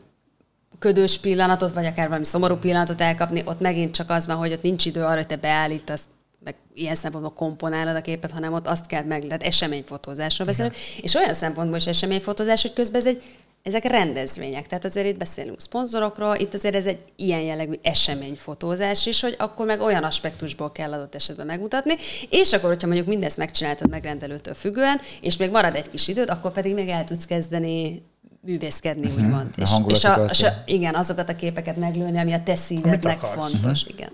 ködös 0.79 1.19
pillanatot, 1.19 1.73
vagy 1.73 1.85
akár 1.85 2.07
valami 2.07 2.25
szomorú 2.25 2.55
pillanatot 2.55 3.01
elkapni, 3.01 3.41
ott 3.45 3.59
megint 3.59 3.93
csak 3.93 4.09
az 4.09 4.25
van, 4.25 4.35
hogy 4.35 4.51
ott 4.51 4.61
nincs 4.61 4.85
idő 4.85 5.03
arra, 5.03 5.15
hogy 5.15 5.27
te 5.27 5.35
beállítasz 5.35 6.03
meg 6.43 6.55
ilyen 6.73 6.95
szempontból 6.95 7.33
komponálod 7.33 7.95
a 7.95 8.01
képet, 8.01 8.31
hanem 8.31 8.53
ott 8.53 8.67
azt 8.67 8.85
kell 8.85 9.03
meg, 9.03 9.21
tehát 9.21 9.43
eseményfotózásról 9.43 10.47
beszélünk, 10.47 10.75
és 11.01 11.13
olyan 11.13 11.33
szempontból 11.33 11.77
is 11.77 11.87
eseményfotózás, 11.87 12.61
hogy 12.61 12.73
közben 12.73 12.99
ez 12.99 13.07
egy 13.07 13.21
ezek 13.63 13.83
rendezvények, 13.83 14.67
tehát 14.67 14.85
azért 14.85 15.07
itt 15.07 15.17
beszélünk 15.17 15.61
szponzorokról, 15.61 16.35
itt 16.35 16.53
azért 16.53 16.75
ez 16.75 16.85
egy 16.85 17.03
ilyen 17.15 17.41
jellegű 17.41 17.73
eseményfotózás 17.81 19.05
is, 19.05 19.21
hogy 19.21 19.35
akkor 19.37 19.65
meg 19.65 19.81
olyan 19.81 20.03
aspektusból 20.03 20.71
kell 20.71 20.93
adott 20.93 21.15
esetben 21.15 21.45
megmutatni, 21.45 21.95
és 22.29 22.53
akkor, 22.53 22.69
hogyha 22.69 22.87
mondjuk 22.87 23.07
mindezt 23.07 23.37
megcsináltad 23.37 23.89
megrendelőtől 23.89 24.53
függően, 24.53 24.99
és 25.21 25.37
még 25.37 25.51
marad 25.51 25.75
egy 25.75 25.89
kis 25.89 26.07
időd, 26.07 26.29
akkor 26.29 26.51
pedig 26.51 26.73
még 26.73 26.87
el 26.89 27.03
tudsz 27.03 27.25
kezdeni 27.25 28.03
művészkedni, 28.41 29.07
uh-huh. 29.07 29.23
úgymond. 29.23 29.47
A 29.55 29.61
és, 29.61 29.69
és, 29.87 30.03
a, 30.03 30.25
és 30.29 30.43
a, 30.43 30.63
igen, 30.65 30.95
azokat 30.95 31.29
a 31.29 31.35
képeket 31.35 31.75
meglőni, 31.75 32.19
ami 32.19 32.33
a 32.33 32.43
te 32.43 32.55
szívednek 32.55 33.19
fontos. 33.19 33.81
Uh-huh. 33.81 33.97
Igen. 33.97 34.11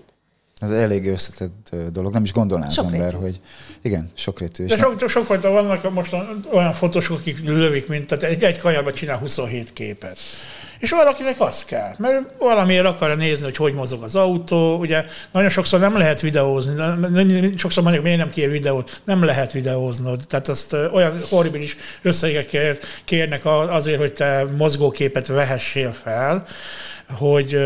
Ez 0.60 0.70
elég 0.70 1.06
összetett 1.06 1.76
dolog, 1.92 2.12
nem 2.12 2.22
is 2.22 2.32
gondolná 2.32 2.66
az 2.66 2.78
ember, 2.78 3.12
hogy 3.12 3.40
igen, 3.82 4.10
sokrétű. 4.14 4.64
De 4.64 4.76
sok, 4.76 5.08
sok 5.08 5.24
fajta 5.24 5.50
vannak 5.50 5.92
most 5.92 6.16
olyan 6.52 6.72
fotósok, 6.72 7.18
akik 7.18 7.44
lövik, 7.44 7.88
mint 7.88 8.06
tehát 8.06 8.24
egy, 8.24 8.42
egy 8.42 8.58
kanyarba 8.58 8.92
csinál 8.92 9.18
27 9.18 9.72
képet. 9.72 10.18
És 10.78 10.90
valakinek 10.90 11.40
az 11.40 11.64
kell, 11.64 11.94
mert 11.98 12.22
valamiért 12.38 12.86
akarja 12.86 13.14
nézni, 13.14 13.44
hogy 13.44 13.56
hogy 13.56 13.74
mozog 13.74 14.02
az 14.02 14.14
autó. 14.14 14.76
Ugye 14.76 15.04
nagyon 15.32 15.50
sokszor 15.50 15.80
nem 15.80 15.96
lehet 15.96 16.20
videózni, 16.20 16.72
sokszor 17.56 17.82
mondjuk, 17.82 18.04
miért 18.04 18.18
nem 18.18 18.30
kér 18.30 18.50
videót, 18.50 19.02
nem 19.04 19.24
lehet 19.24 19.52
videóznod. 19.52 20.20
Tehát 20.28 20.48
azt 20.48 20.72
olyan 20.72 21.20
horribilis 21.30 21.76
összegek 22.02 22.56
kérnek 23.04 23.44
azért, 23.44 23.98
hogy 23.98 24.12
te 24.12 24.44
mozgóképet 24.56 25.26
vehessél 25.26 25.92
fel, 25.92 26.44
hogy 27.16 27.58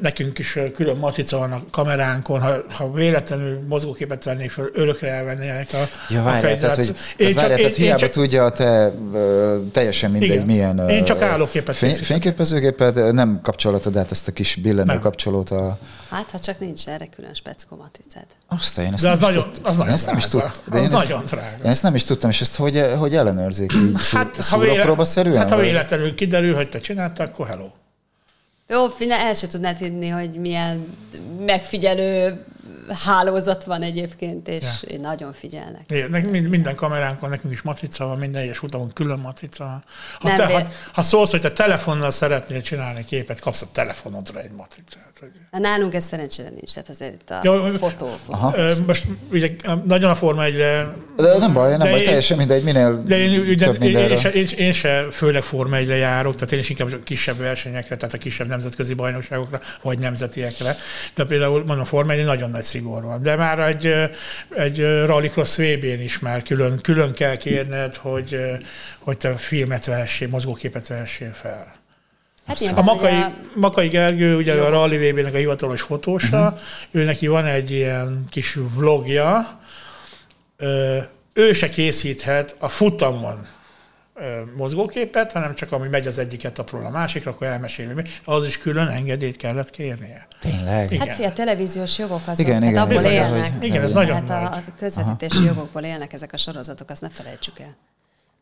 nekünk 0.00 0.38
is 0.38 0.58
külön 0.74 0.96
matrica 0.96 1.38
van 1.38 1.52
a 1.52 1.64
kameránkon, 1.70 2.40
ha, 2.40 2.52
ha 2.70 2.92
véletlenül 2.92 3.60
mozgóképet 3.68 4.24
vennék 4.24 4.50
fel, 4.50 4.68
örökre 4.72 5.08
elvennének 5.08 5.68
a, 5.72 6.12
ja, 6.12 6.22
várj, 6.22 6.52
a 6.52 6.56
tehát, 6.56 6.76
hogy, 6.76 6.94
tehát, 7.16 7.34
várj, 7.34 7.54
tehát 7.54 7.74
hiába 7.74 7.98
csak, 7.98 8.10
tudja 8.10 8.44
a 8.44 8.50
te 8.50 8.92
teljesen 9.72 10.10
mindegy 10.10 10.30
igen, 10.30 10.46
milyen 10.46 10.88
én 10.88 11.04
csak 11.04 11.22
állóképet 11.22 11.76
fény, 11.76 11.94
fényképezőgépet, 12.60 13.12
nem 13.12 13.40
kapcsolatod 13.42 13.96
át 13.96 14.10
ezt 14.10 14.28
a 14.28 14.32
kis 14.32 14.54
billenő 14.54 14.98
kapcsolót 14.98 15.50
a... 15.50 15.78
Hát, 16.10 16.30
ha 16.30 16.38
csak 16.38 16.58
nincs 16.58 16.88
erre 16.88 17.06
külön 17.06 17.34
speckó 17.34 17.76
matricát. 17.76 18.26
Azt 18.48 18.78
én 18.78 18.92
ezt 18.92 19.02
de 19.02 19.10
az 19.10 19.20
nem 19.20 19.28
nagyon, 19.28 19.50
az 19.62 19.76
nagyon 19.76 19.92
ezt 19.92 20.06
nem 20.06 20.16
is 20.16 20.28
tudtam. 20.28 20.50
De 20.70 20.78
én 20.78 20.88
nagyon 20.90 21.22
ezt. 21.22 21.34
Én 21.64 21.70
ezt 21.70 21.82
nem 21.82 21.94
is 21.94 22.04
tudtam, 22.04 22.30
és 22.30 22.40
ezt 22.40 22.56
hogy, 22.56 22.86
hogy 22.98 23.14
ellenőrzik 23.14 23.72
így 23.74 24.10
hát, 24.10 24.42
szúrópróbaszerűen? 24.42 25.36
Hát, 25.36 25.50
ha 25.50 25.56
véletlenül 25.56 26.14
kiderül, 26.14 26.54
hogy 26.54 26.68
te 26.68 26.80
csináltál, 26.80 27.26
akkor 27.26 27.46
hello. 27.46 27.70
Jó, 28.68 28.88
Fine, 28.88 29.14
el 29.14 29.34
se 29.34 29.46
tudnád 29.46 29.78
hinni, 29.78 30.08
hogy 30.08 30.30
milyen 30.30 30.96
megfigyelő 31.46 32.44
hálózat 32.88 33.64
van 33.64 33.82
egyébként, 33.82 34.48
és 34.48 34.64
ja. 34.80 34.98
nagyon 35.00 35.32
figyelnek. 35.32 35.82
Igen, 35.88 36.26
minden 36.48 36.74
kameránkon 36.74 37.30
nekünk 37.30 37.52
is 37.52 37.62
matrica 37.62 38.06
van, 38.06 38.18
minden 38.18 38.42
egyes 38.42 38.62
utamon 38.62 38.92
külön 38.92 39.18
matrica 39.18 39.64
van. 39.64 39.82
Ha, 40.18 40.36
te, 40.36 40.46
ha, 40.46 40.62
ha 40.92 41.02
szólsz, 41.02 41.30
hogy 41.30 41.40
te 41.40 41.52
telefonnal 41.52 42.10
szeretnél 42.10 42.62
csinálni 42.62 43.04
képet, 43.04 43.40
kapsz 43.40 43.62
a 43.62 43.66
telefonodra 43.72 44.40
egy 44.40 44.50
matricát. 44.50 45.12
Na, 45.50 45.58
nálunk 45.58 45.94
ez 45.94 46.04
szerencsére 46.04 46.48
nincs, 46.48 46.72
tehát 46.72 46.88
azért 46.88 47.12
itt 47.12 47.30
a 47.30 47.40
Jó, 47.42 47.64
fotó. 47.64 48.08
most 48.86 49.06
ugye 49.30 49.50
nagyon 49.84 50.10
a 50.10 50.14
Forma 50.14 50.44
egyre... 50.44 50.94
De 51.16 51.38
nem 51.38 51.52
baj, 51.52 51.70
nem 51.76 51.90
baj, 51.90 51.98
én, 51.98 52.04
teljesen 52.04 52.36
mindegy, 52.36 52.64
minél 52.64 53.02
de 53.02 53.18
én, 53.18 53.40
ugye, 53.40 53.66
több 53.66 53.82
én, 53.82 53.96
én, 53.96 54.16
se, 54.16 54.30
én, 54.30 54.46
én 54.56 54.72
se 54.72 55.06
főleg 55.10 55.42
Forma 55.42 55.76
egyre 55.76 55.96
járok, 55.96 56.34
tehát 56.34 56.52
én 56.52 56.58
is 56.58 56.70
inkább 56.70 56.92
a 56.92 57.02
kisebb 57.02 57.38
versenyekre, 57.38 57.96
tehát 57.96 58.14
a 58.14 58.18
kisebb 58.18 58.48
nemzetközi 58.48 58.94
bajnokságokra, 58.94 59.60
vagy 59.82 59.98
nemzetiekre. 59.98 60.76
De 61.14 61.24
például 61.24 61.58
mondom, 61.58 61.80
a 61.80 61.84
Forma 61.84 62.12
egy 62.12 62.24
nagyon 62.24 62.50
nagy 62.50 62.62
szigor 62.74 63.02
van. 63.02 63.22
De 63.22 63.36
már 63.36 63.58
egy, 63.58 63.94
egy 64.56 64.80
rallycross 65.06 65.56
VB-n 65.56 66.00
is 66.00 66.18
már 66.18 66.42
külön, 66.42 66.80
külön 66.80 67.12
kell 67.12 67.36
kérned, 67.36 67.94
hogy, 67.94 68.36
hogy 68.98 69.16
te 69.16 69.34
filmet 69.34 69.84
vehessél, 69.84 70.28
mozgóképet 70.28 70.86
vehessél 70.86 71.32
fel. 71.32 71.74
Hát 72.46 72.72
a 72.76 72.82
Makai, 72.82 73.20
a... 73.20 73.34
Makai 73.54 73.88
Gergő, 73.88 74.36
ugye 74.36 74.54
Jó. 74.54 74.64
a 74.64 74.68
Rally 74.68 75.10
VB-nek 75.10 75.34
a 75.34 75.36
hivatalos 75.36 75.80
fotósa, 75.80 76.46
uh-huh. 76.46 76.60
ő 76.90 77.04
neki 77.04 77.26
van 77.26 77.46
egy 77.46 77.70
ilyen 77.70 78.24
kis 78.30 78.58
vlogja, 78.74 79.60
ő 81.34 81.52
se 81.52 81.68
készíthet 81.68 82.56
a 82.58 82.68
futamon 82.68 83.46
mozgóképet, 84.56 85.32
hanem 85.32 85.54
csak 85.54 85.72
ami 85.72 85.88
megy 85.88 86.06
az 86.06 86.18
egyiket 86.18 86.58
apról 86.58 86.84
a 86.86 86.90
másikra, 86.90 87.30
akkor 87.30 87.46
elmeséli 87.46 87.92
mi. 87.92 88.02
Az 88.24 88.44
is 88.44 88.58
külön 88.58 88.88
engedélyt 88.88 89.36
kellett 89.36 89.70
kérnie. 89.70 90.26
Tényleg? 90.40 90.92
Igen. 90.92 91.06
Hát 91.06 91.16
fi, 91.16 91.24
a 91.24 91.32
televíziós 91.32 91.98
jogok 91.98 92.20
azok, 92.26 92.38
igen, 92.38 92.62
hát 92.62 92.70
igen, 92.70 92.82
abból 92.82 93.00
igen, 93.00 93.12
élnek. 93.12 93.46
Igen, 93.46 93.62
igen, 93.62 93.82
ez 93.82 93.92
nagyon 93.92 94.26
hát 94.26 94.30
a, 94.30 94.56
a 94.56 94.62
közvetítési 94.78 95.36
Aha. 95.36 95.46
jogokból 95.46 95.82
élnek 95.82 96.12
ezek 96.12 96.32
a 96.32 96.36
sorozatok, 96.36 96.90
azt 96.90 97.00
ne 97.00 97.08
felejtsük 97.08 97.58
el. 97.58 97.76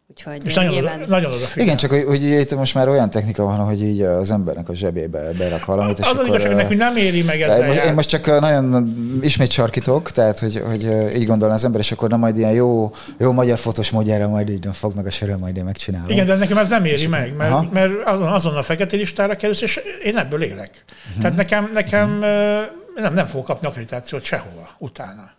Úgyhogy 0.07 0.47
és 0.47 0.55
nagyon, 0.55 0.73
nyilván... 0.73 1.01
nagyon 1.09 1.33
odafigyel. 1.33 1.65
Igen, 1.65 1.77
csak 1.77 1.91
hogy, 1.91 2.05
hogy 2.05 2.23
itt 2.23 2.55
most 2.55 2.75
már 2.75 2.89
olyan 2.89 3.11
technika 3.11 3.43
van, 3.43 3.57
hogy 3.57 3.83
így 3.83 4.03
az 4.03 4.31
embernek 4.31 4.69
a 4.69 4.75
zsebébe 4.75 5.33
berak 5.39 5.65
valamit. 5.65 5.99
És 5.99 6.05
az 6.05 6.11
akkor, 6.11 6.37
az 6.37 6.45
igazság, 6.45 6.67
hogy 6.67 6.77
nem 6.77 6.97
éri 6.97 7.23
meg 7.23 7.41
ezzel 7.41 7.67
most, 7.67 7.85
Én 7.85 7.95
most 7.95 8.09
csak 8.09 8.41
nagyon 8.41 8.95
ismét 9.21 9.51
sarkítok, 9.51 10.11
tehát 10.11 10.39
hogy, 10.39 10.63
hogy 10.67 10.83
így 11.17 11.27
gondolna 11.27 11.55
az 11.55 11.65
ember, 11.65 11.81
és 11.81 11.93
akkor 11.93 12.09
nem 12.09 12.19
majd 12.19 12.37
ilyen 12.37 12.53
jó, 12.53 12.91
jó 13.19 13.33
magyar 13.33 13.59
fotós 13.59 13.91
módjára 13.91 14.29
majd 14.29 14.49
így 14.49 14.69
fog 14.73 14.95
meg 14.95 15.07
a 15.07 15.11
söröm, 15.11 15.39
majd 15.39 15.57
én 15.57 15.65
megcsinálom. 15.65 16.11
Igen, 16.11 16.27
de 16.27 16.35
nekem 16.35 16.59
ez 16.59 16.69
nem 16.69 16.85
éri 16.85 16.95
és 16.95 17.09
meg, 17.09 17.37
mert, 17.37 17.73
mert 17.73 17.93
azon, 18.05 18.29
azon 18.29 18.57
a 18.57 18.63
fekete 18.63 18.97
listára 18.97 19.37
kerülsz, 19.37 19.61
és 19.61 19.81
én 20.05 20.17
ebből 20.17 20.43
élek. 20.43 20.85
Uh-huh. 21.07 21.23
Tehát 21.23 21.37
nekem, 21.37 21.71
nekem 21.73 22.11
uh-huh. 22.11 23.03
nem, 23.03 23.15
nem 23.15 23.27
fogok 23.27 23.47
kapni 23.47 23.67
akkreditációt 23.67 24.25
sehova 24.25 24.69
utána. 24.79 25.31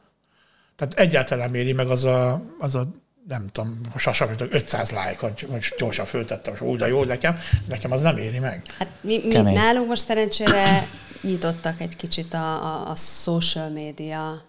Tehát 0.75 0.93
egyáltalán 0.93 1.55
éri 1.55 1.73
meg 1.73 1.87
az 1.87 2.03
a, 2.03 2.41
az 2.59 2.75
a 2.75 2.87
nem 3.27 3.47
tudom, 3.47 3.81
sasam, 3.97 4.29
500 4.49 4.91
lájkot, 4.91 5.41
hogy 5.51 5.73
gyorsan 5.77 6.05
föltettem, 6.05 6.53
és 6.53 6.61
úgy 6.61 6.81
a 6.81 6.85
jó 6.85 7.03
nekem, 7.03 7.37
nekem 7.67 7.91
az 7.91 8.01
nem 8.01 8.17
éri 8.17 8.39
meg. 8.39 8.63
Hát 8.77 8.87
mi, 9.01 9.21
mi 9.25 9.41
nálunk 9.41 9.87
most 9.87 10.05
szerencsére 10.05 10.87
nyitottak 11.21 11.81
egy 11.81 11.95
kicsit 11.95 12.33
a, 12.33 12.63
a, 12.63 12.89
a 12.89 12.95
social 12.95 13.69
media 13.69 14.41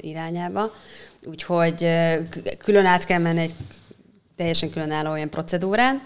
irányába, 0.00 0.72
úgyhogy 1.24 1.88
külön 2.58 2.86
át 2.86 3.04
kell 3.04 3.18
menni 3.18 3.40
egy 3.40 3.54
teljesen 4.36 4.70
különálló 4.70 5.10
olyan 5.10 5.30
procedúrán, 5.30 6.02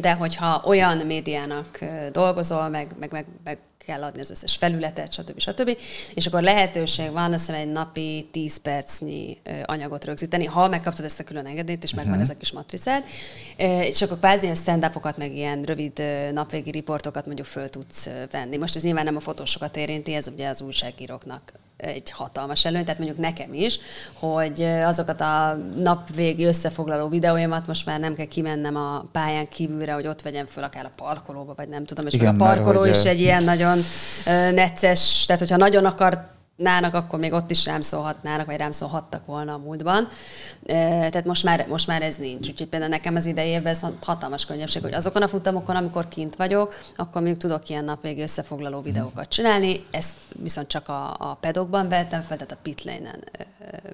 de 0.00 0.12
hogyha 0.12 0.62
olyan 0.64 0.96
médiának 0.98 1.78
dolgozol, 2.12 2.68
meg, 2.68 2.88
meg, 2.98 3.12
meg, 3.12 3.26
meg 3.44 3.58
kell 3.82 4.02
adni 4.02 4.20
az 4.20 4.30
összes 4.30 4.56
felületet, 4.56 5.12
stb. 5.12 5.40
stb. 5.40 5.78
És 6.14 6.26
akkor 6.26 6.42
lehetőség 6.42 7.10
van, 7.10 7.32
azt 7.32 7.46
hiszem, 7.46 7.60
egy 7.60 7.72
napi 7.72 8.28
10 8.32 8.56
percnyi 8.56 9.38
anyagot 9.64 10.04
rögzíteni, 10.04 10.44
ha 10.44 10.68
megkaptad 10.68 11.04
ezt 11.04 11.20
a 11.20 11.24
külön 11.24 11.46
engedélyt, 11.46 11.82
és 11.82 11.94
megvan 11.94 12.12
uh-huh. 12.12 12.28
ez 12.30 12.36
a 12.36 12.38
kis 12.38 12.52
matricád, 12.52 13.04
és 13.56 14.02
akkor 14.02 14.18
kvázi 14.18 14.42
ilyen 14.42 14.54
stand 14.54 14.90
meg 15.16 15.36
ilyen 15.36 15.62
rövid 15.62 16.02
napvégi 16.32 16.70
riportokat 16.70 17.26
mondjuk 17.26 17.46
föl 17.46 17.68
tudsz 17.68 18.08
venni. 18.30 18.56
Most 18.56 18.76
ez 18.76 18.82
nyilván 18.82 19.04
nem 19.04 19.16
a 19.16 19.20
fotósokat 19.20 19.76
érinti, 19.76 20.14
ez 20.14 20.28
ugye 20.28 20.48
az 20.48 20.60
újságíróknak 20.60 21.52
egy 21.82 22.10
hatalmas 22.10 22.64
előny, 22.64 22.82
tehát 22.84 22.98
mondjuk 22.98 23.20
nekem 23.20 23.54
is, 23.54 23.78
hogy 24.12 24.62
azokat 24.62 25.20
a 25.20 25.58
napvégi 25.76 26.44
összefoglaló 26.44 27.08
videóimat 27.08 27.66
most 27.66 27.86
már 27.86 28.00
nem 28.00 28.14
kell 28.14 28.26
kimennem 28.26 28.76
a 28.76 29.04
pályán 29.12 29.48
kívülre, 29.48 29.92
hogy 29.92 30.06
ott 30.06 30.22
vegyem 30.22 30.46
föl 30.46 30.64
akár 30.64 30.84
a 30.84 30.90
parkolóba, 30.96 31.54
vagy 31.56 31.68
nem 31.68 31.84
tudom, 31.84 32.06
és 32.06 32.12
Igen, 32.12 32.34
a 32.34 32.44
parkoló 32.44 32.84
is 32.84 33.04
egy 33.04 33.20
ilyen 33.20 33.44
nagyon 33.44 33.78
necces, 34.54 35.24
tehát 35.24 35.40
hogyha 35.40 35.56
nagyon 35.56 35.84
akar 35.84 36.30
nának, 36.56 36.94
akkor 36.94 37.18
még 37.18 37.32
ott 37.32 37.50
is 37.50 37.64
rám 37.64 37.80
szólhatnának, 37.80 38.46
vagy 38.46 38.56
rám 38.56 38.70
szólhattak 38.70 39.26
volna 39.26 39.54
a 39.54 39.58
múltban. 39.58 40.08
Tehát 40.66 41.24
most 41.24 41.44
már, 41.44 41.66
most 41.68 41.86
már 41.86 42.02
ez 42.02 42.16
nincs. 42.16 42.48
Úgyhogy 42.48 42.68
például 42.68 42.90
nekem 42.90 43.14
az 43.14 43.26
idejében 43.26 43.72
ez 43.72 43.80
hatalmas 44.04 44.44
könnyebbség, 44.44 44.82
hogy 44.82 44.94
azokon 44.94 45.22
a 45.22 45.28
futamokon, 45.28 45.76
amikor 45.76 46.08
kint 46.08 46.36
vagyok, 46.36 46.74
akkor 46.96 47.22
még 47.22 47.36
tudok 47.36 47.68
ilyen 47.68 47.84
napvégi 47.84 48.22
összefoglaló 48.22 48.80
videókat 48.80 49.28
csinálni. 49.28 49.84
Ezt 49.90 50.16
viszont 50.42 50.68
csak 50.68 50.88
a, 50.88 51.16
a 51.18 51.34
pedokban 51.40 51.88
vettem 51.88 52.20
fel, 52.20 52.36
tehát 52.36 52.52
a 52.52 52.58
pitlane-en, 52.62 53.24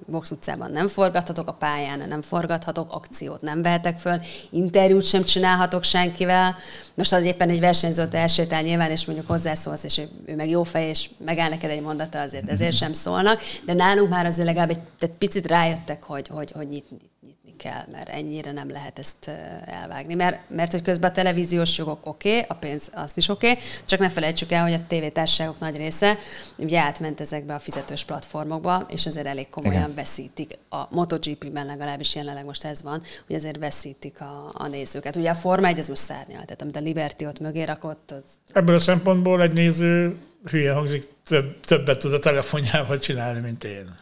Box 0.05 0.31
utcában 0.31 0.71
nem 0.71 0.87
forgathatok, 0.87 1.47
a 1.47 1.53
pályán 1.53 2.07
nem 2.07 2.21
forgathatok, 2.21 2.93
akciót 2.93 3.41
nem 3.41 3.61
vehetek 3.61 3.97
föl, 3.97 4.19
interjút 4.49 5.05
sem 5.05 5.23
csinálhatok 5.23 5.83
senkivel. 5.83 6.55
Most 6.93 7.13
az 7.13 7.23
éppen 7.23 7.49
egy 7.49 7.59
versenyzőt 7.59 8.13
elsétál 8.13 8.61
nyilván, 8.61 8.91
és 8.91 9.05
mondjuk 9.05 9.27
hozzászólsz, 9.27 9.83
és 9.83 10.01
ő 10.25 10.35
meg 10.35 10.49
jó 10.49 10.63
fej, 10.63 10.87
és 10.87 11.09
megáll 11.25 11.49
neked 11.49 11.69
egy 11.69 11.81
mondattal, 11.81 12.21
azért 12.21 12.49
ezért 12.49 12.75
sem 12.75 12.93
szólnak, 12.93 13.41
de 13.65 13.73
nálunk 13.73 14.09
már 14.09 14.25
azért 14.25 14.47
legalább 14.47 14.69
egy 14.69 14.79
tehát 14.99 15.15
picit 15.15 15.47
rájöttek, 15.47 16.03
hogy, 16.03 16.27
hogy, 16.27 16.51
hogy 16.51 16.67
nyitni, 16.67 16.97
nyitni 17.21 17.38
kell, 17.59 17.83
mert 17.91 18.09
ennyire 18.09 18.51
nem 18.51 18.69
lehet 18.69 18.99
ezt 18.99 19.31
elvágni. 19.65 20.13
Mert, 20.13 20.39
mert 20.49 20.71
hogy 20.71 20.81
közben 20.81 21.09
a 21.09 21.13
televíziós 21.13 21.77
jogok 21.77 22.05
oké, 22.05 22.29
okay, 22.29 22.45
a 22.47 22.53
pénz 22.53 22.89
azt 22.93 23.17
is 23.17 23.29
oké, 23.29 23.49
okay, 23.49 23.63
csak 23.85 23.99
ne 23.99 24.09
felejtsük 24.09 24.51
el, 24.51 24.63
hogy 24.63 24.73
a 24.73 24.87
tévétársaságok 24.87 25.59
nagy 25.59 25.77
része 25.77 26.17
ugye 26.55 26.79
átment 26.79 27.21
ezekbe 27.21 27.53
a 27.53 27.59
fizetős 27.59 28.03
platformokba, 28.03 28.85
és 28.89 29.05
azért 29.05 29.25
elég 29.25 29.49
komolyan 29.49 29.81
Igen. 29.81 29.95
veszítik. 29.95 30.57
A 30.69 30.95
MotoGP-ben 30.95 31.65
legalábbis 31.65 32.15
jelenleg 32.15 32.45
most 32.45 32.63
ez 32.63 32.81
van, 32.81 33.01
hogy 33.27 33.35
azért 33.35 33.57
veszítik 33.57 34.21
a, 34.21 34.51
a 34.53 34.67
nézőket. 34.67 35.15
Ugye 35.15 35.29
a 35.29 35.35
Forma 35.35 35.67
1 35.67 35.79
ez 35.79 35.87
most 35.87 36.01
szárnyal, 36.01 36.41
tehát 36.41 36.61
amit 36.61 36.75
a 36.75 36.79
Liberty 36.79 37.25
ott 37.25 37.39
mögé 37.39 37.63
rakott. 37.63 38.11
Az... 38.11 38.23
Ebből 38.53 38.75
a 38.75 38.79
szempontból 38.79 39.41
egy 39.41 39.53
néző 39.53 40.17
hülye 40.45 40.73
hangzik, 40.73 41.07
több, 41.23 41.59
többet 41.59 41.99
tud 41.99 42.13
a 42.13 42.19
telefonjával 42.19 42.99
csinálni, 42.99 43.39
mint 43.39 43.63
én. 43.63 43.95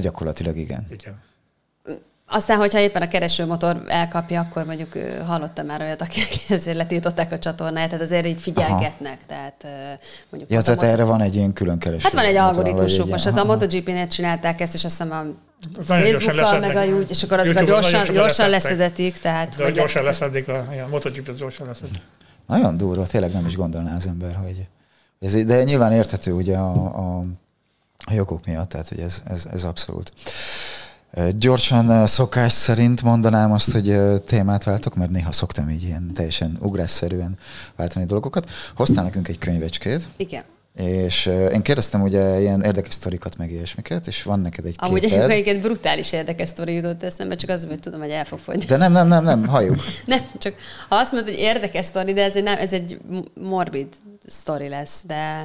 Gyakorlatilag 0.00 0.56
igen. 0.56 0.86
Igen. 0.90 1.22
Aztán, 2.34 2.58
hogyha 2.58 2.78
éppen 2.78 3.02
a 3.02 3.08
keresőmotor 3.08 3.82
elkapja, 3.86 4.40
akkor 4.40 4.64
mondjuk 4.64 4.92
hallottam 5.26 5.66
már 5.66 5.80
olyat, 5.80 6.00
akik 6.00 6.26
ezért 6.48 6.76
letiltották 6.76 7.32
a 7.32 7.38
csatornát, 7.38 7.88
tehát 7.88 8.04
azért 8.04 8.26
így 8.26 8.40
figyelgetnek. 8.42 9.18
Aha. 9.18 9.26
Tehát 9.26 9.66
mondjuk 10.30 10.52
ja, 10.52 10.62
tehát 10.62 10.82
erre 10.82 11.04
van 11.04 11.20
egy 11.20 11.34
ilyen 11.34 11.52
külön 11.52 11.78
kereső. 11.78 12.02
Hát 12.02 12.12
van 12.12 12.24
egy 12.24 12.36
algoritmusuk, 12.36 13.10
most 13.10 13.24
hát 13.24 13.38
a 13.38 13.44
MotoGP-nél 13.44 14.06
csinálták 14.06 14.60
ezt, 14.60 14.74
és 14.74 14.84
azt 14.84 15.02
hiszem 15.02 15.36
a 15.78 15.82
Facebookkal, 15.82 16.58
meg 16.58 16.76
a 16.76 16.84
úgy, 16.84 17.10
és 17.10 17.22
akkor 17.22 17.38
azokat 17.38 17.64
gyorsan, 17.64 18.12
gyorsan 18.12 18.48
leszedetik. 18.48 19.18
Tehát, 19.18 19.56
De 19.56 19.70
gyorsan 19.70 20.04
leszedik, 20.04 20.48
a, 20.48 20.58
a 20.58 20.88
MotoGP-t 20.90 21.38
gyorsan 21.38 21.66
leszedik. 21.66 22.02
Nagyon 22.46 22.76
durva, 22.76 23.06
tényleg 23.06 23.32
nem 23.32 23.46
is 23.46 23.56
gondolná 23.56 23.96
az 23.96 24.06
ember, 24.06 24.34
hogy 24.34 24.68
ez, 25.20 25.44
de 25.44 25.64
nyilván 25.64 25.92
érthető 25.92 26.32
ugye 26.32 26.56
a, 26.56 26.72
a, 26.96 27.24
a 28.04 28.12
jogok 28.12 28.46
miatt, 28.46 28.68
tehát 28.68 28.88
hogy 28.88 29.00
ez, 29.00 29.22
ez, 29.24 29.46
ez 29.52 29.64
abszolút. 29.64 30.12
Gyorsan 31.36 32.06
szokás 32.06 32.52
szerint 32.52 33.02
mondanám 33.02 33.52
azt, 33.52 33.72
hogy 33.72 33.98
témát 34.24 34.64
váltok, 34.64 34.94
mert 34.94 35.10
néha 35.10 35.32
szoktam 35.32 35.68
így 35.68 35.82
ilyen 35.82 36.12
teljesen 36.14 36.58
ugrásszerűen 36.60 37.36
váltani 37.76 38.04
dolgokat. 38.04 38.50
Hoztál 38.76 39.04
nekünk 39.04 39.28
egy 39.28 39.38
könyvecskét. 39.38 40.08
Igen. 40.16 40.42
És 40.76 41.26
én 41.52 41.62
kérdeztem 41.62 42.02
ugye 42.02 42.40
ilyen 42.40 42.62
érdekes 42.62 42.94
sztorikat, 42.94 43.36
meg 43.36 43.50
ilyesmiket, 43.50 44.06
és 44.06 44.22
van 44.22 44.40
neked 44.40 44.66
egy 44.66 44.74
Amúgy 44.78 45.00
képed. 45.00 45.30
Amúgy 45.30 45.48
egy 45.48 45.60
brutális 45.60 46.12
érdekes 46.12 46.48
sztori 46.48 46.74
jutott 46.74 47.02
eszembe, 47.02 47.34
csak 47.34 47.50
az, 47.50 47.66
hogy 47.68 47.80
tudom, 47.80 48.00
hogy 48.00 48.10
el 48.10 48.24
fog 48.24 48.38
fogyni. 48.38 48.64
De 48.64 48.76
nem, 48.76 48.92
nem, 48.92 49.08
nem, 49.08 49.24
nem, 49.24 49.46
halljuk. 49.46 49.76
nem, 50.04 50.20
csak 50.38 50.54
ha 50.88 50.96
azt 50.96 51.12
mondod, 51.12 51.30
hogy 51.30 51.40
érdekes 51.40 51.86
sztori, 51.86 52.12
de 52.12 52.22
ez 52.22 52.36
egy, 52.36 52.42
nem, 52.42 52.58
ez 52.58 52.72
egy 52.72 53.00
morbid 53.34 53.88
sztori 54.26 54.68
lesz, 54.68 55.00
de 55.06 55.44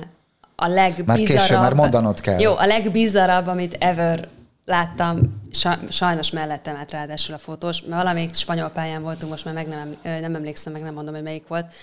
a 0.55 0.67
legbizarabb... 0.67 1.07
Már 1.07 1.17
később, 1.17 1.59
már 1.59 1.73
mondanod 1.73 2.19
kell. 2.19 2.39
Jó, 2.39 2.55
a 2.55 2.65
legbizarabb, 2.65 3.47
amit 3.47 3.73
ever 3.79 4.27
láttam, 4.69 5.41
sajnos 5.89 6.31
mellettem 6.31 6.75
át 6.75 6.91
ráadásul 6.91 7.35
a 7.35 7.37
fotós, 7.37 7.81
mert 7.81 8.01
valamelyik 8.01 8.35
spanyol 8.35 8.69
pályán 8.69 9.01
voltunk, 9.01 9.31
most 9.31 9.45
már 9.45 9.53
meg 9.53 9.67
nem, 9.67 9.97
nem 10.03 10.35
emlékszem, 10.35 10.73
meg 10.73 10.81
nem 10.81 10.93
mondom, 10.93 11.13
hogy 11.13 11.23
melyik 11.23 11.47
volt. 11.47 11.73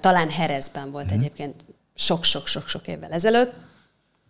Talán 0.00 0.30
Herezben 0.30 0.90
volt 0.90 1.12
mm. 1.12 1.14
egyébként 1.14 1.64
sok-sok-sok-sok 1.94 2.88
évvel 2.88 3.10
ezelőtt, 3.10 3.52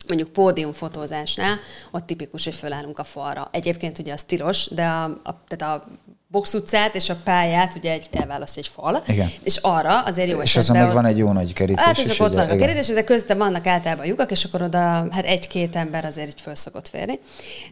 mondjuk 0.09 0.33
pódiumfotózásnál, 0.33 1.59
ott 1.91 2.07
tipikus, 2.07 2.45
hogy 2.45 2.55
fölállunk 2.55 2.99
a 2.99 3.05
falra. 3.05 3.49
Egyébként 3.53 3.99
ugye 3.99 4.13
az 4.13 4.23
tilos, 4.23 4.69
de 4.71 4.87
a, 4.87 5.05
a, 5.05 5.45
tehát 5.49 5.83
a 5.83 5.89
box 6.33 6.55
utcát 6.55 6.95
és 6.95 7.09
a 7.09 7.17
pályát 7.25 7.75
ugye 7.77 7.93
egy, 7.93 8.09
elválaszt 8.13 8.59
egy 8.59 8.71
fal, 8.75 9.03
igen. 9.07 9.31
és 9.43 9.57
arra 9.57 10.01
azért 10.03 10.31
jó 10.31 10.41
És 10.41 10.57
azon 10.57 10.77
még 10.77 10.93
van 10.93 11.07
egy 11.07 11.19
jó 11.19 11.33
nagy 11.33 11.53
kerítés. 11.53 11.85
Hát, 11.85 11.99
és 11.99 12.19
ott 12.19 12.35
van 12.35 12.49
a 12.49 12.57
kerítés, 12.57 12.87
de 12.87 13.05
köztem 13.05 13.39
vannak 13.39 13.67
általában 13.67 14.07
lyukak, 14.07 14.31
és 14.31 14.45
akkor 14.45 14.63
oda 14.63 14.79
hát 15.11 15.25
egy-két 15.25 15.77
ember 15.77 16.05
azért 16.05 16.29
így 16.29 16.41
föl 16.41 16.55
szokott 16.55 16.89
férni. 16.89 17.19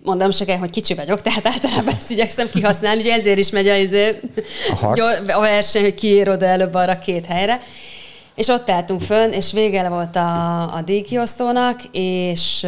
Mondom 0.02 0.30
se 0.30 0.44
kell, 0.44 0.56
hogy 0.56 0.70
kicsi 0.70 0.94
vagyok, 0.94 1.22
tehát 1.22 1.46
általában 1.46 1.94
ezt 1.94 2.10
igyekszem 2.10 2.50
kihasználni, 2.50 3.00
ugye 3.00 3.14
ezért 3.14 3.38
is 3.38 3.50
megy 3.50 3.68
a, 3.68 3.76
izé, 3.76 4.20
a, 4.82 5.32
a 5.32 5.40
verseny, 5.40 5.82
hogy 5.82 5.94
kiér 5.94 6.28
oda 6.28 6.46
előbb 6.46 6.74
arra 6.74 6.98
két 6.98 7.26
helyre. 7.26 7.60
És 8.34 8.48
ott 8.48 8.70
álltunk 8.70 9.00
fönn, 9.00 9.30
és 9.30 9.52
vége 9.52 9.88
volt 9.88 10.16
a, 10.16 10.62
a 10.74 10.82
díjkiosztónak, 10.82 11.80
és 11.92 12.60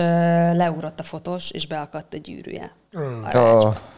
leugrott 0.53 1.01
a 1.01 1.03
fotós, 1.03 1.51
és 1.51 1.67
beakadt 1.67 2.15
a 2.15 2.17
gyűrűje. 2.17 2.71
Mm. 2.99 3.23
A. 3.23 3.92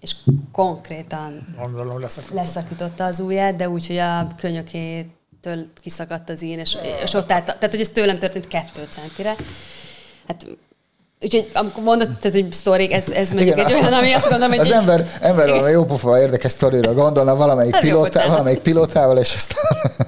És 0.00 0.14
konkrétan 0.52 1.54
Gondolom, 1.58 2.00
leszakította. 2.00 2.40
leszakította 2.40 3.04
az 3.04 3.20
ujját, 3.20 3.56
de 3.56 3.68
úgy, 3.68 3.86
hogy 3.86 3.98
a 3.98 4.26
könyökétől 4.36 5.66
kiszakadt 5.74 6.30
az 6.30 6.42
én, 6.42 6.58
és, 6.58 6.76
és 7.02 7.14
ott 7.14 7.32
állt, 7.32 7.44
tehát 7.44 7.70
hogy 7.70 7.80
ez 7.80 7.88
tőlem 7.88 8.18
történt 8.18 8.48
kettő 8.48 8.86
centire. 8.90 9.34
Hát 10.26 10.46
Úgyhogy 11.20 11.50
amikor 11.54 11.82
mondod, 11.82 12.18
tehát, 12.20 12.40
hogy 12.40 12.52
sztorik, 12.52 12.92
ez, 12.92 13.10
ez 13.10 13.32
mondjuk 13.32 13.58
egy 13.58 13.72
olyan, 13.72 13.92
ami 13.92 14.12
azt 14.12 14.28
gondolom, 14.28 14.50
hogy... 14.56 14.58
Az 14.58 14.70
ember, 14.70 15.10
ember 15.20 15.48
a 15.48 15.68
jópofa 15.68 16.20
érdekes 16.20 16.52
sztorira 16.52 16.94
gondolna 16.94 17.36
valamelyik, 17.36 17.72
hát 17.72 17.82
pilótá, 17.82 18.26
valamelyik 18.26 18.58
pilótával, 18.58 19.18
és 19.18 19.34
aztán... 19.34 20.04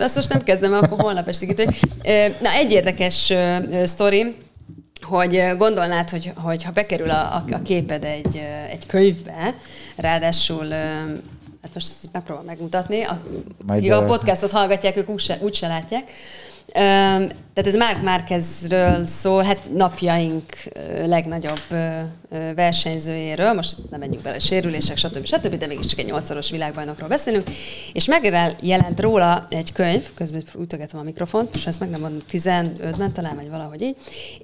Azt 0.00 0.14
most 0.14 0.28
nem 0.28 0.42
kezdem, 0.42 0.72
akkor 0.72 1.00
holnap 1.00 1.28
estig 1.28 1.48
itt. 1.48 1.64
Na, 2.40 2.50
egy 2.50 2.72
érdekes 2.72 3.32
sztori, 3.84 4.36
hogy 5.10 5.54
gondolnád, 5.56 6.10
hogy, 6.10 6.32
hogy 6.36 6.62
ha 6.62 6.70
bekerül 6.70 7.10
a, 7.10 7.44
a, 7.50 7.58
képed 7.64 8.04
egy, 8.04 8.36
egy 8.70 8.86
könyvbe, 8.86 9.54
ráadásul 9.96 10.68
hát 11.62 11.74
most 11.74 11.88
ezt 11.88 12.08
megpróbálom 12.12 12.46
megmutatni, 12.46 13.02
a, 13.02 13.22
Majd 13.66 13.90
a 13.90 14.04
podcastot 14.04 14.50
hallgatják, 14.50 14.96
ők 14.96 15.08
úgyse, 15.08 15.38
úgyse 15.40 15.66
látják, 15.66 16.10
tehát 16.72 17.66
ez 17.66 17.76
Mark 17.76 18.02
Márkezről 18.02 19.04
szól, 19.04 19.42
hát 19.42 19.58
napjaink 19.76 20.44
legnagyobb 21.04 21.62
versenyzőjéről, 22.54 23.52
most 23.52 23.76
nem 23.90 24.00
menjünk 24.00 24.22
bele, 24.22 24.38
sérülések, 24.38 24.96
stb. 24.96 25.26
stb., 25.26 25.54
de 25.58 25.66
mégiscsak 25.66 25.98
egy 25.98 26.06
nyolcszoros 26.06 26.50
világbajnokról 26.50 27.08
beszélünk, 27.08 27.50
és 27.92 28.06
megjelent 28.06 29.00
róla 29.00 29.46
egy 29.50 29.72
könyv, 29.72 30.08
közben 30.14 30.42
ütögetem 30.60 31.00
a 31.00 31.02
mikrofont, 31.02 31.54
és 31.54 31.66
ezt 31.66 31.80
meg 31.80 31.90
nem 31.90 32.00
mondom, 32.00 32.20
15-ben 32.30 33.12
talán, 33.12 33.36
vagy 33.36 33.50
valahogy 33.50 33.82
így, 33.82 33.96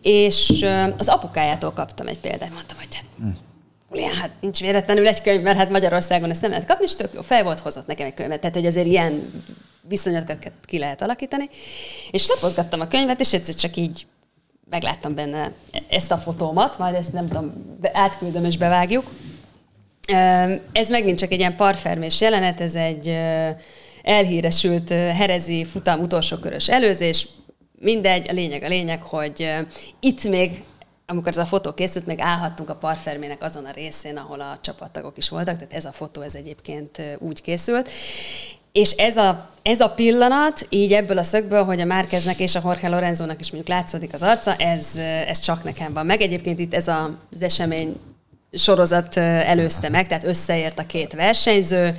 és 0.02 0.66
az 0.96 1.08
apukájától 1.08 1.72
kaptam 1.72 2.06
egy 2.06 2.18
példát, 2.18 2.52
mondtam, 2.52 2.78
hogy 2.78 2.94
hát, 2.94 3.04
Ugyan, 3.90 4.10
hát 4.10 4.30
nincs 4.40 4.60
véletlenül 4.60 5.06
egy 5.06 5.22
könyv, 5.22 5.42
mert 5.42 5.56
hát 5.56 5.70
Magyarországon 5.70 6.30
ezt 6.30 6.40
nem 6.40 6.50
lehet 6.50 6.66
kapni, 6.66 6.84
és 6.84 6.94
tök 6.94 7.10
jó 7.14 7.22
fej 7.22 7.42
volt, 7.42 7.60
hozott 7.60 7.86
nekem 7.86 8.06
egy 8.06 8.14
könyvet. 8.14 8.40
Tehát, 8.40 8.56
hogy 8.56 8.66
azért 8.66 8.86
ilyen 8.86 9.44
viszonyokat 9.88 10.52
ki 10.64 10.78
lehet 10.78 11.02
alakítani. 11.02 11.48
És 12.10 12.28
lapozgattam 12.28 12.80
a 12.80 12.88
könyvet, 12.88 13.20
és 13.20 13.32
egyszer 13.32 13.54
csak 13.54 13.76
így 13.76 14.06
megláttam 14.70 15.14
benne 15.14 15.52
ezt 15.88 16.12
a 16.12 16.16
fotómat, 16.16 16.78
majd 16.78 16.94
ezt 16.94 17.12
nem 17.12 17.28
tudom, 17.28 17.78
átküldöm 17.92 18.44
és 18.44 18.56
bevágjuk. 18.56 19.10
Ez 20.72 20.88
megint 20.88 21.18
csak 21.18 21.32
egy 21.32 21.38
ilyen 21.38 21.56
parfermés 21.56 22.20
jelenet, 22.20 22.60
ez 22.60 22.74
egy 22.74 23.18
elhíresült 24.02 24.88
herezi 24.88 25.64
futam 25.64 26.00
utolsó 26.00 26.36
körös 26.36 26.68
előzés, 26.68 27.28
mindegy, 27.78 28.28
a 28.28 28.32
lényeg 28.32 28.62
a 28.62 28.68
lényeg, 28.68 29.02
hogy 29.02 29.54
itt 30.00 30.24
még 30.24 30.62
amikor 31.06 31.28
ez 31.28 31.36
a 31.36 31.44
fotó 31.44 31.72
készült, 31.72 32.06
még 32.06 32.20
állhattunk 32.20 32.68
a 32.68 32.74
parfermének 32.74 33.42
azon 33.42 33.64
a 33.64 33.70
részén, 33.70 34.16
ahol 34.16 34.40
a 34.40 34.58
csapattagok 34.60 35.16
is 35.16 35.28
voltak, 35.28 35.56
tehát 35.56 35.72
ez 35.72 35.84
a 35.84 35.92
fotó 35.92 36.20
ez 36.20 36.34
egyébként 36.34 37.02
úgy 37.18 37.42
készült. 37.42 37.90
És 38.72 38.90
ez 38.90 39.16
a, 39.16 39.48
ez 39.62 39.80
a 39.80 39.90
pillanat, 39.90 40.66
így 40.68 40.92
ebből 40.92 41.18
a 41.18 41.22
szögből, 41.22 41.64
hogy 41.64 41.80
a 41.80 41.84
Márkeznek 41.84 42.38
és 42.38 42.54
a 42.54 42.60
Jorge 42.64 42.88
Lorenzónak 42.88 43.40
is 43.40 43.50
mondjuk 43.50 43.76
látszódik 43.76 44.14
az 44.14 44.22
arca, 44.22 44.54
ez, 44.54 44.96
ez 45.26 45.38
csak 45.38 45.64
nekem 45.64 45.92
van 45.92 46.06
meg. 46.06 46.20
Egyébként 46.20 46.58
itt 46.58 46.74
ez 46.74 46.88
a, 46.88 47.10
az 47.34 47.42
esemény 47.42 47.96
sorozat 48.52 49.16
előzte 49.16 49.88
meg, 49.88 50.06
tehát 50.06 50.24
összeért 50.24 50.78
a 50.78 50.82
két 50.82 51.12
versenyző, 51.12 51.96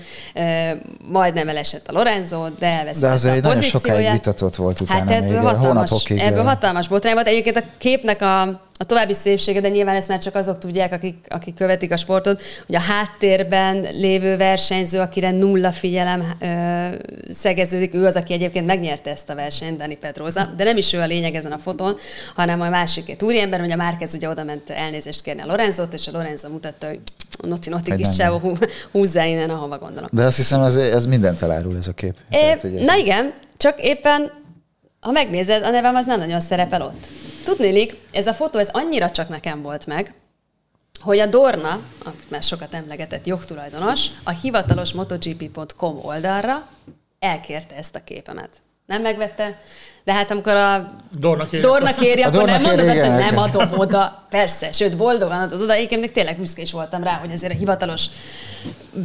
majdnem 1.12 1.50
elesett 1.50 1.88
a 1.88 1.92
Lorenzo, 1.92 2.50
de 2.60 2.68
elveszett 2.68 3.02
De 3.02 3.10
az 3.10 3.26
egy 3.26 3.42
nagyon 3.42 3.62
sokáig 3.62 4.12
vitatott 4.12 4.56
volt 4.56 4.80
utána 4.80 5.00
hát 5.00 5.10
ebből 5.10 5.30
még, 5.30 5.38
hatalmas, 5.38 5.66
hónapokig. 5.66 6.18
Ebből 6.18 6.44
hatalmas 6.44 6.88
botrány 6.88 7.14
volt. 7.14 7.28
Egyébként 7.28 7.58
a 7.58 7.64
képnek 7.78 8.22
a 8.22 8.67
a 8.80 8.84
további 8.84 9.14
szépsége, 9.14 9.62
de 9.62 9.70
nyilván 9.70 9.96
ezt 9.96 10.08
már 10.08 10.20
csak 10.20 10.36
azok 10.36 10.58
tudják, 10.58 10.92
akik, 10.94 11.26
akik 11.30 11.56
követik 11.56 11.92
a 11.92 11.98
sportot, 11.98 12.42
hogy 12.66 12.76
a 12.76 12.80
háttérben 12.80 13.88
lévő 13.92 14.38
versenyző, 14.38 15.00
akire 15.00 15.32
nulla 15.32 15.72
figyelem 15.72 16.24
ö, 16.40 16.88
szegeződik, 17.34 17.94
ő 17.94 18.06
az, 18.06 18.16
aki 18.16 18.34
egyébként 18.34 18.66
megnyerte 18.66 19.10
ezt 19.10 19.30
a 19.30 19.36
versenyt, 19.36 19.78
Dani 19.78 19.96
Pedroza, 19.96 20.54
de 20.58 20.64
nem 20.64 20.78
is 20.78 20.94
ő 20.94 21.00
a 21.00 21.06
lényeg 21.06 21.36
ezen 21.36 21.52
a 21.52 21.58
fotón, 21.58 21.98
hanem 22.36 22.62
a 22.62 22.70
másik 22.70 23.06
két 23.06 23.24
úriember, 23.24 23.60
hogy 23.60 23.72
a 23.72 23.76
Márquez 23.76 24.14
ugye 24.14 24.30
oda 24.30 24.44
ment 24.44 24.70
elnézést 24.70 25.22
kérni 25.22 25.42
a 25.42 25.46
Lorenzót, 25.46 25.94
és 25.94 26.08
a 26.08 26.12
Lorenzo 26.12 26.50
mutatta, 26.50 26.88
hogy 26.88 27.00
noti 27.42 27.70
noti 27.70 27.96
kis 27.96 28.10
csávó 28.10 28.58
húzzá 28.92 29.26
innen, 29.26 29.50
ahova 29.50 29.78
gondolom. 29.78 30.10
De 30.12 30.24
azt 30.24 30.38
hiszem, 30.38 30.62
ez, 30.62 30.76
ez 30.76 31.06
mindent 31.06 31.42
elárul 31.42 31.78
ez 31.78 31.88
a 31.88 31.92
kép. 31.92 32.16
É, 32.30 32.38
Tehát, 32.38 32.64
na 32.64 32.96
igen, 32.96 33.34
csak 33.58 33.84
éppen, 33.84 34.32
ha 35.00 35.12
megnézed, 35.12 35.64
a 35.64 35.70
nevem 35.70 35.96
az 35.96 36.06
nem 36.06 36.20
nagyon 36.20 36.40
szerepel 36.40 36.82
ott. 36.82 37.08
Tudnélik, 37.44 37.96
ez 38.12 38.28
a 38.28 38.34
fotó, 38.34 38.60
ez 38.60 38.70
annyira 38.72 39.12
csak 39.12 39.30
nekem 39.30 39.62
volt 39.62 39.86
meg, 39.86 40.14
hogy 41.00 41.20
a 41.20 41.26
Dorna, 41.26 41.82
amit 42.04 42.30
már 42.30 42.44
sokat 42.44 42.74
emlegetett 42.74 43.26
jogtulajdonos, 43.26 44.08
a 44.24 44.30
hivatalos 44.30 44.94
motogp.com 44.94 46.00
oldalra 46.02 46.68
elkérte 47.20 47.76
ezt 47.76 47.96
a 47.96 48.04
képemet. 48.04 48.50
Nem 48.86 49.02
megvette, 49.02 49.60
de 50.04 50.14
hát 50.14 50.32
amikor 50.32 50.56
a 50.56 50.90
Dorna 51.20 51.48
kéri, 51.48 51.62
Dorna 51.62 51.94
kéri 51.94 52.22
akkor 52.22 52.38
Dorna 52.38 52.52
nem 52.52 52.62
kéri, 52.62 52.76
mondod 52.76 52.88
azt, 52.90 53.00
hogy 53.00 53.20
nem 53.20 53.38
adom 53.38 53.80
oda. 53.80 54.26
Persze, 54.30 54.72
sőt, 54.72 54.98
boldogan 54.98 55.42
adod 55.42 55.62
oda. 55.62 55.74
Egyébként 55.74 56.14
tényleg 56.14 56.38
büszke 56.38 56.62
is 56.62 56.72
voltam 56.72 57.04
rá, 57.04 57.14
hogy 57.14 57.32
azért 57.32 57.54
a 57.54 57.58
hivatalos 57.58 58.06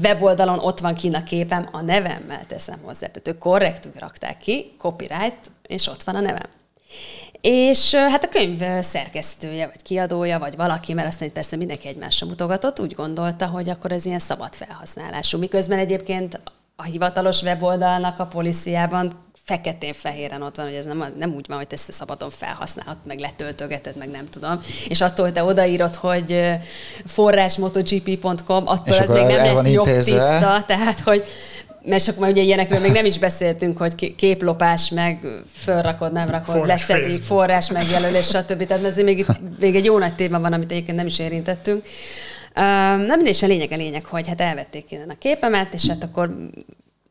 weboldalon 0.03 0.59
ott 0.59 0.79
van 0.79 0.95
kín 0.95 1.15
a 1.15 1.23
képem, 1.23 1.69
a 1.73 1.81
nevemmel 1.81 2.47
teszem 2.47 2.79
hozzá. 2.83 3.07
Tehát 3.07 3.29
ők 3.29 3.39
korrektül 3.39 3.93
rakták 3.99 4.39
ki, 4.39 4.73
copyright, 4.79 5.51
és 5.67 5.87
ott 5.87 6.03
van 6.03 6.15
a 6.15 6.21
nevem. 6.21 6.51
És 7.41 7.95
hát 7.95 8.25
a 8.25 8.29
könyv 8.29 8.63
szerkesztője, 8.81 9.67
vagy 9.67 9.83
kiadója, 9.83 10.39
vagy 10.39 10.57
valaki, 10.57 10.93
mert 10.93 11.09
aztán 11.09 11.29
itt 11.29 11.35
persze 11.35 11.57
mindenki 11.57 11.89
egymásra 11.89 12.27
mutogatott, 12.27 12.81
úgy 12.81 12.95
gondolta, 12.95 13.47
hogy 13.47 13.69
akkor 13.69 13.93
ez 13.93 14.05
ilyen 14.05 14.19
szabad 14.19 14.55
felhasználású. 14.55 15.39
Miközben 15.39 15.79
egyébként 15.79 16.41
a 16.77 16.83
hivatalos 16.83 17.43
weboldalnak 17.43 18.19
a 18.19 18.27
policiában 18.27 19.13
feketén-fehéren 19.45 20.43
ott 20.43 20.57
van, 20.57 20.67
hogy 20.67 20.75
ez 20.75 20.85
nem, 20.85 21.15
nem 21.19 21.35
úgy 21.35 21.47
van, 21.49 21.57
hogy 21.57 21.67
ezt 21.71 21.93
szabadon 21.93 22.31
felhasználhat, 22.31 22.97
meg 23.05 23.19
letöltögeted, 23.19 23.97
meg 23.97 24.11
nem 24.11 24.29
tudom. 24.29 24.63
És 24.89 25.01
attól, 25.01 25.25
hogy 25.25 25.35
te 25.35 25.45
odaírod, 25.45 25.95
hogy 25.95 26.41
forrásmotogp.com, 27.05 28.67
attól 28.67 28.97
ez 28.97 29.11
még 29.11 29.25
nem 29.25 29.55
lesz 29.55 29.67
jogtiszta, 29.67 30.63
tehát 30.67 31.01
hogy 31.01 31.25
mert 31.85 32.05
csak 32.05 32.19
már 32.19 32.31
ugye 32.31 32.43
ilyenekről 32.43 32.81
még 32.81 32.93
nem 32.93 33.05
is 33.05 33.19
beszéltünk, 33.19 33.79
hogy 33.79 34.15
képlopás, 34.15 34.91
meg 34.91 35.27
fölrakod, 35.53 36.13
nem 36.13 36.29
rakod, 36.29 36.55
forrás 36.55 36.87
leszedik, 36.87 37.23
forrás 37.23 37.71
megjelölés, 37.71 38.27
stb. 38.27 38.67
Tehát 38.67 38.85
ez 38.85 38.97
még, 38.97 39.19
itt, 39.19 39.59
még 39.59 39.75
egy 39.75 39.85
jó 39.85 39.99
nagy 39.99 40.15
téma 40.15 40.41
van, 40.41 40.53
amit 40.53 40.71
egyébként 40.71 40.97
nem 40.97 41.07
is 41.07 41.19
érintettünk. 41.19 41.85
Nem 42.55 43.17
mindegy, 43.17 43.39
a 43.43 43.47
lényeg 43.47 43.73
a 43.73 43.77
lényeg, 43.77 44.05
hogy 44.05 44.29
hát 44.29 44.41
elvették 44.41 44.91
innen 44.91 45.11
a 45.11 45.19
képemet, 45.19 45.75
és 45.75 45.87
hát 45.89 46.03
akkor 46.03 46.49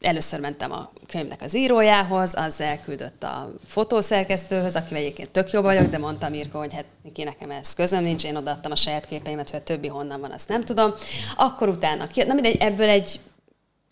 először 0.01 0.39
mentem 0.39 0.71
a 0.71 0.91
könyvnek 1.07 1.41
az 1.41 1.55
írójához, 1.55 2.33
az 2.35 2.61
elküldött 2.61 3.23
a 3.23 3.51
fotószerkesztőhöz, 3.67 4.75
aki 4.75 4.95
egyébként 4.95 5.29
tök 5.29 5.51
jó 5.51 5.61
vagyok, 5.61 5.89
de 5.89 5.97
mondta 5.97 6.29
Mirko, 6.29 6.57
hogy 6.57 6.73
hát 6.73 6.85
neki 7.03 7.23
nekem 7.23 7.51
ez 7.51 7.73
közöm 7.73 8.03
nincs, 8.03 8.23
én 8.23 8.35
odaadtam 8.35 8.71
a 8.71 8.75
saját 8.75 9.05
képeimet, 9.05 9.49
hogy 9.49 9.59
a 9.59 9.63
többi 9.63 9.87
honnan 9.87 10.21
van, 10.21 10.31
azt 10.31 10.49
nem 10.49 10.63
tudom. 10.63 10.93
Akkor 11.37 11.69
utána, 11.69 12.07
na 12.15 12.33
mindegy, 12.33 12.55
ebből 12.59 12.89
egy 12.89 13.19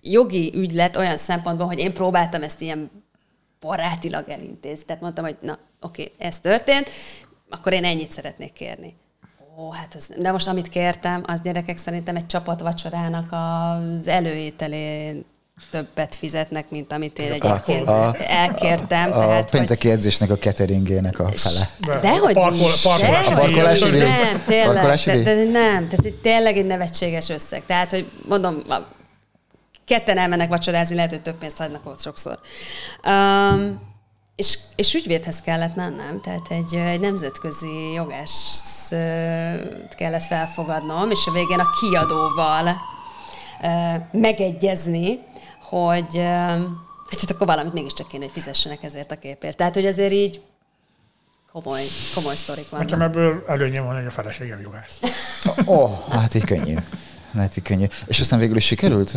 jogi 0.02 0.52
ügy 0.56 0.72
lett 0.72 0.98
olyan 0.98 1.18
szempontból, 1.18 1.68
hogy 1.68 1.80
én 1.80 1.94
próbáltam 1.94 2.44
ezt 2.44 2.62
ilyen 2.62 2.92
barátilag 3.60 4.30
elintézni. 4.30 4.86
Tehát 4.86 5.02
mondtam, 5.02 5.24
hogy 5.24 5.36
na, 5.42 5.58
oké, 5.82 6.12
ez 6.18 6.40
történt, 6.40 6.90
akkor 7.50 7.74
én 7.74 7.84
ennyit 7.84 8.12
szeretnék 8.12 8.54
kérni. 8.54 8.96
Ó, 9.58 9.72
hát 9.72 9.96
az, 9.96 10.12
de 10.18 10.32
most 10.32 10.48
amit 10.48 10.70
kértem, 10.70 11.24
az 11.28 11.42
gyerekek 11.42 11.78
szerintem 11.78 12.16
egy 12.16 12.26
csapatvacsorának 12.26 13.32
az 13.32 14.08
előételén 14.08 15.26
többet 15.72 16.16
fizetnek, 16.16 16.70
mint 16.70 16.92
amit 16.92 17.20
én 17.20 17.32
egyébként 17.32 17.88
a, 17.88 18.08
a, 18.08 18.16
elkértem. 18.28 19.12
A, 19.12 19.16
a 19.16 19.28
tehát, 19.28 19.52
pénteki 19.52 19.88
hogy... 19.88 19.98
edzésnek 19.98 20.30
a 20.30 20.38
cateringének 20.38 21.20
a 21.20 21.32
fele. 21.36 22.00
De 22.02 22.18
hogy 22.18 22.34
parkol, 22.34 22.72
parkolás, 22.84 23.28
parkolás 23.28 23.82
idő? 23.82 23.98
Nem, 23.98 24.44
tényleg, 24.46 24.74
parkolás 24.74 25.06
idő? 25.06 25.24
De, 25.24 25.36
de, 25.36 25.44
nem, 25.44 25.88
tehát 25.88 26.14
tényleg 26.22 26.58
egy 26.58 26.66
nevetséges 26.66 27.30
összeg. 27.30 27.66
Tehát, 27.66 27.90
hogy 27.90 28.12
mondom, 28.28 28.64
ketten 29.90 30.18
elmennek 30.18 30.49
vacsorázni, 30.49 30.95
lehet, 30.95 31.10
hogy 31.10 31.22
több 31.22 31.38
pénzt 31.38 31.57
hagynak 31.57 31.86
ott 31.86 32.02
sokszor. 32.02 32.40
Um, 33.07 33.88
és, 34.36 34.57
és 34.76 34.94
ügyvédhez 34.94 35.41
kellett 35.41 35.76
mennem, 35.76 36.22
tehát 36.22 36.48
egy, 36.49 36.76
egy 36.76 36.99
nemzetközi 36.99 37.94
jogás 37.94 38.32
kellett 39.90 40.24
felfogadnom, 40.24 41.11
és 41.11 41.26
a 41.26 41.32
végén 41.32 41.60
a 41.60 41.70
kiadóval 41.80 42.66
uh, 43.61 43.95
megegyezni, 44.11 45.20
hogy, 45.61 46.16
uh, 46.18 46.57
hogy 47.07 47.20
hát 47.20 47.32
akkor 47.32 47.48
valamit 47.48 47.74
mégiscsak 47.74 48.07
kéne, 48.07 48.24
hogy 48.24 48.34
fizessenek 48.34 48.84
ezért 48.84 49.11
a 49.11 49.16
képért. 49.16 49.57
Tehát, 49.57 49.74
hogy 49.74 49.86
azért 49.86 50.11
így 50.11 50.41
komoly, 51.52 51.84
komoly 52.16 52.36
sztorik 52.36 52.70
vannak. 52.70 52.86
Nekem 52.86 53.02
ebből 53.02 53.44
előnyem 53.48 53.86
van, 53.86 53.95
hogy 53.95 54.06
a 54.06 54.11
feleségem 54.11 54.60
jogász. 54.61 54.99
Ó, 55.66 55.74
oh, 55.74 56.10
hát 56.10 56.34
így 56.34 56.44
könnyű. 56.45 56.76
Hát 57.34 57.57
így 57.57 57.64
könnyű. 57.64 57.86
És 58.06 58.20
aztán 58.20 58.40
végül 58.40 58.57
is 58.57 58.66
sikerült? 58.66 59.14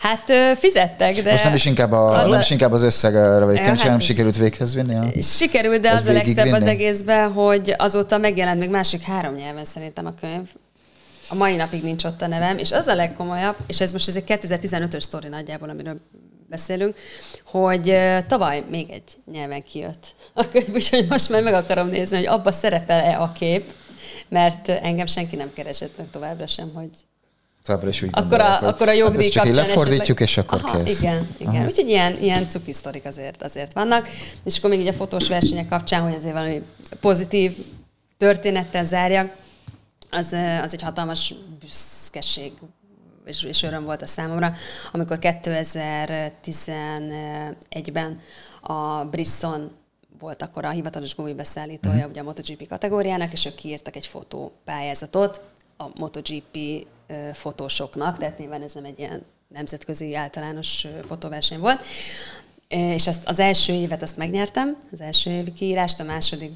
Hát 0.00 0.32
fizettek, 0.58 1.22
de... 1.22 1.30
Most 1.30 1.44
nem 1.44 1.54
is 1.54 1.64
inkább, 1.64 1.92
a, 1.92 2.18
az, 2.18 2.26
nem 2.30 2.40
is 2.40 2.50
inkább 2.50 2.72
az 2.72 2.82
összegre, 2.82 3.44
vagy 3.44 3.58
hát 3.58 3.84
nem 3.84 3.98
sikerült 3.98 4.36
véghez 4.36 4.74
vinni? 4.74 4.94
A, 4.94 5.22
sikerült, 5.22 5.80
de 5.80 5.90
az 5.90 6.06
a 6.06 6.12
legszebb 6.12 6.44
vinni? 6.44 6.56
az 6.56 6.66
egészben, 6.66 7.32
hogy 7.32 7.74
azóta 7.78 8.18
megjelent 8.18 8.58
még 8.58 8.70
másik 8.70 9.02
három 9.02 9.34
nyelven 9.34 9.64
szerintem 9.64 10.06
a 10.06 10.14
könyv. 10.20 10.48
A 11.30 11.34
mai 11.34 11.56
napig 11.56 11.82
nincs 11.82 12.04
ott 12.04 12.22
a 12.22 12.26
nevem, 12.26 12.58
és 12.58 12.72
az 12.72 12.86
a 12.86 12.94
legkomolyabb, 12.94 13.56
és 13.66 13.80
ez 13.80 13.92
most 13.92 14.08
ez 14.08 14.16
egy 14.16 14.24
2015-ös 14.26 15.00
sztori 15.00 15.28
nagyjából, 15.28 15.68
amiről 15.68 16.00
beszélünk, 16.48 16.96
hogy 17.44 17.96
tavaly 18.26 18.64
még 18.70 18.90
egy 18.90 19.16
nyelven 19.32 19.62
kijött 19.62 20.06
a 20.32 20.48
könyv, 20.48 20.74
úgyhogy 20.74 21.06
most 21.08 21.28
már 21.28 21.42
meg 21.42 21.54
akarom 21.54 21.88
nézni, 21.88 22.16
hogy 22.16 22.26
abba 22.26 22.52
szerepel-e 22.52 23.20
a 23.20 23.32
kép, 23.32 23.72
mert 24.28 24.68
engem 24.68 25.06
senki 25.06 25.36
nem 25.36 25.52
keresett 25.52 25.96
meg 25.96 26.06
továbbra 26.10 26.46
sem, 26.46 26.70
hogy 26.74 26.90
továbbra 27.64 27.88
is 27.88 28.02
úgy 28.02 28.08
akkor 28.12 28.40
a, 28.40 28.68
akkor 28.68 28.88
a 28.88 28.92
jogdíj 28.92 29.30
hát 29.34 29.44
kapcsán 29.44 29.66
lefordítjuk, 29.66 30.20
és 30.20 30.36
akkor 30.36 30.60
Aha, 30.62 30.82
kész. 30.82 31.00
Igen, 31.00 31.28
igen. 31.38 31.54
Aha. 31.54 31.64
Úgyhogy 31.64 31.88
ilyen, 31.88 32.16
ilyen 32.20 32.48
cuki 32.48 32.72
sztorik 32.72 33.04
azért, 33.04 33.42
azért 33.42 33.72
vannak. 33.72 34.08
És 34.44 34.58
akkor 34.58 34.70
még 34.70 34.80
így 34.80 34.86
a 34.86 34.92
fotós 34.92 35.28
versenyek 35.28 35.68
kapcsán, 35.68 36.02
hogy 36.02 36.14
azért 36.14 36.32
valami 36.32 36.62
pozitív 37.00 37.56
történettel 38.16 38.84
zárjak, 38.84 39.36
az, 40.10 40.36
az 40.62 40.72
egy 40.72 40.82
hatalmas 40.82 41.34
büszkeség 41.60 42.52
és, 43.24 43.42
és 43.42 43.62
öröm 43.62 43.84
volt 43.84 44.02
a 44.02 44.06
számomra, 44.06 44.52
amikor 44.92 45.18
2011-ben 45.20 48.20
a 48.60 49.04
Brisson 49.04 49.70
volt 50.18 50.42
akkor 50.42 50.64
a 50.64 50.70
hivatalos 50.70 51.14
gumibeszállítója 51.14 52.06
mm. 52.06 52.10
ugye 52.10 52.20
a 52.20 52.24
MotoGP 52.24 52.68
kategóriának, 52.68 53.32
és 53.32 53.44
ők 53.44 53.54
kiírtak 53.54 53.96
egy 53.96 54.06
fotópályázatot 54.06 55.40
a 55.76 55.84
MotoGP 55.94 56.58
fotósoknak, 57.32 58.18
tehát 58.18 58.38
nyilván 58.38 58.62
ez 58.62 58.72
nem 58.72 58.84
egy 58.84 58.98
ilyen 58.98 59.22
nemzetközi 59.48 60.14
általános 60.14 60.86
fotóverseny 61.06 61.58
volt. 61.58 61.82
És 62.68 63.06
azt, 63.06 63.28
az 63.28 63.38
első 63.38 63.72
évet 63.72 64.02
azt 64.02 64.16
megnyertem, 64.16 64.76
az 64.92 65.00
első 65.00 65.30
évi 65.30 65.52
kiírást, 65.52 66.00
a 66.00 66.04
második 66.04 66.52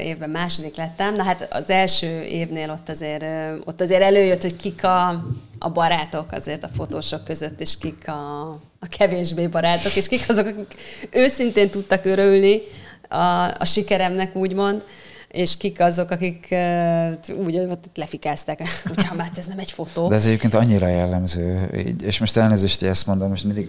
évben 0.00 0.30
második 0.30 0.76
lettem. 0.76 1.14
Na 1.14 1.22
hát 1.22 1.48
az 1.50 1.70
első 1.70 2.22
évnél 2.22 2.70
ott 2.70 2.88
azért, 2.88 3.24
ott 3.64 3.80
azért 3.80 4.02
előjött, 4.02 4.42
hogy 4.42 4.56
kik 4.56 4.84
a, 4.84 5.24
a 5.58 5.70
barátok 5.70 6.32
azért 6.32 6.64
a 6.64 6.68
fotósok 6.68 7.24
között, 7.24 7.60
és 7.60 7.78
kik 7.78 8.08
a, 8.08 8.50
a 8.78 8.86
kevésbé 8.88 9.46
barátok, 9.46 9.96
és 9.96 10.08
kik 10.08 10.24
azok, 10.28 10.46
akik 10.46 10.74
őszintén 11.10 11.70
tudtak 11.70 12.04
örülni 12.04 12.60
a, 13.08 13.54
a 13.58 13.64
sikeremnek, 13.64 14.36
úgymond 14.36 14.84
és 15.32 15.56
kik 15.56 15.80
azok, 15.80 16.10
akik 16.10 16.48
uh, 16.50 17.38
úgy 17.44 17.56
ott 17.56 17.90
lefikázták, 17.94 18.58
hogy 18.88 19.04
hát 19.04 19.38
ez 19.38 19.46
nem 19.46 19.58
egy 19.58 19.70
fotó. 19.70 20.08
De 20.08 20.14
ez 20.14 20.24
egyébként 20.24 20.54
annyira 20.54 20.86
jellemző, 20.86 21.70
és 22.02 22.18
most 22.18 22.36
elnézést, 22.36 22.78
hogy 22.78 22.88
ezt 22.88 23.06
mondom, 23.06 23.28
most 23.28 23.44
mindig 23.44 23.68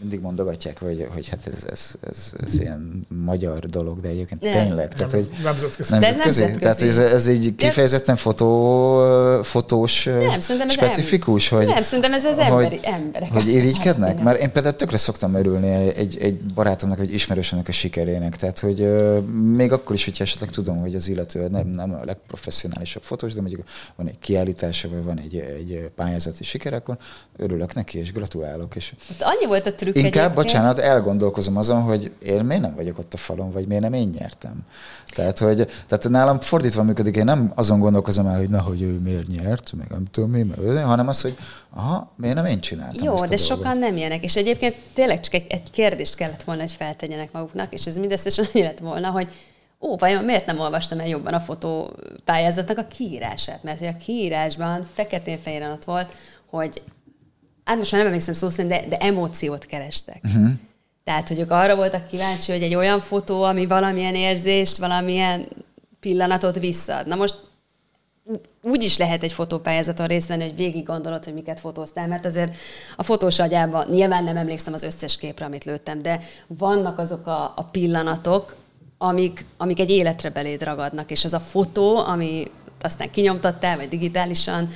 mindig 0.00 0.20
mondogatják, 0.20 0.78
hogy, 0.78 1.08
hogy 1.12 1.28
hát 1.28 1.40
ez, 1.46 1.64
ez, 1.70 1.90
ez, 2.00 2.32
ez 2.46 2.60
ilyen 2.60 3.06
magyar 3.24 3.58
dolog, 3.58 4.00
de 4.00 4.08
egyébként 4.08 4.40
nem. 4.40 4.52
tényleg. 4.52 4.94
Tehát, 4.94 5.12
hogy 5.12 5.28
nemzetközi. 5.42 5.92
nemzetközi. 5.92 6.40
nemzetközi. 6.40 6.58
Tehát 6.58 6.82
ez, 6.82 6.98
ez 6.98 7.28
így 7.28 7.54
kifejezetten 7.54 8.16
fotó, 8.16 9.42
fotós 9.42 10.04
nem, 10.04 10.68
specifikus, 10.68 11.52
em- 11.52 11.62
hogy, 11.62 11.74
nem, 11.74 11.82
szerintem 11.82 12.12
ez 12.12 12.24
az 12.24 12.38
emberi, 12.38 12.80
emberek. 12.82 13.32
Hogy 13.32 13.48
irigykednek? 13.48 14.14
Hát, 14.16 14.24
Mert 14.24 14.40
én 14.40 14.52
például 14.52 14.76
tökre 14.76 14.96
szoktam 14.96 15.34
örülni 15.34 15.68
egy, 15.96 16.18
egy 16.20 16.40
barátomnak, 16.54 17.00
egy 17.00 17.14
ismerősömnek 17.14 17.68
a 17.68 17.72
sikerének. 17.72 18.36
Tehát, 18.36 18.58
hogy 18.58 18.94
még 19.32 19.72
akkor 19.72 19.94
is, 19.94 20.04
hogyha 20.04 20.24
esetleg 20.24 20.50
tudom, 20.50 20.80
hogy 20.80 20.94
az 20.94 21.08
illető 21.08 21.48
nem, 21.48 21.66
nem 21.66 21.94
a 21.94 22.04
legprofessionálisabb 22.04 23.02
fotós, 23.02 23.32
de 23.32 23.40
mondjuk 23.40 23.62
van 23.96 24.08
egy 24.08 24.18
kiállítása, 24.18 24.88
vagy 24.88 25.04
van 25.04 25.18
egy, 25.18 25.36
egy 25.36 25.90
pályázati 25.96 26.44
siker, 26.44 26.72
akkor 26.72 26.96
örülök 27.36 27.74
neki, 27.74 27.98
és 27.98 28.12
gratulálok. 28.12 28.76
És... 28.76 28.92
Hát 29.08 29.34
annyi 29.34 29.46
volt 29.46 29.66
a 29.66 29.74
trükk 29.74 29.89
trükk 29.92 30.04
Inkább, 30.04 30.24
egyébként. 30.24 30.46
bocsánat, 30.46 30.78
elgondolkozom 30.78 31.56
azon, 31.56 31.82
hogy 31.82 32.12
én 32.22 32.44
miért 32.44 32.62
nem 32.62 32.74
vagyok 32.74 32.98
ott 32.98 33.14
a 33.14 33.16
falon, 33.16 33.50
vagy 33.50 33.66
miért 33.66 33.82
nem 33.82 33.92
én 33.92 34.10
nyertem. 34.18 34.64
Tehát, 35.14 35.38
hogy, 35.38 35.56
tehát 35.86 36.08
nálam 36.08 36.40
fordítva 36.40 36.82
működik, 36.82 37.16
én 37.16 37.24
nem 37.24 37.52
azon 37.54 37.78
gondolkozom 37.78 38.26
el, 38.26 38.36
hogy 38.36 38.48
na, 38.48 38.60
hogy 38.60 38.82
ő 38.82 38.98
miért 38.98 39.26
nyert, 39.26 39.72
meg 39.72 39.86
nem 39.90 40.04
tudom 40.10 40.30
mi, 40.30 40.46
hanem 40.80 41.08
az, 41.08 41.20
hogy 41.20 41.36
aha, 41.70 42.12
miért 42.16 42.34
nem 42.34 42.44
én 42.44 42.60
csináltam 42.60 43.04
Jó, 43.04 43.14
de 43.14 43.20
dolgot. 43.20 43.38
sokan 43.38 43.78
nem 43.78 43.96
ilyenek, 43.96 44.24
és 44.24 44.36
egyébként 44.36 44.76
tényleg 44.94 45.20
csak 45.20 45.34
egy, 45.34 45.46
egy 45.48 45.70
kérdést 45.70 46.14
kellett 46.14 46.42
volna, 46.42 46.60
hogy 46.60 46.72
feltegyenek 46.72 47.32
maguknak, 47.32 47.72
és 47.72 47.86
ez 47.86 47.98
mindösszesen 47.98 48.44
annyi 48.52 48.64
lett 48.64 48.78
volna, 48.78 49.10
hogy 49.10 49.28
ó, 49.80 49.96
vajon 49.96 50.24
miért 50.24 50.46
nem 50.46 50.58
olvastam 50.58 51.00
el 51.00 51.08
jobban 51.08 51.34
a 51.34 51.40
fotópályázatnak 51.40 52.78
a 52.78 52.88
kiírását? 52.96 53.62
Mert 53.62 53.82
a 53.82 53.96
kiírásban 54.04 54.86
feketén-fehéren 54.94 55.70
ott 55.70 55.84
volt, 55.84 56.12
hogy 56.50 56.82
hát 57.64 57.76
most 57.76 57.92
már 57.92 58.00
nem 58.00 58.10
emlékszem 58.10 58.34
szó 58.34 58.48
szerint, 58.48 58.72
de, 58.72 58.88
de 58.88 58.96
emóciót 58.96 59.66
kerestek. 59.66 60.20
Uh-huh. 60.24 60.50
Tehát, 61.04 61.28
hogy 61.28 61.38
ők 61.38 61.50
arra 61.50 61.76
voltak 61.76 62.08
kíváncsi, 62.08 62.52
hogy 62.52 62.62
egy 62.62 62.74
olyan 62.74 63.00
fotó, 63.00 63.42
ami 63.42 63.66
valamilyen 63.66 64.14
érzést, 64.14 64.76
valamilyen 64.76 65.48
pillanatot 66.00 66.58
visszaad. 66.58 67.06
Na 67.06 67.14
most 67.14 67.34
úgy 68.62 68.82
is 68.82 68.98
lehet 68.98 69.22
egy 69.22 69.32
fotópályázaton 69.32 70.06
részt 70.06 70.28
venni, 70.28 70.42
hogy 70.42 70.56
végig 70.56 70.84
gondolod, 70.84 71.24
hogy 71.24 71.34
miket 71.34 71.60
fotóztál, 71.60 72.06
mert 72.06 72.26
azért 72.26 72.56
a 72.96 73.02
fotós 73.02 73.38
agyában 73.38 73.86
nyilván 73.90 74.24
nem 74.24 74.36
emlékszem 74.36 74.72
az 74.72 74.82
összes 74.82 75.16
képre, 75.16 75.44
amit 75.44 75.64
lőttem, 75.64 76.02
de 76.02 76.20
vannak 76.46 76.98
azok 76.98 77.26
a, 77.26 77.52
a 77.56 77.64
pillanatok, 77.70 78.56
amik, 78.98 79.44
amik 79.56 79.80
egy 79.80 79.90
életre 79.90 80.30
beléd 80.30 80.62
ragadnak, 80.62 81.10
és 81.10 81.24
az 81.24 81.32
a 81.32 81.40
fotó, 81.40 81.96
ami 81.96 82.50
aztán 82.84 83.10
kinyomtattál, 83.10 83.76
vagy 83.76 83.88
digitálisan, 83.88 84.70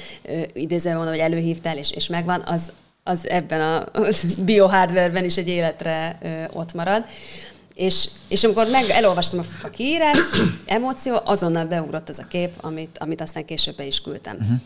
idézően 0.53 0.97
mondom, 0.97 1.15
hogy 1.15 1.23
előhívtál, 1.23 1.77
és, 1.77 1.91
és 1.91 2.09
megvan, 2.09 2.43
az, 2.47 2.73
az 3.03 3.29
ebben 3.29 3.61
a 3.61 3.91
biohardware-ben 4.45 5.25
is 5.25 5.37
egy 5.37 5.49
életre 5.49 6.19
ott 6.53 6.75
marad. 6.75 7.05
És, 7.75 8.09
és 8.29 8.45
amikor 8.45 8.67
meg 8.71 8.89
elolvastam 8.89 9.39
a, 9.39 9.67
a 9.67 9.71
kiírást, 9.71 10.43
emóció, 10.67 11.21
azonnal 11.25 11.65
beugrott 11.65 12.09
az 12.09 12.19
a 12.19 12.27
kép, 12.27 12.53
amit, 12.61 12.99
amit 12.99 13.21
aztán 13.21 13.45
később 13.45 13.77
be 13.77 13.87
is 13.87 14.01
küldtem. 14.01 14.37
Uh-huh. 14.41 14.57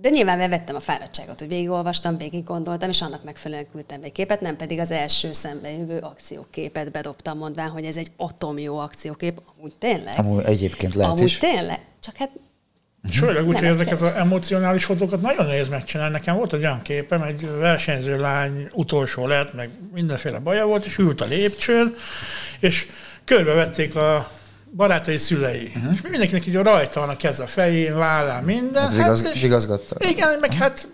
De 0.00 0.08
nyilván 0.08 0.48
vettem 0.48 0.76
a 0.76 0.80
fáradtságot, 0.80 1.38
hogy 1.38 1.48
végigolvastam, 1.48 2.16
végig 2.16 2.44
gondoltam, 2.44 2.88
és 2.88 3.02
annak 3.02 3.24
megfelelően 3.24 3.70
küldtem 3.72 4.02
egy 4.02 4.12
képet, 4.12 4.40
nem 4.40 4.56
pedig 4.56 4.78
az 4.78 4.90
első 4.90 5.32
szembejövő 5.32 5.98
akcióképet 5.98 6.90
bedobtam, 6.90 7.38
mondván, 7.38 7.68
hogy 7.68 7.84
ez 7.84 7.96
egy 7.96 8.10
atom 8.16 8.58
jó 8.58 8.78
akciókép. 8.78 9.40
Amúgy 9.56 9.72
tényleg. 9.78 10.14
Amúgy 10.18 10.44
egyébként 10.44 10.94
lehet 10.94 11.12
Amúgy 11.12 11.24
is. 11.24 11.38
tényleg. 11.38 11.80
Csak 12.00 12.16
hát 12.16 12.30
Főleg 13.08 13.46
úgy, 13.46 13.54
hogy 13.58 13.66
ez 13.66 13.74
ezek 13.74 13.92
az 13.92 14.02
emocionális 14.02 14.84
fotókat 14.84 15.20
nagyon 15.20 15.46
nehéz 15.46 15.68
megcsinálni. 15.68 16.12
Nekem 16.12 16.36
volt 16.36 16.52
egy 16.52 16.60
olyan 16.60 16.82
képem, 16.82 17.22
egy 17.22 17.48
versenyző 17.58 18.18
lány 18.18 18.68
utolsó 18.72 19.26
lett, 19.26 19.54
meg 19.54 19.70
mindenféle 19.94 20.38
baja 20.38 20.66
volt, 20.66 20.84
és 20.84 20.98
ült 20.98 21.20
a 21.20 21.24
lépcsőn, 21.24 21.94
és 22.60 22.86
körbevették 23.24 23.96
a 23.96 24.30
barátai 24.76 25.16
szülei. 25.16 25.72
Uh-huh. 25.76 25.92
És 25.92 26.00
mindenkinek 26.00 26.46
így 26.46 26.54
rajta 26.54 27.00
van 27.00 27.08
a 27.08 27.16
kez 27.16 27.40
a 27.40 27.46
fején, 27.46 27.96
vállán, 27.96 28.44
minden. 28.44 28.82
Hát 28.82 28.92
vigaz, 28.92 29.30
és- 29.34 29.40
vigazgatta. 29.40 29.96
igen, 30.08 30.38
meg 30.40 30.54
hát 30.54 30.88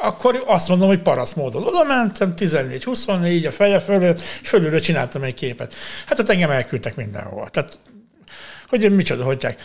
akkor 0.00 0.42
azt 0.46 0.68
mondom, 0.68 0.88
hogy 0.88 1.02
parasz 1.02 1.32
módon. 1.32 1.62
Oda 1.62 1.84
mentem, 1.84 2.32
14-24 2.36 3.46
a 3.46 3.50
feje 3.50 3.80
fölött, 3.80 4.20
és 4.42 4.48
fölülről 4.48 4.80
csináltam 4.80 5.22
egy 5.22 5.34
képet. 5.34 5.74
Hát 6.06 6.18
ott 6.18 6.28
engem 6.28 6.50
elküldtek 6.50 6.96
mindenhova. 6.96 7.48
Tehát, 7.48 7.78
hogy 8.68 8.94
micsoda, 8.94 9.24
hogyják. 9.24 9.60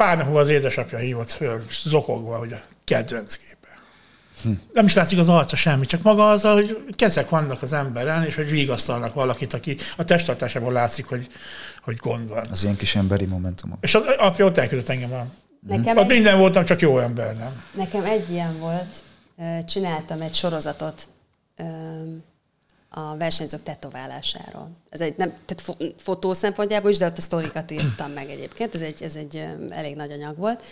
Pár 0.00 0.16
nap 0.16 0.26
múlva 0.26 0.40
az 0.40 0.48
édesapja 0.48 0.98
hívott 0.98 1.30
föl, 1.30 1.62
zokogva, 1.82 2.38
hogy 2.38 2.52
a 2.52 2.60
kedvenc 2.84 3.36
képe. 3.36 3.68
Hm. 4.42 4.50
Nem 4.72 4.84
is 4.84 4.94
látszik 4.94 5.18
az 5.18 5.28
arca 5.28 5.56
semmi, 5.56 5.86
csak 5.86 6.02
maga 6.02 6.30
az, 6.30 6.42
hogy 6.42 6.84
kezek 6.96 7.28
vannak 7.28 7.62
az 7.62 7.72
emberen, 7.72 8.24
és 8.24 8.34
hogy 8.34 8.50
vigasztalnak 8.50 9.14
valakit, 9.14 9.52
aki 9.52 9.76
a 9.96 10.04
testtartásából 10.04 10.72
látszik, 10.72 11.06
hogy, 11.06 11.26
hogy 11.82 11.96
gond 11.96 12.28
van. 12.28 12.46
Az 12.50 12.62
ilyen 12.62 12.76
kis 12.76 12.96
emberi 12.96 13.26
momentumok. 13.26 13.78
És 13.80 13.94
az 13.94 14.02
apja 14.18 14.44
ott 14.44 14.56
elküldött 14.56 14.88
engem. 14.88 15.12
A... 15.12 15.26
nekem 15.68 15.96
Ott 15.96 16.02
egy, 16.02 16.08
minden 16.08 16.38
voltam, 16.38 16.64
csak 16.64 16.80
jó 16.80 16.98
ember, 16.98 17.36
nem? 17.36 17.62
nekem 17.72 18.04
egy 18.04 18.30
ilyen 18.30 18.58
volt. 18.58 19.02
Csináltam 19.64 20.20
egy 20.20 20.34
sorozatot 20.34 21.08
a 22.90 23.16
versenyzők 23.16 23.62
tetoválásáról. 23.62 24.70
Ez 24.88 25.00
egy, 25.00 25.14
nem, 25.16 25.28
tehát 25.28 25.60
fo- 25.62 25.94
fotó 25.96 26.32
szempontjából 26.32 26.90
is, 26.90 26.98
de 26.98 27.06
ott 27.06 27.18
a 27.18 27.20
sztorikat 27.20 27.70
írtam 27.70 28.10
meg 28.10 28.30
egyébként. 28.30 28.74
Ez 28.74 28.80
egy, 28.80 29.02
ez 29.02 29.14
egy 29.14 29.46
elég 29.68 29.96
nagy 29.96 30.12
anyag 30.12 30.36
volt. 30.36 30.62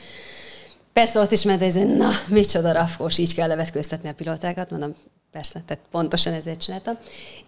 Persze 0.93 1.21
ott 1.21 1.31
is 1.31 1.43
ment 1.43 1.63
ez, 1.63 1.75
na, 1.75 2.11
micsoda 2.27 2.73
rafkós, 2.73 3.19
így 3.19 3.35
kell 3.35 3.49
levetkőztetni 3.49 4.09
a 4.09 4.15
pilótákat, 4.15 4.71
mondom, 4.71 4.95
persze, 5.33 5.63
tehát 5.67 5.85
pontosan 5.91 6.33
ezért 6.33 6.61
csináltam. 6.61 6.99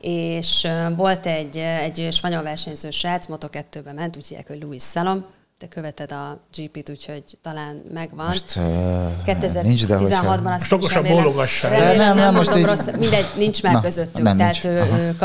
És 0.01 0.69
volt 0.97 1.27
egy, 1.27 1.57
egy 1.57 2.09
spanyol 2.11 2.43
versenyző 2.43 2.91
srác, 2.91 3.27
Moto2-be 3.29 3.93
ment, 3.93 4.17
úgy 4.17 4.27
hívják, 4.27 4.49
hogy 4.49 4.63
Luis 4.63 4.83
Salom, 4.83 5.27
te 5.61 5.69
követed 5.69 6.13
a 6.13 6.41
GP-t, 6.57 6.91
úgyhogy 6.91 7.25
talán 7.43 7.83
megvan. 7.95 8.27
Most 8.27 8.57
uh, 8.57 9.63
nincs, 9.63 9.87
de 9.87 9.97
2016-ban 9.97 10.27
hogyha... 10.27 10.53
azt 10.53 10.73
Okosabb 10.73 11.03
remélem- 11.03 11.23
bólogassál. 11.23 11.71
remélem, 11.71 11.97
nem, 11.97 12.07
nem, 12.07 12.17
nem, 12.17 12.35
most 12.35 12.51
mondom 12.51 12.71
így- 12.71 12.77
rossz, 12.77 12.87
mindegy, 12.99 13.27
nincs 13.37 13.63
már 13.63 13.73
Na, 13.73 13.81
közöttük, 13.81 14.25
nem, 14.25 14.37
tehát 14.37 14.63
nincs. 14.63 14.65
ő, 14.65 14.97
ő 14.99 15.17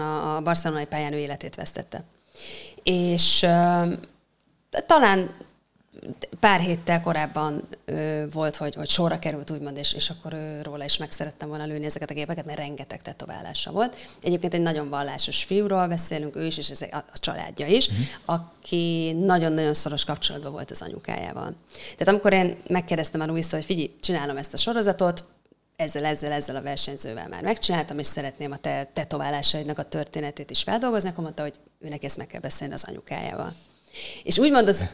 a, 0.00 0.36
a 0.36 0.40
barcelonai 0.40 0.84
pályán 0.84 1.12
ő 1.12 1.16
életét 1.16 1.54
vesztette. 1.54 2.02
És 2.82 3.42
uh, 3.42 3.92
talán 4.86 5.30
pár 6.40 6.60
héttel 6.60 7.00
korábban 7.00 7.68
ö, 7.84 8.24
volt, 8.32 8.56
hogy, 8.56 8.74
hogy 8.74 8.88
sorra 8.88 9.18
került, 9.18 9.50
úgymond, 9.50 9.76
és, 9.76 9.92
és 9.92 10.10
akkor 10.10 10.32
ő, 10.32 10.62
róla 10.62 10.84
is 10.84 10.96
meg 10.96 11.10
szerettem 11.10 11.48
volna 11.48 11.64
lőni 11.64 11.84
ezeket 11.84 12.10
a 12.10 12.14
gépeket, 12.14 12.44
mert 12.44 12.58
rengeteg 12.58 13.02
tetoválása 13.02 13.70
volt. 13.70 13.96
Egyébként 14.22 14.54
egy 14.54 14.60
nagyon 14.60 14.88
vallásos 14.88 15.44
fiúról 15.44 15.86
beszélünk, 15.86 16.36
ő 16.36 16.44
is, 16.44 16.58
és 16.58 16.70
ez 16.70 16.82
a, 16.82 16.96
a 16.96 17.18
családja 17.18 17.66
is, 17.66 17.88
uh-huh. 17.88 18.04
aki 18.24 19.12
nagyon-nagyon 19.12 19.74
szoros 19.74 20.04
kapcsolatban 20.04 20.52
volt 20.52 20.70
az 20.70 20.82
anyukájával. 20.82 21.54
Tehát 21.72 22.08
amikor 22.08 22.32
én 22.32 22.56
megkérdeztem 22.66 23.20
a 23.20 23.26
Luis, 23.26 23.50
hogy 23.50 23.64
figyelj, 23.64 23.90
csinálom 24.00 24.36
ezt 24.36 24.54
a 24.54 24.56
sorozatot, 24.56 25.24
ezzel, 25.76 26.04
ezzel, 26.04 26.32
ezzel 26.32 26.56
a 26.56 26.62
versenyzővel 26.62 27.28
már 27.28 27.42
megcsináltam, 27.42 27.98
és 27.98 28.06
szeretném 28.06 28.52
a 28.52 28.56
te 28.56 28.90
tetoválásaidnak 28.92 29.78
a 29.78 29.82
történetét 29.82 30.50
is 30.50 30.62
feldolgozni, 30.62 31.08
akkor 31.08 31.22
mondta, 31.22 31.42
hogy 31.42 31.54
őnek 31.80 32.04
ezt 32.04 32.16
meg 32.16 32.26
kell 32.26 32.40
beszélni 32.40 32.74
az 32.74 32.84
anyukájával. 32.84 33.54
És 34.22 34.38
úgymond 34.38 34.68
az, 34.68 34.84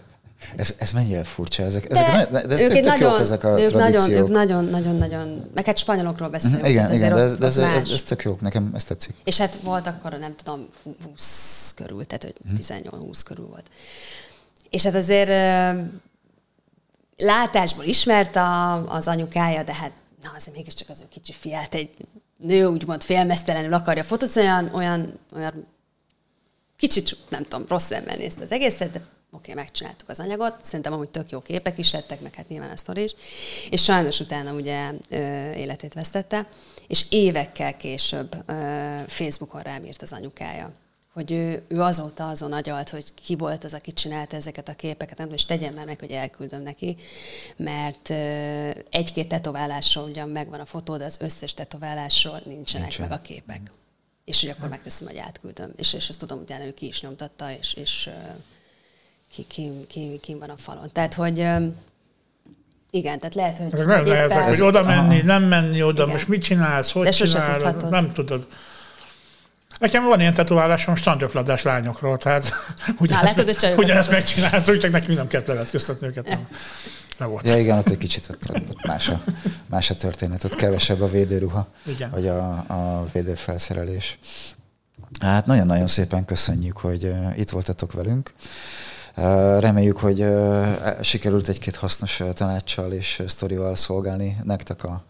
Ez, 0.57 0.75
ez 0.79 0.93
mennyire 0.93 1.25
furcsa, 1.25 1.63
ezek, 1.63 1.91
ezek 1.91 2.31
de, 2.31 2.47
de 2.47 2.63
ők 2.63 2.69
tök 2.69 2.77
egy 2.77 2.85
jók 2.85 2.99
nagyon, 2.99 3.21
ezek 3.21 3.45
a 3.45 3.49
ők 3.61 3.73
nagyon, 3.73 3.91
tradíciók. 3.91 4.21
ők 4.21 4.29
nagyon, 4.29 4.65
nagyon, 4.65 4.97
nagyon, 4.97 5.51
meg 5.55 5.65
hát 5.65 5.77
spanyolokról 5.79 6.29
beszélünk. 6.29 6.61
Mhm, 6.61 6.71
igen, 6.71 6.83
tehát 6.83 6.97
igen, 6.99 7.15
de, 7.15 7.21
ez, 7.21 7.37
de 7.37 7.47
ez, 7.47 7.57
ez, 7.57 7.91
ez 7.91 8.03
tök 8.03 8.23
jó, 8.23 8.37
nekem 8.41 8.71
ez 8.75 8.85
tetszik. 8.85 9.15
És 9.25 9.39
hát 9.39 9.59
volt 9.63 9.87
akkor, 9.87 10.13
nem 10.19 10.35
tudom, 10.37 10.69
20 11.05 11.73
körül, 11.77 12.05
tehát 12.05 12.23
hogy 12.23 12.35
Mhm. 12.45 12.55
18-20 13.11 13.21
körül 13.25 13.47
volt. 13.47 13.67
És 14.71 14.83
hát 14.83 14.95
azért 14.95 15.31
látásból 17.17 17.85
ismert 17.85 18.37
a, 18.37 18.73
az 18.95 19.09
anyukája, 19.09 19.63
de 19.63 19.75
hát 19.75 19.91
na, 20.23 20.33
azért 20.37 20.57
mégiscsak 20.57 20.89
az 20.89 21.01
ő 21.01 21.05
kicsi 21.11 21.33
fiát 21.33 21.75
egy 21.75 21.91
nő 22.37 22.65
úgymond 22.67 23.03
félmeztelenül 23.03 23.73
akarja 23.73 24.05
fotózni, 24.05 24.41
olyan, 24.41 24.71
olyan, 24.73 25.19
olyan 25.37 25.67
kicsit, 26.77 27.17
nem 27.29 27.43
tudom, 27.43 27.65
rossz 27.69 27.87
szemmel 27.87 28.17
nézte 28.17 28.43
az 28.43 28.51
egészet, 28.51 28.91
de 28.91 29.01
oké, 29.35 29.51
okay, 29.51 29.65
megcsináltuk 29.65 30.09
az 30.09 30.21
anyagot, 30.21 30.57
szerintem 30.63 30.93
amúgy 30.93 31.09
tök 31.09 31.31
jó 31.31 31.41
képek 31.41 31.79
is 31.79 31.93
lettek, 31.93 32.21
meg 32.21 32.35
hát 32.35 32.49
nyilván 32.49 32.71
a 32.71 32.77
sztori 32.77 33.03
is, 33.03 33.15
és 33.71 33.83
sajnos 33.83 34.21
utána 34.21 34.53
ugye 34.53 34.93
ö, 35.09 35.17
életét 35.53 35.95
vesztette, 35.95 36.47
és 36.87 37.07
évekkel 37.09 37.77
később 37.77 38.37
ö, 38.47 38.53
Facebookon 39.07 39.63
rám 39.63 39.85
írt 39.85 40.03
az 40.03 40.13
anyukája, 40.13 40.73
hogy 41.13 41.33
ő, 41.33 41.63
ő 41.69 41.81
azóta 41.81 42.29
azon 42.29 42.53
agyalt, 42.53 42.91
hogy 42.91 43.15
ki 43.15 43.37
volt 43.37 43.65
az, 43.65 43.75
aki 43.75 43.93
csinálta 43.93 44.37
ezeket 44.37 44.69
a 44.69 44.75
képeket, 44.75 45.19
nem 45.19 45.33
és 45.33 45.45
tegyen 45.45 45.73
már 45.73 45.87
meg, 45.87 46.01
hogy 46.01 46.11
elküldöm 46.11 46.63
neki, 46.63 46.97
mert 47.57 48.11
ö, 48.11 48.71
egy-két 48.91 49.29
tetoválásról 49.29 50.09
ugyan 50.09 50.29
megvan 50.29 50.61
a 50.61 50.65
fotó, 50.65 50.97
de 50.97 51.05
az 51.05 51.17
összes 51.21 51.55
tetoválásról 51.55 52.41
nincsenek 52.45 52.87
Nincsen. 52.87 53.09
meg 53.09 53.19
a 53.19 53.23
képek. 53.23 53.71
És 54.25 54.41
hogy 54.41 54.51
akkor 54.51 54.69
megteszem, 54.69 55.07
hogy 55.07 55.17
átküldöm. 55.17 55.73
És, 55.77 55.93
és 55.93 56.09
azt 56.09 56.19
tudom, 56.19 56.39
utána 56.39 56.65
ő 56.65 56.75
ki 56.75 56.87
is 56.87 57.01
nyomtatta, 57.01 57.51
és, 57.51 57.75
és 57.75 58.07
ö, 58.07 58.31
ki, 59.35 59.45
ki, 59.49 59.73
ki, 59.89 60.19
ki 60.23 60.35
van 60.35 60.51
a 60.51 60.57
falon. 60.57 60.91
Tehát, 60.93 61.15
hogy 61.15 61.39
igen, 62.91 63.19
tehát 63.19 63.35
lehet, 63.35 63.57
hogy... 63.59 63.73
Ezek 63.73 63.87
nagyon 63.87 64.07
éppen- 64.07 64.17
nehezek, 64.17 64.49
hogy 64.49 64.61
oda 64.61 64.83
menni, 64.83 65.23
nem 65.23 65.43
menni 65.43 65.83
oda, 65.83 66.03
Igen. 66.03 66.15
most 66.15 66.29
mit 66.29 66.43
csinálsz, 66.43 66.93
hogy 66.93 67.05
De 67.05 67.11
csinálod, 67.11 67.63
tudhatod. 67.63 67.91
nem 67.91 68.13
tudod. 68.13 68.47
Nekem 69.79 70.05
van 70.05 70.21
ilyen 70.21 70.35
tetoválásom 70.35 70.97
strandöpladás 70.97 71.63
lányokról, 71.63 72.17
tehát 72.17 72.53
ugyanezt, 72.99 73.25
látod, 73.25 73.45
hogy 73.45 73.57
csajokat 73.57 73.85
ugyanezt 73.85 74.11
megcsináltuk, 74.11 74.79
csak 74.79 74.91
nekünk 74.91 75.19
nem 75.19 75.27
kellett 75.27 75.47
levetköztetni 75.47 76.07
őket. 76.07 76.29
Nem, 76.29 76.49
nem 77.19 77.31
volt. 77.31 77.47
Ja 77.47 77.59
igen, 77.59 77.79
ott 77.79 77.89
egy 77.89 77.99
kicsit 77.99 78.27
ott, 78.31 78.51
ott, 78.51 78.69
ott 78.69 78.87
más, 78.87 79.09
a, 79.09 79.23
más 79.67 79.91
a 79.91 79.95
történet, 79.95 80.45
ott 80.45 80.55
kevesebb 80.55 81.01
a 81.01 81.09
védőruha, 81.09 81.69
Igen. 81.87 82.11
vagy 82.11 82.27
a, 82.27 82.49
a 82.53 83.07
védőfelszerelés. 83.13 84.19
Hát 85.21 85.47
nagyon-nagyon 85.47 85.87
szépen 85.87 86.25
köszönjük, 86.25 86.77
hogy 86.77 87.15
itt 87.37 87.51
voltatok 87.51 87.93
velünk. 87.93 88.33
Reméljük, 89.59 89.97
hogy 89.97 90.21
uh, 90.21 91.01
sikerült 91.03 91.49
egy-két 91.49 91.77
hasznos 91.77 92.23
tanácssal 92.33 92.93
és 92.93 93.23
sztorival 93.27 93.77
szolgálni 93.77 94.37
nektek 94.45 94.85
a 94.85 95.05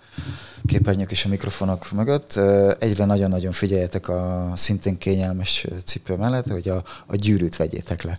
képernyők 0.66 1.10
és 1.10 1.24
a 1.24 1.28
mikrofonok 1.28 1.90
mögött. 1.92 2.36
Egyre 2.78 3.04
nagyon-nagyon 3.04 3.52
figyeljetek 3.52 4.08
a 4.08 4.52
szintén 4.56 4.98
kényelmes 4.98 5.66
cipő 5.84 6.16
mellett, 6.16 6.46
hogy 6.48 6.68
a, 6.68 6.82
a 7.06 7.16
gyűrűt 7.16 7.56
vegyétek 7.56 8.02
le, 8.02 8.18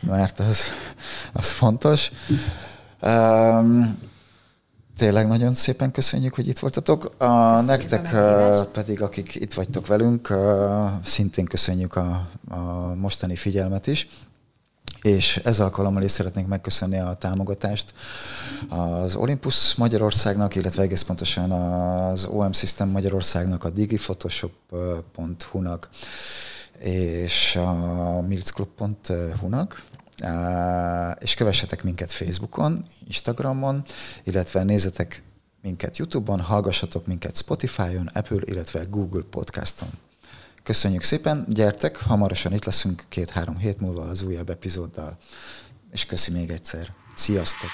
mert 0.00 0.38
az, 0.38 0.60
az 1.32 1.50
fontos. 1.50 2.10
Um, 3.02 3.98
tényleg 4.96 5.26
nagyon 5.26 5.54
szépen 5.54 5.90
köszönjük, 5.90 6.34
hogy 6.34 6.48
itt 6.48 6.58
voltatok. 6.58 7.14
A, 7.18 7.60
nektek 7.60 8.14
a 8.14 8.68
pedig, 8.72 9.02
akik 9.02 9.34
itt 9.34 9.54
vagytok 9.54 9.86
velünk, 9.86 10.34
szintén 11.04 11.44
köszönjük 11.44 11.96
a, 11.96 12.28
a 12.48 12.94
mostani 12.94 13.36
figyelmet 13.36 13.86
is. 13.86 14.08
És 15.02 15.36
ez 15.36 15.60
alkalommal 15.60 16.02
is 16.02 16.10
szeretnénk 16.10 16.48
megköszönni 16.48 16.98
a 16.98 17.14
támogatást 17.14 17.94
az 18.68 19.14
Olympus 19.14 19.74
Magyarországnak, 19.74 20.54
illetve 20.54 20.82
egész 20.82 21.02
pontosan 21.02 21.52
az 21.52 22.24
OM 22.24 22.52
System 22.52 22.88
Magyarországnak, 22.88 23.64
a 23.64 23.70
digiphotoshop.hu-nak 23.70 25.88
és 26.78 27.56
a 27.56 28.20
milclub.hu-nak. 28.20 29.82
Á, 30.22 31.16
és 31.20 31.34
kövessetek 31.34 31.82
minket 31.82 32.12
Facebookon, 32.12 32.84
Instagramon, 33.06 33.82
illetve 34.24 34.62
nézzetek 34.62 35.22
minket 35.62 35.96
YouTube-on, 35.96 36.40
hallgassatok 36.40 37.06
minket 37.06 37.36
Spotify-on, 37.36 38.10
Apple, 38.12 38.40
illetve 38.44 38.84
Google 38.90 39.22
Podcaston. 39.30 39.88
Köszönjük 40.68 41.02
szépen, 41.02 41.44
gyertek, 41.48 41.96
hamarosan 41.96 42.52
itt 42.52 42.64
leszünk 42.64 43.04
két-három 43.08 43.56
hét 43.56 43.80
múlva 43.80 44.02
az 44.02 44.22
újabb 44.22 44.50
epizóddal. 44.50 45.16
És 45.92 46.06
köszi 46.06 46.32
még 46.32 46.50
egyszer. 46.50 46.92
Sziasztok! 47.14 47.70